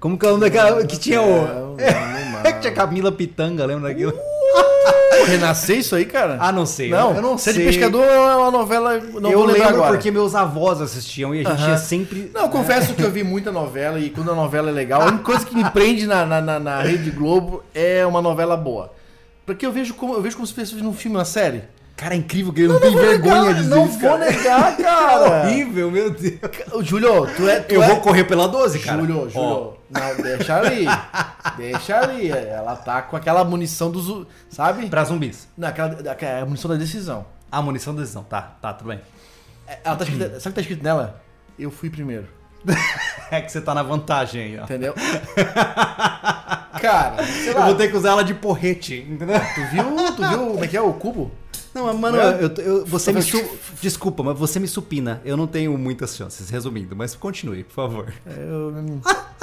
Como 0.00 0.16
que 0.16 0.24
é 0.24 0.28
o 0.28 0.32
nome 0.32 0.44
daquela. 0.48 0.84
Que 0.86 0.96
tinha 0.98 1.20
o. 1.20 1.76
Não, 1.76 2.52
que 2.52 2.60
tinha 2.60 2.72
Camila 2.72 3.12
Pitanga, 3.12 3.66
lembra 3.66 3.88
daquilo? 3.90 4.12
Pô, 4.12 5.24
renascer 5.26 5.78
isso 5.78 5.94
aí, 5.96 6.04
cara? 6.04 6.36
Ah, 6.40 6.52
não 6.52 6.64
sei. 6.64 6.90
Não, 6.90 7.14
eu 7.14 7.20
não 7.20 7.36
Ser 7.36 7.52
sei. 7.52 7.64
de 7.66 7.72
pescador 7.72 8.04
é 8.04 8.36
uma 8.36 8.50
novela. 8.50 8.98
Não 9.20 9.30
eu 9.30 9.38
vou 9.38 9.46
lembrar 9.46 9.64
lembro 9.66 9.76
agora. 9.82 9.92
porque 9.92 10.10
meus 10.10 10.34
avós 10.34 10.80
assistiam 10.80 11.34
e 11.34 11.40
a 11.40 11.50
gente 11.50 11.60
Aham. 11.62 11.70
ia 11.70 11.76
sempre. 11.76 12.30
Não, 12.32 12.42
eu 12.42 12.48
confesso 12.48 12.94
que 12.94 13.02
eu 13.02 13.10
vi 13.10 13.24
muita 13.24 13.50
novela 13.50 13.98
e 13.98 14.08
quando 14.10 14.30
a 14.30 14.34
novela 14.34 14.70
é 14.70 14.72
legal, 14.72 15.02
a 15.02 15.06
única 15.06 15.24
coisa 15.24 15.44
que 15.44 15.54
me 15.54 15.68
prende 15.70 16.06
na, 16.06 16.24
na, 16.24 16.40
na, 16.40 16.60
na 16.60 16.82
Rede 16.82 17.10
Globo 17.10 17.62
é 17.74 18.06
uma 18.06 18.22
novela 18.22 18.56
boa. 18.56 18.92
Porque 19.48 19.64
eu 19.64 19.72
vejo 19.72 19.94
como, 19.94 20.12
eu 20.14 20.20
vejo 20.20 20.36
como 20.36 20.46
se 20.46 20.52
fosse 20.52 20.74
um 20.76 20.92
filme, 20.92 21.16
uma 21.16 21.24
série. 21.24 21.62
Cara, 21.96 22.14
é 22.14 22.18
incrível 22.18 22.52
que 22.52 22.60
ele 22.60 22.68
não, 22.68 22.78
tem 22.78 22.94
vergonha 22.94 23.34
negar, 23.42 23.54
de 23.54 23.60
dizer 23.62 23.74
Não 23.74 23.86
isso, 23.86 23.98
vou 23.98 24.10
cara. 24.10 24.30
negar, 24.30 24.72
É 24.78 24.82
cara. 24.82 25.46
horrível, 25.46 25.90
meu 25.90 26.10
Deus. 26.10 26.38
Júlio, 26.82 27.26
tu 27.34 27.48
é. 27.48 27.60
Tu 27.60 27.74
Eu 27.74 27.82
é... 27.82 27.86
vou 27.88 27.96
correr 28.02 28.24
pela 28.24 28.46
12, 28.46 28.78
cara. 28.80 29.00
Júlio, 29.00 29.28
Júlio. 29.30 29.76
Não, 29.90 30.22
deixa 30.22 30.56
ali. 30.58 30.86
deixa 31.56 31.98
ali. 31.98 32.30
Ela 32.30 32.76
tá 32.76 33.00
com 33.02 33.16
aquela 33.16 33.42
munição 33.42 33.90
do. 33.90 34.00
zu- 34.00 34.26
Sabe? 34.50 34.86
pra 34.88 35.02
zumbis. 35.02 35.48
Não, 35.56 35.66
aquela, 35.68 36.12
aquela- 36.12 36.42
a 36.42 36.44
munição 36.46 36.70
da 36.70 36.76
decisão. 36.76 37.24
A 37.50 37.62
munição 37.62 37.94
da 37.94 38.02
decisão. 38.02 38.22
Tá, 38.22 38.42
tá, 38.62 38.74
tudo 38.74 38.88
bem. 38.88 39.00
É, 39.66 39.78
Ela 39.82 39.96
tá 39.96 40.04
escrita, 40.04 40.28
sabe 40.38 40.38
o 40.38 40.42
que 40.42 40.50
tá 40.52 40.60
escrito 40.60 40.84
nela? 40.84 41.20
Eu 41.58 41.70
fui 41.70 41.88
primeiro. 41.90 42.28
É 43.30 43.42
que 43.42 43.52
você 43.52 43.60
tá 43.60 43.74
na 43.74 43.82
vantagem 43.82 44.42
aí, 44.42 44.58
ó. 44.58 44.64
Entendeu? 44.64 44.94
Cara, 46.80 47.22
sei 47.24 47.50
Eu 47.52 47.58
lá. 47.58 47.66
vou 47.66 47.74
ter 47.74 47.88
que 47.90 47.96
usar 47.96 48.10
ela 48.10 48.24
de 48.24 48.34
porrete, 48.34 49.06
entendeu? 49.08 49.38
Tu 49.54 49.60
viu, 49.70 49.84
tu 50.16 50.28
viu 50.28 50.38
como 50.52 50.64
é 50.64 50.68
que 50.68 50.76
é 50.76 50.80
o 50.80 50.92
cubo? 50.94 51.30
Não, 51.74 51.84
mas, 51.86 51.96
mano, 51.98 52.18
É? 52.18 52.38
eu, 52.42 52.48
eu- 52.64 52.86
você 52.86 53.12
me 53.12 53.20
Só 53.22 53.36
su... 53.38 53.44
Desculpa, 53.82 54.22
mas 54.22 54.38
você 54.38 54.58
me 54.58 54.66
supina. 54.66 55.20
Eu 55.24 55.36
não 55.36 55.46
tenho 55.46 55.76
muitas 55.76 56.16
chances, 56.16 56.48
resumindo. 56.48 56.96
Mas 56.96 57.14
continue, 57.14 57.64
por 57.64 57.74
favor. 57.74 58.12
Eu, 58.26 58.72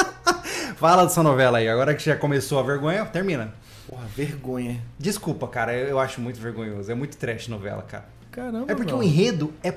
Fala 0.77 1.03
dessa 1.03 1.21
novela 1.21 1.59
aí. 1.59 1.69
Agora 1.69 1.93
que 1.93 2.03
já 2.03 2.15
começou 2.15 2.59
a 2.59 2.63
vergonha, 2.63 3.05
termina. 3.05 3.53
Porra, 3.87 4.05
vergonha. 4.15 4.81
Desculpa, 4.97 5.47
cara. 5.47 5.73
Eu, 5.75 5.89
eu 5.89 5.99
acho 5.99 6.19
muito 6.19 6.39
vergonhoso. 6.41 6.91
É 6.91 6.95
muito 6.95 7.15
trash 7.17 7.47
novela, 7.47 7.83
cara. 7.83 8.05
Caramba. 8.31 8.65
É 8.71 8.75
porque 8.75 8.91
não. 8.91 8.99
o 8.99 9.03
enredo 9.03 9.53
é. 9.63 9.73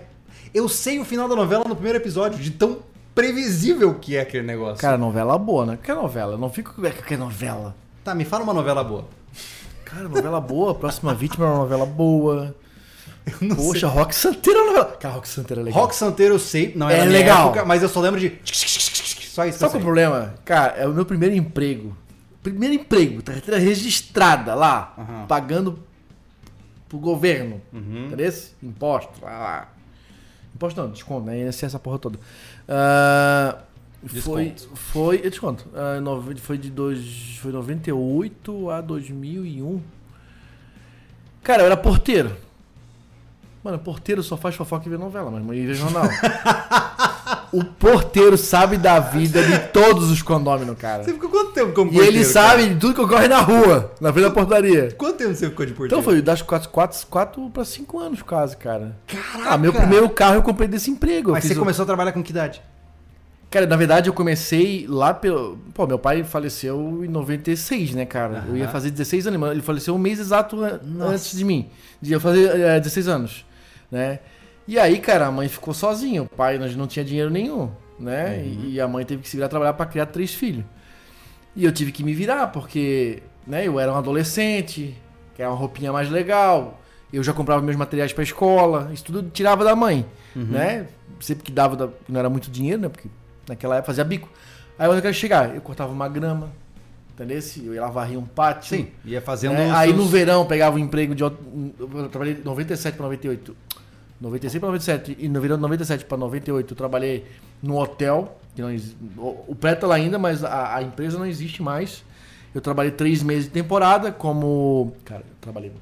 Eu 0.55 0.69
sei 0.69 0.99
o 0.99 1.05
final 1.05 1.29
da 1.29 1.37
novela 1.37 1.65
no 1.69 1.75
primeiro 1.75 1.99
episódio, 1.99 2.39
de 2.39 2.51
tão 2.51 2.79
previsível 3.19 3.95
que 3.95 4.17
é 4.17 4.21
aquele 4.21 4.47
negócio. 4.47 4.79
Cara, 4.79 4.97
novela 4.97 5.37
boa, 5.37 5.67
né? 5.67 5.79
Que 5.83 5.93
novela? 5.93 6.35
Eu 6.35 6.39
não 6.39 6.49
fico 6.49 6.73
com 6.73 6.83
que 6.83 7.17
novela. 7.17 7.75
Tá, 8.05 8.15
me 8.15 8.25
fala 8.25 8.45
uma 8.45 8.55
novela 8.55 8.85
boa. 8.85 9.07
Cara, 9.85 10.09
novela 10.09 10.41
boa, 10.41 10.73
Próxima 10.73 11.13
Vítima 11.15 11.47
é 11.47 11.49
uma 11.49 11.59
novela 11.59 11.85
boa. 11.85 12.55
não 13.41 13.57
Poxa, 13.57 13.89
Rock 13.89 14.15
Santeiro 14.15 14.61
é 14.61 14.67
novela. 14.67 14.97
Cara, 15.01 15.15
Rock 15.15 15.29
Santeiro 15.29 15.63
é 15.63 15.65
legal. 15.65 15.81
Rock 15.83 15.97
Santeiro 15.97 16.35
eu 16.35 16.39
sei, 16.39 16.73
não 16.77 16.89
É 16.89 17.05
legal. 17.05 17.49
época, 17.49 17.65
mas 17.65 17.83
eu 17.83 17.89
só 17.89 18.01
lembro 18.01 18.21
de. 18.21 18.39
Só 18.45 19.45
isso. 19.45 19.59
Sabe 19.59 19.73
qual 19.73 19.73
é 19.73 19.77
eu 19.77 19.81
o 19.81 19.83
problema? 19.83 20.35
Cara, 20.45 20.75
é 20.77 20.87
o 20.87 20.93
meu 20.93 21.05
primeiro 21.05 21.35
emprego. 21.35 21.97
Primeiro 22.41 22.75
emprego, 22.75 23.21
carteira 23.21 23.59
registrada 23.59 24.55
lá, 24.55 24.95
Aham. 24.97 25.27
pagando 25.27 25.81
pro 26.89 26.99
governo. 26.99 27.61
Uhum. 27.73 28.07
Entendeu? 28.07 28.33
Imposto, 28.63 29.13
lá, 29.21 29.39
lá. 29.39 29.69
Imposto 30.55 30.81
não, 30.81 30.91
desconto, 30.91 31.27
né? 31.27 31.41
INSS, 31.41 31.65
essa 31.65 31.79
porra 31.79 31.99
toda. 31.99 32.19
Ah, 32.69 33.59
foi, 34.07 34.55
foi, 34.75 35.21
eu 35.25 35.31
desconto. 35.31 35.67
Ah, 35.75 36.01
nove- 36.01 36.37
foi 36.37 36.59
de 36.59 36.71
dois, 36.71 37.39
foi 37.41 37.51
98 37.53 38.71
a 38.71 38.81
2001. 38.81 39.81
Cara, 41.43 41.63
eu 41.63 41.67
era 41.67 41.77
porteiro. 41.77 42.37
Mano, 43.65 43.79
porteiro 43.79 44.23
só 44.23 44.37
faz 44.37 44.55
fofoca 44.55 44.87
e 44.87 44.91
vê 44.91 44.97
novela, 44.99 45.31
mas 45.31 45.57
e 45.57 45.67
vê 45.67 45.75
jornal. 45.75 46.05
o 47.53 47.65
porteiro 47.65 48.37
sabe 48.37 48.77
da 48.77 48.99
vida 49.01 49.43
de 49.43 49.59
todos 49.73 50.11
os 50.11 50.23
condôminos, 50.23 50.77
cara. 50.79 51.03
Você 51.05 51.13
ficou 51.13 51.29
quanto 51.31 51.53
tempo 51.53 51.73
como 51.73 51.91
E 51.93 51.95
ele 51.97 52.05
porteiro, 52.05 52.29
sabe 52.29 52.63
cara? 52.63 52.75
de 52.75 52.81
tudo 52.81 52.95
que 52.95 53.01
ocorre 53.01 53.29
na 53.29 53.41
rua, 53.41 53.93
na 54.01 54.13
frente 54.13 54.25
da 54.27 54.31
portaria. 54.31 54.93
Quanto 54.97 55.17
tempo 55.17 55.35
você 55.35 55.49
ficou 55.49 55.65
de 55.67 55.73
porteiro? 55.73 56.01
Então 56.01 56.03
foi 56.03 56.21
das 56.23 56.43
4, 56.43 56.69
4, 56.69 57.07
4 57.09 57.51
para 57.51 57.65
5 57.65 57.99
anos 57.99 58.23
quase, 58.23 58.57
cara. 58.57 58.97
Caraca! 59.07 59.51
Ah, 59.51 59.59
meu 59.59 59.73
primeiro 59.73 60.09
carro 60.11 60.37
eu 60.37 60.43
comprei 60.43 60.69
desse 60.69 60.91
emprego. 60.91 61.33
Mas 61.33 61.45
você 61.45 61.55
o- 61.55 61.59
começou 61.59 61.83
a 61.83 61.87
trabalhar 61.87 62.13
com 62.13 62.23
que 62.23 62.31
idade? 62.31 62.61
Cara, 63.51 63.67
na 63.67 63.77
verdade 63.77 64.11
eu 64.11 64.13
comecei 64.13 64.85
lá 64.87 65.15
pelo. 65.15 65.57
Pô, 65.73 65.87
meu 65.87 65.99
pai 65.99 66.23
faleceu 66.23 67.03
em 67.03 67.09
96, 67.09 67.95
né, 67.95 68.05
cara? 68.05 68.45
Eu 68.47 68.55
ia 68.59 68.69
fazer 68.69 68.91
16 68.91 69.27
anos, 69.27 69.41
mas 69.41 69.53
ele 69.53 69.63
faleceu 69.63 69.95
um 69.95 69.99
mês 69.99 70.21
exato 70.21 70.55
Nossa. 70.85 71.13
antes 71.15 71.35
de 71.37 71.45
mim. 71.47 71.67
Eu 72.07 72.21
fazer 72.21 72.61
é, 72.61 72.79
16 72.79 73.09
anos, 73.09 73.47
né? 73.91 74.19
E 74.69 74.79
aí, 74.79 74.99
cara, 74.99 75.27
a 75.27 75.33
mãe 75.33 75.49
ficou 75.49 75.73
sozinha. 75.73 76.23
O 76.23 76.29
pai 76.29 76.59
não 76.59 76.87
tinha 76.87 77.05
dinheiro 77.05 77.31
nenhum, 77.31 77.71
né? 77.99 78.37
Uhum. 78.37 78.65
E, 78.67 78.75
e 78.75 78.81
a 78.81 78.87
mãe 78.87 79.05
teve 79.05 79.23
que 79.23 79.29
se 79.29 79.37
virar 79.37 79.49
trabalhar 79.49 79.73
pra 79.73 79.87
criar 79.87 80.07
três 80.07 80.33
filhos. 80.35 80.65
E 81.57 81.65
eu 81.65 81.73
tive 81.73 81.91
que 81.91 82.05
me 82.05 82.13
virar, 82.15 82.49
porque 82.49 83.23
né, 83.47 83.67
eu 83.67 83.81
era 83.81 83.91
um 83.93 83.97
adolescente, 83.97 84.95
que 85.35 85.41
era 85.43 85.51
uma 85.51 85.57
roupinha 85.57 85.91
mais 85.93 86.11
legal. 86.11 86.81
Eu 87.11 87.25
já 87.25 87.33
comprava 87.33 87.63
meus 87.63 87.77
materiais 87.77 88.13
pra 88.13 88.23
escola, 88.23 88.91
isso 88.93 89.05
tudo 89.05 89.31
tirava 89.31 89.65
da 89.65 89.75
mãe, 89.75 90.05
Uhum. 90.37 90.45
né? 90.45 90.87
Sempre 91.19 91.43
que 91.45 91.51
dava, 91.51 91.75
da- 91.75 91.89
não 92.07 92.21
era 92.21 92.29
muito 92.29 92.51
dinheiro, 92.51 92.83
né? 92.83 92.89
Porque 92.91 93.09
naquela 93.49 93.77
época 93.77 93.87
fazia 93.87 94.05
bico. 94.05 94.29
Aí 94.79 94.87
onde 94.87 94.99
eu 94.99 95.03
quero 95.03 95.15
chegar? 95.15 95.55
Eu 95.55 95.63
cortava 95.63 95.91
uma 95.91 96.07
grama, 96.09 96.53
entendeu? 97.15 97.41
Eu 97.65 97.75
ia 97.75 97.81
lá 97.81 97.89
varrer 97.89 98.19
um 98.19 98.27
pátio. 98.27 98.77
Sim, 98.77 98.89
ia 99.05 99.21
fazendo. 99.23 99.55
né? 99.55 99.71
Aí 99.75 99.89
seus- 99.89 100.01
no 100.01 100.07
verão 100.07 100.45
pegava 100.47 100.77
um 100.77 100.79
emprego 100.79 101.15
de. 101.15 101.23
Eu 101.25 101.33
trabalhei 102.13 102.35
de 102.35 102.45
97 102.45 102.95
para 102.95 103.05
98. 103.05 103.57
96 104.21 104.61
para 104.61 104.69
97. 104.69 105.17
E 105.19 105.29
no 105.29 105.41
verão 105.41 105.57
de 105.57 105.63
97 105.63 106.05
para 106.05 106.19
98 106.19 106.73
eu 106.73 106.77
trabalhei 106.77 107.27
num 107.63 107.77
hotel. 107.77 108.39
Que 108.55 108.63
não 108.63 108.75
o, 109.17 109.45
o 109.49 109.55
prédio 109.55 109.83
tá 109.83 109.87
lá 109.87 109.95
ainda, 109.95 110.19
mas 110.19 110.43
a, 110.43 110.77
a 110.77 110.83
empresa 110.83 111.19
não 111.19 111.27
existe 111.27 111.63
mais. 111.63 112.03
Eu 112.55 112.61
trabalhei 112.61 112.91
três 112.91 113.23
meses 113.23 113.45
de 113.45 113.51
temporada 113.51 114.11
como. 114.11 114.95
Cara, 115.05 115.21
eu 115.21 115.37
trabalhei. 115.41 115.73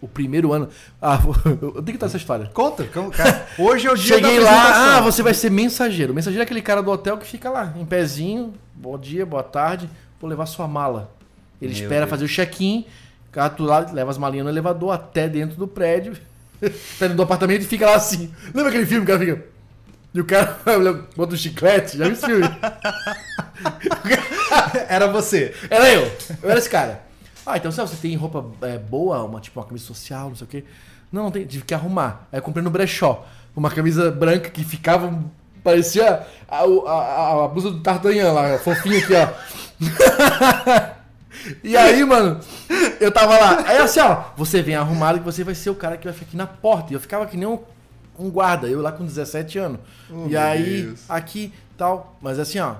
O 0.00 0.06
primeiro 0.06 0.52
ano. 0.52 0.68
Ah, 1.00 1.18
eu 1.46 1.72
tenho 1.72 1.84
que 1.84 1.92
contar 1.92 2.06
essa 2.06 2.18
história. 2.18 2.50
Conta, 2.52 2.84
cara. 2.84 3.46
Hoje 3.58 3.86
é 3.86 3.92
o 3.92 3.96
dia 3.96 4.16
Cheguei 4.16 4.38
da 4.38 4.44
lá, 4.44 4.98
ah, 4.98 5.00
você 5.00 5.22
vai 5.22 5.32
ser 5.32 5.50
mensageiro. 5.50 6.12
Mensageiro 6.12 6.42
é 6.42 6.44
aquele 6.44 6.60
cara 6.60 6.82
do 6.82 6.90
hotel 6.90 7.16
que 7.16 7.26
fica 7.26 7.48
lá, 7.48 7.72
em 7.76 7.84
pezinho, 7.84 8.52
bom 8.74 8.98
dia, 8.98 9.24
boa 9.24 9.42
tarde, 9.42 9.88
vou 10.20 10.28
levar 10.28 10.44
sua 10.46 10.68
mala. 10.68 11.10
Ele 11.60 11.72
Meu 11.72 11.82
espera 11.82 12.00
Deus. 12.00 12.10
fazer 12.10 12.24
o 12.26 12.28
check-in, 12.28 12.84
o 13.28 13.32
cara 13.32 13.48
do 13.48 13.64
lado 13.64 13.94
leva 13.94 14.10
as 14.10 14.18
malinhas 14.18 14.44
no 14.44 14.52
elevador 14.52 14.92
até 14.92 15.28
dentro 15.28 15.56
do 15.56 15.66
prédio, 15.66 16.14
até 16.60 16.70
dentro 17.00 17.16
do 17.16 17.22
apartamento 17.22 17.62
e 17.62 17.66
fica 17.66 17.86
lá 17.86 17.96
assim. 17.96 18.32
Lembra 18.54 18.68
aquele 18.68 18.86
filme 18.86 19.04
que 19.06 19.12
cara 19.12 19.24
fica... 19.24 19.44
E 20.14 20.20
o 20.20 20.24
cara 20.24 20.58
bota 21.16 21.34
um 21.34 21.36
chiclete, 21.36 21.98
já 21.98 22.04
viu 22.04 22.12
esse 22.14 22.24
filme? 22.24 22.44
Era 24.88 25.08
você. 25.08 25.54
Era 25.68 25.92
eu. 25.92 26.10
Eu 26.42 26.50
era 26.50 26.58
esse 26.58 26.70
cara. 26.70 27.02
Ah, 27.44 27.56
então 27.58 27.70
você 27.70 27.96
tem 27.96 28.16
roupa 28.16 28.44
é, 28.62 28.78
boa, 28.78 29.22
uma 29.24 29.40
tipo 29.40 29.60
uma 29.60 29.66
camisa 29.66 29.84
social, 29.84 30.28
não 30.30 30.36
sei 30.36 30.44
o 30.46 30.48
quê. 30.48 30.64
Não, 31.12 31.24
não 31.24 31.30
tem, 31.30 31.44
tive 31.44 31.64
que 31.64 31.74
arrumar. 31.74 32.26
Aí 32.32 32.38
eu 32.38 32.42
comprei 32.42 32.62
no 32.64 32.70
brechó 32.70 33.26
uma 33.54 33.70
camisa 33.70 34.10
branca 34.10 34.50
que 34.50 34.64
ficava 34.64 35.12
parecia 35.62 36.22
a, 36.48 36.58
a, 36.58 36.62
a- 36.92 37.44
a 37.44 37.48
blusa 37.48 37.70
do 37.70 37.80
Tartanhan 37.80 38.32
lá, 38.32 38.58
fofinha 38.58 38.98
aqui, 38.98 39.12
ó. 39.14 40.95
E 41.62 41.76
aí, 41.76 42.04
mano, 42.04 42.40
eu 43.00 43.10
tava 43.12 43.38
lá. 43.38 43.64
Aí 43.66 43.78
assim, 43.78 44.00
ó, 44.00 44.24
você 44.36 44.62
vem 44.62 44.74
arrumado 44.74 45.18
que 45.18 45.24
você 45.24 45.44
vai 45.44 45.54
ser 45.54 45.70
o 45.70 45.74
cara 45.74 45.96
que 45.96 46.04
vai 46.04 46.14
ficar 46.14 46.26
aqui 46.26 46.36
na 46.36 46.46
porta. 46.46 46.92
E 46.92 46.96
eu 46.96 47.00
ficava 47.00 47.26
que 47.26 47.36
nem 47.36 47.46
um, 47.46 47.58
um 48.18 48.30
guarda, 48.30 48.66
eu 48.68 48.80
lá 48.80 48.92
com 48.92 49.04
17 49.04 49.58
anos. 49.58 49.80
Oh, 50.10 50.26
e 50.28 50.36
aí, 50.36 50.82
Deus. 50.82 51.04
aqui, 51.08 51.52
tal, 51.76 52.16
mas 52.20 52.38
assim, 52.38 52.58
ó, 52.58 52.76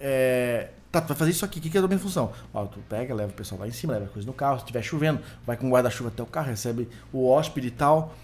é, 0.00 0.68
tá, 0.90 1.00
tu 1.00 1.08
vai 1.08 1.16
fazer 1.16 1.30
isso 1.30 1.44
aqui, 1.44 1.58
o 1.58 1.62
que, 1.62 1.70
que 1.70 1.76
é 1.78 1.80
a 1.80 1.86
minha 1.86 1.98
função? 1.98 2.32
Ó, 2.52 2.64
tu 2.66 2.78
pega, 2.88 3.14
leva 3.14 3.30
o 3.30 3.34
pessoal 3.34 3.60
lá 3.60 3.68
em 3.68 3.72
cima, 3.72 3.94
leva 3.94 4.06
coisa 4.06 4.26
no 4.26 4.32
carro, 4.32 4.58
se 4.58 4.64
estiver 4.64 4.82
chovendo, 4.82 5.20
vai 5.46 5.56
com 5.56 5.68
o 5.68 5.70
guarda-chuva 5.70 6.08
até 6.08 6.22
o 6.22 6.26
carro, 6.26 6.48
recebe 6.48 6.88
o 7.12 7.28
hóspede 7.28 7.68
e 7.68 7.70
tal. 7.70 8.14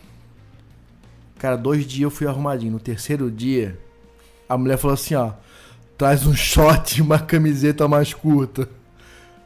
Cara, 1.39 1.57
dois 1.57 1.85
dias 1.87 2.03
eu 2.03 2.11
fui 2.11 2.27
arrumadinho. 2.27 2.73
No 2.73 2.81
terceiro 2.81 3.31
dia, 3.31 3.79
a 4.49 4.57
mulher 4.57 4.79
falou 4.79 4.95
assim, 4.95 5.15
ó, 5.15 5.33
traz 5.99 6.27
um 6.27 6.35
short 6.35 6.99
e 6.99 7.03
uma 7.03 7.19
camiseta 7.19 7.89
mais 7.89 8.15
curta. 8.15 8.69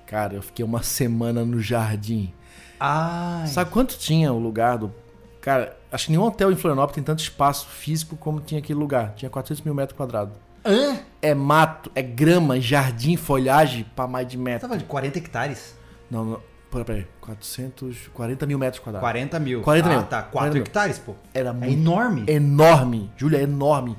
Cara, 0.07 0.35
eu 0.35 0.43
fiquei 0.43 0.65
uma 0.65 0.83
semana 0.83 1.45
no 1.45 1.61
jardim. 1.61 2.33
Ai. 2.79 3.47
Sabe 3.47 3.71
quanto 3.71 3.99
tinha 3.99 4.33
o 4.33 4.39
lugar 4.39 4.79
do... 4.79 4.93
Cara, 5.41 5.77
acho 5.91 6.07
que 6.07 6.13
nenhum 6.13 6.25
hotel 6.25 6.51
em 6.53 6.57
Florianópolis 6.57 6.95
tem 6.97 7.05
tanto 7.05 7.21
espaço 7.21 7.67
físico 7.69 8.17
como 8.17 8.41
tinha 8.41 8.59
aquele 8.61 8.79
lugar. 8.79 9.15
Tinha 9.15 9.31
400 9.31 9.65
mil 9.65 9.75
metros 9.75 9.97
quadrados. 9.97 10.35
Hã? 10.65 10.99
É 11.23 11.33
mato, 11.35 11.91
é 11.95 12.03
grama, 12.03 12.61
jardim, 12.61 13.17
folhagem 13.17 13.87
pra 13.95 14.07
mais 14.09 14.27
de 14.27 14.37
Você 14.37 14.43
metro. 14.43 14.69
tava 14.69 14.79
de 14.79 14.85
40 14.85 15.19
hectares. 15.19 15.77
Não, 16.11 16.25
não. 16.25 16.41
Pera, 16.71 16.85
peraí. 16.85 17.07
440 17.21 18.45
mil 18.47 18.59
metros 18.59 18.83
quadrados. 18.83 19.01
40 19.01 19.39
mil. 19.39 19.63
40 19.63 19.89
ah, 19.89 19.93
mil. 19.93 20.03
tá. 20.03 20.23
4 20.23 20.31
40 20.33 20.55
mil. 20.55 20.63
hectares, 20.63 20.99
pô. 20.99 21.15
Era 21.33 21.51
É 21.51 21.53
muito 21.53 21.73
enorme. 21.73 22.25
enorme. 22.27 23.11
Júlia, 23.17 23.39
é 23.39 23.43
enorme. 23.43 23.97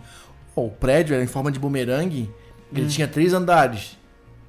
Pô, 0.53 0.65
o 0.65 0.71
prédio 0.71 1.13
era 1.13 1.23
em 1.23 1.27
forma 1.27 1.49
de 1.51 1.59
bumerangue. 1.59 2.29
Ele 2.73 2.85
Hum. 2.85 2.89
tinha 2.89 3.07
três 3.07 3.33
andares. 3.33 3.97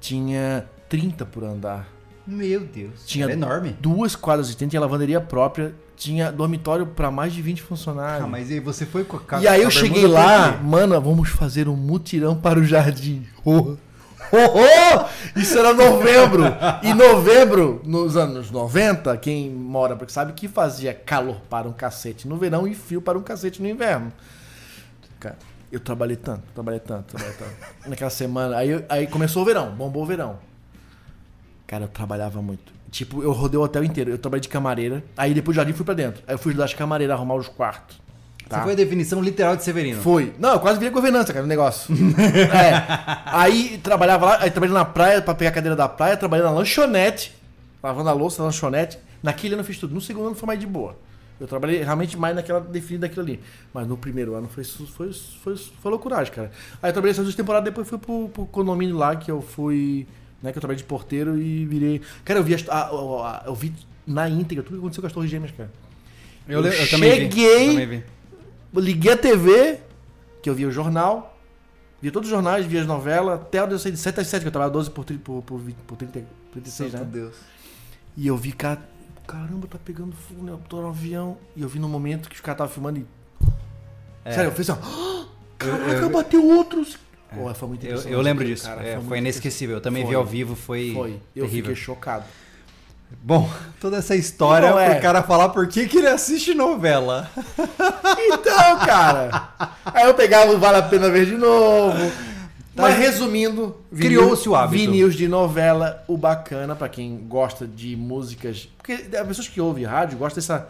Tinha 0.01 0.65
30 0.89 1.25
por 1.25 1.43
andar. 1.43 1.87
Meu 2.25 2.61
Deus. 2.61 3.05
Tinha 3.05 3.25
Era 3.25 3.33
enorme. 3.33 3.75
Duas 3.79 4.15
quadras 4.15 4.49
de 4.49 4.67
tinha 4.67 4.79
lavanderia 4.79 5.21
própria. 5.21 5.73
Tinha 5.95 6.31
dormitório 6.31 6.85
pra 6.85 7.11
mais 7.11 7.33
de 7.33 7.41
20 7.41 7.61
funcionários. 7.61 8.23
Ah, 8.23 8.27
mas 8.27 8.49
aí 8.49 8.59
você 8.59 8.85
foi 8.85 9.03
com 9.03 9.17
a 9.17 9.41
E 9.41 9.47
aí 9.47 9.61
eu 9.61 9.71
cheguei 9.71 10.07
lá, 10.07 10.57
mano, 10.63 10.99
vamos 11.01 11.29
fazer 11.29 11.67
um 11.67 11.75
mutirão 11.75 12.35
para 12.35 12.59
o 12.59 12.63
jardim. 12.63 13.25
Oh, 13.43 13.75
oh, 14.31 14.57
oh! 14.59 15.39
Isso 15.39 15.57
era 15.57 15.73
novembro. 15.73 16.43
E 16.83 16.93
novembro, 16.93 17.81
nos 17.83 18.15
anos 18.15 18.49
90, 18.49 19.17
quem 19.17 19.49
mora 19.49 19.95
porque 19.95 20.13
sabe 20.13 20.33
que 20.33 20.47
fazia 20.47 20.93
calor 20.93 21.41
para 21.49 21.67
um 21.67 21.73
cacete 21.73 22.27
no 22.27 22.37
verão 22.37 22.65
e 22.67 22.73
frio 22.73 23.01
para 23.01 23.17
um 23.17 23.23
cacete 23.23 23.61
no 23.61 23.67
inverno. 23.67 24.13
Cara, 25.19 25.37
eu 25.69 25.81
trabalhei 25.81 26.15
tanto, 26.15 26.43
trabalhei 26.53 26.79
tanto, 26.79 27.15
trabalhei 27.15 27.35
tanto. 27.37 27.89
Naquela 27.89 28.09
semana, 28.09 28.55
aí, 28.55 28.85
aí 28.87 29.07
começou 29.07 29.41
o 29.41 29.45
verão, 29.45 29.71
bombou 29.71 30.03
o 30.03 30.05
verão. 30.05 30.48
Cara, 31.69 31.83
eu 31.83 31.87
trabalhava 31.87 32.41
muito. 32.41 32.73
Tipo, 32.89 33.21
eu 33.21 33.31
rodei 33.31 33.59
o 33.59 33.61
hotel 33.61 33.83
inteiro. 33.83 34.09
Eu 34.09 34.17
trabalhei 34.17 34.41
de 34.41 34.49
camareira. 34.49 35.03
Aí 35.15 35.35
depois 35.35 35.53
do 35.53 35.57
jardim 35.57 35.71
fui 35.71 35.85
pra 35.85 35.93
dentro. 35.93 36.23
Aí 36.27 36.33
eu 36.33 36.39
fui 36.39 36.51
das 36.51 36.73
camareiras 36.73 37.15
arrumar 37.15 37.35
os 37.35 37.47
quartos. 37.47 38.01
Você 38.39 38.49
tá? 38.49 38.63
foi 38.63 38.71
a 38.71 38.75
definição 38.75 39.21
literal 39.21 39.55
de 39.55 39.63
Severino. 39.63 40.01
Foi. 40.01 40.33
Não, 40.39 40.53
eu 40.53 40.59
quase 40.59 40.79
virei 40.79 40.91
governança, 40.91 41.31
cara, 41.31 41.45
o 41.45 41.47
negócio. 41.47 41.93
é. 42.51 43.21
Aí 43.27 43.79
trabalhava 43.83 44.25
lá, 44.25 44.37
aí 44.41 44.49
trabalhei 44.49 44.73
na 44.73 44.83
praia 44.83 45.21
pra 45.21 45.35
pegar 45.35 45.51
a 45.51 45.53
cadeira 45.53 45.75
da 45.75 45.87
praia, 45.87 46.17
trabalhei 46.17 46.43
na 46.43 46.51
lanchonete, 46.51 47.35
lavando 47.83 48.09
a 48.09 48.13
louça 48.13 48.41
na 48.41 48.47
lanchonete. 48.47 48.97
Naquele 49.21 49.53
ano 49.53 49.61
eu 49.61 49.65
fiz 49.65 49.77
tudo. 49.77 49.93
No 49.93 50.01
segundo 50.01 50.25
ano 50.25 50.35
foi 50.35 50.47
mais 50.47 50.59
de 50.59 50.65
boa. 50.65 50.97
Eu 51.39 51.47
trabalhei 51.47 51.83
realmente 51.83 52.17
mais 52.17 52.35
naquela 52.35 52.59
definida 52.59 53.07
daquilo 53.07 53.23
ali. 53.23 53.39
Mas 53.71 53.87
no 53.87 53.95
primeiro 53.95 54.33
ano 54.33 54.47
foi, 54.47 54.63
foi, 54.63 55.13
foi, 55.13 55.55
foi 55.55 55.91
loucuragem, 55.91 56.33
cara. 56.33 56.51
Aí 56.81 56.89
eu 56.89 56.93
trabalhei 56.93 57.11
essas 57.11 57.25
duas 57.25 57.35
temporadas, 57.35 57.65
depois 57.65 57.87
fui 57.87 57.99
pro, 57.99 58.29
pro 58.29 58.45
condomínio 58.47 58.97
lá, 58.97 59.15
que 59.15 59.29
eu 59.29 59.43
fui. 59.43 60.07
Né, 60.41 60.51
que 60.51 60.57
eu 60.57 60.61
trabalhei 60.61 60.77
de 60.81 60.85
porteiro 60.87 61.37
e 61.37 61.65
virei. 61.65 62.01
Cara, 62.23 62.39
eu 62.39 62.43
vi, 62.43 62.55
a- 62.55 62.73
a- 62.73 62.81
a- 62.87 63.43
eu 63.47 63.53
vi 63.55 63.73
na 64.07 64.29
íntegra 64.29 64.63
tudo 64.63 64.75
que 64.75 64.79
aconteceu 64.79 65.01
com 65.01 65.07
as 65.07 65.13
Torres 65.13 65.29
Gêmeas, 65.29 65.51
cara. 65.51 65.69
Eu, 66.47 66.63
Eu 66.65 66.71
eu 66.71 66.89
também 66.89 67.09
vi. 67.11 67.15
cheguei- 67.23 67.63
Eu 67.67 67.71
também 67.73 67.87
vi. 67.87 68.03
Eu 68.73 68.81
liguei 68.81 69.11
a 69.11 69.17
TV, 69.17 69.79
que 70.41 70.49
eu 70.49 70.55
via 70.55 70.67
o 70.67 70.71
jornal, 70.71 71.35
Via 72.01 72.13
todos 72.13 72.29
os 72.29 72.33
jornais, 72.33 72.65
via 72.65 72.79
as 72.79 72.87
novelas, 72.87 73.41
até 73.41 73.59
eu 73.59 73.77
saí 73.77 73.91
de 73.91 73.97
7 73.97 74.21
às 74.21 74.27
7, 74.27 74.43
que 74.43 74.47
eu 74.47 74.51
trabalhava 74.53 74.71
12 74.71 74.89
por, 74.89 75.03
por, 75.03 75.41
por, 75.43 75.57
20, 75.59 75.75
por 75.85 75.97
30, 75.97 76.23
36, 76.53 76.93
né? 76.93 77.03
Deus. 77.03 77.35
E 78.15 78.25
eu 78.25 78.37
vi, 78.37 78.53
cara, 78.53 78.79
caramba, 79.27 79.67
tá 79.67 79.77
pegando 79.83 80.13
fogo, 80.15 80.41
né? 80.45 80.53
Eu 80.53 80.59
tô 80.69 80.81
no 80.81 80.87
avião. 80.87 81.37
E 81.57 81.61
eu 81.61 81.67
vi 81.67 81.77
no 81.77 81.89
momento 81.89 82.29
que 82.29 82.35
os 82.35 82.41
caras 82.41 82.55
estavam 82.55 82.73
filmando 82.73 82.99
e. 82.99 83.05
É. 84.23 84.31
Sério, 84.31 84.49
eu 84.49 84.55
fiz 84.55 84.69
assim, 84.69 84.79
ó. 84.81 84.85
Eu- 84.89 85.27
Caraca, 85.57 85.91
eu- 86.03 86.09
bateu 86.09 86.47
outros. 86.47 86.97
Pô, 87.33 87.53
foi 87.53 87.67
muito 87.67 87.85
Eu, 87.85 87.99
eu 88.01 88.21
lembro 88.21 88.43
disso. 88.45 88.65
cara, 88.65 88.81
É, 88.81 88.95
muito 88.95 89.07
foi 89.07 89.17
inesquecível. 89.19 89.75
Eu 89.77 89.81
também 89.81 90.03
vi 90.03 90.07
Foi. 90.09 90.15
ao 90.15 90.25
vivo, 90.25 90.55
foi, 90.55 90.91
Foi. 90.93 91.09
Eu 91.35 91.45
terrível. 91.45 91.69
fiquei 91.71 91.75
chocado. 91.75 92.25
Bom, 93.23 93.49
toda 93.79 93.97
essa 93.97 94.15
história 94.15 94.69
Não, 94.69 94.79
é. 94.79 94.91
pro 94.93 95.01
cara 95.01 95.23
falar 95.23 95.49
por 95.49 95.67
que, 95.67 95.87
que 95.87 95.97
ele 95.97 96.07
assiste 96.07 96.53
novela. 96.53 97.29
Então, 98.31 98.77
cara. 98.79 99.49
Aí 99.85 100.05
eu 100.05 100.13
pegava 100.13 100.51
o 100.51 100.59
Vale 100.59 100.77
a 100.77 100.81
Pena 100.83 101.09
Ver 101.09 101.25
de 101.25 101.35
novo. 101.35 101.97
Mas 102.75 102.97
resumindo, 102.97 103.75
Criou-se 103.95 104.47
o 104.47 104.55
hábito. 104.55 104.81
Vinil 104.81 105.09
de 105.09 105.27
novela, 105.27 106.03
o 106.07 106.15
bacana 106.17 106.75
pra 106.75 106.87
quem 106.87 107.17
gosta 107.27 107.67
de 107.67 107.95
músicas. 107.95 108.69
Porque 108.77 108.93
as 108.93 109.27
pessoas 109.27 109.47
que 109.47 109.59
ouvem 109.59 109.83
rádio 109.85 110.17
gostam 110.17 110.35
dessa, 110.41 110.67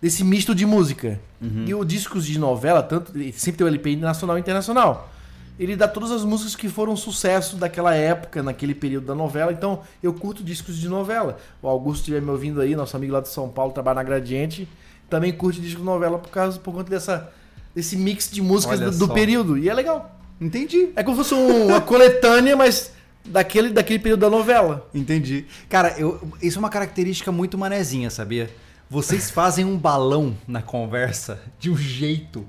desse 0.00 0.22
misto 0.22 0.54
de 0.54 0.64
música. 0.66 1.18
Uhum. 1.40 1.64
E 1.66 1.74
o 1.74 1.84
discos 1.84 2.24
de 2.26 2.38
novela, 2.38 2.82
tanto 2.82 3.12
sempre 3.32 3.58
tem 3.58 3.64
o 3.64 3.68
LP 3.68 3.96
nacional 3.96 4.36
e 4.36 4.40
internacional. 4.40 5.10
Ele 5.60 5.76
dá 5.76 5.86
todas 5.86 6.10
as 6.10 6.24
músicas 6.24 6.56
que 6.56 6.68
foram 6.70 6.96
sucesso 6.96 7.54
daquela 7.56 7.94
época, 7.94 8.42
naquele 8.42 8.74
período 8.74 9.06
da 9.06 9.14
novela. 9.14 9.52
Então, 9.52 9.80
eu 10.02 10.12
curto 10.14 10.42
discos 10.42 10.78
de 10.78 10.88
novela. 10.88 11.36
O 11.60 11.68
Augusto 11.68 12.00
estiver 12.00 12.22
me 12.22 12.30
ouvindo 12.30 12.62
aí, 12.62 12.74
nosso 12.74 12.96
amigo 12.96 13.12
lá 13.12 13.20
de 13.20 13.28
São 13.28 13.46
Paulo, 13.48 13.70
trabalha 13.72 13.96
na 13.96 14.02
Gradiente, 14.02 14.66
também 15.10 15.30
curte 15.32 15.60
disco 15.60 15.80
de 15.80 15.84
novela 15.84 16.18
por 16.18 16.30
causa 16.30 16.58
por 16.58 16.72
conta 16.72 16.88
dessa 16.88 17.30
desse 17.74 17.94
mix 17.94 18.30
de 18.30 18.40
músicas 18.42 18.80
do, 18.80 19.06
do 19.06 19.12
período. 19.14 19.58
E 19.58 19.68
é 19.68 19.74
legal. 19.74 20.18
Entendi. 20.40 20.88
É 20.96 21.02
como 21.02 21.22
se 21.22 21.28
fosse 21.28 21.34
um- 21.34 21.66
uma 21.66 21.80
coletânea, 21.80 22.56
mas 22.56 22.92
daquele, 23.24 23.68
daquele 23.68 23.98
período 23.98 24.20
da 24.20 24.30
novela. 24.30 24.88
Entendi. 24.94 25.44
Cara, 25.68 25.94
eu, 25.98 26.18
isso 26.40 26.56
é 26.56 26.60
uma 26.60 26.70
característica 26.70 27.30
muito 27.30 27.58
manezinha, 27.58 28.08
sabia? 28.08 28.50
Vocês 28.90 29.30
fazem 29.30 29.64
um 29.64 29.78
balão 29.78 30.36
na 30.48 30.60
conversa 30.60 31.40
de 31.60 31.70
um 31.70 31.76
jeito 31.76 32.44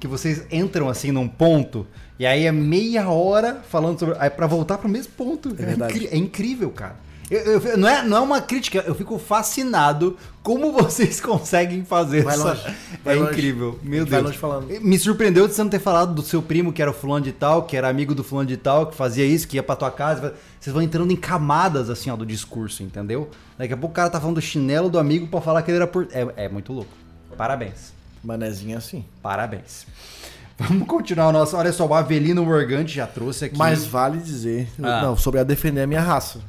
que 0.00 0.06
vocês 0.08 0.44
entram 0.50 0.88
assim 0.88 1.12
num 1.12 1.28
ponto 1.28 1.86
e 2.18 2.24
aí 2.24 2.46
é 2.46 2.52
meia 2.52 3.08
hora 3.10 3.60
falando 3.68 3.98
sobre. 3.98 4.16
Aí 4.18 4.30
pra 4.30 4.46
voltar 4.46 4.78
pro 4.78 4.88
mesmo 4.88 5.12
ponto. 5.12 5.50
É, 5.50 5.52
verdade. 5.52 5.92
incri- 5.94 6.08
é 6.10 6.16
incrível, 6.16 6.70
cara. 6.70 6.96
Eu- 7.30 7.60
eu- 7.60 7.76
não, 7.78 7.88
é, 7.88 8.02
não 8.02 8.16
é 8.18 8.20
uma 8.20 8.40
crítica, 8.40 8.84
eu 8.86 8.94
fico 8.94 9.18
fascinado 9.18 10.16
como 10.42 10.70
vocês 10.76 11.20
conseguem 11.20 11.84
fazer 11.84 12.22
Vai 12.22 12.34
essa. 12.34 12.44
longe, 12.48 12.76
vai 13.02 13.16
é 13.16 13.18
longe. 13.18 13.32
incrível. 13.32 13.78
Meu 13.82 14.04
Vai 14.06 14.22
Deus. 14.22 14.36
Me 14.82 14.98
surpreendeu 14.98 15.48
de 15.48 15.54
você 15.54 15.62
não 15.62 15.70
ter 15.70 15.78
falado 15.78 16.12
do 16.14 16.22
seu 16.22 16.42
primo, 16.42 16.72
que 16.72 16.82
era 16.82 16.90
o 16.90 16.94
fulano 16.94 17.24
de 17.24 17.32
tal, 17.32 17.62
que 17.64 17.76
era 17.76 17.88
amigo 17.88 18.14
do 18.14 18.22
fulano 18.22 18.46
de 18.48 18.56
tal, 18.58 18.86
que 18.88 18.94
fazia 18.94 19.24
isso, 19.24 19.48
que 19.48 19.56
ia 19.56 19.62
pra 19.62 19.74
tua 19.74 19.90
casa. 19.90 20.34
Vocês 20.60 20.72
vão 20.72 20.82
entrando 20.82 21.10
em 21.12 21.16
camadas, 21.16 21.88
assim, 21.88 22.10
ó, 22.10 22.16
do 22.16 22.26
discurso, 22.26 22.82
entendeu? 22.82 23.30
Daqui 23.56 23.72
a 23.72 23.76
pouco 23.76 23.92
o 23.92 23.96
cara 23.96 24.10
tá 24.10 24.20
falando 24.20 24.36
do 24.36 24.42
chinelo 24.42 24.90
do 24.90 24.98
amigo 24.98 25.26
pra 25.26 25.40
falar 25.40 25.62
que 25.62 25.70
ele 25.70 25.76
era 25.78 25.86
por... 25.86 26.06
É, 26.12 26.44
é 26.44 26.48
muito 26.48 26.72
louco. 26.72 26.90
Parabéns. 27.36 27.92
Manezinho 28.22 28.76
assim. 28.78 29.04
Parabéns. 29.22 29.86
Vamos 30.58 30.86
continuar 30.86 31.28
o 31.28 31.32
nosso... 31.32 31.56
Olha 31.56 31.72
só, 31.72 31.86
o 31.86 31.94
Avelino 31.94 32.44
Morgante 32.44 32.94
já 32.94 33.06
trouxe 33.06 33.46
aqui... 33.46 33.56
Mas 33.58 33.84
vale 33.84 34.18
dizer, 34.18 34.68
Ah. 34.82 35.02
não, 35.02 35.16
sobre 35.16 35.40
a 35.40 35.44
defender 35.44 35.82
a 35.82 35.86
minha 35.86 36.00
raça. 36.02 36.40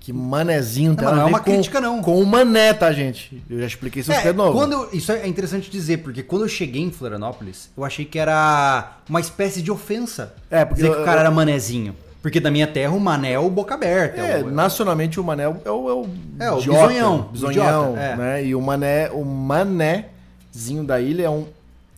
Que 0.00 0.12
manezinho 0.14 0.96
tem 0.96 1.04
Não, 1.04 1.14
não 1.14 1.22
é 1.22 1.24
uma 1.26 1.38
com, 1.40 1.44
crítica, 1.52 1.78
não. 1.80 2.00
Com 2.00 2.20
o 2.22 2.24
mané, 2.26 2.72
tá, 2.72 2.90
gente? 2.90 3.42
Eu 3.50 3.60
já 3.60 3.66
expliquei 3.66 4.00
isso 4.00 4.10
É, 4.10 4.22
de 4.22 4.32
novo. 4.32 4.52
quando 4.58 4.72
eu- 4.72 4.88
isso 4.94 5.12
é 5.12 5.28
interessante 5.28 5.70
dizer, 5.70 5.98
porque 5.98 6.22
quando 6.22 6.42
eu 6.42 6.48
cheguei 6.48 6.80
em 6.82 6.90
Florianópolis, 6.90 7.68
eu 7.76 7.84
achei 7.84 8.06
que 8.06 8.18
era 8.18 8.96
uma 9.08 9.20
espécie 9.20 9.60
de 9.60 9.70
ofensa 9.70 10.34
É, 10.50 10.64
porque 10.64 10.80
dizer 10.82 10.90
que 10.92 10.96
eu- 10.98 11.02
o 11.02 11.04
cara 11.04 11.18
eu- 11.18 11.26
era 11.26 11.30
manezinho. 11.30 11.94
Porque 12.22 12.40
da 12.40 12.50
minha 12.50 12.66
terra 12.66 12.92
o 12.94 13.00
mané 13.00 13.32
é 13.32 13.38
o 13.38 13.48
boca 13.50 13.74
aberta. 13.74 14.20
É, 14.20 14.42
o- 14.42 14.50
nacionalmente 14.50 15.18
o 15.20 15.24
mané 15.24 15.44
é 15.44 15.48
o, 15.48 15.56
é 15.64 15.70
o, 15.70 16.06
É, 16.38 16.50
o 16.50 16.58
idiota, 16.58 16.86
bisonhão, 16.88 17.22
bisonhão, 17.32 17.50
idiota, 17.92 18.00
é. 18.00 18.16
né? 18.16 18.44
E 18.46 18.54
o 18.54 18.60
mané, 18.60 19.10
o 19.10 19.22
manézinho 19.24 20.84
da 20.84 21.00
ilha 21.00 21.24
é 21.24 21.30
um, 21.30 21.46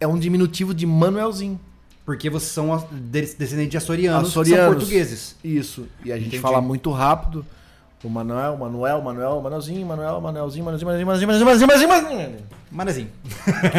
é 0.01 0.07
um 0.07 0.19
diminutivo 0.19 0.75
de 0.75 0.87
Manuelzinho. 0.87 1.59
Porque 2.05 2.29
vocês 2.29 2.51
são 2.53 2.85
descendentes 2.91 3.71
de 3.71 3.77
açorianos, 3.77 4.29
que 4.29 4.35
são 4.35 4.43
Açorianos. 4.43 4.75
portugueses. 4.75 5.37
Isso. 5.45 5.87
E 6.05 6.11
a 6.13 6.17
gente 6.17 6.27
Entendi. 6.29 6.43
fala 6.43 6.61
muito 6.61 6.91
rápido. 6.91 7.47
O 8.05 8.09
Manuel, 8.09 8.57
Manuel, 8.57 9.01
Manuel, 9.01 9.41
Manuelzinho, 9.41 9.87
Manuel, 9.87 10.21
Manuelzinho, 10.21 10.65
Manuelzinho, 10.65 10.87
Manuelzinho, 10.89 11.07
Manuelzinho, 11.07 11.27
Manuelzinho, 11.47 11.69
Manuelzinho, 11.69 11.89
Manuelzinho. 11.89 12.47
Manezinho. 12.71 13.09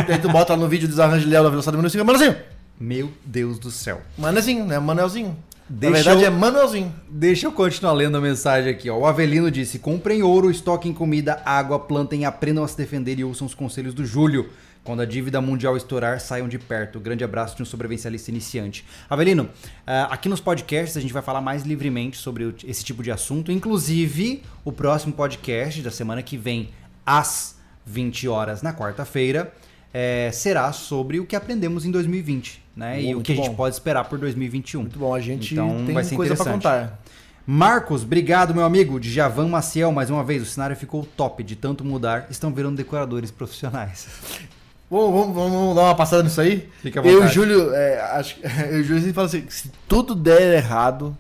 Daí 0.08 0.20
tu 0.22 0.30
bota 0.30 0.54
lá 0.54 0.60
no 0.60 0.68
vídeo 0.70 0.88
desarranjo 0.88 1.26
de 1.26 1.30
Léo 1.32 1.44
da 1.44 1.50
velocidade 1.50 1.76
do 1.76 1.78
Manuelzinho, 1.80 2.06
Manuelzinho. 2.06 2.36
Meu 2.80 3.12
Deus 3.26 3.60
do 3.60 3.70
céu. 3.70 4.02
Manuelzinho, 4.18 4.66
né? 4.66 4.80
Manuelzinho. 4.80 5.36
Deixa 5.68 5.92
Na 5.92 6.04
verdade 6.04 6.22
eu- 6.22 6.28
é 6.28 6.30
Manuelzinho. 6.30 6.94
Deixa 7.10 7.48
eu 7.48 7.52
continuar 7.52 7.94
lendo 7.94 8.16
a 8.18 8.22
mensagem 8.22 8.72
aqui. 8.72 8.90
Ó. 8.90 8.98
O 9.00 9.06
Avelino 9.06 9.50
disse: 9.52 9.80
comprem 9.80 10.22
ouro, 10.24 10.50
estoquem 10.52 10.94
comida, 10.94 11.42
água, 11.46 11.80
plantem, 11.80 12.26
aprendam 12.26 12.64
a 12.64 12.68
se 12.68 12.78
defender 12.78 13.20
e 13.20 13.24
ouçam 13.24 13.46
os 13.48 13.54
conselhos 13.54 13.94
do 13.94 14.06
Júlio. 14.06 14.50
Quando 14.84 15.02
a 15.02 15.06
dívida 15.06 15.40
mundial 15.40 15.78
estourar, 15.78 16.20
saiam 16.20 16.48
de 16.48 16.60
perto. 16.60 17.00
Grande 17.00 17.24
abraço 17.24 17.56
de 17.56 17.62
um 17.62 17.66
sobrevivencialista 17.66 18.30
iniciante. 18.30 18.86
Avelino, 19.10 19.50
ah, 19.88 20.10
aqui 20.12 20.28
nos 20.28 20.42
podcasts 20.42 20.98
a 20.98 21.00
gente 21.02 21.14
vai 21.14 21.22
falar 21.22 21.40
mais 21.40 21.64
livremente 21.64 22.18
sobre 22.18 22.54
esse 22.66 22.84
tipo 22.84 23.02
de 23.02 23.10
assunto. 23.10 23.52
Inclusive, 23.52 24.44
o 24.66 24.72
próximo 24.74 25.14
podcast 25.14 25.82
da 25.82 25.90
semana 25.92 26.22
que 26.22 26.36
vem, 26.36 26.70
às 27.06 27.56
20 27.86 28.28
horas, 28.28 28.62
na 28.62 28.74
quarta-feira, 28.74 29.54
eh, 29.94 30.30
será 30.34 30.72
sobre 30.74 31.20
o 31.20 31.26
que 31.26 31.36
aprendemos 31.36 31.86
em 31.86 31.92
2020. 31.92 32.62
Né? 32.76 33.04
E 33.04 33.16
o 33.16 33.22
que 33.22 33.32
a 33.32 33.36
gente 33.36 33.50
bom. 33.50 33.56
pode 33.56 33.76
esperar 33.76 34.04
por 34.06 34.18
2021. 34.20 34.82
Muito 34.82 35.00
bom, 35.00 35.14
a 35.14 35.20
gente 35.22 35.54
Então, 35.54 35.86
tem 35.86 35.94
vai 35.94 36.04
ser 36.04 36.16
coisa 36.16 36.36
pra 36.36 36.44
interessante. 36.44 36.64
contar. 36.64 37.00
Marcos, 37.46 38.04
obrigado, 38.04 38.54
meu 38.56 38.64
amigo. 38.66 39.00
Djavan 39.00 39.48
Maciel, 39.48 39.92
mais 39.92 40.10
uma 40.10 40.24
vez. 40.24 40.42
O 40.42 40.46
cenário 40.46 40.76
ficou 40.76 41.06
top 41.18 41.44
de 41.44 41.56
tanto 41.56 41.84
mudar. 41.86 42.28
Estão 42.30 42.54
virando 42.54 42.76
decoradores 42.78 43.32
profissionais. 43.32 44.08
Vamos, 44.94 45.34
vamos, 45.36 45.52
vamos 45.54 45.76
dar 45.76 45.82
uma 45.84 45.96
passada 45.96 46.22
nisso 46.24 46.40
aí? 46.40 46.70
Fica 46.82 47.02
à 47.02 47.04
Eu 47.04 47.10
e 47.12 47.14
o 47.16 47.18
vontade. 47.20 47.34
Júlio, 47.36 47.74
é, 47.74 48.00
acho, 48.12 48.36
que- 48.36 48.46
eu 48.70 48.78
e 48.78 48.82
o 48.82 48.84
Júlio 48.84 49.14
fala 49.14 49.28
assim: 49.28 49.44
se 49.50 49.72
tudo 49.88 50.14
der 50.14 50.56
errado, 50.58 51.18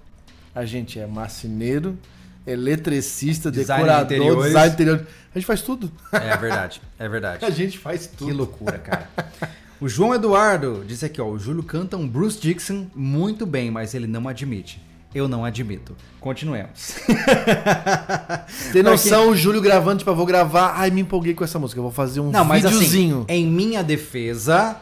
a 0.54 0.64
gente 0.66 1.00
é 1.00 1.08
marceneiro, 1.08 1.98
eletricista, 2.46 3.52
Design 3.52 3.84
de 3.84 3.90
decorador, 3.90 4.16
interiores. 4.18 4.46
design 4.48 4.74
interior. 4.74 5.08
A 5.34 5.40
gente 5.40 5.46
faz 5.48 5.62
tudo. 5.62 5.92
É 6.12 6.38
verdade, 6.38 6.82
é 7.00 7.10
verdade. 7.10 7.44
A 7.46 7.50
gente 7.50 7.78
faz 7.80 8.06
Que 8.08 8.16
tudo. 8.18 8.34
loucura, 8.36 8.78
cara. 8.78 9.10
O 9.82 9.90
João 9.90 10.14
Eduardo 10.14 10.84
disse 10.88 11.06
aqui, 11.06 11.20
ó. 11.20 11.26
O 11.26 11.40
Júlio 11.40 11.64
canta 11.64 11.98
um 11.98 12.08
Bruce 12.08 12.40
Dixon 12.40 12.86
muito 12.96 13.46
bem, 13.46 13.72
mas 13.72 13.94
ele 13.96 14.06
não 14.08 14.28
admite. 14.28 14.80
Eu 15.14 15.28
não 15.28 15.45
admito. 15.45 15.95
Continuemos. 16.20 16.95
Tem 18.72 18.82
noção, 18.84 19.30
o 19.30 19.36
Júlio 19.36 19.61
gravando, 19.61 19.99
tipo, 19.99 20.09
eu 20.11 20.16
vou 20.16 20.26
gravar. 20.26 20.74
Ai, 20.78 20.89
me 20.89 21.01
empolguei 21.01 21.34
com 21.34 21.43
essa 21.43 21.59
música. 21.59 21.80
Eu 21.80 21.84
vou 21.84 21.91
fazer 21.91 22.20
um 22.20 22.32
Não, 22.32 22.43
mas 22.45 22.64
videozinho. 22.64 23.26
assim, 23.30 23.38
em 23.39 23.45
minha 23.45 23.84
defesa, 23.84 24.78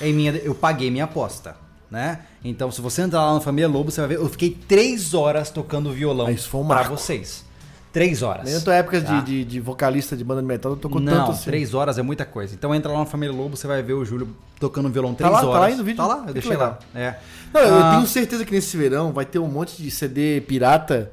em 0.00 0.12
minha, 0.12 0.32
eu 0.36 0.54
paguei 0.54 0.90
minha 0.90 1.04
aposta, 1.04 1.56
né? 1.90 2.20
Então, 2.44 2.70
se 2.70 2.80
você 2.80 3.02
entrar 3.02 3.24
lá 3.24 3.34
no 3.34 3.40
Família 3.40 3.68
Lobo, 3.68 3.90
você 3.90 4.00
vai 4.00 4.08
ver, 4.08 4.16
eu 4.16 4.28
fiquei 4.28 4.50
três 4.68 5.14
horas 5.14 5.50
tocando 5.50 5.92
violão 5.92 6.26
Ah, 6.26 6.62
marco. 6.64 6.96
vocês. 6.96 7.44
Três 7.92 8.22
horas. 8.22 8.44
Nem 8.44 8.54
na 8.54 8.60
tua 8.60 8.74
época 8.74 9.00
Tá. 9.00 9.18
de, 9.20 9.24
de, 9.24 9.44
de 9.44 9.60
vocalista 9.60 10.16
de 10.16 10.22
banda 10.22 10.40
de 10.40 10.46
metal, 10.46 10.72
eu 10.72 10.76
tocou 10.76 11.00
Não, 11.00 11.12
tanto 11.12 11.32
assim. 11.32 11.44
três 11.44 11.74
horas 11.74 11.98
é 11.98 12.02
muita 12.02 12.24
coisa. 12.24 12.54
Então 12.54 12.72
entra 12.74 12.92
lá 12.92 13.00
no 13.00 13.06
Família 13.06 13.34
Lobo, 13.34 13.56
você 13.56 13.66
vai 13.66 13.82
ver 13.82 13.94
o 13.94 14.04
Júlio 14.04 14.28
tocando 14.60 14.88
violão 14.88 15.12
Tá 15.12 15.18
três 15.28 15.32
lá? 15.32 15.40
Tá 15.40 15.46
horas. 15.48 15.60
lá 15.60 15.66
aí 15.66 15.74
no 15.76 15.82
vídeo? 15.84 15.96
Tá 15.96 16.06
lá, 16.06 16.24
eu 16.28 16.32
deixei 16.32 16.50
legal. 16.52 16.78
lá. 16.94 17.00
É. 17.00 17.14
Não, 17.52 17.60
eu 17.60 17.82
Ah, 17.84 17.90
tenho 17.96 18.06
certeza 18.06 18.44
que 18.44 18.52
nesse 18.52 18.76
verão 18.76 19.12
vai 19.12 19.24
ter 19.24 19.40
um 19.40 19.48
monte 19.48 19.82
de 19.82 19.90
CD 19.90 20.40
pirata. 20.42 21.10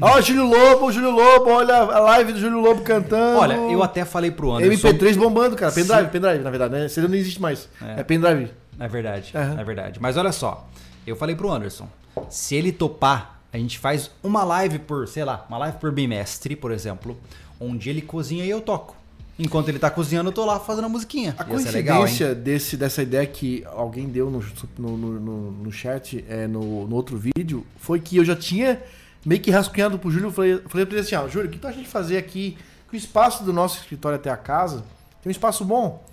Ó, 0.00 0.20
Júlio 0.20 0.44
Lobo, 0.46 0.90
Júlio 0.92 1.10
Lobo, 1.10 1.50
olha 1.50 1.76
a 1.76 1.98
live 1.98 2.32
do 2.32 2.38
Júlio 2.40 2.60
Lobo 2.60 2.80
cantando. 2.82 3.38
Olha, 3.38 3.54
eu 3.54 3.82
até 3.82 4.04
falei 4.04 4.30
pro 4.30 4.52
Anderson. 4.52 4.88
MP3 4.88 5.16
bombando, 5.16 5.56
cara. 5.56 5.72
Pendrive, 5.72 6.04
Se- 6.04 6.08
pendrive, 6.10 6.38
na 6.44 6.48
verdade, 6.50 6.74
né? 6.74 6.88
CD 6.88 7.06
não 7.08 7.16
existe 7.16 7.42
mais. 7.42 7.68
É. 7.82 8.00
É, 8.00 8.02
pendrive. 8.04 8.50
É 8.78 8.88
verdade, 8.88 9.32
Aham. 9.34 9.60
é 9.60 9.64
verdade. 9.64 9.98
Mas 10.00 10.16
olha 10.16 10.32
só, 10.32 10.66
eu 11.06 11.16
falei 11.16 11.34
pro 11.36 11.50
Anderson, 11.52 11.86
se 12.30 12.54
ele 12.54 12.72
topar, 12.72 13.39
a 13.52 13.58
gente 13.58 13.78
faz 13.78 14.10
uma 14.22 14.44
live 14.44 14.78
por, 14.80 15.06
sei 15.08 15.24
lá, 15.24 15.44
uma 15.48 15.58
live 15.58 15.78
por 15.78 15.90
bimestre, 15.92 16.54
por 16.56 16.70
exemplo, 16.70 17.16
onde 17.58 17.90
ele 17.90 18.00
cozinha 18.02 18.44
e 18.44 18.50
eu 18.50 18.60
toco. 18.60 18.96
Enquanto 19.38 19.68
ele 19.70 19.78
tá 19.78 19.90
cozinhando, 19.90 20.28
eu 20.28 20.32
tô 20.34 20.44
lá 20.44 20.60
fazendo 20.60 20.84
a 20.84 20.88
musiquinha. 20.88 21.34
A 21.38 21.44
Ia 21.48 21.70
legal, 21.72 21.98
coincidência 22.00 22.28
hein? 22.28 22.34
desse, 22.34 22.76
dessa 22.76 23.02
ideia 23.02 23.26
que 23.26 23.64
alguém 23.66 24.06
deu 24.08 24.30
no, 24.30 24.44
no, 24.78 24.96
no, 24.96 25.50
no- 25.50 25.72
chat, 25.72 26.22
é, 26.28 26.46
no, 26.46 26.86
no 26.86 26.94
outro 26.94 27.16
vídeo, 27.16 27.66
foi 27.78 27.98
que 28.00 28.18
eu 28.18 28.24
já 28.24 28.36
tinha 28.36 28.80
meio 29.24 29.40
que 29.40 29.50
rascunhado 29.50 29.98
pro 29.98 30.10
Júlio. 30.10 30.26
Eu 30.28 30.32
falei, 30.32 30.58
falei 30.68 30.84
pra 30.84 30.94
ele 30.98 31.06
assim: 31.06 31.14
ó, 31.14 31.26
Júlio, 31.26 31.48
o 31.48 31.50
que 31.50 31.58
tu 31.58 31.66
acha 31.66 31.78
de 31.80 31.88
fazer 31.88 32.18
aqui? 32.18 32.58
Que 32.90 32.96
o 32.96 32.98
espaço 32.98 33.42
do 33.42 33.52
nosso 33.52 33.78
escritório 33.78 34.16
até 34.16 34.28
a 34.30 34.36
casa 34.36 34.84
tem 35.22 35.30
um 35.30 35.30
espaço 35.30 35.64
bom. 35.64 36.04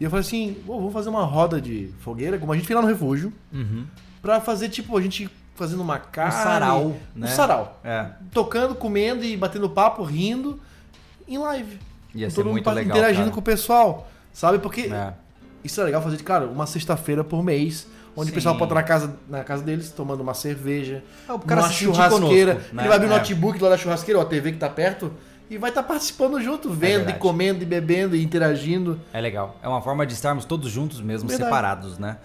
E 0.00 0.04
eu 0.04 0.08
falei 0.08 0.24
assim: 0.24 0.56
"Pô, 0.64 0.78
vamos 0.78 0.92
fazer 0.94 1.10
uma 1.10 1.24
roda 1.24 1.60
de 1.60 1.90
fogueira, 2.00 2.38
como 2.38 2.50
a 2.50 2.56
gente 2.56 2.66
fez 2.66 2.74
lá 2.74 2.80
no 2.82 2.88
refúgio, 2.88 3.30
Uhum. 3.52 3.84
pra 4.22 4.40
fazer 4.40 4.70
tipo, 4.70 4.96
a 4.96 5.02
gente 5.02 5.28
fazendo 5.60 5.80
uma 5.80 5.98
carne. 5.98 6.32
sarau, 6.32 6.82
Um 6.86 6.96
né? 7.14 7.26
sarau. 7.28 7.78
É, 7.84 8.06
Tocando, 8.32 8.74
comendo 8.74 9.24
e 9.24 9.36
batendo 9.36 9.68
papo, 9.70 10.02
rindo, 10.02 10.58
em 11.28 11.38
live. 11.38 11.78
ia 12.14 12.26
Com 12.26 12.30
ser 12.30 12.36
todo 12.36 12.44
mundo 12.46 12.52
muito 12.54 12.64
pa- 12.64 12.72
legal, 12.72 12.96
interagindo 12.96 13.24
cara. 13.26 13.34
com 13.34 13.40
o 13.40 13.42
pessoal. 13.42 14.10
Sabe? 14.32 14.58
Porque 14.58 14.82
É. 14.92 15.12
isso 15.62 15.80
é 15.80 15.84
legal 15.84 16.02
fazer 16.02 16.16
de, 16.16 16.22
cara, 16.24 16.46
uma 16.46 16.66
sexta-feira 16.66 17.22
por 17.22 17.42
mês, 17.44 17.86
onde 18.16 18.26
Sim. 18.26 18.32
o 18.32 18.34
pessoal 18.34 18.54
pode 18.56 18.64
estar 18.72 18.74
na 18.80 18.82
casa, 18.82 19.16
na 19.28 19.44
casa 19.44 19.62
deles 19.62 19.90
tomando 19.92 20.20
uma 20.20 20.34
cerveja, 20.34 21.02
É, 21.28 21.32
o 21.32 21.38
cara 21.38 21.60
uma 21.62 21.70
churrasqueira. 21.70 22.54
conosco, 22.56 22.74
né? 22.74 22.82
Ele 22.82 22.88
vai 22.88 22.96
abrir 22.96 23.08
o 23.08 23.12
É. 23.12 23.18
notebook 23.18 23.62
lá 23.62 23.68
da 23.70 23.76
churrasqueira, 23.76 24.18
ou 24.18 24.24
a 24.26 24.28
TV 24.28 24.52
que 24.52 24.58
tá 24.58 24.68
perto, 24.68 25.12
e 25.48 25.58
vai 25.58 25.70
estar 25.70 25.82
participando 25.82 26.40
junto, 26.40 26.70
vendo 26.70 26.92
e 26.92 26.96
verdade. 26.98 27.18
comendo 27.18 27.62
e 27.62 27.66
bebendo 27.66 28.14
e 28.16 28.22
interagindo. 28.22 29.00
É 29.12 29.20
legal. 29.20 29.56
É 29.62 29.68
uma 29.68 29.80
forma 29.82 30.06
de 30.06 30.12
estarmos 30.14 30.44
todos 30.44 30.70
juntos 30.70 31.00
mesmo, 31.00 31.28
Verdade. 31.28 31.48
separados, 31.48 31.98
né? 31.98 32.16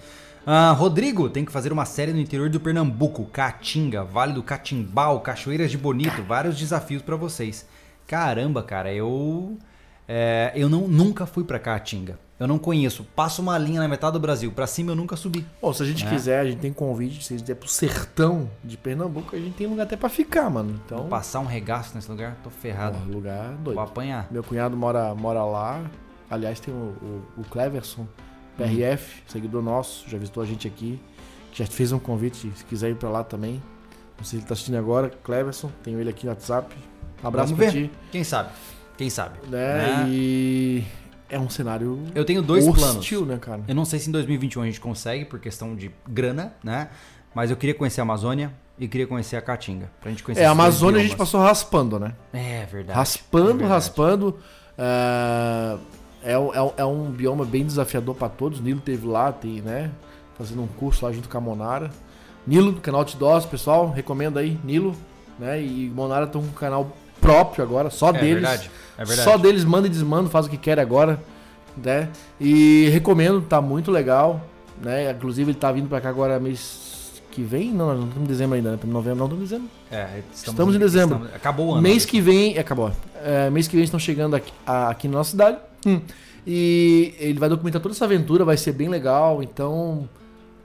Ah, 0.45 0.71
Rodrigo 0.71 1.27
tem 1.29 1.43
que 1.43 1.51
fazer 1.51 1.73
uma 1.73 1.85
série 1.85 2.13
no 2.13 2.19
interior 2.19 2.49
do 2.49 2.59
Pernambuco, 2.59 3.25
Caatinga, 3.25 4.03
Vale 4.03 4.33
do 4.33 4.43
Catimbau, 4.43 5.21
Cachoeiras 5.21 5.71
de 5.71 5.77
Bonito, 5.77 6.21
vários 6.23 6.55
desafios 6.57 7.01
pra 7.01 7.15
vocês. 7.15 7.65
Caramba, 8.05 8.61
cara, 8.61 8.93
eu 8.93 9.57
é, 10.07 10.51
eu 10.55 10.69
não 10.69 10.87
nunca 10.87 11.25
fui 11.25 11.43
pra 11.43 11.57
Caatinga. 11.57 12.19
Eu 12.37 12.47
não 12.47 12.59
conheço. 12.59 13.05
Passo 13.15 13.41
uma 13.41 13.57
linha 13.57 13.79
na 13.79 13.87
metade 13.87 14.11
do 14.13 14.19
Brasil, 14.19 14.51
pra 14.51 14.67
cima 14.67 14.91
eu 14.91 14.95
nunca 14.95 15.15
subi. 15.15 15.45
Bom, 15.61 15.73
se 15.73 15.81
a 15.81 15.85
gente 15.85 16.05
É. 16.05 16.09
quiser, 16.09 16.39
a 16.41 16.45
gente 16.45 16.59
tem 16.59 16.71
convite, 16.73 17.23
se 17.23 17.33
a 17.33 17.37
gente 17.37 17.47
der 17.47 17.55
pro 17.55 17.67
sertão 17.67 18.47
de 18.63 18.75
Pernambuco, 18.77 19.35
a 19.35 19.39
gente 19.39 19.55
tem 19.55 19.65
lugar 19.65 19.83
até 19.83 19.95
pra 19.95 20.09
ficar, 20.09 20.49
mano. 20.49 20.79
Então, 20.85 20.97
Vou 20.99 21.07
passar 21.07 21.39
um 21.39 21.45
regaço 21.45 21.95
nesse 21.95 22.11
lugar, 22.11 22.35
tô 22.43 22.49
ferrado. 22.51 22.97
pô, 22.99 23.11
lugar 23.13 23.47
Vou 23.53 23.57
doido. 23.63 23.79
apanhar. 23.79 24.27
Meu 24.29 24.43
cunhado 24.43 24.75
mora, 24.77 25.15
mora 25.15 25.43
lá. 25.45 25.81
Aliás, 26.29 26.59
tem 26.59 26.73
o, 26.73 26.77
o, 27.37 27.41
o 27.41 27.43
Cleverson, 27.45 28.05
PRF, 28.57 29.23
seguidor 29.27 29.61
nosso, 29.61 30.09
já 30.09 30.17
visitou 30.17 30.41
a 30.41 30.45
gente 30.45 30.67
aqui. 30.67 30.99
Já 31.53 31.65
fez 31.65 31.91
um 31.91 31.99
convite, 31.99 32.51
se 32.55 32.65
quiser 32.65 32.89
ir 32.91 32.95
pra 32.95 33.09
lá 33.09 33.23
também. 33.23 33.61
Não 34.17 34.23
sei 34.23 34.31
se 34.31 34.35
ele 34.37 34.45
tá 34.47 34.53
assistindo 34.53 34.75
agora. 34.77 35.09
Cleverson, 35.23 35.69
tenho 35.83 35.99
ele 35.99 36.09
aqui 36.09 36.25
no 36.25 36.31
WhatsApp. 36.31 36.75
Um 37.23 37.27
abraço 37.27 37.53
Vamos 37.55 37.71
pra 37.71 37.73
ver. 37.73 37.87
ti. 37.87 37.93
Quem 38.11 38.23
sabe? 38.23 38.49
Quem 38.97 39.09
sabe? 39.09 39.39
Né? 39.49 39.77
Né? 39.77 40.05
E 40.09 40.83
é 41.29 41.39
um 41.39 41.49
cenário 41.49 41.99
Eu 42.13 42.23
tenho 42.25 42.41
dois 42.41 42.65
planos. 42.65 42.97
hostil, 42.97 43.25
né, 43.25 43.37
cara? 43.37 43.61
Eu 43.67 43.75
não 43.75 43.85
sei 43.85 43.99
se 43.99 44.09
em 44.09 44.11
2021 44.11 44.61
a 44.61 44.65
gente 44.65 44.79
consegue, 44.81 45.25
por 45.25 45.39
questão 45.39 45.75
de 45.75 45.91
grana, 46.07 46.53
né? 46.63 46.89
Mas 47.33 47.49
eu 47.51 47.57
queria 47.57 47.73
conhecer 47.75 47.99
a 48.01 48.03
Amazônia 48.03 48.53
e 48.79 48.87
queria 48.87 49.07
conhecer 49.07 49.35
a 49.37 49.41
Caatinga. 49.41 49.89
Pra 50.01 50.09
gente 50.11 50.23
conhecer 50.23 50.43
É, 50.43 50.45
a 50.45 50.51
Amazônia 50.51 50.99
a 50.99 51.03
gente 51.03 51.15
passou 51.15 51.41
raspando, 51.41 51.99
né? 51.99 52.13
É 52.33 52.65
verdade. 52.65 52.97
Raspando, 52.97 53.43
é 53.49 53.53
verdade. 53.53 53.69
raspando. 53.71 54.39
É, 54.77 55.77
é, 56.25 56.37
um- 56.37 56.53
é 56.53 56.61
um- 56.61 56.71
é 56.77 56.85
um 56.85 57.03
bioma 57.11 57.45
bem 57.45 57.65
desafiador 57.65 58.15
pra 58.15 58.27
todos. 58.29 58.59
Nilo 58.59 58.81
teve 58.81 59.05
lá, 59.07 59.31
tem, 59.31 59.61
né? 59.61 59.91
Fazendo 60.37 60.61
um 60.61 60.67
curso 60.67 61.05
lá 61.05 61.11
junto 61.11 61.29
com 61.29 61.37
a 61.37 61.41
Monara. 61.41 61.89
Nilo, 62.45 62.73
canal 62.73 63.01
Outdoors, 63.01 63.45
pessoal, 63.45 63.89
recomendo 63.89 64.37
aí, 64.37 64.59
Nilo, 64.63 64.95
né? 65.39 65.61
E 65.61 65.91
Monara 65.95 66.27
tem 66.27 66.39
um 66.41 66.47
canal 66.49 66.91
próprio 67.21 67.63
agora, 67.63 67.89
só 67.89 68.09
É 68.09 68.13
deles. 68.13 68.29
verdade. 68.33 68.71
É 68.97 69.05
verdade. 69.05 69.29
Só 69.29 69.37
deles 69.37 69.63
manda 69.63 69.87
e 69.87 69.89
desmanda, 69.89 70.29
faz 70.29 70.45
o 70.45 70.49
que 70.49 70.57
quer 70.57 70.79
agora, 70.79 71.19
né? 71.77 72.09
E 72.39 72.89
recomendo, 72.89 73.41
tá 73.41 73.61
muito 73.61 73.89
legal, 73.91 74.41
né? 74.81 75.11
Inclusive 75.11 75.51
ele 75.51 75.57
tá 75.57 75.71
vindo 75.71 75.87
pra 75.89 75.99
cá 76.01 76.09
agora 76.09 76.39
mês 76.39 77.21
que 77.31 77.41
vem, 77.43 77.71
não, 77.71 77.87
nós 77.87 77.97
não 77.99 78.05
estamos 78.07 78.23
em 78.25 78.31
dezembro 78.31 78.55
ainda, 78.55 78.71
né? 78.71 78.79
Novembro, 78.85 79.19
não 79.19 79.25
estamos 79.25 79.41
em 79.41 79.45
dezembro. 79.47 79.69
É, 79.91 80.21
Estamos 80.33 80.75
em 80.75 80.79
dezembro. 80.79 81.15
estamos- 81.17 81.35
acabou 81.35 81.67
o 81.67 81.71
ano. 81.73 81.81
Mês 81.81 82.05
que 82.05 82.21
vem. 82.21 82.55
é, 82.55 82.59
Acabou. 82.59 82.91
É, 83.23 83.49
mês 83.49 83.67
que 83.67 83.75
vem 83.75 83.83
estão 83.83 83.99
chegando 83.99 84.35
aqui, 84.35 84.53
aqui 84.65 85.07
na 85.07 85.17
nossa 85.17 85.31
cidade. 85.31 85.57
Hum. 85.85 86.01
E 86.45 87.15
ele 87.17 87.39
vai 87.39 87.49
documentar 87.49 87.81
toda 87.81 87.93
essa 87.93 88.05
aventura, 88.05 88.45
vai 88.45 88.57
ser 88.57 88.71
bem 88.71 88.87
legal. 88.89 89.41
Então, 89.41 90.07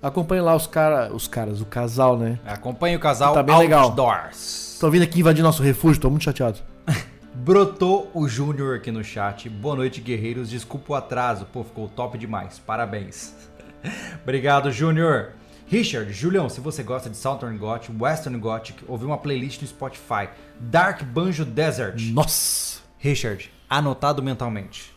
acompanhe 0.02 0.42
lá 0.42 0.54
os, 0.54 0.66
cara, 0.66 1.12
os 1.12 1.26
caras, 1.26 1.60
o 1.60 1.66
casal, 1.66 2.18
né? 2.18 2.38
Acompanhe 2.44 2.96
o 2.96 3.00
casal 3.00 3.34
Tá 3.34 3.42
bem 3.42 3.56
legal. 3.56 3.84
Outdoors. 3.84 4.74
Estão 4.74 4.90
vindo 4.90 5.02
aqui 5.02 5.20
invadir 5.20 5.42
nosso 5.42 5.62
refúgio, 5.62 6.00
tô 6.00 6.10
muito 6.10 6.24
chateado. 6.24 6.58
Brotou 7.34 8.10
o 8.12 8.28
Júnior 8.28 8.76
aqui 8.76 8.90
no 8.90 9.04
chat. 9.04 9.48
Boa 9.48 9.76
noite, 9.76 10.00
guerreiros. 10.00 10.50
Desculpa 10.50 10.92
o 10.92 10.96
atraso. 10.96 11.46
Pô, 11.46 11.62
ficou 11.62 11.88
top 11.88 12.18
demais. 12.18 12.58
Parabéns. 12.58 13.34
Obrigado, 14.22 14.70
Júnior. 14.70 15.32
Richard, 15.66 16.12
Julião, 16.12 16.48
se 16.48 16.60
você 16.60 16.82
gosta 16.82 17.08
de 17.08 17.16
Southern 17.16 17.56
Gothic, 17.56 17.94
Western 17.96 18.36
Gothic, 18.38 18.82
ouvi 18.88 19.04
uma 19.04 19.16
playlist 19.16 19.62
no 19.62 19.68
Spotify. 19.68 20.28
Dark 20.58 21.04
Banjo 21.04 21.44
Desert. 21.44 21.94
Nossa! 22.12 22.80
Richard, 22.98 23.50
anotado 23.68 24.20
mentalmente. 24.20 24.92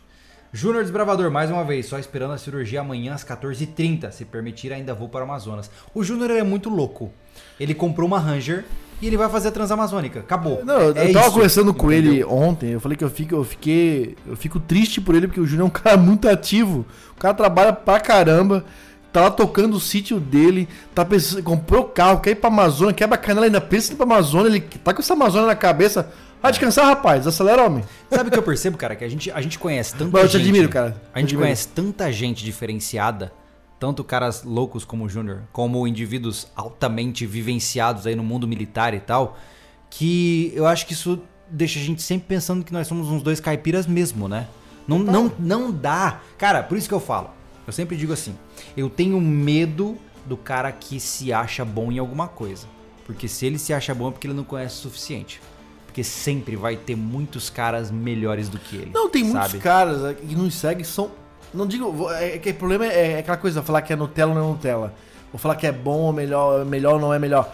Júnior 0.56 0.84
Desbravador, 0.84 1.32
mais 1.32 1.50
uma 1.50 1.64
vez, 1.64 1.86
só 1.86 1.98
esperando 1.98 2.32
a 2.32 2.38
cirurgia 2.38 2.80
amanhã 2.80 3.12
às 3.12 3.24
14h30. 3.24 4.12
Se 4.12 4.24
permitir, 4.24 4.72
ainda 4.72 4.94
vou 4.94 5.08
para 5.08 5.22
o 5.22 5.24
Amazonas. 5.24 5.68
O 5.92 6.04
Júnior 6.04 6.30
é 6.30 6.44
muito 6.44 6.70
louco. 6.70 7.10
Ele 7.58 7.74
comprou 7.74 8.06
uma 8.06 8.20
Ranger 8.20 8.64
e 9.02 9.06
ele 9.08 9.16
vai 9.16 9.28
fazer 9.28 9.48
a 9.48 9.50
Transamazônica. 9.50 10.20
Acabou. 10.20 10.64
Não, 10.64 10.80
eu, 10.80 10.96
É 10.96 11.08
eu 11.08 11.12
tava 11.12 11.26
isso, 11.26 11.34
conversando 11.34 11.74
com 11.74 11.90
entendeu? 11.90 12.12
ele 12.12 12.24
ontem, 12.24 12.70
eu 12.70 12.78
falei 12.78 12.96
que 12.96 13.02
eu 13.02 13.10
fico, 13.10 13.34
eu 13.34 13.42
fiquei. 13.42 14.16
Eu 14.24 14.36
fico 14.36 14.60
triste 14.60 15.00
por 15.00 15.16
ele, 15.16 15.26
porque 15.26 15.40
o 15.40 15.46
Júnior 15.46 15.64
é 15.64 15.68
um 15.68 15.72
cara 15.82 15.96
muito 15.96 16.28
ativo. 16.28 16.86
O 17.16 17.18
cara 17.18 17.34
trabalha 17.34 17.72
pra 17.72 17.98
caramba. 17.98 18.64
Tá 19.12 19.22
lá 19.22 19.30
tocando 19.32 19.74
o 19.76 19.80
sítio 19.80 20.18
dele, 20.20 20.68
tá 20.92 21.04
pensando, 21.04 21.40
comprou 21.42 21.84
carro, 21.84 22.20
quer 22.20 22.30
ir 22.30 22.34
pra 22.36 22.48
Amazônia, 22.48 22.92
quebra 22.94 23.14
a 23.14 23.18
canela, 23.18 23.46
ainda 23.46 23.60
pensa 23.60 23.90
em 23.90 23.94
ir 23.94 23.96
pra 23.96 24.04
Amazônia, 24.06 24.48
ele 24.48 24.60
tá 24.60 24.92
com 24.92 25.00
essa 25.00 25.14
Amazônia 25.14 25.46
na 25.46 25.54
cabeça. 25.54 26.10
Vai 26.44 26.52
descansar, 26.52 26.84
rapaz, 26.84 27.26
acelera, 27.26 27.64
homem. 27.64 27.82
Sabe 28.10 28.28
o 28.28 28.30
que 28.30 28.38
eu 28.38 28.42
percebo, 28.42 28.76
cara? 28.76 28.94
Que 28.94 29.02
a 29.02 29.08
gente, 29.08 29.30
a 29.30 29.40
gente 29.40 29.58
conhece 29.58 29.94
tanta 29.94 30.10
Mas 30.12 30.24
eu 30.24 30.28
te 30.28 30.32
gente. 30.36 30.42
admiro, 30.50 30.68
cara. 30.68 30.88
A 30.88 30.90
Te 30.90 31.20
gente 31.20 31.28
admiro. 31.28 31.38
conhece 31.40 31.68
tanta 31.68 32.12
gente 32.12 32.44
diferenciada, 32.44 33.32
tanto 33.80 34.04
caras 34.04 34.42
loucos 34.44 34.84
como 34.84 35.06
o 35.06 35.08
Júnior, 35.08 35.44
como 35.54 35.88
indivíduos 35.88 36.46
altamente 36.54 37.24
vivenciados 37.24 38.06
aí 38.06 38.14
no 38.14 38.22
mundo 38.22 38.46
militar 38.46 38.92
e 38.92 39.00
tal, 39.00 39.38
que 39.88 40.52
eu 40.54 40.66
acho 40.66 40.86
que 40.86 40.92
isso 40.92 41.18
deixa 41.48 41.78
a 41.78 41.82
gente 41.82 42.02
sempre 42.02 42.28
pensando 42.28 42.62
que 42.62 42.74
nós 42.74 42.86
somos 42.86 43.08
uns 43.08 43.22
dois 43.22 43.40
caipiras 43.40 43.86
mesmo, 43.86 44.28
né? 44.28 44.46
Não, 44.86 44.98
não, 44.98 45.32
não 45.38 45.72
dá. 45.72 46.20
Cara, 46.36 46.62
por 46.62 46.76
isso 46.76 46.86
que 46.86 46.94
eu 46.94 47.00
falo. 47.00 47.30
Eu 47.66 47.72
sempre 47.72 47.96
digo 47.96 48.12
assim: 48.12 48.36
eu 48.76 48.90
tenho 48.90 49.18
medo 49.18 49.96
do 50.26 50.36
cara 50.36 50.70
que 50.70 51.00
se 51.00 51.32
acha 51.32 51.64
bom 51.64 51.90
em 51.90 51.98
alguma 51.98 52.28
coisa. 52.28 52.66
Porque 53.06 53.28
se 53.28 53.46
ele 53.46 53.58
se 53.58 53.72
acha 53.72 53.94
bom 53.94 54.08
é 54.08 54.10
porque 54.10 54.26
ele 54.26 54.34
não 54.34 54.44
conhece 54.44 54.74
o 54.76 54.82
suficiente. 54.90 55.40
Porque 55.94 56.02
sempre 56.02 56.56
vai 56.56 56.74
ter 56.74 56.96
muitos 56.96 57.48
caras 57.48 57.88
melhores 57.88 58.48
do 58.48 58.58
que 58.58 58.74
ele. 58.74 58.90
Não, 58.92 59.08
tem 59.08 59.22
muitos 59.22 59.52
sabe? 59.52 59.62
caras 59.62 60.04
é, 60.04 60.12
que 60.14 60.34
nos 60.34 60.52
seguem 60.56 60.82
são. 60.82 61.08
Não 61.54 61.68
digo. 61.68 62.10
É, 62.10 62.34
é 62.34 62.38
que 62.38 62.50
o 62.50 62.54
problema 62.54 62.84
é, 62.84 63.12
é 63.12 63.18
aquela 63.20 63.36
coisa, 63.36 63.62
falar 63.62 63.80
que 63.80 63.92
é 63.92 63.96
Nutella 63.96 64.32
ou 64.32 64.36
não 64.36 64.44
é 64.44 64.48
Nutella. 64.54 64.92
Ou 65.32 65.38
falar 65.38 65.54
que 65.54 65.68
é 65.68 65.70
bom 65.70 65.98
ou 66.00 66.12
melhor, 66.12 66.64
melhor 66.64 66.94
ou 66.94 67.00
não 67.00 67.14
é 67.14 67.18
melhor. 67.20 67.48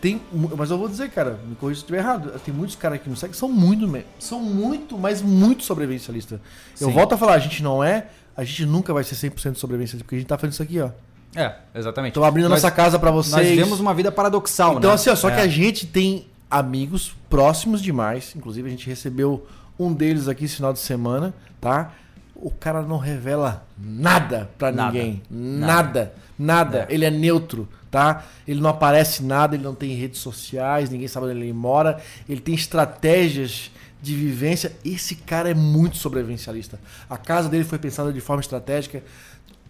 Tem, 0.00 0.22
mas 0.56 0.70
eu 0.70 0.78
vou 0.78 0.88
dizer, 0.88 1.10
cara, 1.10 1.40
me 1.44 1.56
corrija 1.56 1.80
se 1.80 1.82
estiver 1.82 1.98
errado. 1.98 2.30
Tem 2.44 2.54
muitos 2.54 2.76
caras 2.76 3.00
que 3.02 3.10
nos 3.10 3.18
seguem 3.18 3.34
são 3.34 3.48
muito, 3.48 3.92
são 4.20 4.38
muito, 4.38 4.96
mas 4.96 5.20
muito 5.20 5.64
sobrevivencialistas. 5.64 6.38
Eu 6.80 6.86
Sim. 6.90 6.94
volto 6.94 7.14
a 7.14 7.18
falar, 7.18 7.34
a 7.34 7.38
gente 7.40 7.60
não 7.60 7.82
é, 7.82 8.06
a 8.36 8.44
gente 8.44 8.64
nunca 8.66 8.94
vai 8.94 9.02
ser 9.02 9.16
100% 9.16 9.56
sobrevivencialista, 9.56 10.04
porque 10.04 10.14
a 10.14 10.18
gente 10.18 10.28
tá 10.28 10.38
fazendo 10.38 10.52
isso 10.52 10.62
aqui, 10.62 10.80
ó. 10.80 10.90
É, 11.34 11.56
exatamente. 11.74 12.12
Tô 12.12 12.22
abrindo 12.22 12.46
a 12.46 12.50
Nós- 12.50 12.62
nossa 12.62 12.72
casa 12.72 13.00
pra 13.00 13.10
vocês. 13.10 13.34
Nós 13.34 13.48
vivemos 13.48 13.80
uma 13.80 13.92
vida 13.92 14.12
paradoxal, 14.12 14.78
Então, 14.78 14.90
né? 14.90 14.94
assim, 14.94 15.10
ó, 15.10 15.16
só 15.16 15.28
É. 15.28 15.34
que 15.34 15.40
a 15.40 15.48
gente 15.48 15.88
tem 15.88 16.28
amigos 16.48 17.16
próximos 17.30 17.80
demais. 17.80 18.34
Inclusive, 18.36 18.68
a 18.68 18.70
gente 18.70 18.86
recebeu 18.86 19.46
um 19.78 19.92
deles 19.94 20.28
aqui 20.28 20.44
esse 20.44 20.56
final 20.56 20.72
de 20.74 20.80
semana, 20.80 21.32
tá? 21.60 21.94
O 22.34 22.50
cara 22.50 22.82
não 22.82 22.98
revela 22.98 23.66
nada 23.78 24.50
pra 24.58 24.70
Nada. 24.70 24.92
ninguém. 24.92 25.22
Nada. 25.30 25.66
Nada. 25.66 26.12
Nada. 26.38 26.86
É. 26.88 26.94
Ele 26.94 27.04
é 27.04 27.10
neutro, 27.10 27.68
tá? 27.90 28.24
Ele 28.48 28.60
não 28.60 28.70
aparece 28.70 29.22
nada, 29.22 29.54
ele 29.54 29.62
não 29.62 29.74
tem 29.74 29.94
redes 29.94 30.20
sociais, 30.20 30.88
ninguém 30.88 31.06
sabe 31.06 31.26
onde 31.26 31.36
ele 31.36 31.52
mora. 31.52 32.00
Ele 32.28 32.40
tem 32.40 32.54
estratégias 32.54 33.70
de 34.00 34.14
vivência. 34.14 34.72
Esse 34.84 35.14
cara 35.14 35.50
é 35.50 35.54
muito 35.54 35.98
sobrevivencialista. 35.98 36.80
A 37.08 37.18
casa 37.18 37.48
dele 37.48 37.64
foi 37.64 37.78
pensada 37.78 38.12
de 38.12 38.20
forma 38.20 38.40
estratégica. 38.40 39.02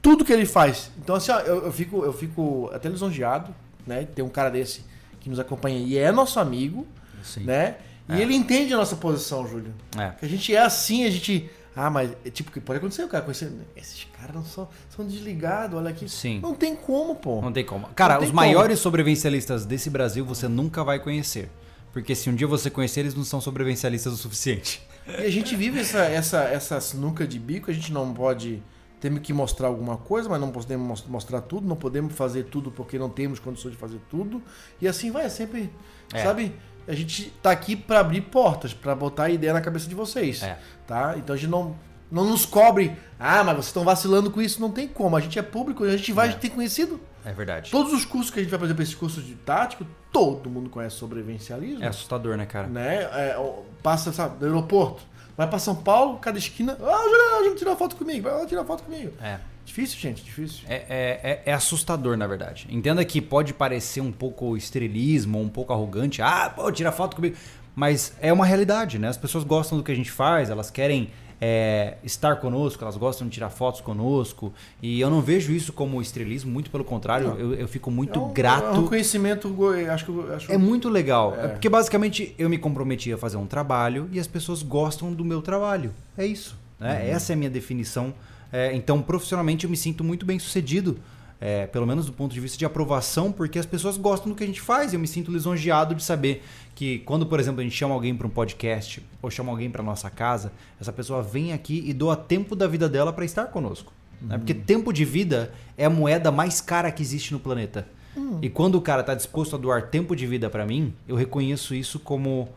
Tudo 0.00 0.24
que 0.24 0.32
ele 0.32 0.46
faz. 0.46 0.90
Então, 1.02 1.16
assim, 1.16 1.32
ó, 1.32 1.40
eu, 1.40 1.64
eu 1.66 1.72
fico, 1.72 2.04
eu 2.04 2.12
fico 2.12 2.70
até 2.72 2.88
lisonjeado, 2.88 3.52
né? 3.86 4.06
Ter 4.14 4.22
um 4.22 4.28
cara 4.28 4.48
desse 4.48 4.84
que 5.20 5.28
nos 5.28 5.38
acompanha 5.38 5.78
e 5.78 5.98
é 5.98 6.10
nosso 6.12 6.38
amigo, 6.40 6.86
Sim. 7.24 7.44
né? 7.44 7.76
E 8.08 8.14
É. 8.14 8.20
ele 8.22 8.34
entende 8.34 8.72
a 8.74 8.76
nossa 8.76 8.96
posição, 8.96 9.46
Júlio. 9.46 9.72
É. 9.98 10.10
Que 10.10 10.24
a 10.26 10.28
gente 10.28 10.54
é 10.54 10.60
assim, 10.60 11.04
a 11.04 11.10
gente. 11.10 11.48
Ah, 11.76 11.88
mas 11.88 12.10
é 12.24 12.30
tipo, 12.30 12.50
que 12.50 12.60
pode 12.60 12.78
acontecer, 12.78 13.04
o 13.04 13.08
cara 13.08 13.22
conhecer. 13.22 13.52
Esses 13.76 14.04
caras 14.18 14.34
não 14.34 14.44
são, 14.44 14.68
são 14.94 15.06
desligados, 15.06 15.78
olha 15.78 15.90
aqui. 15.90 16.08
Sim. 16.08 16.40
Não 16.40 16.54
tem 16.54 16.74
como, 16.74 17.14
pô. 17.14 17.40
Não 17.40 17.52
tem 17.52 17.64
como. 17.64 17.86
Cara, 17.94 18.14
tem 18.16 18.24
os 18.24 18.30
como. 18.30 18.36
maiores 18.36 18.80
sobrevivencialistas 18.80 19.64
desse 19.64 19.88
Brasil 19.88 20.24
você 20.24 20.48
nunca 20.48 20.82
vai 20.82 20.98
conhecer. 20.98 21.48
Porque 21.92 22.14
se 22.14 22.28
um 22.30 22.34
dia 22.34 22.46
você 22.46 22.68
conhecer, 22.70 23.00
eles 23.00 23.14
não 23.14 23.24
são 23.24 23.40
sobrevivencialistas 23.40 24.12
o 24.12 24.16
suficiente. 24.16 24.82
E 25.08 25.24
a 25.24 25.30
gente 25.30 25.56
vive 25.56 25.80
essa, 25.80 26.00
essa, 26.04 26.42
essa 26.44 26.80
sinuca 26.80 27.26
de 27.26 27.38
bico, 27.38 27.70
a 27.70 27.74
gente 27.74 27.92
não 27.92 28.12
pode. 28.12 28.62
Temos 29.00 29.20
que 29.20 29.32
mostrar 29.32 29.68
alguma 29.68 29.96
coisa, 29.96 30.28
mas 30.28 30.40
não 30.40 30.50
podemos 30.50 30.86
mos- 30.86 31.04
mostrar 31.06 31.40
tudo, 31.40 31.66
não 31.66 31.74
podemos 31.76 32.12
fazer 32.14 32.44
tudo 32.44 32.70
porque 32.70 32.98
não 32.98 33.08
temos 33.08 33.38
condições 33.38 33.72
de 33.72 33.78
fazer 33.78 33.98
tudo. 34.10 34.42
E 34.80 34.86
assim 34.86 35.10
vai, 35.10 35.24
é 35.24 35.28
sempre. 35.28 35.70
É. 36.12 36.22
Sabe? 36.22 36.52
A 36.88 36.94
gente 36.94 37.30
tá 37.42 37.50
aqui 37.50 37.76
pra 37.76 38.00
abrir 38.00 38.20
portas, 38.22 38.72
pra 38.74 38.94
botar 38.94 39.24
a 39.24 39.30
ideia 39.30 39.52
na 39.52 39.60
cabeça 39.60 39.88
de 39.88 39.94
vocês. 39.94 40.42
É. 40.42 40.58
Tá? 40.86 41.14
Então 41.16 41.34
a 41.34 41.38
gente 41.38 41.50
não, 41.50 41.76
não 42.10 42.24
nos 42.24 42.44
cobre. 42.44 42.96
Ah, 43.18 43.44
mas 43.44 43.54
vocês 43.56 43.66
estão 43.66 43.84
vacilando 43.84 44.30
com 44.30 44.40
isso. 44.42 44.60
Não 44.60 44.70
tem 44.70 44.88
como. 44.88 45.16
A 45.16 45.20
gente 45.20 45.38
é 45.38 45.42
público, 45.42 45.84
a 45.84 45.96
gente 45.96 46.12
vai 46.12 46.30
É. 46.30 46.32
ter 46.32 46.50
conhecido. 46.50 47.00
É 47.24 47.32
verdade. 47.32 47.70
Todos 47.70 47.92
os 47.92 48.04
cursos 48.04 48.30
que 48.30 48.40
a 48.40 48.42
gente 48.42 48.50
vai 48.50 48.58
fazer 48.58 48.74
pra 48.74 48.82
esse 48.82 48.96
curso 48.96 49.20
de 49.20 49.34
tático, 49.34 49.86
todo 50.10 50.48
mundo 50.48 50.70
conhece 50.70 50.96
sobrevivencialismo 50.96 51.84
É 51.84 51.88
assustador, 51.88 52.36
né, 52.36 52.46
cara? 52.46 52.66
né? 52.66 53.02
É, 53.12 53.36
passa, 53.82 54.10
sabe, 54.12 54.38
do 54.38 54.46
aeroporto. 54.46 55.02
Vai 55.36 55.46
pra 55.48 55.58
São 55.58 55.74
Paulo, 55.76 56.18
cada 56.18 56.38
esquina. 56.38 56.72
Ah, 56.72 56.76
Juliano, 57.04 57.36
Juliano, 57.36 57.56
tira 57.56 57.70
uma 57.70 57.76
foto 57.76 57.96
comigo. 57.96 58.28
Vai 58.28 58.38
lá, 58.40 58.46
tira 58.46 58.60
uma 58.60 58.66
foto 58.66 58.82
comigo. 58.82 59.12
É. 59.22 59.38
Difícil, 59.70 60.00
gente, 60.00 60.24
difícil. 60.24 60.64
É, 60.68 60.74
é, 60.74 61.20
é, 61.22 61.42
é 61.46 61.52
assustador, 61.52 62.16
na 62.16 62.26
verdade. 62.26 62.66
Entenda 62.68 63.04
que 63.04 63.20
pode 63.20 63.54
parecer 63.54 64.00
um 64.00 64.10
pouco 64.10 64.56
estrelismo, 64.56 65.40
um 65.40 65.48
pouco 65.48 65.72
arrogante. 65.72 66.20
Ah, 66.20 66.52
pô, 66.52 66.72
tira 66.72 66.90
foto 66.90 67.14
comigo. 67.14 67.36
Mas 67.76 68.12
é 68.20 68.32
uma 68.32 68.44
realidade, 68.44 68.98
né? 68.98 69.06
As 69.06 69.16
pessoas 69.16 69.44
gostam 69.44 69.78
do 69.78 69.84
que 69.84 69.92
a 69.92 69.94
gente 69.94 70.10
faz, 70.10 70.50
elas 70.50 70.72
querem 70.72 71.10
é, 71.40 71.98
estar 72.02 72.40
conosco, 72.40 72.82
elas 72.82 72.96
gostam 72.96 73.28
de 73.28 73.34
tirar 73.34 73.48
fotos 73.48 73.80
conosco. 73.80 74.52
E 74.82 75.00
eu 75.00 75.08
não 75.08 75.20
vejo 75.22 75.52
isso 75.52 75.72
como 75.72 76.02
estrelismo, 76.02 76.50
muito 76.50 76.68
pelo 76.68 76.82
contrário, 76.82 77.36
eu, 77.38 77.54
eu, 77.54 77.68
fico 77.68 77.92
muito 77.92 78.18
é 78.18 78.22
um, 78.22 78.32
grato. 78.32 78.76
É 78.76 78.80
um 78.80 78.88
conhecimento, 78.88 79.56
acho 79.88 80.04
que. 80.04 80.32
Acho... 80.32 80.52
É 80.52 80.58
muito 80.58 80.88
legal. 80.88 81.36
É. 81.38 81.46
porque 81.46 81.68
basicamente 81.68 82.34
eu 82.36 82.50
me 82.50 82.58
comprometi 82.58 83.12
a 83.12 83.16
fazer 83.16 83.36
um 83.36 83.46
trabalho 83.46 84.08
e 84.10 84.18
as 84.18 84.26
pessoas 84.26 84.64
gostam 84.64 85.12
do 85.12 85.24
meu 85.24 85.40
trabalho. 85.40 85.94
É 86.18 86.26
isso. 86.26 86.58
Né? 86.80 87.04
Uhum. 87.04 87.14
Essa 87.14 87.32
é 87.32 87.34
a 87.34 87.36
minha 87.36 87.50
definição. 87.50 88.12
É, 88.52 88.74
então, 88.74 89.00
profissionalmente, 89.02 89.64
eu 89.64 89.70
me 89.70 89.76
sinto 89.76 90.02
muito 90.02 90.26
bem 90.26 90.38
sucedido. 90.38 90.98
É, 91.42 91.66
pelo 91.66 91.86
menos 91.86 92.04
do 92.04 92.12
ponto 92.12 92.34
de 92.34 92.38
vista 92.38 92.58
de 92.58 92.66
aprovação, 92.66 93.32
porque 93.32 93.58
as 93.58 93.64
pessoas 93.64 93.96
gostam 93.96 94.28
do 94.28 94.34
que 94.36 94.44
a 94.44 94.46
gente 94.46 94.60
faz. 94.60 94.92
Eu 94.92 95.00
me 95.00 95.08
sinto 95.08 95.32
lisonjeado 95.32 95.94
de 95.94 96.04
saber 96.04 96.44
que 96.74 96.98
quando, 96.98 97.24
por 97.24 97.40
exemplo, 97.40 97.60
a 97.60 97.62
gente 97.62 97.74
chama 97.74 97.94
alguém 97.94 98.14
para 98.14 98.26
um 98.26 98.30
podcast 98.30 99.02
ou 99.22 99.30
chama 99.30 99.50
alguém 99.50 99.70
para 99.70 99.82
nossa 99.82 100.10
casa, 100.10 100.52
essa 100.78 100.92
pessoa 100.92 101.22
vem 101.22 101.54
aqui 101.54 101.82
e 101.86 101.94
doa 101.94 102.14
tempo 102.14 102.54
da 102.54 102.66
vida 102.66 102.90
dela 102.90 103.10
para 103.10 103.24
estar 103.24 103.46
conosco. 103.46 103.90
Uhum. 104.20 104.28
Né? 104.28 104.38
Porque 104.38 104.52
tempo 104.52 104.92
de 104.92 105.02
vida 105.02 105.52
é 105.78 105.86
a 105.86 105.90
moeda 105.90 106.30
mais 106.30 106.60
cara 106.60 106.92
que 106.92 107.02
existe 107.02 107.32
no 107.32 107.40
planeta. 107.40 107.88
Uhum. 108.14 108.38
E 108.42 108.50
quando 108.50 108.74
o 108.74 108.80
cara 108.80 109.00
está 109.00 109.14
disposto 109.14 109.56
a 109.56 109.58
doar 109.58 109.88
tempo 109.88 110.14
de 110.14 110.26
vida 110.26 110.50
para 110.50 110.66
mim, 110.66 110.92
eu 111.08 111.16
reconheço 111.16 111.74
isso 111.74 111.98
como, 111.98 112.48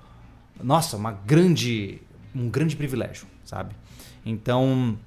nossa, 0.61 0.97
uma 0.97 1.11
grande, 1.11 2.01
um 2.35 2.49
grande 2.49 2.75
privilégio, 2.75 3.27
sabe? 3.45 3.75
Então, 4.25 4.97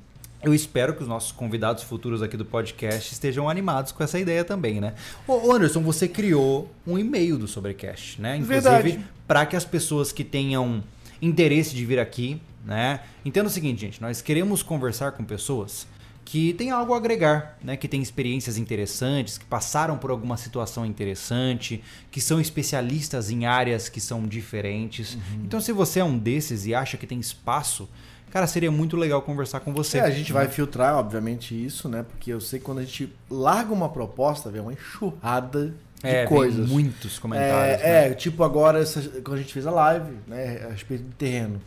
eu 0.49 0.55
espero 0.55 0.95
que 0.95 1.03
os 1.03 1.09
nossos 1.09 1.33
convidados 1.33 1.83
futuros 1.83 2.23
aqui 2.23 2.37
do 2.37 2.45
podcast 2.45 3.13
estejam 3.13 3.49
animados 3.49 3.93
com 3.93 4.03
essa 4.03 4.19
ideia 4.19 4.45
também, 4.45 4.81
né? 4.81 4.95
Ô 5.27 5.53
Anderson, 5.53 5.81
você 5.81 6.07
criou 6.07 6.71
um 6.87 6.99
e-mail 6.99 7.37
do 7.37 7.49
Sobrecast, 7.49 8.21
né? 8.21 8.37
Inclusive, 8.37 9.05
para 9.27 9.45
que 9.45 9.57
as 9.57 9.65
pessoas 9.65 10.13
que 10.13 10.23
tenham 10.23 10.85
interesse 11.21 11.75
de 11.75 11.85
vir 11.85 11.99
aqui, 11.99 12.41
né? 12.65 13.01
Entenda 13.25 13.49
o 13.49 13.51
seguinte, 13.51 13.81
gente, 13.81 14.01
nós 14.01 14.21
queremos 14.23 14.63
conversar 14.63 15.13
com 15.13 15.25
pessoas 15.25 15.87
que 16.25 16.53
têm 16.55 16.71
algo 16.71 16.93
a 16.95 16.97
agregar, 16.97 17.57
né? 17.63 17.77
Que 17.77 17.89
têm 17.89 18.03
experiências 18.03 18.57
interessantes, 18.57 19.39
que 19.39 19.45
passaram 19.45 19.97
por 19.99 20.11
alguma 20.11 20.37
situação 20.37 20.87
interessante, 20.87 21.83
que 22.11 22.21
são 22.21 22.41
especialistas 22.41 23.31
em 23.31 23.47
áreas 23.47 23.89
que 23.89 24.01
são 24.01 24.27
diferentes. 24.27 25.15
Uhum. 25.15 25.43
Então, 25.45 25.61
se 25.61 25.73
você 25.73 26.01
é 26.01 26.05
um 26.05 26.19
desses 26.19 26.67
e 26.67 26.75
acha 26.75 26.97
que 26.97 27.07
tem 27.07 27.19
espaço 27.19 27.89
Cara, 28.37 28.47
seria 28.47 28.71
muito 28.71 28.99
legal 28.99 29.23
conversar 29.23 29.61
com 29.61 29.73
você. 29.73 29.97
É, 29.97 30.03
a 30.03 30.11
gente 30.11 30.31
vai 30.31 30.47
filtrar, 30.47 30.97
obviamente, 30.97 31.55
isso, 31.55 31.89
né? 31.89 32.05
Porque 32.07 32.31
eu 32.31 32.39
sei 32.39 32.59
que 32.59 32.67
quando 32.67 32.81
a 32.81 32.83
gente 32.83 33.11
larga 33.31 33.73
uma 33.73 33.89
proposta, 33.89 34.51
vem 34.51 34.61
uma 34.61 34.75
enxurrada 34.75 35.73
de 36.03 36.07
é, 36.07 36.27
coisas. 36.27 36.69
muitos 36.69 37.19
comentários. 37.19 37.81
É, 37.81 37.83
né? 37.83 38.09
é, 38.09 38.15
tipo 38.15 38.45
agora, 38.45 38.79
essa, 38.79 39.01
quando 39.25 39.39
a 39.39 39.41
gente 39.41 39.55
fez 39.55 39.67
a 39.67 39.71
live, 39.71 40.19
né? 40.27 40.67
A 40.67 40.73
respeito 40.73 41.05
do 41.05 41.15
terreno. 41.15 41.63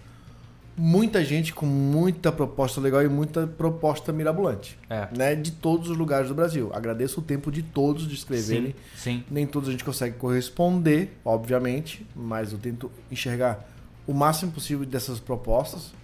Muita 0.78 1.26
gente 1.26 1.56
com 1.56 1.66
muita 1.66 2.32
proposta 2.32 2.80
legal 2.80 3.02
e 3.02 3.10
muita 3.10 3.48
proposta 3.48 4.14
mirabolante. 4.14 4.78
É. 4.88 5.08
Né? 5.18 5.34
De 5.34 5.52
todos 5.52 5.90
os 5.90 5.98
lugares 5.98 6.28
do 6.28 6.36
Brasil. 6.36 6.70
Agradeço 6.72 7.20
o 7.20 7.24
tempo 7.24 7.52
de 7.52 7.64
todos 7.64 8.08
de 8.08 8.14
escreverem. 8.14 8.76
Sim, 8.96 9.16
sim. 9.18 9.24
Nem 9.32 9.48
todos 9.48 9.70
a 9.70 9.72
gente 9.72 9.84
consegue 9.84 10.18
corresponder, 10.18 11.18
obviamente, 11.26 12.06
mas 12.16 12.52
eu 12.52 12.60
tento 12.60 12.92
enxergar 13.12 13.68
o 14.06 14.14
máximo 14.14 14.52
possível 14.52 14.86
dessas 14.86 15.20
propostas 15.20 15.98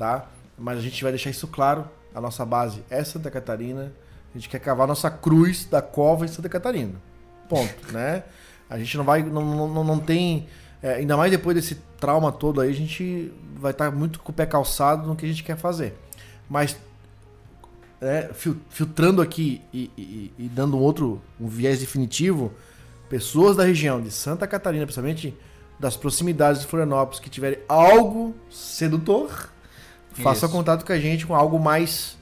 tá? 0.00 0.26
Mas 0.56 0.78
a 0.78 0.80
gente 0.80 1.02
vai 1.02 1.12
deixar 1.12 1.28
isso 1.28 1.46
claro. 1.46 1.84
A 2.14 2.20
nossa 2.22 2.44
base 2.46 2.82
é 2.88 3.04
Santa 3.04 3.30
Catarina. 3.30 3.92
A 4.34 4.38
gente 4.38 4.48
quer 4.48 4.58
cavar 4.58 4.88
nossa 4.88 5.10
cruz 5.10 5.66
da 5.66 5.82
cova 5.82 6.24
em 6.24 6.28
Santa 6.28 6.48
Catarina. 6.48 6.94
Ponto, 7.50 7.74
né? 7.92 8.24
A 8.70 8.78
gente 8.78 8.96
não 8.96 9.04
vai, 9.04 9.22
não, 9.22 9.68
não, 9.68 9.84
não 9.84 9.98
tem, 9.98 10.48
é, 10.82 10.94
ainda 10.94 11.18
mais 11.18 11.30
depois 11.30 11.54
desse 11.54 11.74
trauma 11.98 12.32
todo 12.32 12.62
aí, 12.62 12.70
a 12.70 12.74
gente 12.74 13.30
vai 13.56 13.72
estar 13.72 13.90
tá 13.90 13.96
muito 13.96 14.20
com 14.20 14.32
o 14.32 14.34
pé 14.34 14.46
calçado 14.46 15.06
no 15.06 15.14
que 15.14 15.26
a 15.26 15.28
gente 15.28 15.44
quer 15.44 15.58
fazer. 15.58 15.94
Mas 16.48 16.78
é, 18.00 18.30
filtrando 18.70 19.20
aqui 19.20 19.60
e, 19.74 19.90
e, 19.98 20.32
e, 20.38 20.48
dando 20.48 20.78
um 20.78 20.80
outro 20.80 21.20
um 21.38 21.46
viés 21.46 21.80
definitivo, 21.80 22.52
pessoas 23.10 23.56
da 23.56 23.64
região 23.64 24.00
de 24.00 24.10
Santa 24.10 24.46
Catarina, 24.46 24.86
principalmente 24.86 25.36
das 25.78 25.96
proximidades 25.96 26.62
de 26.62 26.68
Florianópolis, 26.68 27.20
que 27.20 27.28
tiverem 27.28 27.58
algo 27.68 28.34
sedutor, 28.48 29.50
faça 30.12 30.46
Isso. 30.46 30.54
contato 30.54 30.84
com 30.84 30.92
a 30.92 30.98
gente 30.98 31.26
com 31.26 31.34
algo 31.34 31.58
mais 31.58 32.16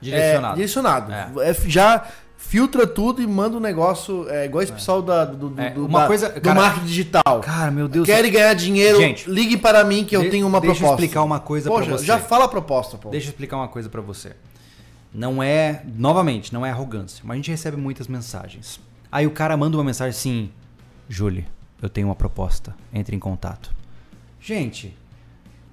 direcionado. 0.00 0.52
É, 0.52 0.56
direcionado. 0.56 1.12
É. 1.12 1.50
É, 1.50 1.54
já 1.66 2.06
filtra 2.36 2.86
tudo 2.86 3.22
e 3.22 3.26
manda 3.26 3.56
um 3.56 3.60
negócio 3.60 4.28
é, 4.28 4.44
igual 4.44 4.62
esse 4.62 4.72
é. 4.72 4.74
pessoal 4.74 5.00
da, 5.02 5.24
do, 5.24 5.48
do, 5.48 5.60
é, 5.60 5.72
uma 5.76 6.00
da, 6.00 6.06
coisa, 6.06 6.28
do 6.28 6.40
cara, 6.40 6.60
marketing 6.60 6.86
digital. 6.86 7.40
Cara, 7.40 7.70
meu 7.70 7.88
Deus. 7.88 8.06
Querem 8.06 8.30
ganhar 8.30 8.54
dinheiro? 8.54 8.98
Gente, 8.98 9.28
ligue 9.28 9.56
para 9.56 9.82
mim 9.84 10.04
que 10.04 10.14
eu 10.14 10.30
tenho 10.30 10.46
uma 10.46 10.60
deixa 10.60 10.74
proposta. 10.74 10.96
Deixa 10.96 11.02
eu 11.02 11.06
explicar 11.06 11.22
uma 11.22 11.40
coisa 11.40 11.70
para 11.70 11.84
você. 11.84 12.04
Já 12.04 12.18
fala 12.18 12.44
a 12.44 12.48
proposta, 12.48 12.96
pô. 12.98 13.10
Deixa 13.10 13.28
eu 13.28 13.30
explicar 13.30 13.56
uma 13.56 13.68
coisa 13.68 13.88
para 13.88 14.00
você. 14.00 14.32
Não 15.12 15.42
é, 15.42 15.82
novamente, 15.96 16.52
não 16.52 16.66
é 16.66 16.70
arrogância, 16.70 17.22
mas 17.24 17.34
a 17.34 17.36
gente 17.36 17.50
recebe 17.50 17.76
muitas 17.76 18.08
mensagens. 18.08 18.80
Aí 19.10 19.26
o 19.26 19.30
cara 19.30 19.56
manda 19.56 19.76
uma 19.76 19.84
mensagem 19.84 20.10
assim: 20.10 20.50
Julie, 21.08 21.46
eu 21.80 21.88
tenho 21.88 22.08
uma 22.08 22.16
proposta, 22.16 22.74
entre 22.92 23.14
em 23.14 23.18
contato. 23.20 23.72
Gente, 24.40 24.96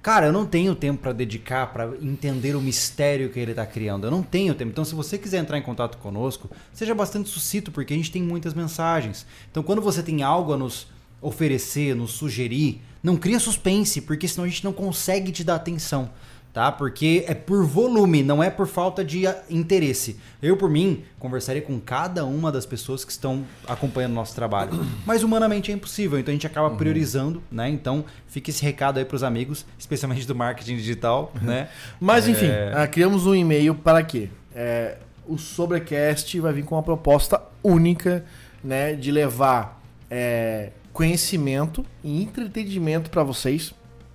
Cara, 0.02 0.26
eu 0.26 0.32
não 0.32 0.44
tenho 0.44 0.74
tempo 0.74 1.00
para 1.00 1.12
dedicar 1.12 1.72
para 1.72 1.92
entender 2.02 2.56
o 2.56 2.60
mistério 2.60 3.30
que 3.30 3.38
ele 3.38 3.52
está 3.52 3.64
criando. 3.64 4.04
Eu 4.04 4.10
não 4.10 4.20
tenho 4.22 4.52
tempo. 4.52 4.72
Então, 4.72 4.84
se 4.84 4.96
você 4.96 5.16
quiser 5.16 5.38
entrar 5.38 5.56
em 5.56 5.62
contato 5.62 5.96
conosco, 5.98 6.50
seja 6.72 6.92
bastante 6.92 7.28
sucinto, 7.28 7.70
porque 7.70 7.94
a 7.94 7.96
gente 7.96 8.10
tem 8.10 8.20
muitas 8.20 8.52
mensagens. 8.52 9.24
Então, 9.48 9.62
quando 9.62 9.80
você 9.80 10.02
tem 10.02 10.24
algo 10.24 10.52
a 10.52 10.56
nos 10.56 10.88
oferecer, 11.20 11.94
nos 11.94 12.10
sugerir, 12.10 12.80
não 13.00 13.16
cria 13.16 13.38
suspense, 13.38 14.00
porque 14.00 14.26
senão 14.26 14.44
a 14.44 14.48
gente 14.48 14.64
não 14.64 14.72
consegue 14.72 15.30
te 15.30 15.44
dar 15.44 15.54
atenção 15.54 16.10
tá? 16.52 16.70
Porque 16.70 17.24
é 17.26 17.34
por 17.34 17.64
volume, 17.64 18.22
não 18.22 18.42
é 18.42 18.50
por 18.50 18.66
falta 18.66 19.04
de 19.04 19.24
interesse. 19.48 20.18
Eu, 20.42 20.56
por 20.56 20.68
mim, 20.68 21.02
conversaria 21.18 21.62
com 21.62 21.80
cada 21.80 22.24
uma 22.24 22.52
das 22.52 22.66
pessoas 22.66 23.04
que 23.04 23.10
estão 23.10 23.44
acompanhando 23.66 24.12
o 24.12 24.14
nosso 24.14 24.34
trabalho. 24.34 24.72
Mas 25.06 25.22
humanamente 25.22 25.70
é 25.70 25.74
impossível, 25.74 26.18
então 26.18 26.30
a 26.30 26.34
gente 26.34 26.46
acaba 26.46 26.68
uhum. 26.68 26.76
priorizando, 26.76 27.42
né? 27.50 27.68
Então 27.68 28.04
fica 28.26 28.50
esse 28.50 28.62
recado 28.62 28.98
aí 28.98 29.04
para 29.04 29.16
os 29.16 29.22
amigos, 29.22 29.64
especialmente 29.78 30.26
do 30.26 30.34
marketing 30.34 30.76
digital, 30.76 31.32
uhum. 31.40 31.46
né? 31.46 31.68
Mas 31.98 32.28
enfim, 32.28 32.48
é... 32.48 32.86
criamos 32.86 33.26
um 33.26 33.34
e-mail 33.34 33.74
para 33.74 34.02
quê? 34.02 34.28
É, 34.54 34.98
o 35.26 35.38
Sobrecast 35.38 36.38
vai 36.40 36.52
vir 36.52 36.64
com 36.64 36.74
uma 36.74 36.82
proposta 36.82 37.40
única, 37.62 38.24
né? 38.62 38.94
De 38.94 39.10
levar 39.10 39.80
é, 40.10 40.72
conhecimento 40.92 41.86
e 42.04 42.22
entretenimento 42.22 43.08
para 43.08 43.22
vocês, 43.22 43.72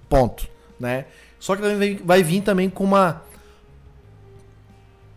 ponto, 0.07 0.47
né? 0.79 1.05
Só 1.39 1.55
que 1.55 1.61
vai, 1.61 1.95
vai 1.95 2.23
vir 2.23 2.41
também 2.41 2.69
com 2.69 2.83
uma 2.83 3.21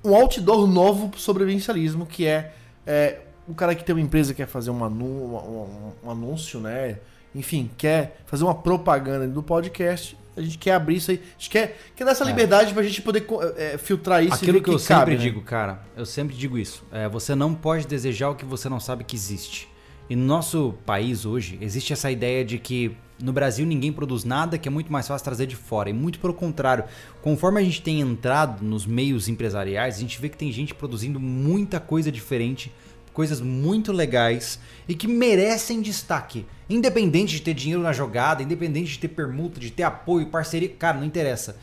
um 0.04 0.14
outdoor 0.14 0.66
novo 0.66 1.10
pro 1.10 1.20
sobrevivencialismo, 1.20 2.06
que 2.06 2.26
é, 2.26 2.52
é 2.86 3.18
o 3.46 3.54
cara 3.54 3.74
que 3.74 3.84
tem 3.84 3.94
uma 3.94 4.00
empresa 4.00 4.32
quer 4.32 4.46
fazer 4.46 4.70
um, 4.70 4.84
anu, 4.84 5.04
um, 5.04 5.92
um, 6.04 6.10
anúncio, 6.10 6.60
né? 6.60 6.98
Enfim, 7.34 7.70
quer 7.76 8.20
fazer 8.26 8.44
uma 8.44 8.54
propaganda 8.54 9.26
do 9.26 9.42
podcast. 9.42 10.16
A 10.36 10.40
gente 10.40 10.58
quer 10.58 10.72
abrir 10.72 10.96
isso 10.96 11.10
aí. 11.10 11.18
A 11.18 11.32
gente 11.38 11.50
quer, 11.50 11.78
quer 11.94 12.04
dar 12.04 12.12
essa 12.12 12.24
é. 12.24 12.26
liberdade 12.26 12.72
pra 12.72 12.82
gente 12.82 13.02
poder 13.02 13.26
é, 13.56 13.76
filtrar 13.76 14.24
isso. 14.24 14.34
Aquilo 14.34 14.58
que, 14.58 14.64
que, 14.64 14.70
eu 14.70 14.78
cabe, 14.78 15.12
sempre 15.12 15.16
né? 15.16 15.20
digo, 15.20 15.42
cara, 15.42 15.80
eu 15.96 16.06
sempre 16.06 16.34
digo 16.34 16.56
isso. 16.56 16.82
É, 16.90 17.08
você 17.08 17.34
não 17.34 17.54
pode 17.54 17.86
desejar 17.86 18.30
o 18.30 18.34
que 18.34 18.44
você 18.44 18.68
não 18.68 18.80
sabe 18.80 19.04
que 19.04 19.14
existe. 19.14 19.68
E 20.10 20.16
no 20.16 20.24
nosso 20.24 20.74
país 20.84 21.24
hoje, 21.24 21.56
existe 21.60 21.92
essa 21.92 22.10
ideia 22.10 22.44
de 22.44 22.58
que 22.58 22.96
no 23.22 23.32
Brasil 23.32 23.64
ninguém 23.64 23.92
produz 23.92 24.24
nada, 24.24 24.58
que 24.58 24.66
é 24.66 24.70
muito 24.70 24.90
mais 24.90 25.06
fácil 25.06 25.24
trazer 25.24 25.46
de 25.46 25.54
fora. 25.54 25.88
E 25.88 25.92
muito 25.92 26.18
pelo 26.18 26.34
contrário, 26.34 26.82
conforme 27.22 27.60
a 27.60 27.62
gente 27.62 27.80
tem 27.80 28.00
entrado 28.00 28.64
nos 28.64 28.84
meios 28.84 29.28
empresariais, 29.28 29.94
a 29.94 30.00
gente 30.00 30.20
vê 30.20 30.28
que 30.28 30.36
tem 30.36 30.50
gente 30.50 30.74
produzindo 30.74 31.20
muita 31.20 31.78
coisa 31.78 32.10
diferente, 32.10 32.72
coisas 33.12 33.40
muito 33.40 33.92
legais 33.92 34.58
e 34.88 34.96
que 34.96 35.06
merecem 35.06 35.80
destaque. 35.80 36.44
Independente 36.68 37.36
de 37.36 37.42
ter 37.42 37.54
dinheiro 37.54 37.80
na 37.80 37.92
jogada, 37.92 38.42
independente 38.42 38.90
de 38.90 38.98
ter 38.98 39.08
permuta, 39.08 39.60
de 39.60 39.70
ter 39.70 39.84
apoio, 39.84 40.26
parceria, 40.26 40.70
cara, 40.70 40.98
não 40.98 41.06
interessa. 41.06 41.56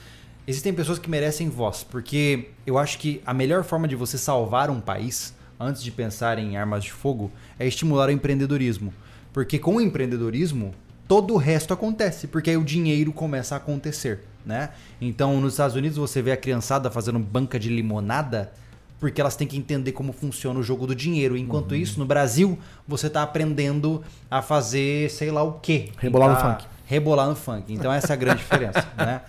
Existem 0.47 0.73
pessoas 0.73 0.99
que 0.99 1.09
merecem 1.09 1.49
voz, 1.49 1.83
porque 1.83 2.51
eu 2.65 2.77
acho 2.77 2.97
que 2.97 3.21
a 3.25 3.33
melhor 3.33 3.65
forma 3.65 3.89
de 3.89 3.95
você 3.97 4.17
salvar 4.17 4.69
um 4.69 4.79
país, 4.79 5.35
antes 5.59 5.83
de 5.83 5.91
pensar 5.91 6.39
em 6.39 6.57
armas 6.57 6.83
de 6.83 6.91
fogo, 6.91 7.31
é 7.59 7.67
estimular 7.67 8.09
o 8.09 8.11
empreendedorismo. 8.11 8.93
Porque 9.33 9.59
com 9.59 9.75
o 9.75 9.81
empreendedorismo, 9.81 10.73
todo 11.07 11.33
o 11.33 11.37
resto 11.37 11.73
acontece, 11.73 12.27
porque 12.27 12.49
aí 12.49 12.57
o 12.57 12.63
dinheiro 12.63 13.11
começa 13.13 13.55
a 13.55 13.57
acontecer, 13.57 14.21
né? 14.45 14.69
Então, 14.99 15.39
nos 15.39 15.53
Estados 15.53 15.75
Unidos 15.75 15.97
você 15.97 16.21
vê 16.21 16.31
a 16.31 16.37
criançada 16.37 16.89
fazendo 16.89 17.19
banca 17.19 17.59
de 17.59 17.69
limonada, 17.69 18.51
porque 18.99 19.21
elas 19.21 19.35
têm 19.35 19.47
que 19.47 19.57
entender 19.57 19.91
como 19.91 20.11
funciona 20.11 20.59
o 20.59 20.63
jogo 20.63 20.87
do 20.87 20.95
dinheiro. 20.95 21.37
Enquanto 21.37 21.71
uhum. 21.71 21.77
isso, 21.77 21.99
no 21.99 22.05
Brasil, 22.05 22.57
você 22.87 23.07
está 23.07 23.21
aprendendo 23.21 24.03
a 24.29 24.41
fazer, 24.41 25.09
sei 25.11 25.29
lá 25.31 25.43
o 25.43 25.53
quê. 25.53 25.89
Rebolar 25.97 26.35
tá 26.35 26.43
no 26.43 26.51
funk. 26.51 26.67
Rebolar 26.85 27.27
no 27.27 27.35
funk. 27.35 27.73
Então 27.73 27.91
essa 27.93 28.13
é 28.13 28.15
a 28.15 28.17
grande 28.17 28.39
diferença, 28.41 28.87
né? 28.97 29.21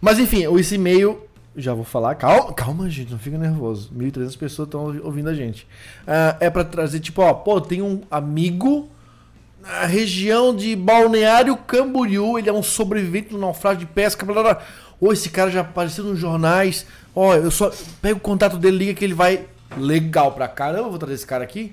Mas 0.00 0.18
enfim, 0.18 0.44
esse 0.58 0.76
e-mail 0.76 1.20
já 1.60 1.74
vou 1.74 1.84
falar. 1.84 2.14
Calma, 2.14 2.52
calma, 2.52 2.88
gente, 2.90 3.10
não 3.12 3.18
fica 3.18 3.36
nervoso. 3.38 3.90
1.300 3.96 4.36
pessoas 4.38 4.66
estão 4.68 4.84
ouvindo 5.02 5.28
a 5.28 5.34
gente. 5.34 5.66
Ah, 6.06 6.36
é 6.40 6.48
pra 6.50 6.64
trazer, 6.64 7.00
tipo, 7.00 7.22
ó, 7.22 7.32
pô, 7.34 7.60
tem 7.60 7.82
um 7.82 8.02
amigo 8.10 8.88
na 9.60 9.84
região 9.86 10.54
de 10.54 10.74
Balneário 10.74 11.56
Camboriú. 11.56 12.38
Ele 12.38 12.48
é 12.48 12.52
um 12.52 12.62
sobrevivente 12.62 13.30
do 13.30 13.38
naufrágio 13.38 13.80
de 13.80 13.86
pesca. 13.86 14.24
Blá, 14.24 14.42
blá. 14.42 14.62
Ou 15.00 15.12
esse 15.12 15.30
cara 15.30 15.50
já 15.50 15.60
apareceu 15.60 16.04
nos 16.04 16.18
jornais. 16.18 16.86
Ó, 17.14 17.34
eu 17.34 17.50
só 17.50 17.72
pego 18.02 18.18
o 18.18 18.22
contato 18.22 18.56
dele, 18.58 18.76
liga 18.78 18.94
que 18.94 19.04
ele 19.04 19.14
vai. 19.14 19.46
Legal 19.76 20.32
pra 20.32 20.48
caramba, 20.48 20.88
vou 20.88 20.98
trazer 20.98 21.14
esse 21.14 21.26
cara 21.26 21.44
aqui. 21.44 21.72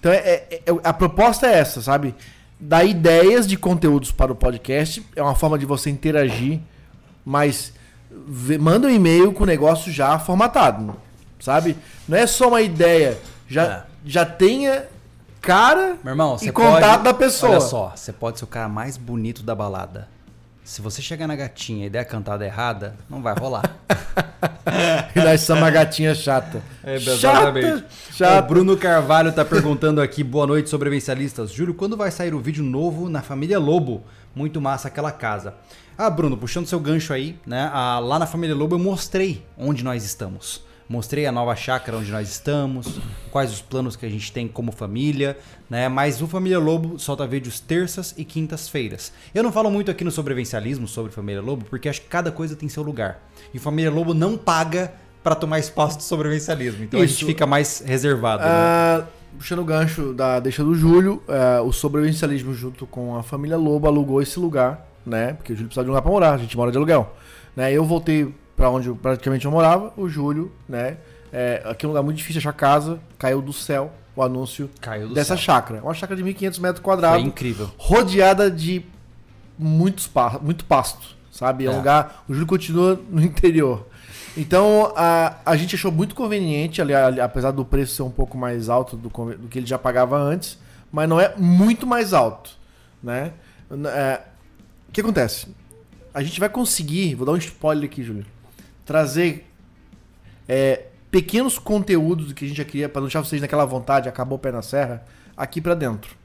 Então, 0.00 0.10
é, 0.12 0.16
é- 0.16 0.62
é- 0.66 0.80
a 0.82 0.92
proposta 0.92 1.46
é 1.46 1.58
essa, 1.58 1.82
sabe? 1.82 2.14
Dar 2.58 2.84
ideias 2.84 3.46
de 3.46 3.56
conteúdos 3.56 4.10
para 4.10 4.32
o 4.32 4.34
podcast. 4.34 5.04
É 5.14 5.22
uma 5.22 5.34
forma 5.34 5.58
de 5.58 5.66
você 5.66 5.90
interagir, 5.90 6.60
vê- 7.24 7.72
manda 8.60 8.86
um 8.86 8.90
e-mail 8.90 9.32
com 9.32 9.42
o 9.44 9.46
negócio 9.46 9.92
já 9.92 10.18
formatado, 10.18 10.94
sabe? 11.40 11.76
Não 12.08 12.16
é 12.18 12.26
só 12.26 12.48
uma 12.48 12.60
ideia. 12.60 13.18
Já, 13.48 13.64
É. 13.64 13.82
já 14.04 14.24
tenha 14.26 14.84
cara 15.40 15.96
Meu 16.04 16.12
irmão, 16.12 16.36
e 16.42 16.50
contato 16.52 16.90
pode... 16.92 17.04
da 17.04 17.14
pessoa. 17.14 17.52
Olha 17.52 17.60
só, 17.60 17.92
você 17.94 18.12
pode 18.12 18.38
ser 18.38 18.44
o 18.44 18.48
cara 18.48 18.68
mais 18.68 18.96
bonito 18.96 19.42
da 19.42 19.54
balada. 19.54 20.08
Se 20.64 20.82
você 20.82 21.00
chegar 21.00 21.26
na 21.26 21.34
gatinha 21.34 21.86
e 21.86 21.90
der 21.90 22.00
a 22.00 22.04
cantada 22.04 22.44
errada, 22.44 22.94
não 23.08 23.22
vai 23.22 23.34
rolar. 23.34 23.62
E 25.14 25.20
nós 25.20 25.40
somos 25.40 25.62
uma 25.62 25.70
gatinha 25.70 26.14
chata. 26.14 26.62
É, 26.84 26.98
chata, 26.98 27.52
O 27.58 28.12
chata. 28.12 28.42
Bruno 28.42 28.76
Carvalho 28.76 29.32
tá 29.32 29.44
perguntando 29.44 30.00
aqui, 30.00 30.22
boa 30.22 30.46
noite, 30.46 30.68
sobrevivencialistas. 30.68 31.50
Júlio, 31.50 31.72
quando 31.74 31.96
vai 31.96 32.10
sair 32.10 32.34
o 32.34 32.38
vídeo 32.38 32.62
novo 32.62 33.08
na 33.08 33.22
Família 33.22 33.58
Lobo? 33.58 34.04
Muito 34.34 34.60
massa 34.60 34.88
aquela 34.88 35.10
casa. 35.10 35.54
Ah, 36.00 36.08
Bruno, 36.08 36.36
puxando 36.36 36.64
seu 36.64 36.78
gancho 36.78 37.12
aí, 37.12 37.36
né? 37.44 37.68
ah, 37.74 37.98
lá 37.98 38.20
na 38.20 38.26
Família 38.26 38.54
Lobo 38.54 38.76
eu 38.76 38.78
mostrei 38.78 39.44
onde 39.56 39.82
nós 39.82 40.04
estamos. 40.04 40.62
Mostrei 40.88 41.26
a 41.26 41.32
nova 41.32 41.56
chácara 41.56 41.98
onde 41.98 42.10
nós 42.12 42.28
estamos, 42.30 43.00
quais 43.32 43.52
os 43.52 43.60
planos 43.60 43.96
que 43.96 44.06
a 44.06 44.08
gente 44.08 44.32
tem 44.32 44.46
como 44.46 44.70
família, 44.72 45.36
né? 45.68 45.86
Mas 45.88 46.22
o 46.22 46.26
Família 46.28 46.58
Lobo 46.60 46.98
solta 46.98 47.26
vídeos 47.26 47.60
terças 47.60 48.14
e 48.16 48.24
quintas-feiras. 48.24 49.12
Eu 49.34 49.42
não 49.42 49.50
falo 49.52 49.70
muito 49.70 49.90
aqui 49.90 50.02
no 50.04 50.10
sobrevivencialismo 50.10 50.86
sobre 50.88 51.12
Família 51.12 51.42
Lobo, 51.42 51.66
porque 51.68 51.88
acho 51.90 52.00
que 52.00 52.06
cada 52.06 52.30
coisa 52.32 52.54
tem 52.56 52.68
seu 52.70 52.82
lugar. 52.82 53.20
E 53.52 53.58
Família 53.58 53.90
Lobo 53.90 54.14
não 54.14 54.38
paga 54.38 54.94
pra 55.22 55.34
tomar 55.34 55.58
espaço 55.58 55.98
do 55.98 56.04
sobrevivencialismo. 56.04 56.84
Então 56.84 57.00
a 57.00 57.04
Isso. 57.04 57.14
gente 57.18 57.26
fica 57.26 57.44
mais 57.44 57.82
reservado. 57.84 58.44
né? 58.44 58.48
Ah, 58.48 59.04
puxando 59.36 59.58
o 59.58 59.64
gancho 59.64 60.14
da 60.14 60.40
deixa 60.40 60.64
do 60.64 60.74
Júlio, 60.74 61.22
ah, 61.28 61.60
o 61.60 61.72
sobrevivencialismo 61.72 62.54
junto 62.54 62.86
com 62.86 63.14
a 63.14 63.22
família 63.22 63.58
Lobo 63.58 63.86
alugou 63.88 64.22
esse 64.22 64.38
lugar, 64.40 64.87
né? 65.08 65.32
Porque 65.34 65.52
o 65.52 65.56
Júlio 65.56 65.68
precisava 65.68 65.84
de 65.84 65.90
um 65.90 65.92
lugar 65.94 66.02
pra 66.02 66.10
morar, 66.12 66.32
a 66.34 66.38
gente 66.38 66.56
mora 66.56 66.70
de 66.70 66.76
aluguel. 66.76 67.14
Né? 67.56 67.72
Eu 67.72 67.84
voltei 67.84 68.32
pra 68.56 68.70
onde 68.70 68.88
eu, 68.88 68.96
praticamente 68.96 69.44
eu 69.44 69.50
morava, 69.50 69.92
o 69.96 70.08
Júlio, 70.08 70.52
né? 70.68 70.98
É, 71.32 71.62
aqui 71.64 71.84
é 71.84 71.88
um 71.88 71.90
lugar 71.92 72.02
muito 72.02 72.16
difícil 72.16 72.38
achar 72.40 72.52
casa, 72.52 72.98
caiu 73.18 73.40
do 73.42 73.52
céu 73.52 73.92
o 74.16 74.22
anúncio 74.22 74.68
dessa 75.14 75.36
céu. 75.36 75.36
chácara. 75.36 75.80
Uma 75.82 75.94
chácara 75.94 76.20
de 76.20 76.24
1.500 76.28 76.60
metros 76.60 76.78
Foi 76.78 76.84
quadrados, 76.84 77.24
incrível. 77.24 77.70
rodeada 77.76 78.50
de 78.50 78.84
muitos 79.58 80.06
pa 80.06 80.38
muito 80.42 80.64
pasto, 80.64 81.16
sabe? 81.30 81.66
É 81.66 81.70
um 81.70 81.74
É. 81.74 81.76
lugar. 81.76 82.24
O 82.28 82.32
Júlio 82.32 82.46
continua 82.46 83.00
no 83.10 83.22
interior. 83.22 83.86
Então 84.36 84.92
a, 84.96 85.36
a 85.44 85.56
gente 85.56 85.74
achou 85.74 85.90
muito 85.92 86.14
conveniente, 86.14 86.80
ali, 86.80 86.94
ali, 86.94 87.20
apesar 87.20 87.50
do 87.50 87.64
preço 87.64 87.94
ser 87.94 88.02
um 88.02 88.10
pouco 88.10 88.36
mais 88.38 88.68
alto 88.68 88.96
do, 88.96 89.08
do 89.08 89.48
que 89.48 89.58
ele 89.58 89.66
já 89.66 89.78
pagava 89.78 90.16
antes, 90.16 90.58
mas 90.92 91.08
não 91.08 91.20
é 91.20 91.34
muito 91.36 91.86
mais 91.86 92.12
alto, 92.12 92.50
né? 93.02 93.32
É, 93.86 94.20
o 94.88 94.92
que 94.92 95.00
acontece? 95.00 95.46
A 96.12 96.22
gente 96.22 96.40
vai 96.40 96.48
conseguir, 96.48 97.14
vou 97.14 97.26
dar 97.26 97.32
um 97.32 97.36
spoiler 97.36 97.84
aqui, 97.84 98.02
Júlio, 98.02 98.26
trazer 98.84 99.46
é, 100.48 100.86
pequenos 101.10 101.58
conteúdos 101.58 102.32
que 102.32 102.44
a 102.44 102.48
gente 102.48 102.56
já 102.56 102.64
queria 102.64 102.88
para 102.88 103.02
deixar 103.02 103.20
vocês 103.20 103.40
naquela 103.40 103.64
vontade, 103.64 104.08
acabou 104.08 104.36
o 104.36 104.40
pé 104.40 104.50
na 104.50 104.62
serra, 104.62 105.04
aqui 105.36 105.60
para 105.60 105.74
dentro. 105.74 106.16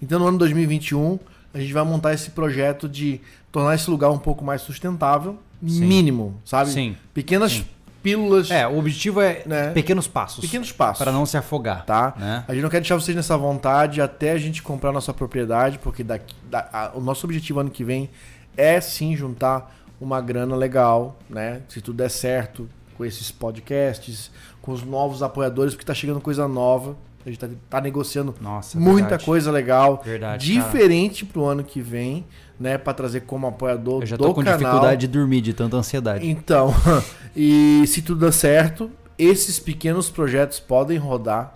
Então 0.00 0.18
no 0.18 0.26
ano 0.26 0.38
2021 0.38 1.18
a 1.54 1.60
gente 1.60 1.72
vai 1.72 1.84
montar 1.84 2.12
esse 2.12 2.30
projeto 2.30 2.88
de 2.88 3.20
tornar 3.50 3.74
esse 3.74 3.88
lugar 3.88 4.10
um 4.10 4.18
pouco 4.18 4.44
mais 4.44 4.60
sustentável, 4.62 5.38
Sim. 5.66 5.86
mínimo, 5.86 6.40
sabe? 6.44 6.70
Sim. 6.70 6.96
Pequenas 7.14 7.52
Sim. 7.52 7.64
Pílulas, 8.10 8.50
É, 8.50 8.66
o 8.68 8.78
objetivo 8.78 9.20
é 9.20 9.42
Né? 9.44 9.70
pequenos 9.72 10.06
passos. 10.06 10.40
pequenos 10.40 10.70
passos. 10.70 10.98
Para 10.98 11.10
não 11.12 11.26
se 11.26 11.36
afogar. 11.36 11.84
Tá? 11.84 12.14
Né? 12.16 12.44
A 12.46 12.52
gente 12.52 12.62
não 12.62 12.70
quer 12.70 12.80
deixar 12.80 12.94
vocês 12.94 13.16
nessa 13.16 13.36
vontade 13.36 14.00
até 14.00 14.30
a 14.32 14.38
gente 14.38 14.62
comprar 14.62 14.92
nossa 14.92 15.12
propriedade, 15.12 15.78
porque 15.78 16.04
daqui, 16.04 16.34
da- 16.48 16.68
a- 16.72 16.90
o 16.94 17.00
nosso 17.00 17.26
objetivo 17.26 17.58
ano 17.60 17.70
que 17.70 17.82
vem 17.82 18.08
é 18.56 18.80
sim 18.80 19.16
juntar 19.16 19.74
uma 20.00 20.20
grana 20.20 20.54
legal, 20.54 21.18
né? 21.28 21.62
Se 21.68 21.80
tudo 21.80 21.96
der 21.96 22.10
certo 22.10 22.68
com 22.96 23.04
esses 23.04 23.30
podcasts, 23.30 24.30
com 24.62 24.72
os 24.72 24.82
novos 24.82 25.22
apoiadores, 25.22 25.74
porque 25.74 25.84
tá 25.86 25.94
chegando 25.94 26.20
coisa 26.20 26.46
nova. 26.46 26.96
A 27.24 27.28
gente 27.28 27.38
tá, 27.40 27.48
tá 27.68 27.80
negociando 27.80 28.32
Nossa, 28.40 28.78
é 28.78 28.80
muita 28.80 29.00
verdade. 29.08 29.24
coisa 29.24 29.50
legal, 29.50 30.00
Verdade, 30.04 30.46
diferente 30.46 31.24
pro 31.24 31.44
ano 31.44 31.64
que 31.64 31.80
vem, 31.80 32.24
né? 32.58 32.78
Para 32.78 32.92
trazer 32.94 33.20
como 33.22 33.46
apoiador 33.46 34.02
Eu 34.02 34.06
já 34.06 34.16
do 34.16 34.24
tô 34.24 34.34
com 34.34 34.42
canal. 34.42 34.58
dificuldade 34.58 35.00
de 35.00 35.08
dormir 35.08 35.40
de 35.40 35.52
tanta 35.52 35.76
ansiedade. 35.76 36.26
Então, 36.28 36.74
e 37.36 37.84
se 37.86 38.02
tudo 38.02 38.24
der 38.24 38.32
certo, 38.32 38.90
esses 39.18 39.58
pequenos 39.58 40.10
projetos 40.10 40.60
podem 40.60 40.98
rodar 40.98 41.54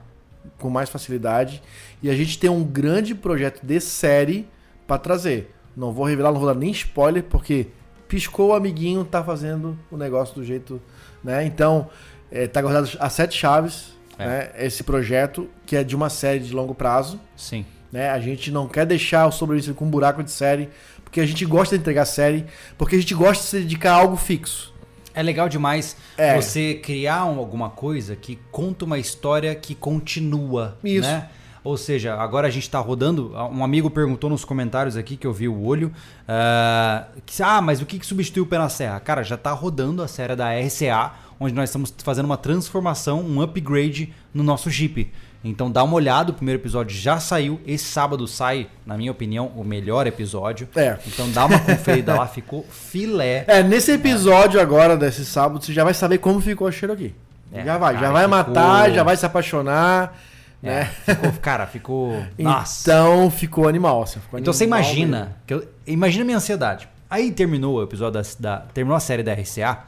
com 0.58 0.68
mais 0.70 0.88
facilidade. 0.88 1.62
E 2.02 2.08
a 2.10 2.14
gente 2.14 2.38
tem 2.38 2.48
um 2.50 2.62
grande 2.64 3.14
projeto 3.14 3.60
de 3.64 3.80
série 3.80 4.48
para 4.86 4.98
trazer. 4.98 5.54
Não 5.76 5.92
vou 5.92 6.04
revelar, 6.04 6.32
não 6.32 6.40
vou 6.40 6.52
dar 6.52 6.58
nem 6.58 6.70
spoiler, 6.70 7.22
porque 7.24 7.68
piscou 8.08 8.48
o 8.50 8.54
amiguinho, 8.54 9.04
tá 9.04 9.22
fazendo 9.22 9.78
o 9.90 9.96
negócio 9.96 10.34
do 10.34 10.44
jeito. 10.44 10.80
né? 11.22 11.44
Então, 11.44 11.88
é, 12.30 12.46
tá 12.46 12.60
guardado 12.60 12.90
a 12.98 13.08
sete 13.08 13.36
chaves. 13.36 13.92
É. 14.18 14.26
Né? 14.26 14.50
Esse 14.58 14.82
projeto, 14.82 15.48
que 15.64 15.76
é 15.76 15.84
de 15.84 15.96
uma 15.96 16.10
série 16.10 16.40
de 16.40 16.52
longo 16.52 16.74
prazo. 16.74 17.18
Sim. 17.36 17.64
Né? 17.92 18.08
A 18.10 18.20
gente 18.20 18.50
não 18.50 18.68
quer 18.68 18.86
deixar 18.86 19.26
o 19.26 19.32
sobrevivência 19.32 19.74
com 19.74 19.84
um 19.84 19.90
buraco 19.90 20.22
de 20.22 20.30
série, 20.30 20.68
porque 21.04 21.20
a 21.20 21.26
gente 21.26 21.44
gosta 21.44 21.76
de 21.76 21.80
entregar 21.82 22.04
série, 22.04 22.46
porque 22.78 22.94
a 22.96 22.98
gente 22.98 23.14
gosta 23.14 23.42
de 23.42 23.48
se 23.50 23.58
dedicar 23.60 23.92
a 23.92 23.96
algo 23.96 24.16
fixo. 24.16 24.72
É 25.12 25.22
legal 25.22 25.48
demais 25.48 25.96
É. 26.16 26.40
você 26.40 26.74
criar 26.74 27.24
um- 27.24 27.38
alguma 27.40 27.68
coisa 27.68 28.14
que 28.14 28.38
conta 28.52 28.84
uma 28.84 28.96
história 28.98 29.52
que 29.56 29.74
continua. 29.74 30.78
Isso. 30.84 31.08
Né? 31.08 31.28
Ou 31.64 31.76
seja, 31.76 32.14
agora 32.14 32.46
a 32.46 32.50
gente 32.50 32.62
está 32.62 32.78
rodando. 32.78 33.34
Um 33.52 33.62
amigo 33.64 33.90
perguntou 33.90 34.30
nos 34.30 34.44
comentários 34.46 34.96
aqui 34.96 35.16
que 35.16 35.26
eu 35.26 35.32
vi 35.32 35.46
o 35.48 35.62
olho. 35.62 35.92
ah, 36.26 37.06
que, 37.26 37.42
ah, 37.42 37.60
mas 37.60 37.82
o 37.82 37.86
que, 37.86 37.98
que 37.98 38.06
substituiu 38.06 38.46
na 38.52 38.68
Serra? 38.68 38.98
Cara, 39.00 39.22
já 39.22 39.34
está 39.34 39.50
rodando 39.52 40.00
a 40.02 40.08
série 40.08 40.34
da 40.36 40.48
RCA, 40.54 41.12
onde 41.38 41.52
nós 41.54 41.68
estamos 41.68 41.92
fazendo 41.98 42.26
uma 42.26 42.36
transformação, 42.36 43.20
um 43.20 43.42
upgrade 43.42 44.14
no 44.32 44.42
nosso 44.44 44.70
Jeep. 44.70 45.12
Então 45.42 45.70
dá 45.70 45.82
uma 45.82 45.94
olhada, 45.94 46.30
o 46.32 46.34
primeiro 46.34 46.60
episódio 46.60 46.94
já 46.96 47.18
saiu. 47.18 47.58
Esse 47.66 47.84
sábado 47.86 48.26
sai, 48.28 48.66
na 48.84 48.96
minha 48.96 49.10
opinião, 49.10 49.46
o 49.56 49.64
melhor 49.64 50.06
episódio. 50.06 50.68
É. 50.76 50.98
Então 51.06 51.30
dá 51.30 51.46
uma 51.46 51.58
conferida 51.58 52.14
lá, 52.14 52.26
ficou 52.28 52.66
filé. 52.70 53.44
É, 53.48 53.62
nesse 53.62 53.92
episódio 53.92 54.60
agora, 54.60 54.96
desse 54.96 55.24
sábado, 55.24 55.64
você 55.64 55.72
já 55.72 55.82
vai 55.82 55.94
saber 55.94 56.18
como 56.18 56.40
ficou 56.40 56.66
a 56.68 56.72
Cherokee. 56.72 57.14
É, 57.52 57.64
já 57.64 57.78
vai, 57.78 57.94
já 57.94 58.00
cara, 58.00 58.12
vai 58.12 58.22
ficou- 58.24 58.36
matar, 58.54 58.90
já 58.92 59.02
vai 59.02 59.16
se 59.16 59.24
apaixonar, 59.26 60.16
É, 60.62 60.80
né? 60.80 60.84
ficou, 61.06 61.32
cara, 61.40 61.66
ficou. 61.66 62.22
Nossa. 62.38 62.82
Então 62.90 63.30
ficou 63.30 63.66
animal. 63.66 64.02
Assim, 64.02 64.20
ficou 64.20 64.38
Então 64.38 64.52
você 64.52 64.64
animal 64.64 64.80
imagina, 64.80 65.18
mesmo. 65.20 65.34
que 65.46 65.54
eu, 65.54 65.68
imagina 65.86 66.22
a 66.22 66.26
minha 66.26 66.36
ansiedade. 66.36 66.86
Aí 67.08 67.32
terminou 67.32 67.76
o 67.78 67.82
episódio 67.82 68.22
da, 68.22 68.28
da- 68.58 68.66
terminou 68.74 68.94
a 68.96 69.00
série 69.00 69.22
da 69.22 69.32
RCA 69.32 69.78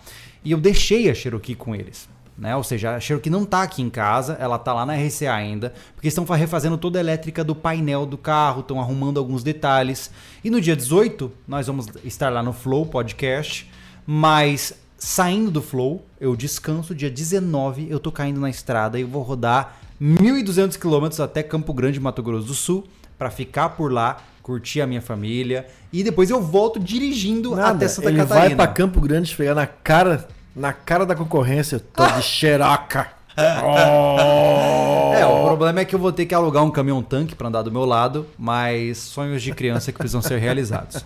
e 0.42 0.50
eu 0.50 0.58
deixei 0.58 1.08
a 1.10 1.14
Cherokee 1.14 1.54
com 1.54 1.74
eles. 1.76 2.08
Né? 2.42 2.56
Ou 2.56 2.64
seja, 2.64 2.96
a 2.96 2.98
Cherokee 2.98 3.30
não 3.30 3.44
tá 3.44 3.62
aqui 3.62 3.80
em 3.80 3.88
casa, 3.88 4.36
ela 4.40 4.58
tá 4.58 4.74
lá 4.74 4.84
na 4.84 4.94
RCA 4.96 5.32
ainda, 5.32 5.72
porque 5.94 6.08
estão 6.08 6.26
fa- 6.26 6.34
refazendo 6.34 6.76
toda 6.76 6.98
a 6.98 7.00
elétrica 7.00 7.44
do 7.44 7.54
painel 7.54 8.04
do 8.04 8.18
carro, 8.18 8.62
estão 8.62 8.80
arrumando 8.80 9.18
alguns 9.18 9.44
detalhes. 9.44 10.10
E 10.42 10.50
no 10.50 10.60
dia 10.60 10.74
18, 10.74 11.30
nós 11.46 11.68
vamos 11.68 11.86
estar 12.04 12.30
lá 12.30 12.42
no 12.42 12.52
Flow 12.52 12.84
Podcast, 12.84 13.70
mas 14.04 14.74
saindo 14.98 15.52
do 15.52 15.62
Flow, 15.62 16.04
eu 16.20 16.34
descanso, 16.34 16.96
dia 16.96 17.08
19 17.08 17.86
eu 17.88 18.00
tô 18.00 18.10
caindo 18.10 18.40
na 18.40 18.50
estrada 18.50 18.98
e 18.98 19.04
vou 19.04 19.22
rodar 19.22 19.76
1.200 20.02 20.76
quilômetros 20.78 21.20
até 21.20 21.44
Campo 21.44 21.72
Grande, 21.72 22.00
Mato 22.00 22.24
Grosso 22.24 22.46
do 22.48 22.54
Sul, 22.54 22.84
para 23.16 23.30
ficar 23.30 23.68
por 23.70 23.92
lá, 23.92 24.16
curtir 24.42 24.80
a 24.80 24.86
minha 24.88 25.00
família 25.00 25.66
e 25.92 26.02
depois 26.02 26.28
eu 26.28 26.42
volto 26.42 26.80
dirigindo 26.80 27.54
Nada, 27.54 27.70
até 27.76 27.86
Santa 27.88 28.08
ele 28.08 28.18
Catarina. 28.18 28.46
vai 28.48 28.56
pra 28.56 28.66
Campo 28.66 29.00
Grande 29.00 29.32
pegar 29.36 29.54
na 29.54 29.64
cara, 29.68 30.26
na 30.54 30.72
cara 30.72 31.04
da 31.04 31.14
concorrência. 31.14 31.80
Tô 31.80 32.06
de 32.06 32.22
xeroca. 32.22 33.08
Oh! 33.36 35.12
É, 35.12 35.26
o 35.26 35.44
problema 35.44 35.80
é 35.80 35.84
que 35.84 35.94
eu 35.94 35.98
vou 35.98 36.10
ter 36.10 36.24
que 36.26 36.34
alugar 36.34 36.64
um 36.64 36.70
caminhão 36.70 37.02
tanque 37.02 37.34
para 37.34 37.46
andar 37.46 37.62
do 37.62 37.70
meu 37.70 37.84
lado, 37.84 38.26
mas 38.36 38.98
sonhos 38.98 39.42
de 39.42 39.52
criança 39.52 39.92
que 39.92 39.98
precisam 39.98 40.22
ser 40.22 40.38
realizados. 40.38 41.04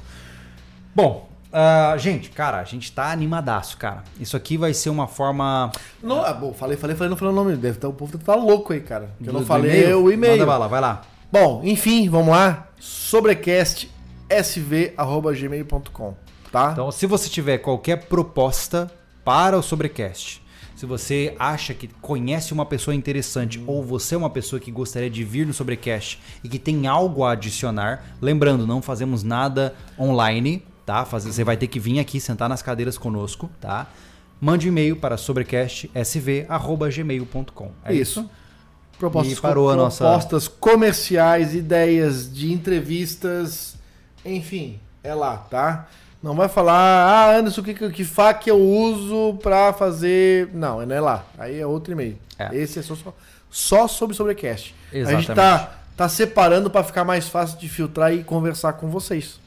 Bom, 0.95 1.29
ah, 1.53 1.97
gente, 1.99 2.31
cara, 2.31 2.61
a 2.61 2.65
gente 2.65 2.93
tá 2.93 3.11
animadaço, 3.11 3.77
cara. 3.77 4.05
Isso 4.21 4.37
aqui 4.37 4.57
vai 4.57 4.75
ser 4.75 4.91
uma 4.91 5.07
forma. 5.07 5.73
Não, 6.03 6.25
ah, 6.25 6.33
bom, 6.33 6.53
falei, 6.53 6.77
falei, 6.77 6.95
falei, 6.95 7.11
não 7.11 7.17
falei 7.17 7.33
o 7.33 7.37
nome. 7.37 7.57
Deve 7.57 7.79
estar, 7.79 7.89
o 7.89 7.93
povo 7.93 8.17
tá 8.19 8.35
louco 8.35 8.73
aí, 8.73 8.81
cara. 8.81 9.11
Que 9.23 9.29
eu 9.29 9.33
não 9.33 9.45
falei 9.45 9.93
o 9.95 10.11
e-mail. 10.11 10.35
Manda 10.35 10.47
bala, 10.47 10.69
vai 10.69 10.81
lá. 10.81 11.03
Bom, 11.31 11.63
enfim, 11.65 12.09
vamos 12.09 12.29
lá. 12.29 12.69
Sobrecast 12.79 13.91
sv.gmail.com, 14.29 16.15
tá? 16.53 16.71
Então, 16.73 16.93
se 16.93 17.07
você 17.07 17.29
tiver 17.29 17.59
qualquer 17.59 18.07
proposta 18.07 18.91
para 19.27 19.59
o 19.59 19.63
Sobrecast. 19.63 20.41
Se 20.77 20.87
você 20.87 21.35
acha 21.37 21.75
que 21.75 21.89
conhece 22.01 22.53
uma 22.53 22.65
pessoa 22.65 22.95
interessante 22.95 23.61
ou 23.67 23.83
você 23.83 24.15
é 24.15 24.19
uma 24.19 24.31
pessoa 24.31 24.61
que 24.61 24.71
gostaria 24.71 25.11
de 25.11 25.25
vir 25.25 25.45
no 25.45 25.53
Sobrecast 25.53 26.21
e 26.45 26.49
que 26.49 26.61
tem 26.61 26.87
algo 26.87 27.25
a 27.25 27.33
adicionar, 27.33 28.17
lembrando, 28.23 28.65
não 28.69 28.81
fazemos 28.81 29.25
nada 29.25 29.75
online, 29.99 30.63
tá? 30.85 31.03
Você 31.03 31.43
vai 31.43 31.57
ter 31.57 31.67
que 31.67 31.81
vir 31.81 31.99
aqui 31.99 32.21
sentar 32.21 32.49
nas 32.49 32.63
cadeiras 32.63 32.97
conosco, 32.97 33.51
tá? 33.61 33.89
Mande 34.41 34.69
um 34.69 34.71
e-mail 34.71 34.95
para 34.95 35.17
sobrecastsv@gmail.com. 35.17 37.73
É 37.85 37.93
isso. 37.93 38.21
isso? 38.21 38.31
Propostas, 38.97 39.41
parou 39.41 39.71
a 39.71 39.77
nossa... 39.77 40.05
propostas 40.05 40.47
comerciais, 40.47 41.53
ideias 41.53 42.33
de 42.33 42.53
entrevistas, 42.53 43.75
enfim, 44.25 44.79
é 45.03 45.13
lá, 45.15 45.37
tá? 45.37 45.89
Não 46.27 46.35
vai 46.35 46.49
falar, 46.49 46.75
ah, 46.75 47.37
Anderson, 47.37 47.63
que, 47.63 47.73
que 47.91 48.05
faca 48.05 48.51
eu 48.51 48.61
uso 48.61 49.39
pra 49.41 49.73
fazer. 49.73 50.51
Não, 50.53 50.85
não 50.85 50.97
é 50.97 51.01
lá. 51.01 51.25
Aí 51.39 51.61
é 51.61 51.65
outro 51.65 51.93
e-mail. 51.93 52.19
É. 52.37 52.53
Esse 52.53 52.81
é 52.81 52.83
só, 52.83 52.97
só, 53.49 53.87
sobre 53.87 54.17
sobrecast. 54.17 54.75
Exatamente. 54.93 55.15
A 55.15 55.21
gente 55.21 55.37
tá, 55.37 55.79
tá 55.97 56.09
separando 56.09 56.69
para 56.69 56.83
ficar 56.83 57.05
mais 57.05 57.29
fácil 57.29 57.57
de 57.61 57.69
filtrar 57.69 58.13
e 58.13 58.25
conversar 58.25 58.73
com 58.73 58.91
vocês. 58.91 59.39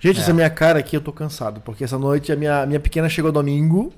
Gente, 0.00 0.18
é. 0.18 0.22
essa 0.22 0.32
minha 0.32 0.50
cara 0.50 0.80
aqui 0.80 0.96
eu 0.96 1.00
tô 1.00 1.12
cansado, 1.12 1.60
porque 1.60 1.84
essa 1.84 1.96
noite 1.96 2.32
a 2.32 2.36
minha, 2.36 2.66
minha 2.66 2.80
pequena 2.80 3.08
chegou 3.08 3.30
domingo, 3.30 3.92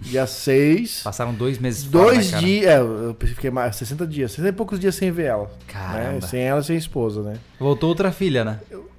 dia 0.00 0.26
6. 0.26 1.02
Passaram 1.02 1.34
dois 1.34 1.58
meses 1.58 1.84
fora, 1.84 2.04
Dois 2.06 2.32
né, 2.32 2.38
dias, 2.38 2.66
é, 2.66 2.78
eu 2.78 3.14
fiquei 3.20 3.50
mais 3.50 3.76
60 3.76 4.06
dias, 4.06 4.32
60 4.32 4.48
e 4.48 4.52
poucos 4.52 4.80
dias 4.80 4.94
sem 4.94 5.12
ver 5.12 5.26
ela. 5.26 5.44
Né? 5.44 5.50
Caramba. 5.68 6.12
Né? 6.12 6.20
Sem 6.22 6.40
ela 6.40 6.62
e 6.62 6.64
sem 6.64 6.78
esposa, 6.78 7.20
né? 7.22 7.36
Voltou 7.60 7.90
outra 7.90 8.10
filha, 8.10 8.42
né? 8.42 8.58
Eu, 8.70 8.90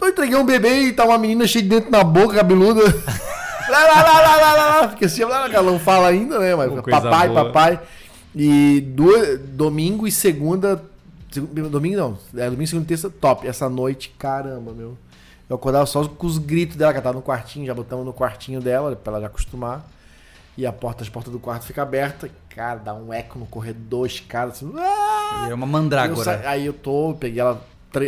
eu 0.00 0.08
entreguei 0.08 0.36
um 0.36 0.44
bebê 0.44 0.82
e 0.82 0.92
tá 0.92 1.04
uma 1.04 1.18
menina 1.18 1.46
cheia 1.46 1.62
de 1.62 1.68
dentro 1.68 1.90
na 1.90 2.04
boca, 2.04 2.36
cabeluda. 2.36 2.82
lá, 3.68 3.84
lá, 3.84 4.02
lá, 4.02 4.20
lá, 4.20 4.36
lá, 4.36 4.52
lá, 4.54 4.80
lá. 4.80 4.88
Fica 4.90 5.06
assim, 5.06 5.24
lá, 5.24 5.48
ela 5.48 5.70
não 5.70 5.78
fala 5.78 6.08
ainda, 6.08 6.38
né? 6.38 6.54
Mas 6.54 6.70
papai, 6.82 7.28
boa. 7.28 7.44
papai. 7.46 7.80
E 8.34 8.80
do, 8.80 9.38
domingo 9.38 10.06
e 10.06 10.12
segunda. 10.12 10.82
Domingo 11.34 11.96
não. 11.96 12.18
É 12.36 12.48
domingo, 12.50 12.66
segunda 12.66 12.84
e 12.84 12.88
terça, 12.88 13.10
top. 13.10 13.46
Essa 13.46 13.68
noite, 13.68 14.14
caramba, 14.18 14.72
meu. 14.72 14.96
Eu 15.48 15.56
acordava 15.56 15.86
só 15.86 16.04
com 16.06 16.26
os 16.26 16.38
gritos 16.38 16.76
dela, 16.76 16.92
que 16.92 16.98
ela 16.98 17.04
tava 17.04 17.16
no 17.16 17.22
quartinho, 17.22 17.66
já 17.66 17.74
botamos 17.74 18.04
no 18.04 18.12
quartinho 18.12 18.60
dela, 18.60 18.96
pra 18.96 19.12
ela 19.12 19.20
já 19.20 19.26
acostumar. 19.28 19.88
E 20.56 20.66
a 20.66 20.72
porta, 20.72 21.02
as 21.02 21.08
portas 21.08 21.32
do 21.32 21.38
quarto 21.38 21.64
fica 21.64 21.82
aberta. 21.82 22.30
Cara, 22.48 22.78
dá 22.78 22.94
um 22.94 23.12
eco 23.12 23.38
no 23.38 23.46
corredor, 23.46 24.06
escada, 24.06 24.52
assim. 24.52 24.72
É 25.48 25.54
uma 25.54 25.66
mandrágora. 25.66 26.40
Eu 26.42 26.48
aí 26.48 26.66
eu 26.66 26.72
tô, 26.72 27.14
peguei 27.18 27.40
ela 27.40 27.62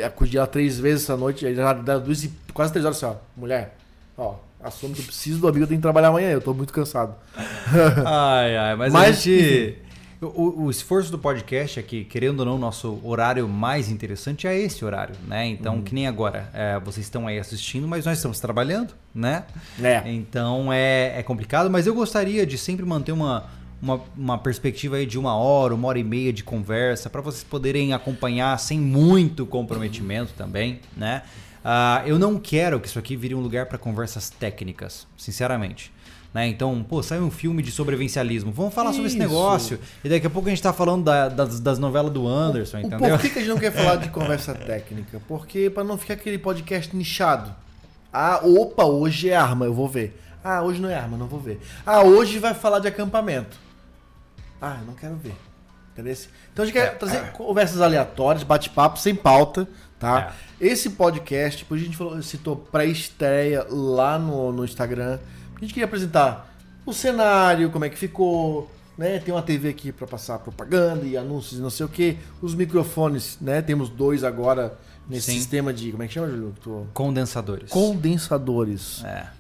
acudi 0.05 0.37
ela 0.37 0.47
três 0.47 0.79
vezes 0.79 1.05
essa 1.05 1.17
noite, 1.17 1.47
aí 1.47 1.55
já 1.55 1.73
dá 1.73 1.99
duas 1.99 2.25
e 2.25 2.33
quase 2.53 2.73
três 2.73 2.85
horas 2.85 3.03
assim, 3.03 3.07
ó. 3.07 3.17
Mulher, 3.37 3.77
ó, 4.17 4.37
assume 4.63 4.95
que 4.95 5.01
eu 5.01 5.05
preciso 5.05 5.41
do 5.41 5.49
amigo, 5.49 5.65
eu 5.65 5.69
tenho 5.69 5.79
que 5.79 5.83
trabalhar 5.83 6.09
amanhã, 6.09 6.31
eu 6.31 6.41
tô 6.41 6.53
muito 6.55 6.73
cansado. 6.73 7.15
ai, 8.05 8.57
ai, 8.57 8.77
mas, 8.77 8.93
mas 8.93 9.09
a 9.09 9.13
gente. 9.21 9.89
O, 10.21 10.65
o, 10.65 10.71
esforço 10.71 11.13
do 11.13 11.19
podcast 11.19 11.79
é 11.79 11.83
que, 11.83 12.05
querendo 12.05 12.41
ou 12.41 12.47
não, 12.47 12.59
nosso 12.59 12.99
horário 13.05 13.49
mais 13.49 13.89
interessante 13.89 14.49
é 14.49 14.59
esse 14.59 14.85
horário, 14.85 15.15
né? 15.29 15.47
Então, 15.47 15.77
uhum. 15.77 15.83
que 15.83 15.95
nem 15.95 16.09
agora, 16.09 16.51
é, 16.53 16.77
vocês 16.81 17.07
estão 17.07 17.29
aí 17.29 17.39
assistindo, 17.39 17.87
mas 17.87 18.05
nós 18.05 18.19
estamos 18.19 18.41
trabalhando, 18.41 18.95
né? 19.15 19.45
É. 19.81 20.03
Então 20.07 20.73
é, 20.73 21.21
é 21.21 21.23
complicado, 21.23 21.71
mas 21.71 21.87
eu 21.87 21.95
gostaria 21.95 22.45
de 22.45 22.59
sempre 22.59 22.85
manter 22.85 23.13
uma, 23.13 23.49
uma, 23.81 24.01
uma 24.17 24.39
perspectiva 24.39 24.97
aí 24.97 25.07
de 25.07 25.19
uma 25.19 25.37
hora, 25.37 25.75
uma 25.75 25.89
hora 25.89 25.99
e 25.99 26.05
meia 26.05 26.33
de 26.33 26.43
conversa, 26.43 27.09
para 27.09 27.21
vocês 27.21 27.45
poderem 27.45 27.93
acompanhar 27.93 28.59
sem 28.59 28.79
muito 28.79 29.47
comprometimento 29.47 30.33
também, 30.35 30.81
né? 30.97 31.23
Uh, 31.59 32.07
eu 32.07 32.19
não 32.19 32.39
quero 32.39 32.81
que 32.81 32.89
isso 32.89 32.99
aqui 32.99 33.17
vire 33.17 33.35
um 33.35 33.41
lugar 33.41 33.67
para 33.67 33.77
conversas 33.77 34.31
técnicas, 34.31 35.07
sinceramente. 35.17 35.93
Né? 36.33 36.47
Então, 36.49 36.85
pô, 36.89 37.03
sai 37.03 37.21
um 37.21 37.31
filme 37.31 37.63
de 37.63 37.71
sobrevivencialismo. 37.71 38.53
Vamos 38.53 38.75
falar 38.75 38.91
isso. 38.91 38.97
sobre 38.97 39.09
esse 39.09 39.19
negócio. 39.19 39.79
E 40.05 40.09
daqui 40.09 40.27
a 40.27 40.31
pouco 40.31 40.49
a 40.49 40.51
gente 40.51 40.63
tá 40.63 40.73
falando 40.73 41.05
da, 41.05 41.29
das, 41.29 41.59
das, 41.59 41.79
novelas 41.79 42.13
do 42.13 42.27
Anderson, 42.27 42.79
o, 42.79 42.81
entendeu? 42.81 43.11
Por 43.11 43.21
que, 43.21 43.31
que 43.31 43.39
a 43.39 43.43
gente 43.43 43.51
não 43.51 43.59
quer 43.59 43.73
falar 43.73 43.97
de 43.97 44.09
conversa 44.11 44.55
técnica? 44.55 45.21
Porque 45.27 45.71
para 45.71 45.85
não 45.85 45.99
ficar 45.99 46.15
aquele 46.15 46.39
podcast 46.39 46.95
nichado. 46.95 47.55
Ah, 48.13 48.41
opa, 48.43 48.85
hoje 48.85 49.31
é 49.31 49.37
arma, 49.37 49.67
eu 49.67 49.75
vou 49.75 49.89
ver. 49.89 50.19
Ah, 50.43 50.63
hoje 50.63 50.81
não 50.81 50.89
é 50.89 50.95
arma, 50.95 51.17
não 51.17 51.27
vou 51.27 51.41
ver. 51.41 51.61
Ah, 51.85 52.03
hoje 52.03 52.39
vai 52.39 52.55
falar 52.55 52.79
de 52.79 52.89
acampamento. 52.89 53.59
Ah, 54.61 54.79
eu 54.81 54.87
não 54.87 54.95
quero 54.95 55.17
ver. 55.17 55.35
Entendeu? 55.93 56.17
Então 56.53 56.63
a 56.63 56.67
gente 56.67 56.75
quer 56.75 56.87
é, 56.87 56.91
trazer 56.91 57.17
é. 57.17 57.21
conversas 57.31 57.81
aleatórias, 57.81 58.45
bate-papo, 58.45 58.99
sem 58.99 59.15
pauta, 59.15 59.69
tá? 59.99 60.33
É. 60.61 60.67
Esse 60.69 60.91
podcast, 60.91 61.65
depois 61.65 61.81
a 61.81 61.85
gente 61.85 61.97
falou, 61.97 62.23
citou 62.23 62.57
pré-estreia 62.57 63.67
lá 63.69 64.19
no, 64.19 64.53
no 64.53 64.65
Instagram. 64.65 65.19
A 65.57 65.61
gente 65.61 65.75
queria 65.75 65.87
apresentar 65.87 66.55
o 66.87 66.93
cenário, 66.93 67.71
como 67.71 67.85
é 67.85 67.89
que 67.89 67.99
ficou, 67.99 68.71
né? 68.97 69.19
Tem 69.19 69.35
uma 69.35 69.43
TV 69.43 69.71
aqui 69.71 69.91
para 69.91 70.07
passar 70.07 70.39
propaganda 70.39 71.05
e 71.05 71.17
anúncios 71.17 71.59
e 71.59 71.63
não 71.63 71.71
sei 71.71 71.85
o 71.85 71.89
que. 71.89 72.17
Os 72.41 72.55
microfones, 72.55 73.37
né? 73.41 73.61
Temos 73.61 73.89
dois 73.89 74.23
agora 74.23 74.79
nesse 75.09 75.33
Sim. 75.33 75.39
sistema 75.39 75.73
de. 75.73 75.91
Como 75.91 76.03
é 76.03 76.07
que 76.07 76.15
chama, 76.15 76.29
Júlio? 76.29 76.55
Condensadores. 76.95 77.71
Condensadores. 77.71 79.03
É. 79.05 79.38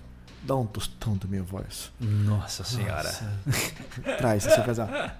Dá 0.48 0.56
um 0.56 0.64
tostão 0.64 1.14
da 1.14 1.28
minha 1.28 1.42
voz. 1.42 1.92
Nossa 2.00 2.64
senhora. 2.64 3.02
Nossa. 3.04 3.30
Traz, 4.16 4.44
você 4.44 4.62
faz 4.62 4.80
a... 4.80 5.12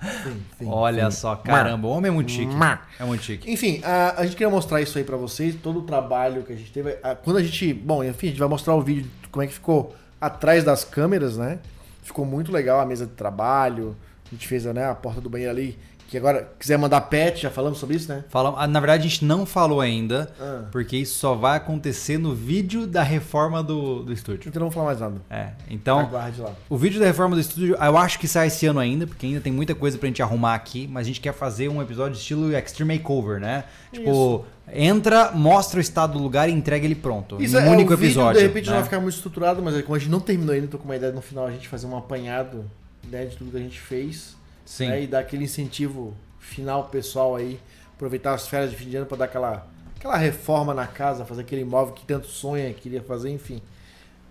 Vem, 0.59 0.67
Olha 0.67 1.03
vem. 1.03 1.11
só, 1.11 1.37
caramba, 1.37 1.87
o 1.87 1.91
homem 1.91 2.09
é 2.09 2.15
muito 2.15 2.31
chique. 2.31 2.51
É 2.99 3.05
muito 3.05 3.23
chique. 3.23 3.53
Enfim, 3.53 3.83
a, 3.85 4.23
a 4.23 4.25
gente 4.25 4.37
queria 4.37 4.49
mostrar 4.49 4.81
isso 4.81 4.97
aí 4.97 5.05
para 5.05 5.19
vocês, 5.19 5.55
todo 5.57 5.81
o 5.81 5.83
trabalho 5.83 6.45
que 6.45 6.55
a 6.55 6.57
gente 6.57 6.73
teve. 6.73 6.97
A, 7.03 7.15
quando 7.15 7.37
a 7.37 7.43
gente. 7.43 7.75
Bom, 7.75 8.03
enfim, 8.03 8.29
a 8.29 8.31
gente 8.31 8.39
vai 8.39 8.49
mostrar 8.49 8.75
o 8.75 8.81
vídeo 8.81 9.03
de 9.03 9.29
como 9.29 9.43
é 9.43 9.47
que 9.47 9.53
ficou 9.53 9.95
atrás 10.19 10.65
das 10.65 10.83
câmeras, 10.83 11.37
né? 11.37 11.59
Ficou 12.03 12.25
muito 12.25 12.51
legal 12.51 12.81
a 12.81 12.87
mesa 12.87 13.05
de 13.05 13.13
trabalho. 13.13 13.95
A 14.27 14.35
gente 14.35 14.49
fez 14.49 14.65
né, 14.65 14.89
a 14.89 14.95
porta 14.95 15.21
do 15.21 15.29
banheiro 15.29 15.53
ali, 15.53 15.79
que 16.09 16.17
agora 16.17 16.51
quiser 16.59 16.79
mandar 16.79 17.03
pet, 17.03 17.43
já 17.43 17.51
falamos 17.51 17.79
sobre 17.79 17.97
isso, 17.97 18.09
né? 18.09 18.25
Fala, 18.31 18.55
ah, 18.57 18.67
na 18.67 18.81
verdade, 18.81 19.07
a 19.07 19.09
gente 19.11 19.27
não 19.27 19.45
falou 19.45 19.79
ainda, 19.79 20.33
ah. 20.41 20.65
porque 20.73 20.97
isso 20.97 21.19
só 21.19 21.35
vai 21.35 21.59
acontecer 21.59 22.17
no 22.17 22.35
vídeo 22.35 22.87
da 22.87 23.03
reforma 23.03 23.63
do, 23.63 24.03
do 24.03 24.13
estúdio. 24.13 24.49
Então 24.49 24.59
não 24.59 24.71
vou 24.71 24.75
falar 24.75 24.87
mais 24.87 25.01
nada. 25.01 25.21
É, 25.29 25.51
então. 25.69 25.99
Aguarde 26.01 26.41
lá. 26.41 26.55
O 26.71 26.79
vídeo 26.79 26.99
da 26.99 27.05
reforma 27.05 27.37
do 27.37 27.41
estúdio, 27.43 27.77
eu 27.79 27.99
acho 27.99 28.19
que 28.19 28.27
sai 28.27 28.47
esse 28.47 28.65
ano 28.65 28.81
ainda, 28.81 29.07
porque 29.07 29.27
ainda 29.27 29.41
tem 29.43 29.53
muita 29.53 29.75
coisa 29.75 29.99
pra 29.99 30.07
gente 30.07 30.23
arrumar 30.23 30.55
aqui, 30.55 30.89
mas 30.91 31.07
a 31.07 31.09
gente 31.09 31.21
quer 31.21 31.35
fazer 31.35 31.69
um 31.69 31.83
episódio 31.83 32.17
estilo 32.17 32.57
Extreme 32.57 32.97
Makeover, 32.97 33.39
né? 33.39 33.65
Tipo. 33.93 34.11
Isso. 34.11 34.45
Entra, 34.71 35.33
mostra 35.33 35.79
o 35.79 35.81
estado 35.81 36.15
do 36.15 36.19
lugar 36.19 36.49
e 36.49 36.53
entrega 36.53 36.85
ele 36.85 36.95
pronto. 36.95 37.43
Isso 37.43 37.57
um 37.57 37.61
é, 37.61 37.71
único 37.71 37.91
vídeo, 37.97 38.07
episódio. 38.07 38.41
De 38.41 38.47
repente 38.47 38.67
né? 38.67 38.73
não 38.73 38.77
vai 38.81 38.85
ficar 38.85 39.01
muito 39.01 39.15
estruturado, 39.15 39.63
mas 39.63 39.81
como 39.83 39.95
a 39.95 39.99
gente 39.99 40.11
não 40.11 40.21
terminou 40.21 40.55
ainda, 40.55 40.67
tô 40.67 40.77
com 40.77 40.85
uma 40.85 40.97
ideia 40.97 41.11
no 41.11 41.23
final 41.23 41.47
a 41.47 41.51
gente 41.51 41.67
fazer 41.67 41.87
um 41.87 41.97
apanhado 41.97 42.65
né, 43.11 43.25
de 43.25 43.37
tudo 43.37 43.51
que 43.51 43.57
a 43.57 43.61
gente 43.61 43.81
fez. 43.81 44.37
Sim. 44.69 44.89
Né, 44.89 45.05
e 45.05 45.07
dar 45.07 45.21
aquele 45.21 45.45
incentivo 45.45 46.15
final 46.39 46.89
pessoal 46.89 47.35
aí, 47.35 47.59
aproveitar 47.95 48.35
as 48.35 48.47
férias 48.47 48.71
de 48.71 48.77
fim 48.77 48.91
de 48.91 48.99
ano 48.99 49.07
para 49.07 49.17
dar 49.17 49.25
aquela, 49.25 49.67
aquela 49.97 50.17
reforma 50.19 50.75
na 50.75 50.87
casa, 50.87 51.25
fazer 51.25 51.41
aquele 51.41 51.63
imóvel 51.63 51.95
que 51.95 52.05
tanto 52.05 52.27
sonha, 52.27 52.71
queria 52.75 53.03
fazer, 53.03 53.31
enfim. 53.31 53.63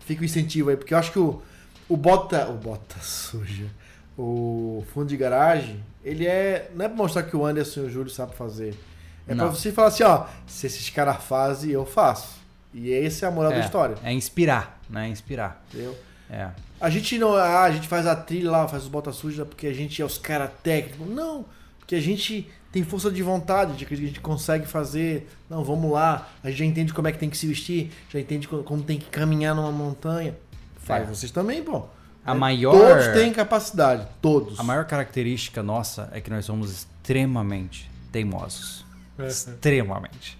Fica 0.02 0.22
o 0.22 0.26
incentivo 0.26 0.70
aí, 0.70 0.78
porque 0.78 0.94
eu 0.94 0.98
acho 1.00 1.12
que 1.12 1.18
o, 1.18 1.42
o 1.90 1.98
bota. 1.98 2.48
O 2.50 2.54
bota 2.54 2.98
suja. 3.02 3.66
O 4.16 4.86
fundo 4.94 5.08
de 5.08 5.18
garagem, 5.18 5.84
ele 6.04 6.28
é. 6.28 6.70
Não 6.76 6.86
é 6.86 6.88
pra 6.88 6.98
mostrar 6.98 7.24
que 7.24 7.36
o 7.36 7.44
Anderson 7.44 7.82
e 7.82 7.84
o 7.86 7.90
Júlio 7.90 8.12
sabem 8.12 8.36
fazer. 8.36 8.76
É 9.28 9.34
pra 9.34 9.48
você 9.48 9.72
falar 9.72 9.88
assim, 9.88 10.04
ó, 10.04 10.28
se 10.46 10.68
esses 10.68 10.90
caras 10.92 11.18
fazem, 11.24 11.72
eu 11.72 11.86
faço. 11.86 12.38
E 12.74 12.92
esse 12.92 13.26
é 13.26 13.28
a 13.28 13.32
moral 13.32 13.52
é, 13.54 13.56
da 13.56 13.66
história. 13.66 13.98
É 14.04 14.14
inspirar, 14.14 14.80
né? 14.88 15.10
Inspirar. 15.10 15.66
Entendeu? 15.68 15.98
É. 16.30 16.52
A 16.80 16.90
gente 16.90 17.18
não. 17.18 17.36
Ah, 17.36 17.64
a 17.64 17.72
gente 17.72 17.88
faz 17.88 18.06
a 18.06 18.16
trilha 18.16 18.52
lá, 18.52 18.68
faz 18.68 18.84
os 18.84 18.90
botas 18.90 19.16
sujas 19.16 19.48
porque 19.48 19.68
a 19.68 19.74
gente 19.74 20.02
é 20.02 20.06
os 20.06 20.18
caras 20.18 20.52
técnicos. 20.64 21.08
Não 21.08 21.46
que 21.88 21.96
a 21.96 22.02
gente 22.02 22.48
tem 22.72 22.84
força 22.84 23.10
de 23.10 23.24
vontade, 23.24 23.78
de 23.78 23.86
que 23.86 23.94
a 23.94 23.98
gente 23.98 24.20
consegue 24.20 24.68
fazer. 24.68 25.30
Não, 25.50 25.64
vamos 25.64 25.90
lá. 25.90 26.30
A 26.44 26.50
gente 26.50 26.60
já 26.60 26.66
entende 26.66 26.94
como 26.94 27.08
é 27.08 27.12
que 27.14 27.18
tem 27.18 27.30
que 27.30 27.38
se 27.38 27.48
vestir, 27.48 27.92
já 28.10 28.20
entende 28.20 28.48
como 28.48 28.84
tem 28.84 29.00
que 29.00 29.06
caminhar 29.06 29.56
numa 29.56 29.72
montanha. 29.72 30.36
Faz 30.76 31.04
é. 31.04 31.06
vocês 31.06 31.32
também, 31.32 31.64
pô. 31.64 31.86
A 32.26 32.32
é, 32.32 32.38
maior... 32.38 32.74
Todos 32.74 33.08
têm 33.14 33.32
capacidade, 33.32 34.06
todos. 34.22 34.60
A 34.60 34.64
maior 34.64 34.84
característica 34.84 35.64
nossa 35.64 36.10
é 36.12 36.20
que 36.20 36.30
nós 36.30 36.44
somos 36.44 36.70
extremamente 36.70 37.90
teimosos. 38.12 38.86
É. 39.18 39.28
Extremamente. 39.28 40.38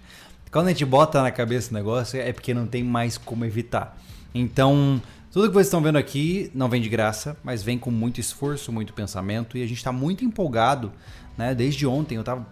Quando 0.52 0.66
a 0.66 0.70
gente 0.70 0.84
bota 0.84 1.22
na 1.22 1.30
cabeça 1.30 1.70
o 1.70 1.74
negócio, 1.74 2.20
é 2.20 2.32
porque 2.32 2.52
não 2.52 2.66
tem 2.66 2.84
mais 2.84 3.16
como 3.16 3.44
evitar. 3.44 3.98
Então, 4.34 5.00
tudo 5.38 5.50
que 5.50 5.54
vocês 5.54 5.68
estão 5.68 5.80
vendo 5.80 5.98
aqui 5.98 6.50
não 6.52 6.68
vem 6.68 6.82
de 6.82 6.88
graça, 6.88 7.36
mas 7.44 7.62
vem 7.62 7.78
com 7.78 7.92
muito 7.92 8.18
esforço, 8.18 8.72
muito 8.72 8.92
pensamento 8.92 9.56
e 9.56 9.62
a 9.62 9.66
gente 9.68 9.78
está 9.78 9.92
muito 9.92 10.24
empolgado 10.24 10.92
né? 11.38 11.54
Desde 11.54 11.86
ontem 11.86 12.16
eu 12.16 12.22
estava 12.22 12.44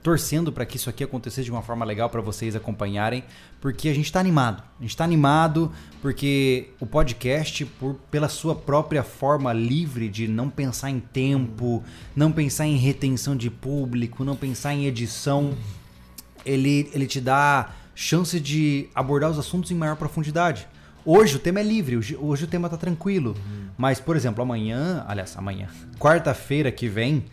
torcendo 0.00 0.52
para 0.52 0.64
que 0.64 0.76
isso 0.76 0.88
aqui 0.88 1.02
acontecesse 1.02 1.44
de 1.44 1.50
uma 1.50 1.60
forma 1.60 1.84
legal 1.84 2.08
para 2.08 2.20
vocês 2.20 2.54
acompanharem, 2.54 3.24
porque 3.60 3.88
a 3.88 3.92
gente 3.92 4.04
está 4.04 4.20
animado. 4.20 4.62
A 4.78 4.82
gente 4.82 4.90
está 4.90 5.02
animado 5.02 5.72
porque 6.00 6.68
o 6.78 6.86
podcast, 6.86 7.64
por, 7.66 7.96
pela 8.12 8.28
sua 8.28 8.54
própria 8.54 9.02
forma 9.02 9.52
livre 9.52 10.08
de 10.08 10.28
não 10.28 10.48
pensar 10.48 10.88
em 10.88 11.00
tempo, 11.00 11.82
não 12.14 12.30
pensar 12.30 12.68
em 12.68 12.76
retenção 12.76 13.36
de 13.36 13.50
público, 13.50 14.24
não 14.24 14.36
pensar 14.36 14.72
em 14.72 14.86
edição, 14.86 15.54
ele, 16.46 16.88
ele 16.94 17.08
te 17.08 17.20
dá 17.20 17.72
chance 17.92 18.38
de 18.38 18.88
abordar 18.94 19.32
os 19.32 19.38
assuntos 19.40 19.72
em 19.72 19.74
maior 19.74 19.96
profundidade. 19.96 20.68
Hoje 21.10 21.36
o 21.36 21.38
tema 21.38 21.60
é 21.60 21.62
livre, 21.62 21.96
hoje, 21.96 22.44
o 22.44 22.46
tema 22.46 22.68
tá 22.68 22.76
tranquilo. 22.76 23.30
Uhum. 23.30 23.68
Mas, 23.78 23.98
por 23.98 24.14
exemplo, 24.14 24.42
amanhã, 24.42 25.06
aliás, 25.08 25.34
amanhã, 25.38 25.66
quarta-feira 25.98 26.70
que 26.70 26.86
vem, 26.86 27.24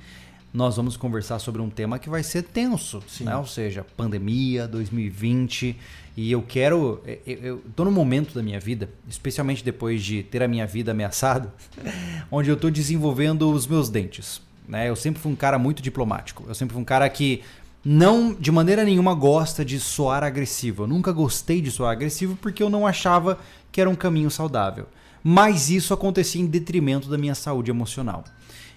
nós 0.54 0.78
vamos 0.78 0.96
conversar 0.96 1.40
sobre 1.40 1.62
um 1.62 1.70
tema 1.70 2.00
que 2.00 2.10
vai 2.10 2.24
ser 2.24 2.44
tenso, 2.44 3.04
né? 3.20 3.36
Ou 3.36 3.46
seja, 3.46 3.86
pandemia, 3.98 4.66
2020. 4.66 5.76
E 6.16 6.32
eu 6.32 6.42
quero. 6.42 7.04
Eu, 7.28 7.36
eu 7.36 7.64
tô 7.76 7.84
num 7.84 7.92
momento 7.92 8.34
da 8.34 8.42
minha 8.42 8.62
vida, 8.62 8.90
especialmente 9.10 9.62
depois 9.62 10.02
de 10.02 10.24
ter 10.24 10.42
a 10.42 10.48
minha 10.48 10.66
vida 10.66 10.92
ameaçada, 10.92 11.54
onde 12.32 12.50
eu 12.50 12.56
tô 12.56 12.70
desenvolvendo 12.70 13.52
os 13.52 13.68
meus 13.68 13.90
dentes. 13.90 14.42
Né? 14.70 14.88
Eu 14.88 14.96
sempre 14.96 15.22
fui 15.22 15.34
um 15.34 15.36
cara 15.36 15.60
muito 15.60 15.84
diplomático. 15.84 16.46
Eu 16.48 16.56
sempre 16.56 16.72
fui 16.72 16.82
um 16.82 16.86
cara 16.86 17.10
que 17.10 17.44
não 17.86 18.34
de 18.34 18.52
maneira 18.52 18.84
nenhuma 18.84 19.14
gosta 19.14 19.64
de 19.64 19.80
soar 19.80 20.24
agressivo. 20.24 20.84
Eu 20.84 20.88
nunca 20.88 21.12
gostei 21.12 21.62
de 21.62 21.70
soar 21.70 21.92
agressivo 21.92 22.36
porque 22.36 22.64
eu 22.64 22.70
não 22.70 22.88
achava 22.88 23.38
que 23.76 23.82
era 23.82 23.90
um 23.90 23.96
caminho 23.96 24.32
saudável. 24.32 24.88
Mas 25.22 25.70
isso 25.70 25.94
acontecia 25.94 26.42
em 26.42 26.46
detrimento 26.46 27.10
da 27.10 27.18
minha 27.18 27.36
saúde 27.36 27.70
emocional. 27.70 28.24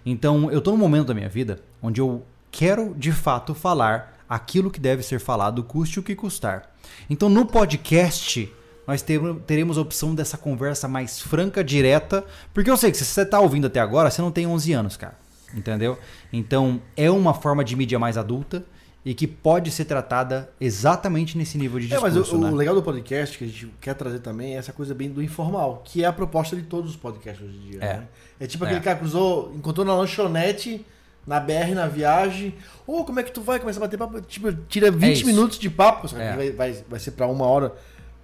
Então, 0.04 0.50
eu 0.50 0.58
estou 0.58 0.72
num 0.72 0.80
momento 0.80 1.06
da 1.06 1.14
minha 1.14 1.28
vida 1.28 1.60
onde 1.80 2.00
eu 2.00 2.26
quero 2.50 2.96
de 2.96 3.12
fato 3.12 3.54
falar 3.54 4.18
aquilo 4.28 4.72
que 4.72 4.80
deve 4.80 5.04
ser 5.04 5.20
falado, 5.20 5.62
custe 5.62 6.00
o 6.00 6.02
que 6.02 6.16
custar. 6.16 6.74
Então, 7.08 7.28
no 7.28 7.46
podcast, 7.46 8.52
nós 8.88 9.04
teremos 9.46 9.78
a 9.78 9.82
opção 9.82 10.16
dessa 10.16 10.36
conversa 10.36 10.88
mais 10.88 11.22
franca, 11.22 11.62
direta, 11.62 12.24
porque 12.52 12.68
eu 12.68 12.76
sei 12.76 12.90
que 12.90 12.96
se 12.96 13.04
você 13.04 13.22
está 13.22 13.38
ouvindo 13.38 13.68
até 13.68 13.78
agora, 13.78 14.10
você 14.10 14.20
não 14.20 14.32
tem 14.32 14.48
11 14.48 14.72
anos, 14.72 14.96
cara. 14.96 15.16
Entendeu? 15.54 15.96
Então, 16.32 16.82
é 16.96 17.08
uma 17.08 17.34
forma 17.34 17.62
de 17.62 17.76
mídia 17.76 18.00
mais 18.00 18.18
adulta 18.18 18.64
e 19.04 19.14
que 19.14 19.26
pode 19.26 19.70
ser 19.70 19.84
tratada 19.84 20.50
exatamente 20.60 21.38
nesse 21.38 21.56
nível 21.56 21.78
de 21.78 21.86
discurso. 21.86 22.06
É, 22.06 22.20
mas 22.20 22.32
o, 22.32 22.38
né? 22.38 22.50
o, 22.50 22.54
legal 22.54 22.74
do 22.74 22.82
podcast 22.82 23.38
que 23.38 23.44
a 23.44 23.46
gente 23.46 23.72
quer 23.80 23.94
trazer 23.94 24.18
também 24.18 24.54
é 24.54 24.58
essa 24.58 24.72
coisa 24.72 24.94
bem 24.94 25.08
do 25.10 25.22
informal, 25.22 25.82
que 25.84 26.04
é 26.04 26.06
a 26.06 26.12
proposta 26.12 26.56
de 26.56 26.62
todos 26.62 26.90
os 26.90 26.96
podcasts 26.96 27.46
hoje 27.46 27.56
em 27.56 27.70
dia. 27.70 27.80
É, 27.80 27.96
né? 27.98 28.08
é 28.40 28.46
tipo 28.46 28.64
aquele 28.64 28.80
é. 28.80 28.82
cara 28.82 28.96
que 28.96 29.02
cruzou, 29.02 29.52
encontrou 29.54 29.86
na 29.86 29.94
lanchonete, 29.94 30.84
na 31.26 31.38
BR, 31.38 31.74
na 31.74 31.86
viagem. 31.86 32.54
Ô, 32.86 32.98
oh, 32.98 33.04
como 33.04 33.20
é 33.20 33.22
que 33.22 33.30
tu 33.30 33.40
vai? 33.40 33.60
Começa 33.60 33.78
a 33.78 33.82
bater 33.82 33.96
papo. 33.96 34.20
Tipo, 34.20 34.52
tira 34.52 34.90
20 34.90 35.22
é 35.22 35.26
minutos 35.26 35.58
de 35.58 35.70
papo, 35.70 36.08
é. 36.16 36.36
vai, 36.36 36.50
vai, 36.50 36.84
vai 36.88 37.00
ser 37.00 37.12
para 37.12 37.26
uma 37.26 37.46
hora. 37.46 37.72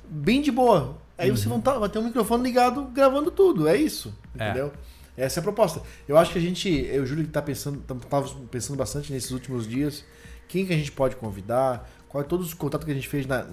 Bem 0.09 0.43
de 0.43 0.51
boa. 0.51 0.99
Aí 1.17 1.31
uhum. 1.31 1.37
você 1.37 1.49
vai, 1.49 1.61
tá, 1.61 1.79
vai 1.79 1.89
ter 1.89 1.99
um 1.99 2.05
microfone 2.05 2.43
ligado 2.43 2.85
gravando 2.87 3.31
tudo. 3.31 3.69
É 3.69 3.77
isso. 3.77 4.13
É. 4.39 4.51
Entendeu? 4.51 4.73
Essa 5.17 5.39
é 5.39 5.41
a 5.41 5.45
proposta. 5.45 5.81
Eu 6.09 6.19
acho 6.19 6.33
que 6.33 6.39
a 6.39 6.43
gente, 6.43 6.69
eu 6.69 6.97
e 6.97 7.01
o 7.01 7.07
Júlio, 7.07 7.27
tá 7.29 7.41
pensando, 7.41 7.81
tava 7.81 8.29
pensando 8.51 8.77
bastante 8.77 9.13
nesses 9.13 9.31
últimos 9.31 9.69
dias 9.69 10.05
quem 10.49 10.67
que 10.67 10.73
a 10.73 10.77
gente 10.77 10.93
pode 10.93 11.17
convidar, 11.17 11.89
qual 12.09 12.23
é 12.23 12.27
todos 12.27 12.47
os 12.47 12.55
contatos 12.55 12.85
que 12.85 12.91
a 12.91 12.95
gente 12.95 13.09
fez 13.09 13.27
na, 13.27 13.47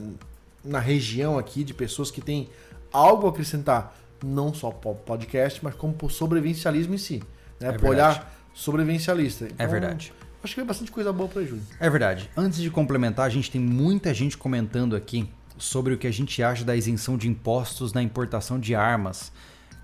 na 0.64 0.80
região 0.80 1.38
aqui 1.38 1.64
de 1.64 1.74
pessoas 1.74 2.12
que 2.12 2.22
têm 2.22 2.50
algo 2.92 3.28
a 3.28 3.30
acrescentar, 3.30 3.96
não 4.24 4.54
só 4.54 4.70
podcast, 4.72 5.64
mas 5.64 5.76
como 5.76 5.94
por 5.94 6.12
sobrevivencialismo 6.12 6.94
em 6.94 6.98
si. 6.98 7.24
Né? 7.60 7.70
É 7.70 7.72
por 7.72 7.90
olhar 7.90 8.34
sobrevivencialista. 8.54 9.46
É 9.46 9.48
então, 9.48 9.66
é 9.66 9.70
verdade. 9.70 10.14
Acho 10.44 10.56
que 10.56 10.62
é 10.62 10.64
bastante 10.64 10.92
coisa 10.92 11.14
boa 11.14 11.30
para 11.30 11.44
Júlio. 11.44 11.64
É 11.80 11.90
verdade. 11.90 12.30
Antes 12.36 12.60
de 12.60 12.70
complementar, 12.70 13.26
a 13.26 13.30
gente 13.30 13.52
tem 13.52 13.62
muita 13.62 14.14
gente 14.14 14.38
comentando 14.38 14.96
aqui 14.96 15.30
sobre 15.58 15.94
o 15.94 15.98
que 15.98 16.08
a 16.08 16.12
gente 16.12 16.42
acha 16.42 16.66
da 16.66 16.76
isenção 16.76 17.18
de 17.18 17.28
impostos 17.28 17.94
na 17.94 18.02
importação 18.02 18.60
de 18.60 18.74
armas. 18.74 19.32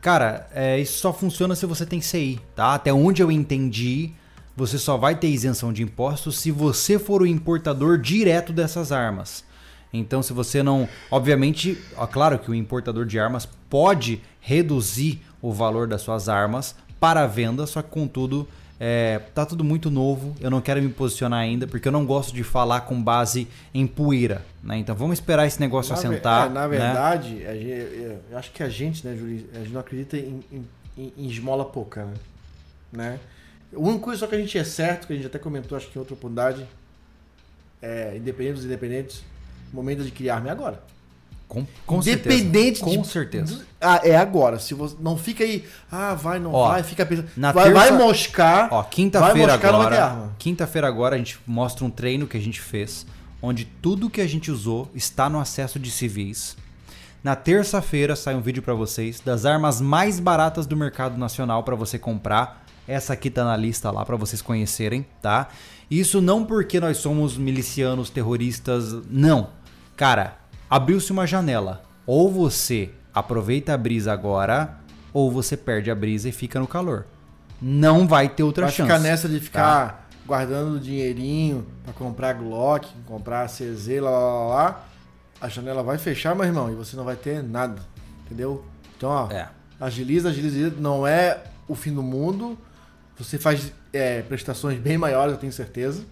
Cara, 0.02 0.48
é, 0.54 0.80
isso 0.80 1.00
só 1.00 1.14
funciona 1.14 1.56
se 1.56 1.66
você 1.66 1.86
tem 1.86 2.02
CI, 2.02 2.40
tá? 2.56 2.74
Até 2.74 2.92
onde 2.92 3.22
eu 3.22 3.32
entendi, 3.32 4.14
você 4.58 4.80
só 4.80 4.98
vai 4.98 5.16
ter 5.16 5.28
isenção 5.28 5.72
de 5.72 5.84
impostos 5.84 6.40
se 6.40 6.50
você 6.50 6.98
for 6.98 7.22
o 7.22 7.28
importador 7.28 8.00
direto 8.00 8.52
dessas 8.52 8.92
armas. 8.92 9.46
Então, 9.94 10.24
se 10.24 10.34
você 10.34 10.64
não. 10.64 10.90
Obviamente, 11.12 11.78
ó, 11.96 12.08
claro 12.08 12.40
que 12.40 12.50
o 12.50 12.56
importador 12.56 13.06
de 13.06 13.20
armas 13.20 13.48
pode 13.70 14.20
reduzir 14.42 15.22
o 15.42 15.54
valor 15.54 15.88
das 15.88 16.02
suas 16.02 16.28
armas 16.28 16.76
para 17.00 17.22
a 17.22 17.28
venda, 17.28 17.68
só 17.68 17.84
que, 17.84 17.90
contudo, 17.90 18.48
é, 18.80 19.20
tá 19.36 19.46
tudo 19.46 19.64
muito 19.64 19.92
novo. 19.92 20.36
Eu 20.42 20.50
não 20.50 20.60
quero 20.60 20.82
me 20.82 20.90
posicionar 20.90 21.40
ainda, 21.40 21.68
porque 21.68 21.88
eu 21.88 21.92
não 21.92 22.04
gosto 22.04 22.34
de 22.34 22.44
falar 22.44 22.82
com 22.82 23.02
base 23.02 23.48
em 23.72 23.86
poeira. 23.86 24.44
Né? 24.64 24.80
Então, 24.80 24.96
vamos 24.96 25.20
esperar 25.20 25.46
esse 25.46 25.60
negócio 25.60 25.94
na 25.94 26.00
assentar. 26.00 26.48
É, 26.48 26.50
na 26.50 26.68
né? 26.68 26.68
verdade, 26.68 27.36
né? 27.36 28.20
eu 28.32 28.38
acho 28.38 28.52
que 28.52 28.64
a 28.64 28.70
gente, 28.70 29.06
né, 29.06 29.16
Júlio, 29.16 29.46
a 29.54 29.60
gente 29.60 29.72
não 29.72 29.80
acredita 29.80 30.18
em, 30.18 30.44
em, 30.98 31.14
em 31.16 31.30
esmola 31.30 31.64
pouca. 31.64 32.06
Né? 32.06 32.14
né? 32.92 33.20
A 33.76 33.80
única 33.80 34.00
coisa 34.00 34.20
só 34.20 34.28
que 34.28 34.36
a 34.36 34.40
gente 34.40 34.58
é 34.58 34.64
certo, 34.64 35.08
que 35.08 35.14
a 35.14 35.16
gente 35.16 35.26
até 35.26 35.40
comentou, 35.40 35.78
acho 35.78 35.88
que 35.88 35.98
em 35.98 36.00
outra 36.00 36.14
oportunidade, 36.14 36.66
é, 37.82 38.16
independente 38.16 38.56
dos 38.56 38.66
independentes, 38.66 39.24
o 39.72 39.76
momento 39.76 40.04
de 40.04 40.12
criar 40.12 40.36
arma 40.36 40.50
é 40.50 40.52
agora. 40.52 40.82
Com, 41.48 41.66
com 41.86 42.00
Independente 42.00 42.80
certeza. 42.80 42.98
Com 42.98 43.02
de, 43.02 43.08
certeza. 43.08 43.66
Ah, 43.80 44.02
é 44.04 44.18
agora. 44.18 44.60
Se 44.60 44.74
você 44.74 44.96
não 45.00 45.18
fica 45.18 45.46
aí, 45.46 45.66
ah, 45.90 46.14
vai, 46.14 46.40
não 46.40 46.54
ó, 46.54 46.70
vai, 46.70 46.84
fica 46.84 47.06
pensando. 47.06 47.30
Na 47.38 47.54
vai, 47.54 47.72
terça, 47.72 47.80
vai 47.80 47.92
moscar. 47.98 48.68
Ó, 48.70 48.84
quinta-feira 48.84 49.54
agora. 49.54 50.30
Quinta-feira 50.38 50.88
agora 50.88 51.16
a 51.16 51.18
gente 51.18 51.40
mostra 51.48 51.86
um 51.86 51.90
treino 51.90 52.28
que 52.28 52.36
a 52.36 52.42
gente 52.42 52.60
fez, 52.60 53.06
onde 53.42 53.64
tudo 53.64 54.10
que 54.10 54.20
a 54.20 54.28
gente 54.28 54.52
usou 54.52 54.90
está 54.94 55.30
no 55.30 55.40
acesso 55.40 55.80
de 55.80 55.90
civis. 55.90 56.58
Na 57.24 57.36
terça-feira 57.36 58.16
sai 58.16 58.36
um 58.36 58.42
vídeo 58.42 58.62
para 58.62 58.74
vocês 58.74 59.22
das 59.22 59.46
armas 59.46 59.80
mais 59.80 60.20
baratas 60.20 60.66
do 60.66 60.76
mercado 60.76 61.18
nacional 61.18 61.64
para 61.64 61.76
você 61.76 61.98
comprar 61.98 62.67
essa 62.88 63.14
aqui 63.14 63.30
tá 63.30 63.44
na 63.44 63.58
lista 63.58 63.92
lá 63.92 64.06
para 64.06 64.16
vocês 64.16 64.42
conhecerem, 64.42 65.06
tá? 65.22 65.50
Isso 65.92 66.22
não 66.22 66.46
porque 66.46 66.80
nós 66.80 66.98
somos 66.98 67.38
milicianos, 67.38 68.10
terroristas, 68.10 68.94
não. 69.10 69.50
Cara, 69.96 70.38
abriu-se 70.70 71.12
uma 71.12 71.28
janela. 71.28 71.84
Ou 72.06 72.32
você 72.32 72.92
aproveita 73.14 73.74
a 73.74 73.78
brisa 73.78 74.14
agora, 74.14 74.78
ou 75.12 75.30
você 75.30 75.58
perde 75.58 75.92
a 75.92 75.96
brisa 75.96 76.30
e 76.30 76.32
fica 76.32 76.60
no 76.60 76.68
calor. 76.68 77.06
Não 77.62 78.08
vai 78.08 78.30
ter 78.30 78.44
outra 78.44 78.66
vai 78.66 78.72
chance. 78.72 78.88
Vai 78.88 78.98
ficar 78.98 79.10
nessa 79.10 79.28
de 79.28 79.40
ficar 79.40 79.88
tá? 79.88 80.00
guardando 80.26 80.80
dinheirinho 80.80 81.66
para 81.84 81.94
comprar 81.94 82.34
Glock, 82.34 82.88
comprar 83.06 83.48
CZ, 83.48 84.00
lá, 84.00 84.10
lá, 84.10 84.48
lá, 84.48 84.86
A 85.42 85.50
janela 85.50 85.84
vai 85.84 85.98
fechar, 85.98 86.36
meu 86.36 86.46
irmão, 86.46 86.72
e 86.72 86.76
você 86.76 86.96
não 86.96 87.04
vai 87.04 87.16
ter 87.16 87.44
nada. 87.44 87.82
Entendeu? 88.26 88.64
Então, 88.96 89.10
ó, 89.10 89.32
é. 89.32 89.50
agiliza, 89.80 90.30
agiliza. 90.30 90.74
Não 90.78 91.06
é 91.06 91.44
o 91.68 91.76
fim 91.76 91.94
do 91.94 92.04
mundo. 92.04 92.58
Você 93.20 93.38
faz 93.38 93.72
é, 93.92 94.22
prestações 94.22 94.80
bem 94.80 94.98
maiores, 94.98 95.34
eu 95.34 95.40
tenho 95.40 95.52
certeza. 95.52 96.04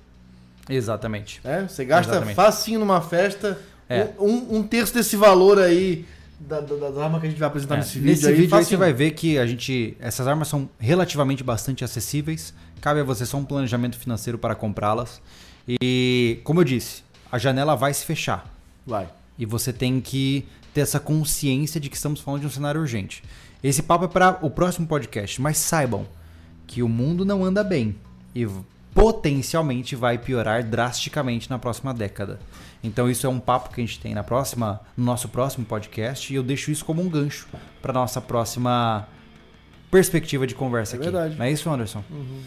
Exatamente. 0.69 1.40
É, 1.44 1.61
você 1.61 1.86
gasta 1.86 2.11
Exatamente. 2.11 2.36
facinho 2.36 2.80
numa 2.80 3.02
festa 3.02 3.60
é. 3.90 4.10
um, 4.19 4.57
um, 4.57 4.64
terço 4.64 4.94
desse 4.94 5.15
valor 5.15 5.60
aí 5.60 6.06
da, 6.40 6.60
da, 6.60 6.90
da, 6.90 7.03
arma 7.03 7.19
que 7.19 7.27
a 7.27 7.30
gente 7.30 7.40
vai 7.40 7.48
apresentar 7.48 7.76
é. 7.76 7.77
nesse 7.80 7.99
vídeo. 7.99 8.10
Nesse 8.10 8.27
aí, 8.27 8.34
vídeo 8.34 8.56
aí 8.56 8.65
você 8.65 8.76
vai 8.76 8.91
ver 8.91 9.11
que 9.11 9.38
a 9.38 9.45
gente. 9.45 9.95
Essas 9.99 10.27
armas 10.27 10.48
são 10.48 10.69
relativamente 10.80 11.44
bastante 11.44 11.84
acessíveis. 11.84 12.53
Cabe 12.82 12.99
a 12.99 13.03
você 13.03 13.26
só 13.26 13.38
um 13.38 13.45
planejamento 13.45 13.98
financeiro 13.98 14.38
para 14.38 14.56
comprá-las. 14.56 15.22
E, 15.68 16.40
como 16.44 16.60
eu 16.60 16.64
disse, 16.64 17.03
a 17.32 17.38
janela 17.38 17.76
vai 17.76 17.94
se 17.94 18.06
fechar. 18.06 18.52
Vai. 18.86 19.07
E 19.38 19.45
você 19.45 19.73
tem 19.73 19.99
que 19.99 20.45
ter 20.73 20.82
essa 20.82 20.99
consciência 20.99 21.80
de 21.80 21.90
que 21.90 21.95
estamos 21.95 22.19
falando 22.19 22.41
de 22.41 22.48
um 22.48 22.52
cenário 22.52 22.82
urgente. 22.82 23.23
Esse 23.64 23.82
papo 23.82 24.06
é 24.06 24.07
para 24.07 24.40
o 24.41 24.49
próximo 24.49 24.86
podcast, 24.86 25.41
mas 25.41 25.57
saibam 25.57 26.06
que 26.68 26.82
o 26.84 26.90
mundo 26.90 27.24
não 27.24 27.44
anda 27.44 27.64
bem 27.64 27.96
e 28.34 28.48
potencialmente 28.94 29.96
vai 29.96 30.18
piorar 30.18 30.64
drasticamente 30.64 31.50
na 31.50 31.60
próxima 31.60 31.94
década. 31.94 32.40
Então 32.84 33.10
isso 33.10 33.26
é 33.26 33.30
um 33.30 33.40
papo 33.40 33.74
que 33.74 33.82
a 33.82 33.86
gente 33.86 34.00
tem 34.00 34.14
na 34.14 34.24
próxima, 34.24 34.80
no 34.96 35.04
nosso 35.04 35.28
próximo 35.30 35.66
podcast 35.66 36.32
e 36.32 36.36
eu 36.36 36.44
deixo 36.44 36.72
isso 36.72 36.86
como 36.86 37.02
um 37.02 37.10
gancho 37.10 37.48
para 37.82 37.92
nossa 37.92 38.22
próxima 38.22 39.08
perspectiva 39.92 40.46
de 40.46 40.56
conversa 40.56 40.96
é 40.96 40.98
aqui. 40.98 41.06
Verdade. 41.06 41.36
Não 41.36 41.46
é 41.46 41.52
isso, 41.52 41.70
Anderson? 41.70 42.04
Uhum. 42.10 42.42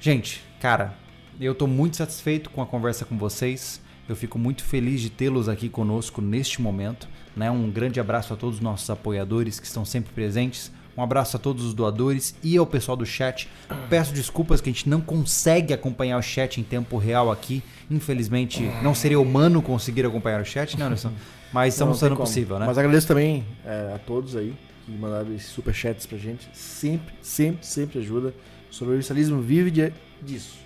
Gente, 0.00 0.42
cara, 0.60 0.94
eu 1.40 1.52
estou 1.52 1.68
muito 1.68 1.96
satisfeito 1.96 2.50
com 2.50 2.60
a 2.60 2.66
conversa 2.66 3.04
com 3.04 3.16
vocês. 3.16 3.80
Eu 4.08 4.16
fico 4.16 4.38
muito 4.38 4.64
feliz 4.64 5.00
de 5.00 5.08
tê-los 5.08 5.48
aqui 5.48 5.68
conosco 5.68 6.20
neste 6.20 6.60
momento. 6.60 7.08
Né? 7.36 7.50
Um 7.50 7.70
grande 7.70 8.00
abraço 8.00 8.34
a 8.34 8.36
todos 8.36 8.56
os 8.56 8.60
nossos 8.60 8.90
apoiadores 8.90 9.60
que 9.60 9.66
estão 9.66 9.84
sempre 9.84 10.12
presentes. 10.12 10.72
Um 11.00 11.02
abraço 11.02 11.34
a 11.34 11.40
todos 11.40 11.64
os 11.64 11.72
doadores 11.72 12.34
e 12.42 12.58
ao 12.58 12.66
pessoal 12.66 12.94
do 12.94 13.06
chat. 13.06 13.48
Peço 13.88 14.12
desculpas 14.12 14.60
que 14.60 14.68
a 14.68 14.72
gente 14.72 14.86
não 14.86 15.00
consegue 15.00 15.72
acompanhar 15.72 16.18
o 16.18 16.22
chat 16.22 16.60
em 16.60 16.62
tempo 16.62 16.98
real 16.98 17.32
aqui. 17.32 17.62
Infelizmente, 17.90 18.70
não 18.82 18.94
seria 18.94 19.18
humano 19.18 19.62
conseguir 19.62 20.04
acompanhar 20.04 20.42
o 20.42 20.44
chat, 20.44 20.78
né, 20.78 20.84
Anderson? 20.84 21.10
Mas 21.54 21.72
estamos 21.72 21.98
sendo 21.98 22.16
possível, 22.16 22.58
né? 22.58 22.66
Mas 22.66 22.76
agradeço 22.76 23.08
também 23.08 23.46
é, 23.64 23.94
a 23.94 23.98
todos 23.98 24.36
aí 24.36 24.54
que 24.84 24.92
mandaram 24.92 25.34
esses 25.34 25.48
superchats 25.48 26.04
pra 26.04 26.18
gente. 26.18 26.46
Sempre, 26.52 27.14
sempre, 27.22 27.66
sempre 27.66 27.98
ajuda. 27.98 28.34
O 28.70 28.74
sobrevivencialismo 28.74 29.40
vive 29.40 29.70
de, 29.70 29.90
disso. 30.20 30.58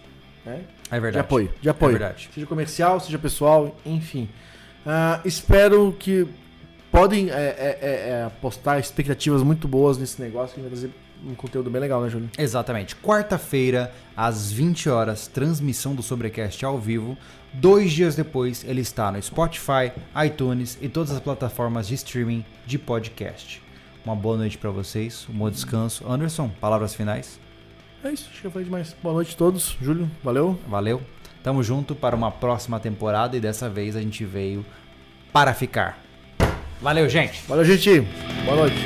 Né? 0.45 0.63
É 0.91 0.99
verdade. 0.99 1.13
De 1.13 1.19
apoio. 1.21 1.55
De 1.63 1.69
apoio. 1.69 1.95
É 1.95 1.99
verdade. 1.99 2.29
Seja 2.35 2.45
comercial, 2.45 2.99
seja 2.99 3.21
pessoal, 3.21 3.77
enfim. 3.87 4.29
Uh, 4.85 5.25
espero 5.25 5.95
que 5.97 6.27
podem 6.95 7.29
é, 7.29 7.33
é, 7.33 7.79
é, 7.81 8.09
é, 8.11 8.25
apostar 8.25 8.79
expectativas 8.79 9.43
muito 9.43 9.67
boas 9.67 9.99
nesse 9.99 10.23
negócio, 10.23 10.55
que 10.55 10.61
vai 10.61 10.71
trazer 10.71 10.93
um 11.27 11.35
conteúdo 11.35 11.69
bem 11.69 11.81
legal, 11.81 12.01
né, 12.01 12.09
Júlio? 12.09 12.31
Exatamente. 12.39 12.95
Quarta-feira, 12.95 13.93
às 14.17 14.53
20 14.53 14.89
horas, 14.89 15.27
transmissão 15.27 15.93
do 15.93 16.05
Sobrecast 16.05 16.65
ao 16.65 16.79
vivo. 16.79 17.19
Dois 17.53 17.91
dias 17.91 18.15
depois, 18.15 18.63
ele 18.63 18.81
está 18.81 19.11
no 19.11 19.21
Spotify, 19.21 19.91
iTunes 20.25 20.79
e 20.81 20.89
todas 20.89 21.11
as 21.11 21.19
plataformas 21.19 21.89
de 21.89 21.95
streaming 21.95 22.45
de 22.65 22.79
podcast. 22.79 23.61
Uma 24.05 24.15
boa 24.15 24.37
noite 24.37 24.57
para 24.57 24.71
vocês, 24.71 25.27
um 25.29 25.33
bom 25.33 25.51
descanso. 25.51 26.09
Anderson, 26.09 26.49
palavras 26.61 26.95
finais? 26.95 27.41
É 28.05 28.13
isso, 28.13 28.29
acho 28.31 28.43
que 28.43 28.51
foi 28.51 28.63
demais. 28.63 28.95
Boa 29.03 29.15
noite 29.15 29.35
a 29.35 29.39
todos. 29.39 29.77
Júlio, 29.83 30.09
valeu. 30.23 30.57
Valeu. 30.69 31.03
Tamo 31.43 31.61
junto 31.61 31.93
para 31.97 32.15
uma 32.15 32.31
próxima 32.31 32.79
temporada 32.79 33.37
e 33.37 33.41
dessa 33.41 33.69
vez 33.69 33.97
a 33.97 34.01
gente 34.01 34.25
veio 34.25 34.65
para 35.33 35.53
ficar. 35.53 36.04
Valeu, 36.85 37.09
gente. 37.09 37.41
Valeu, 37.49 37.65
gente. 37.65 38.03
Boa 38.45 38.57
noite. 38.59 38.77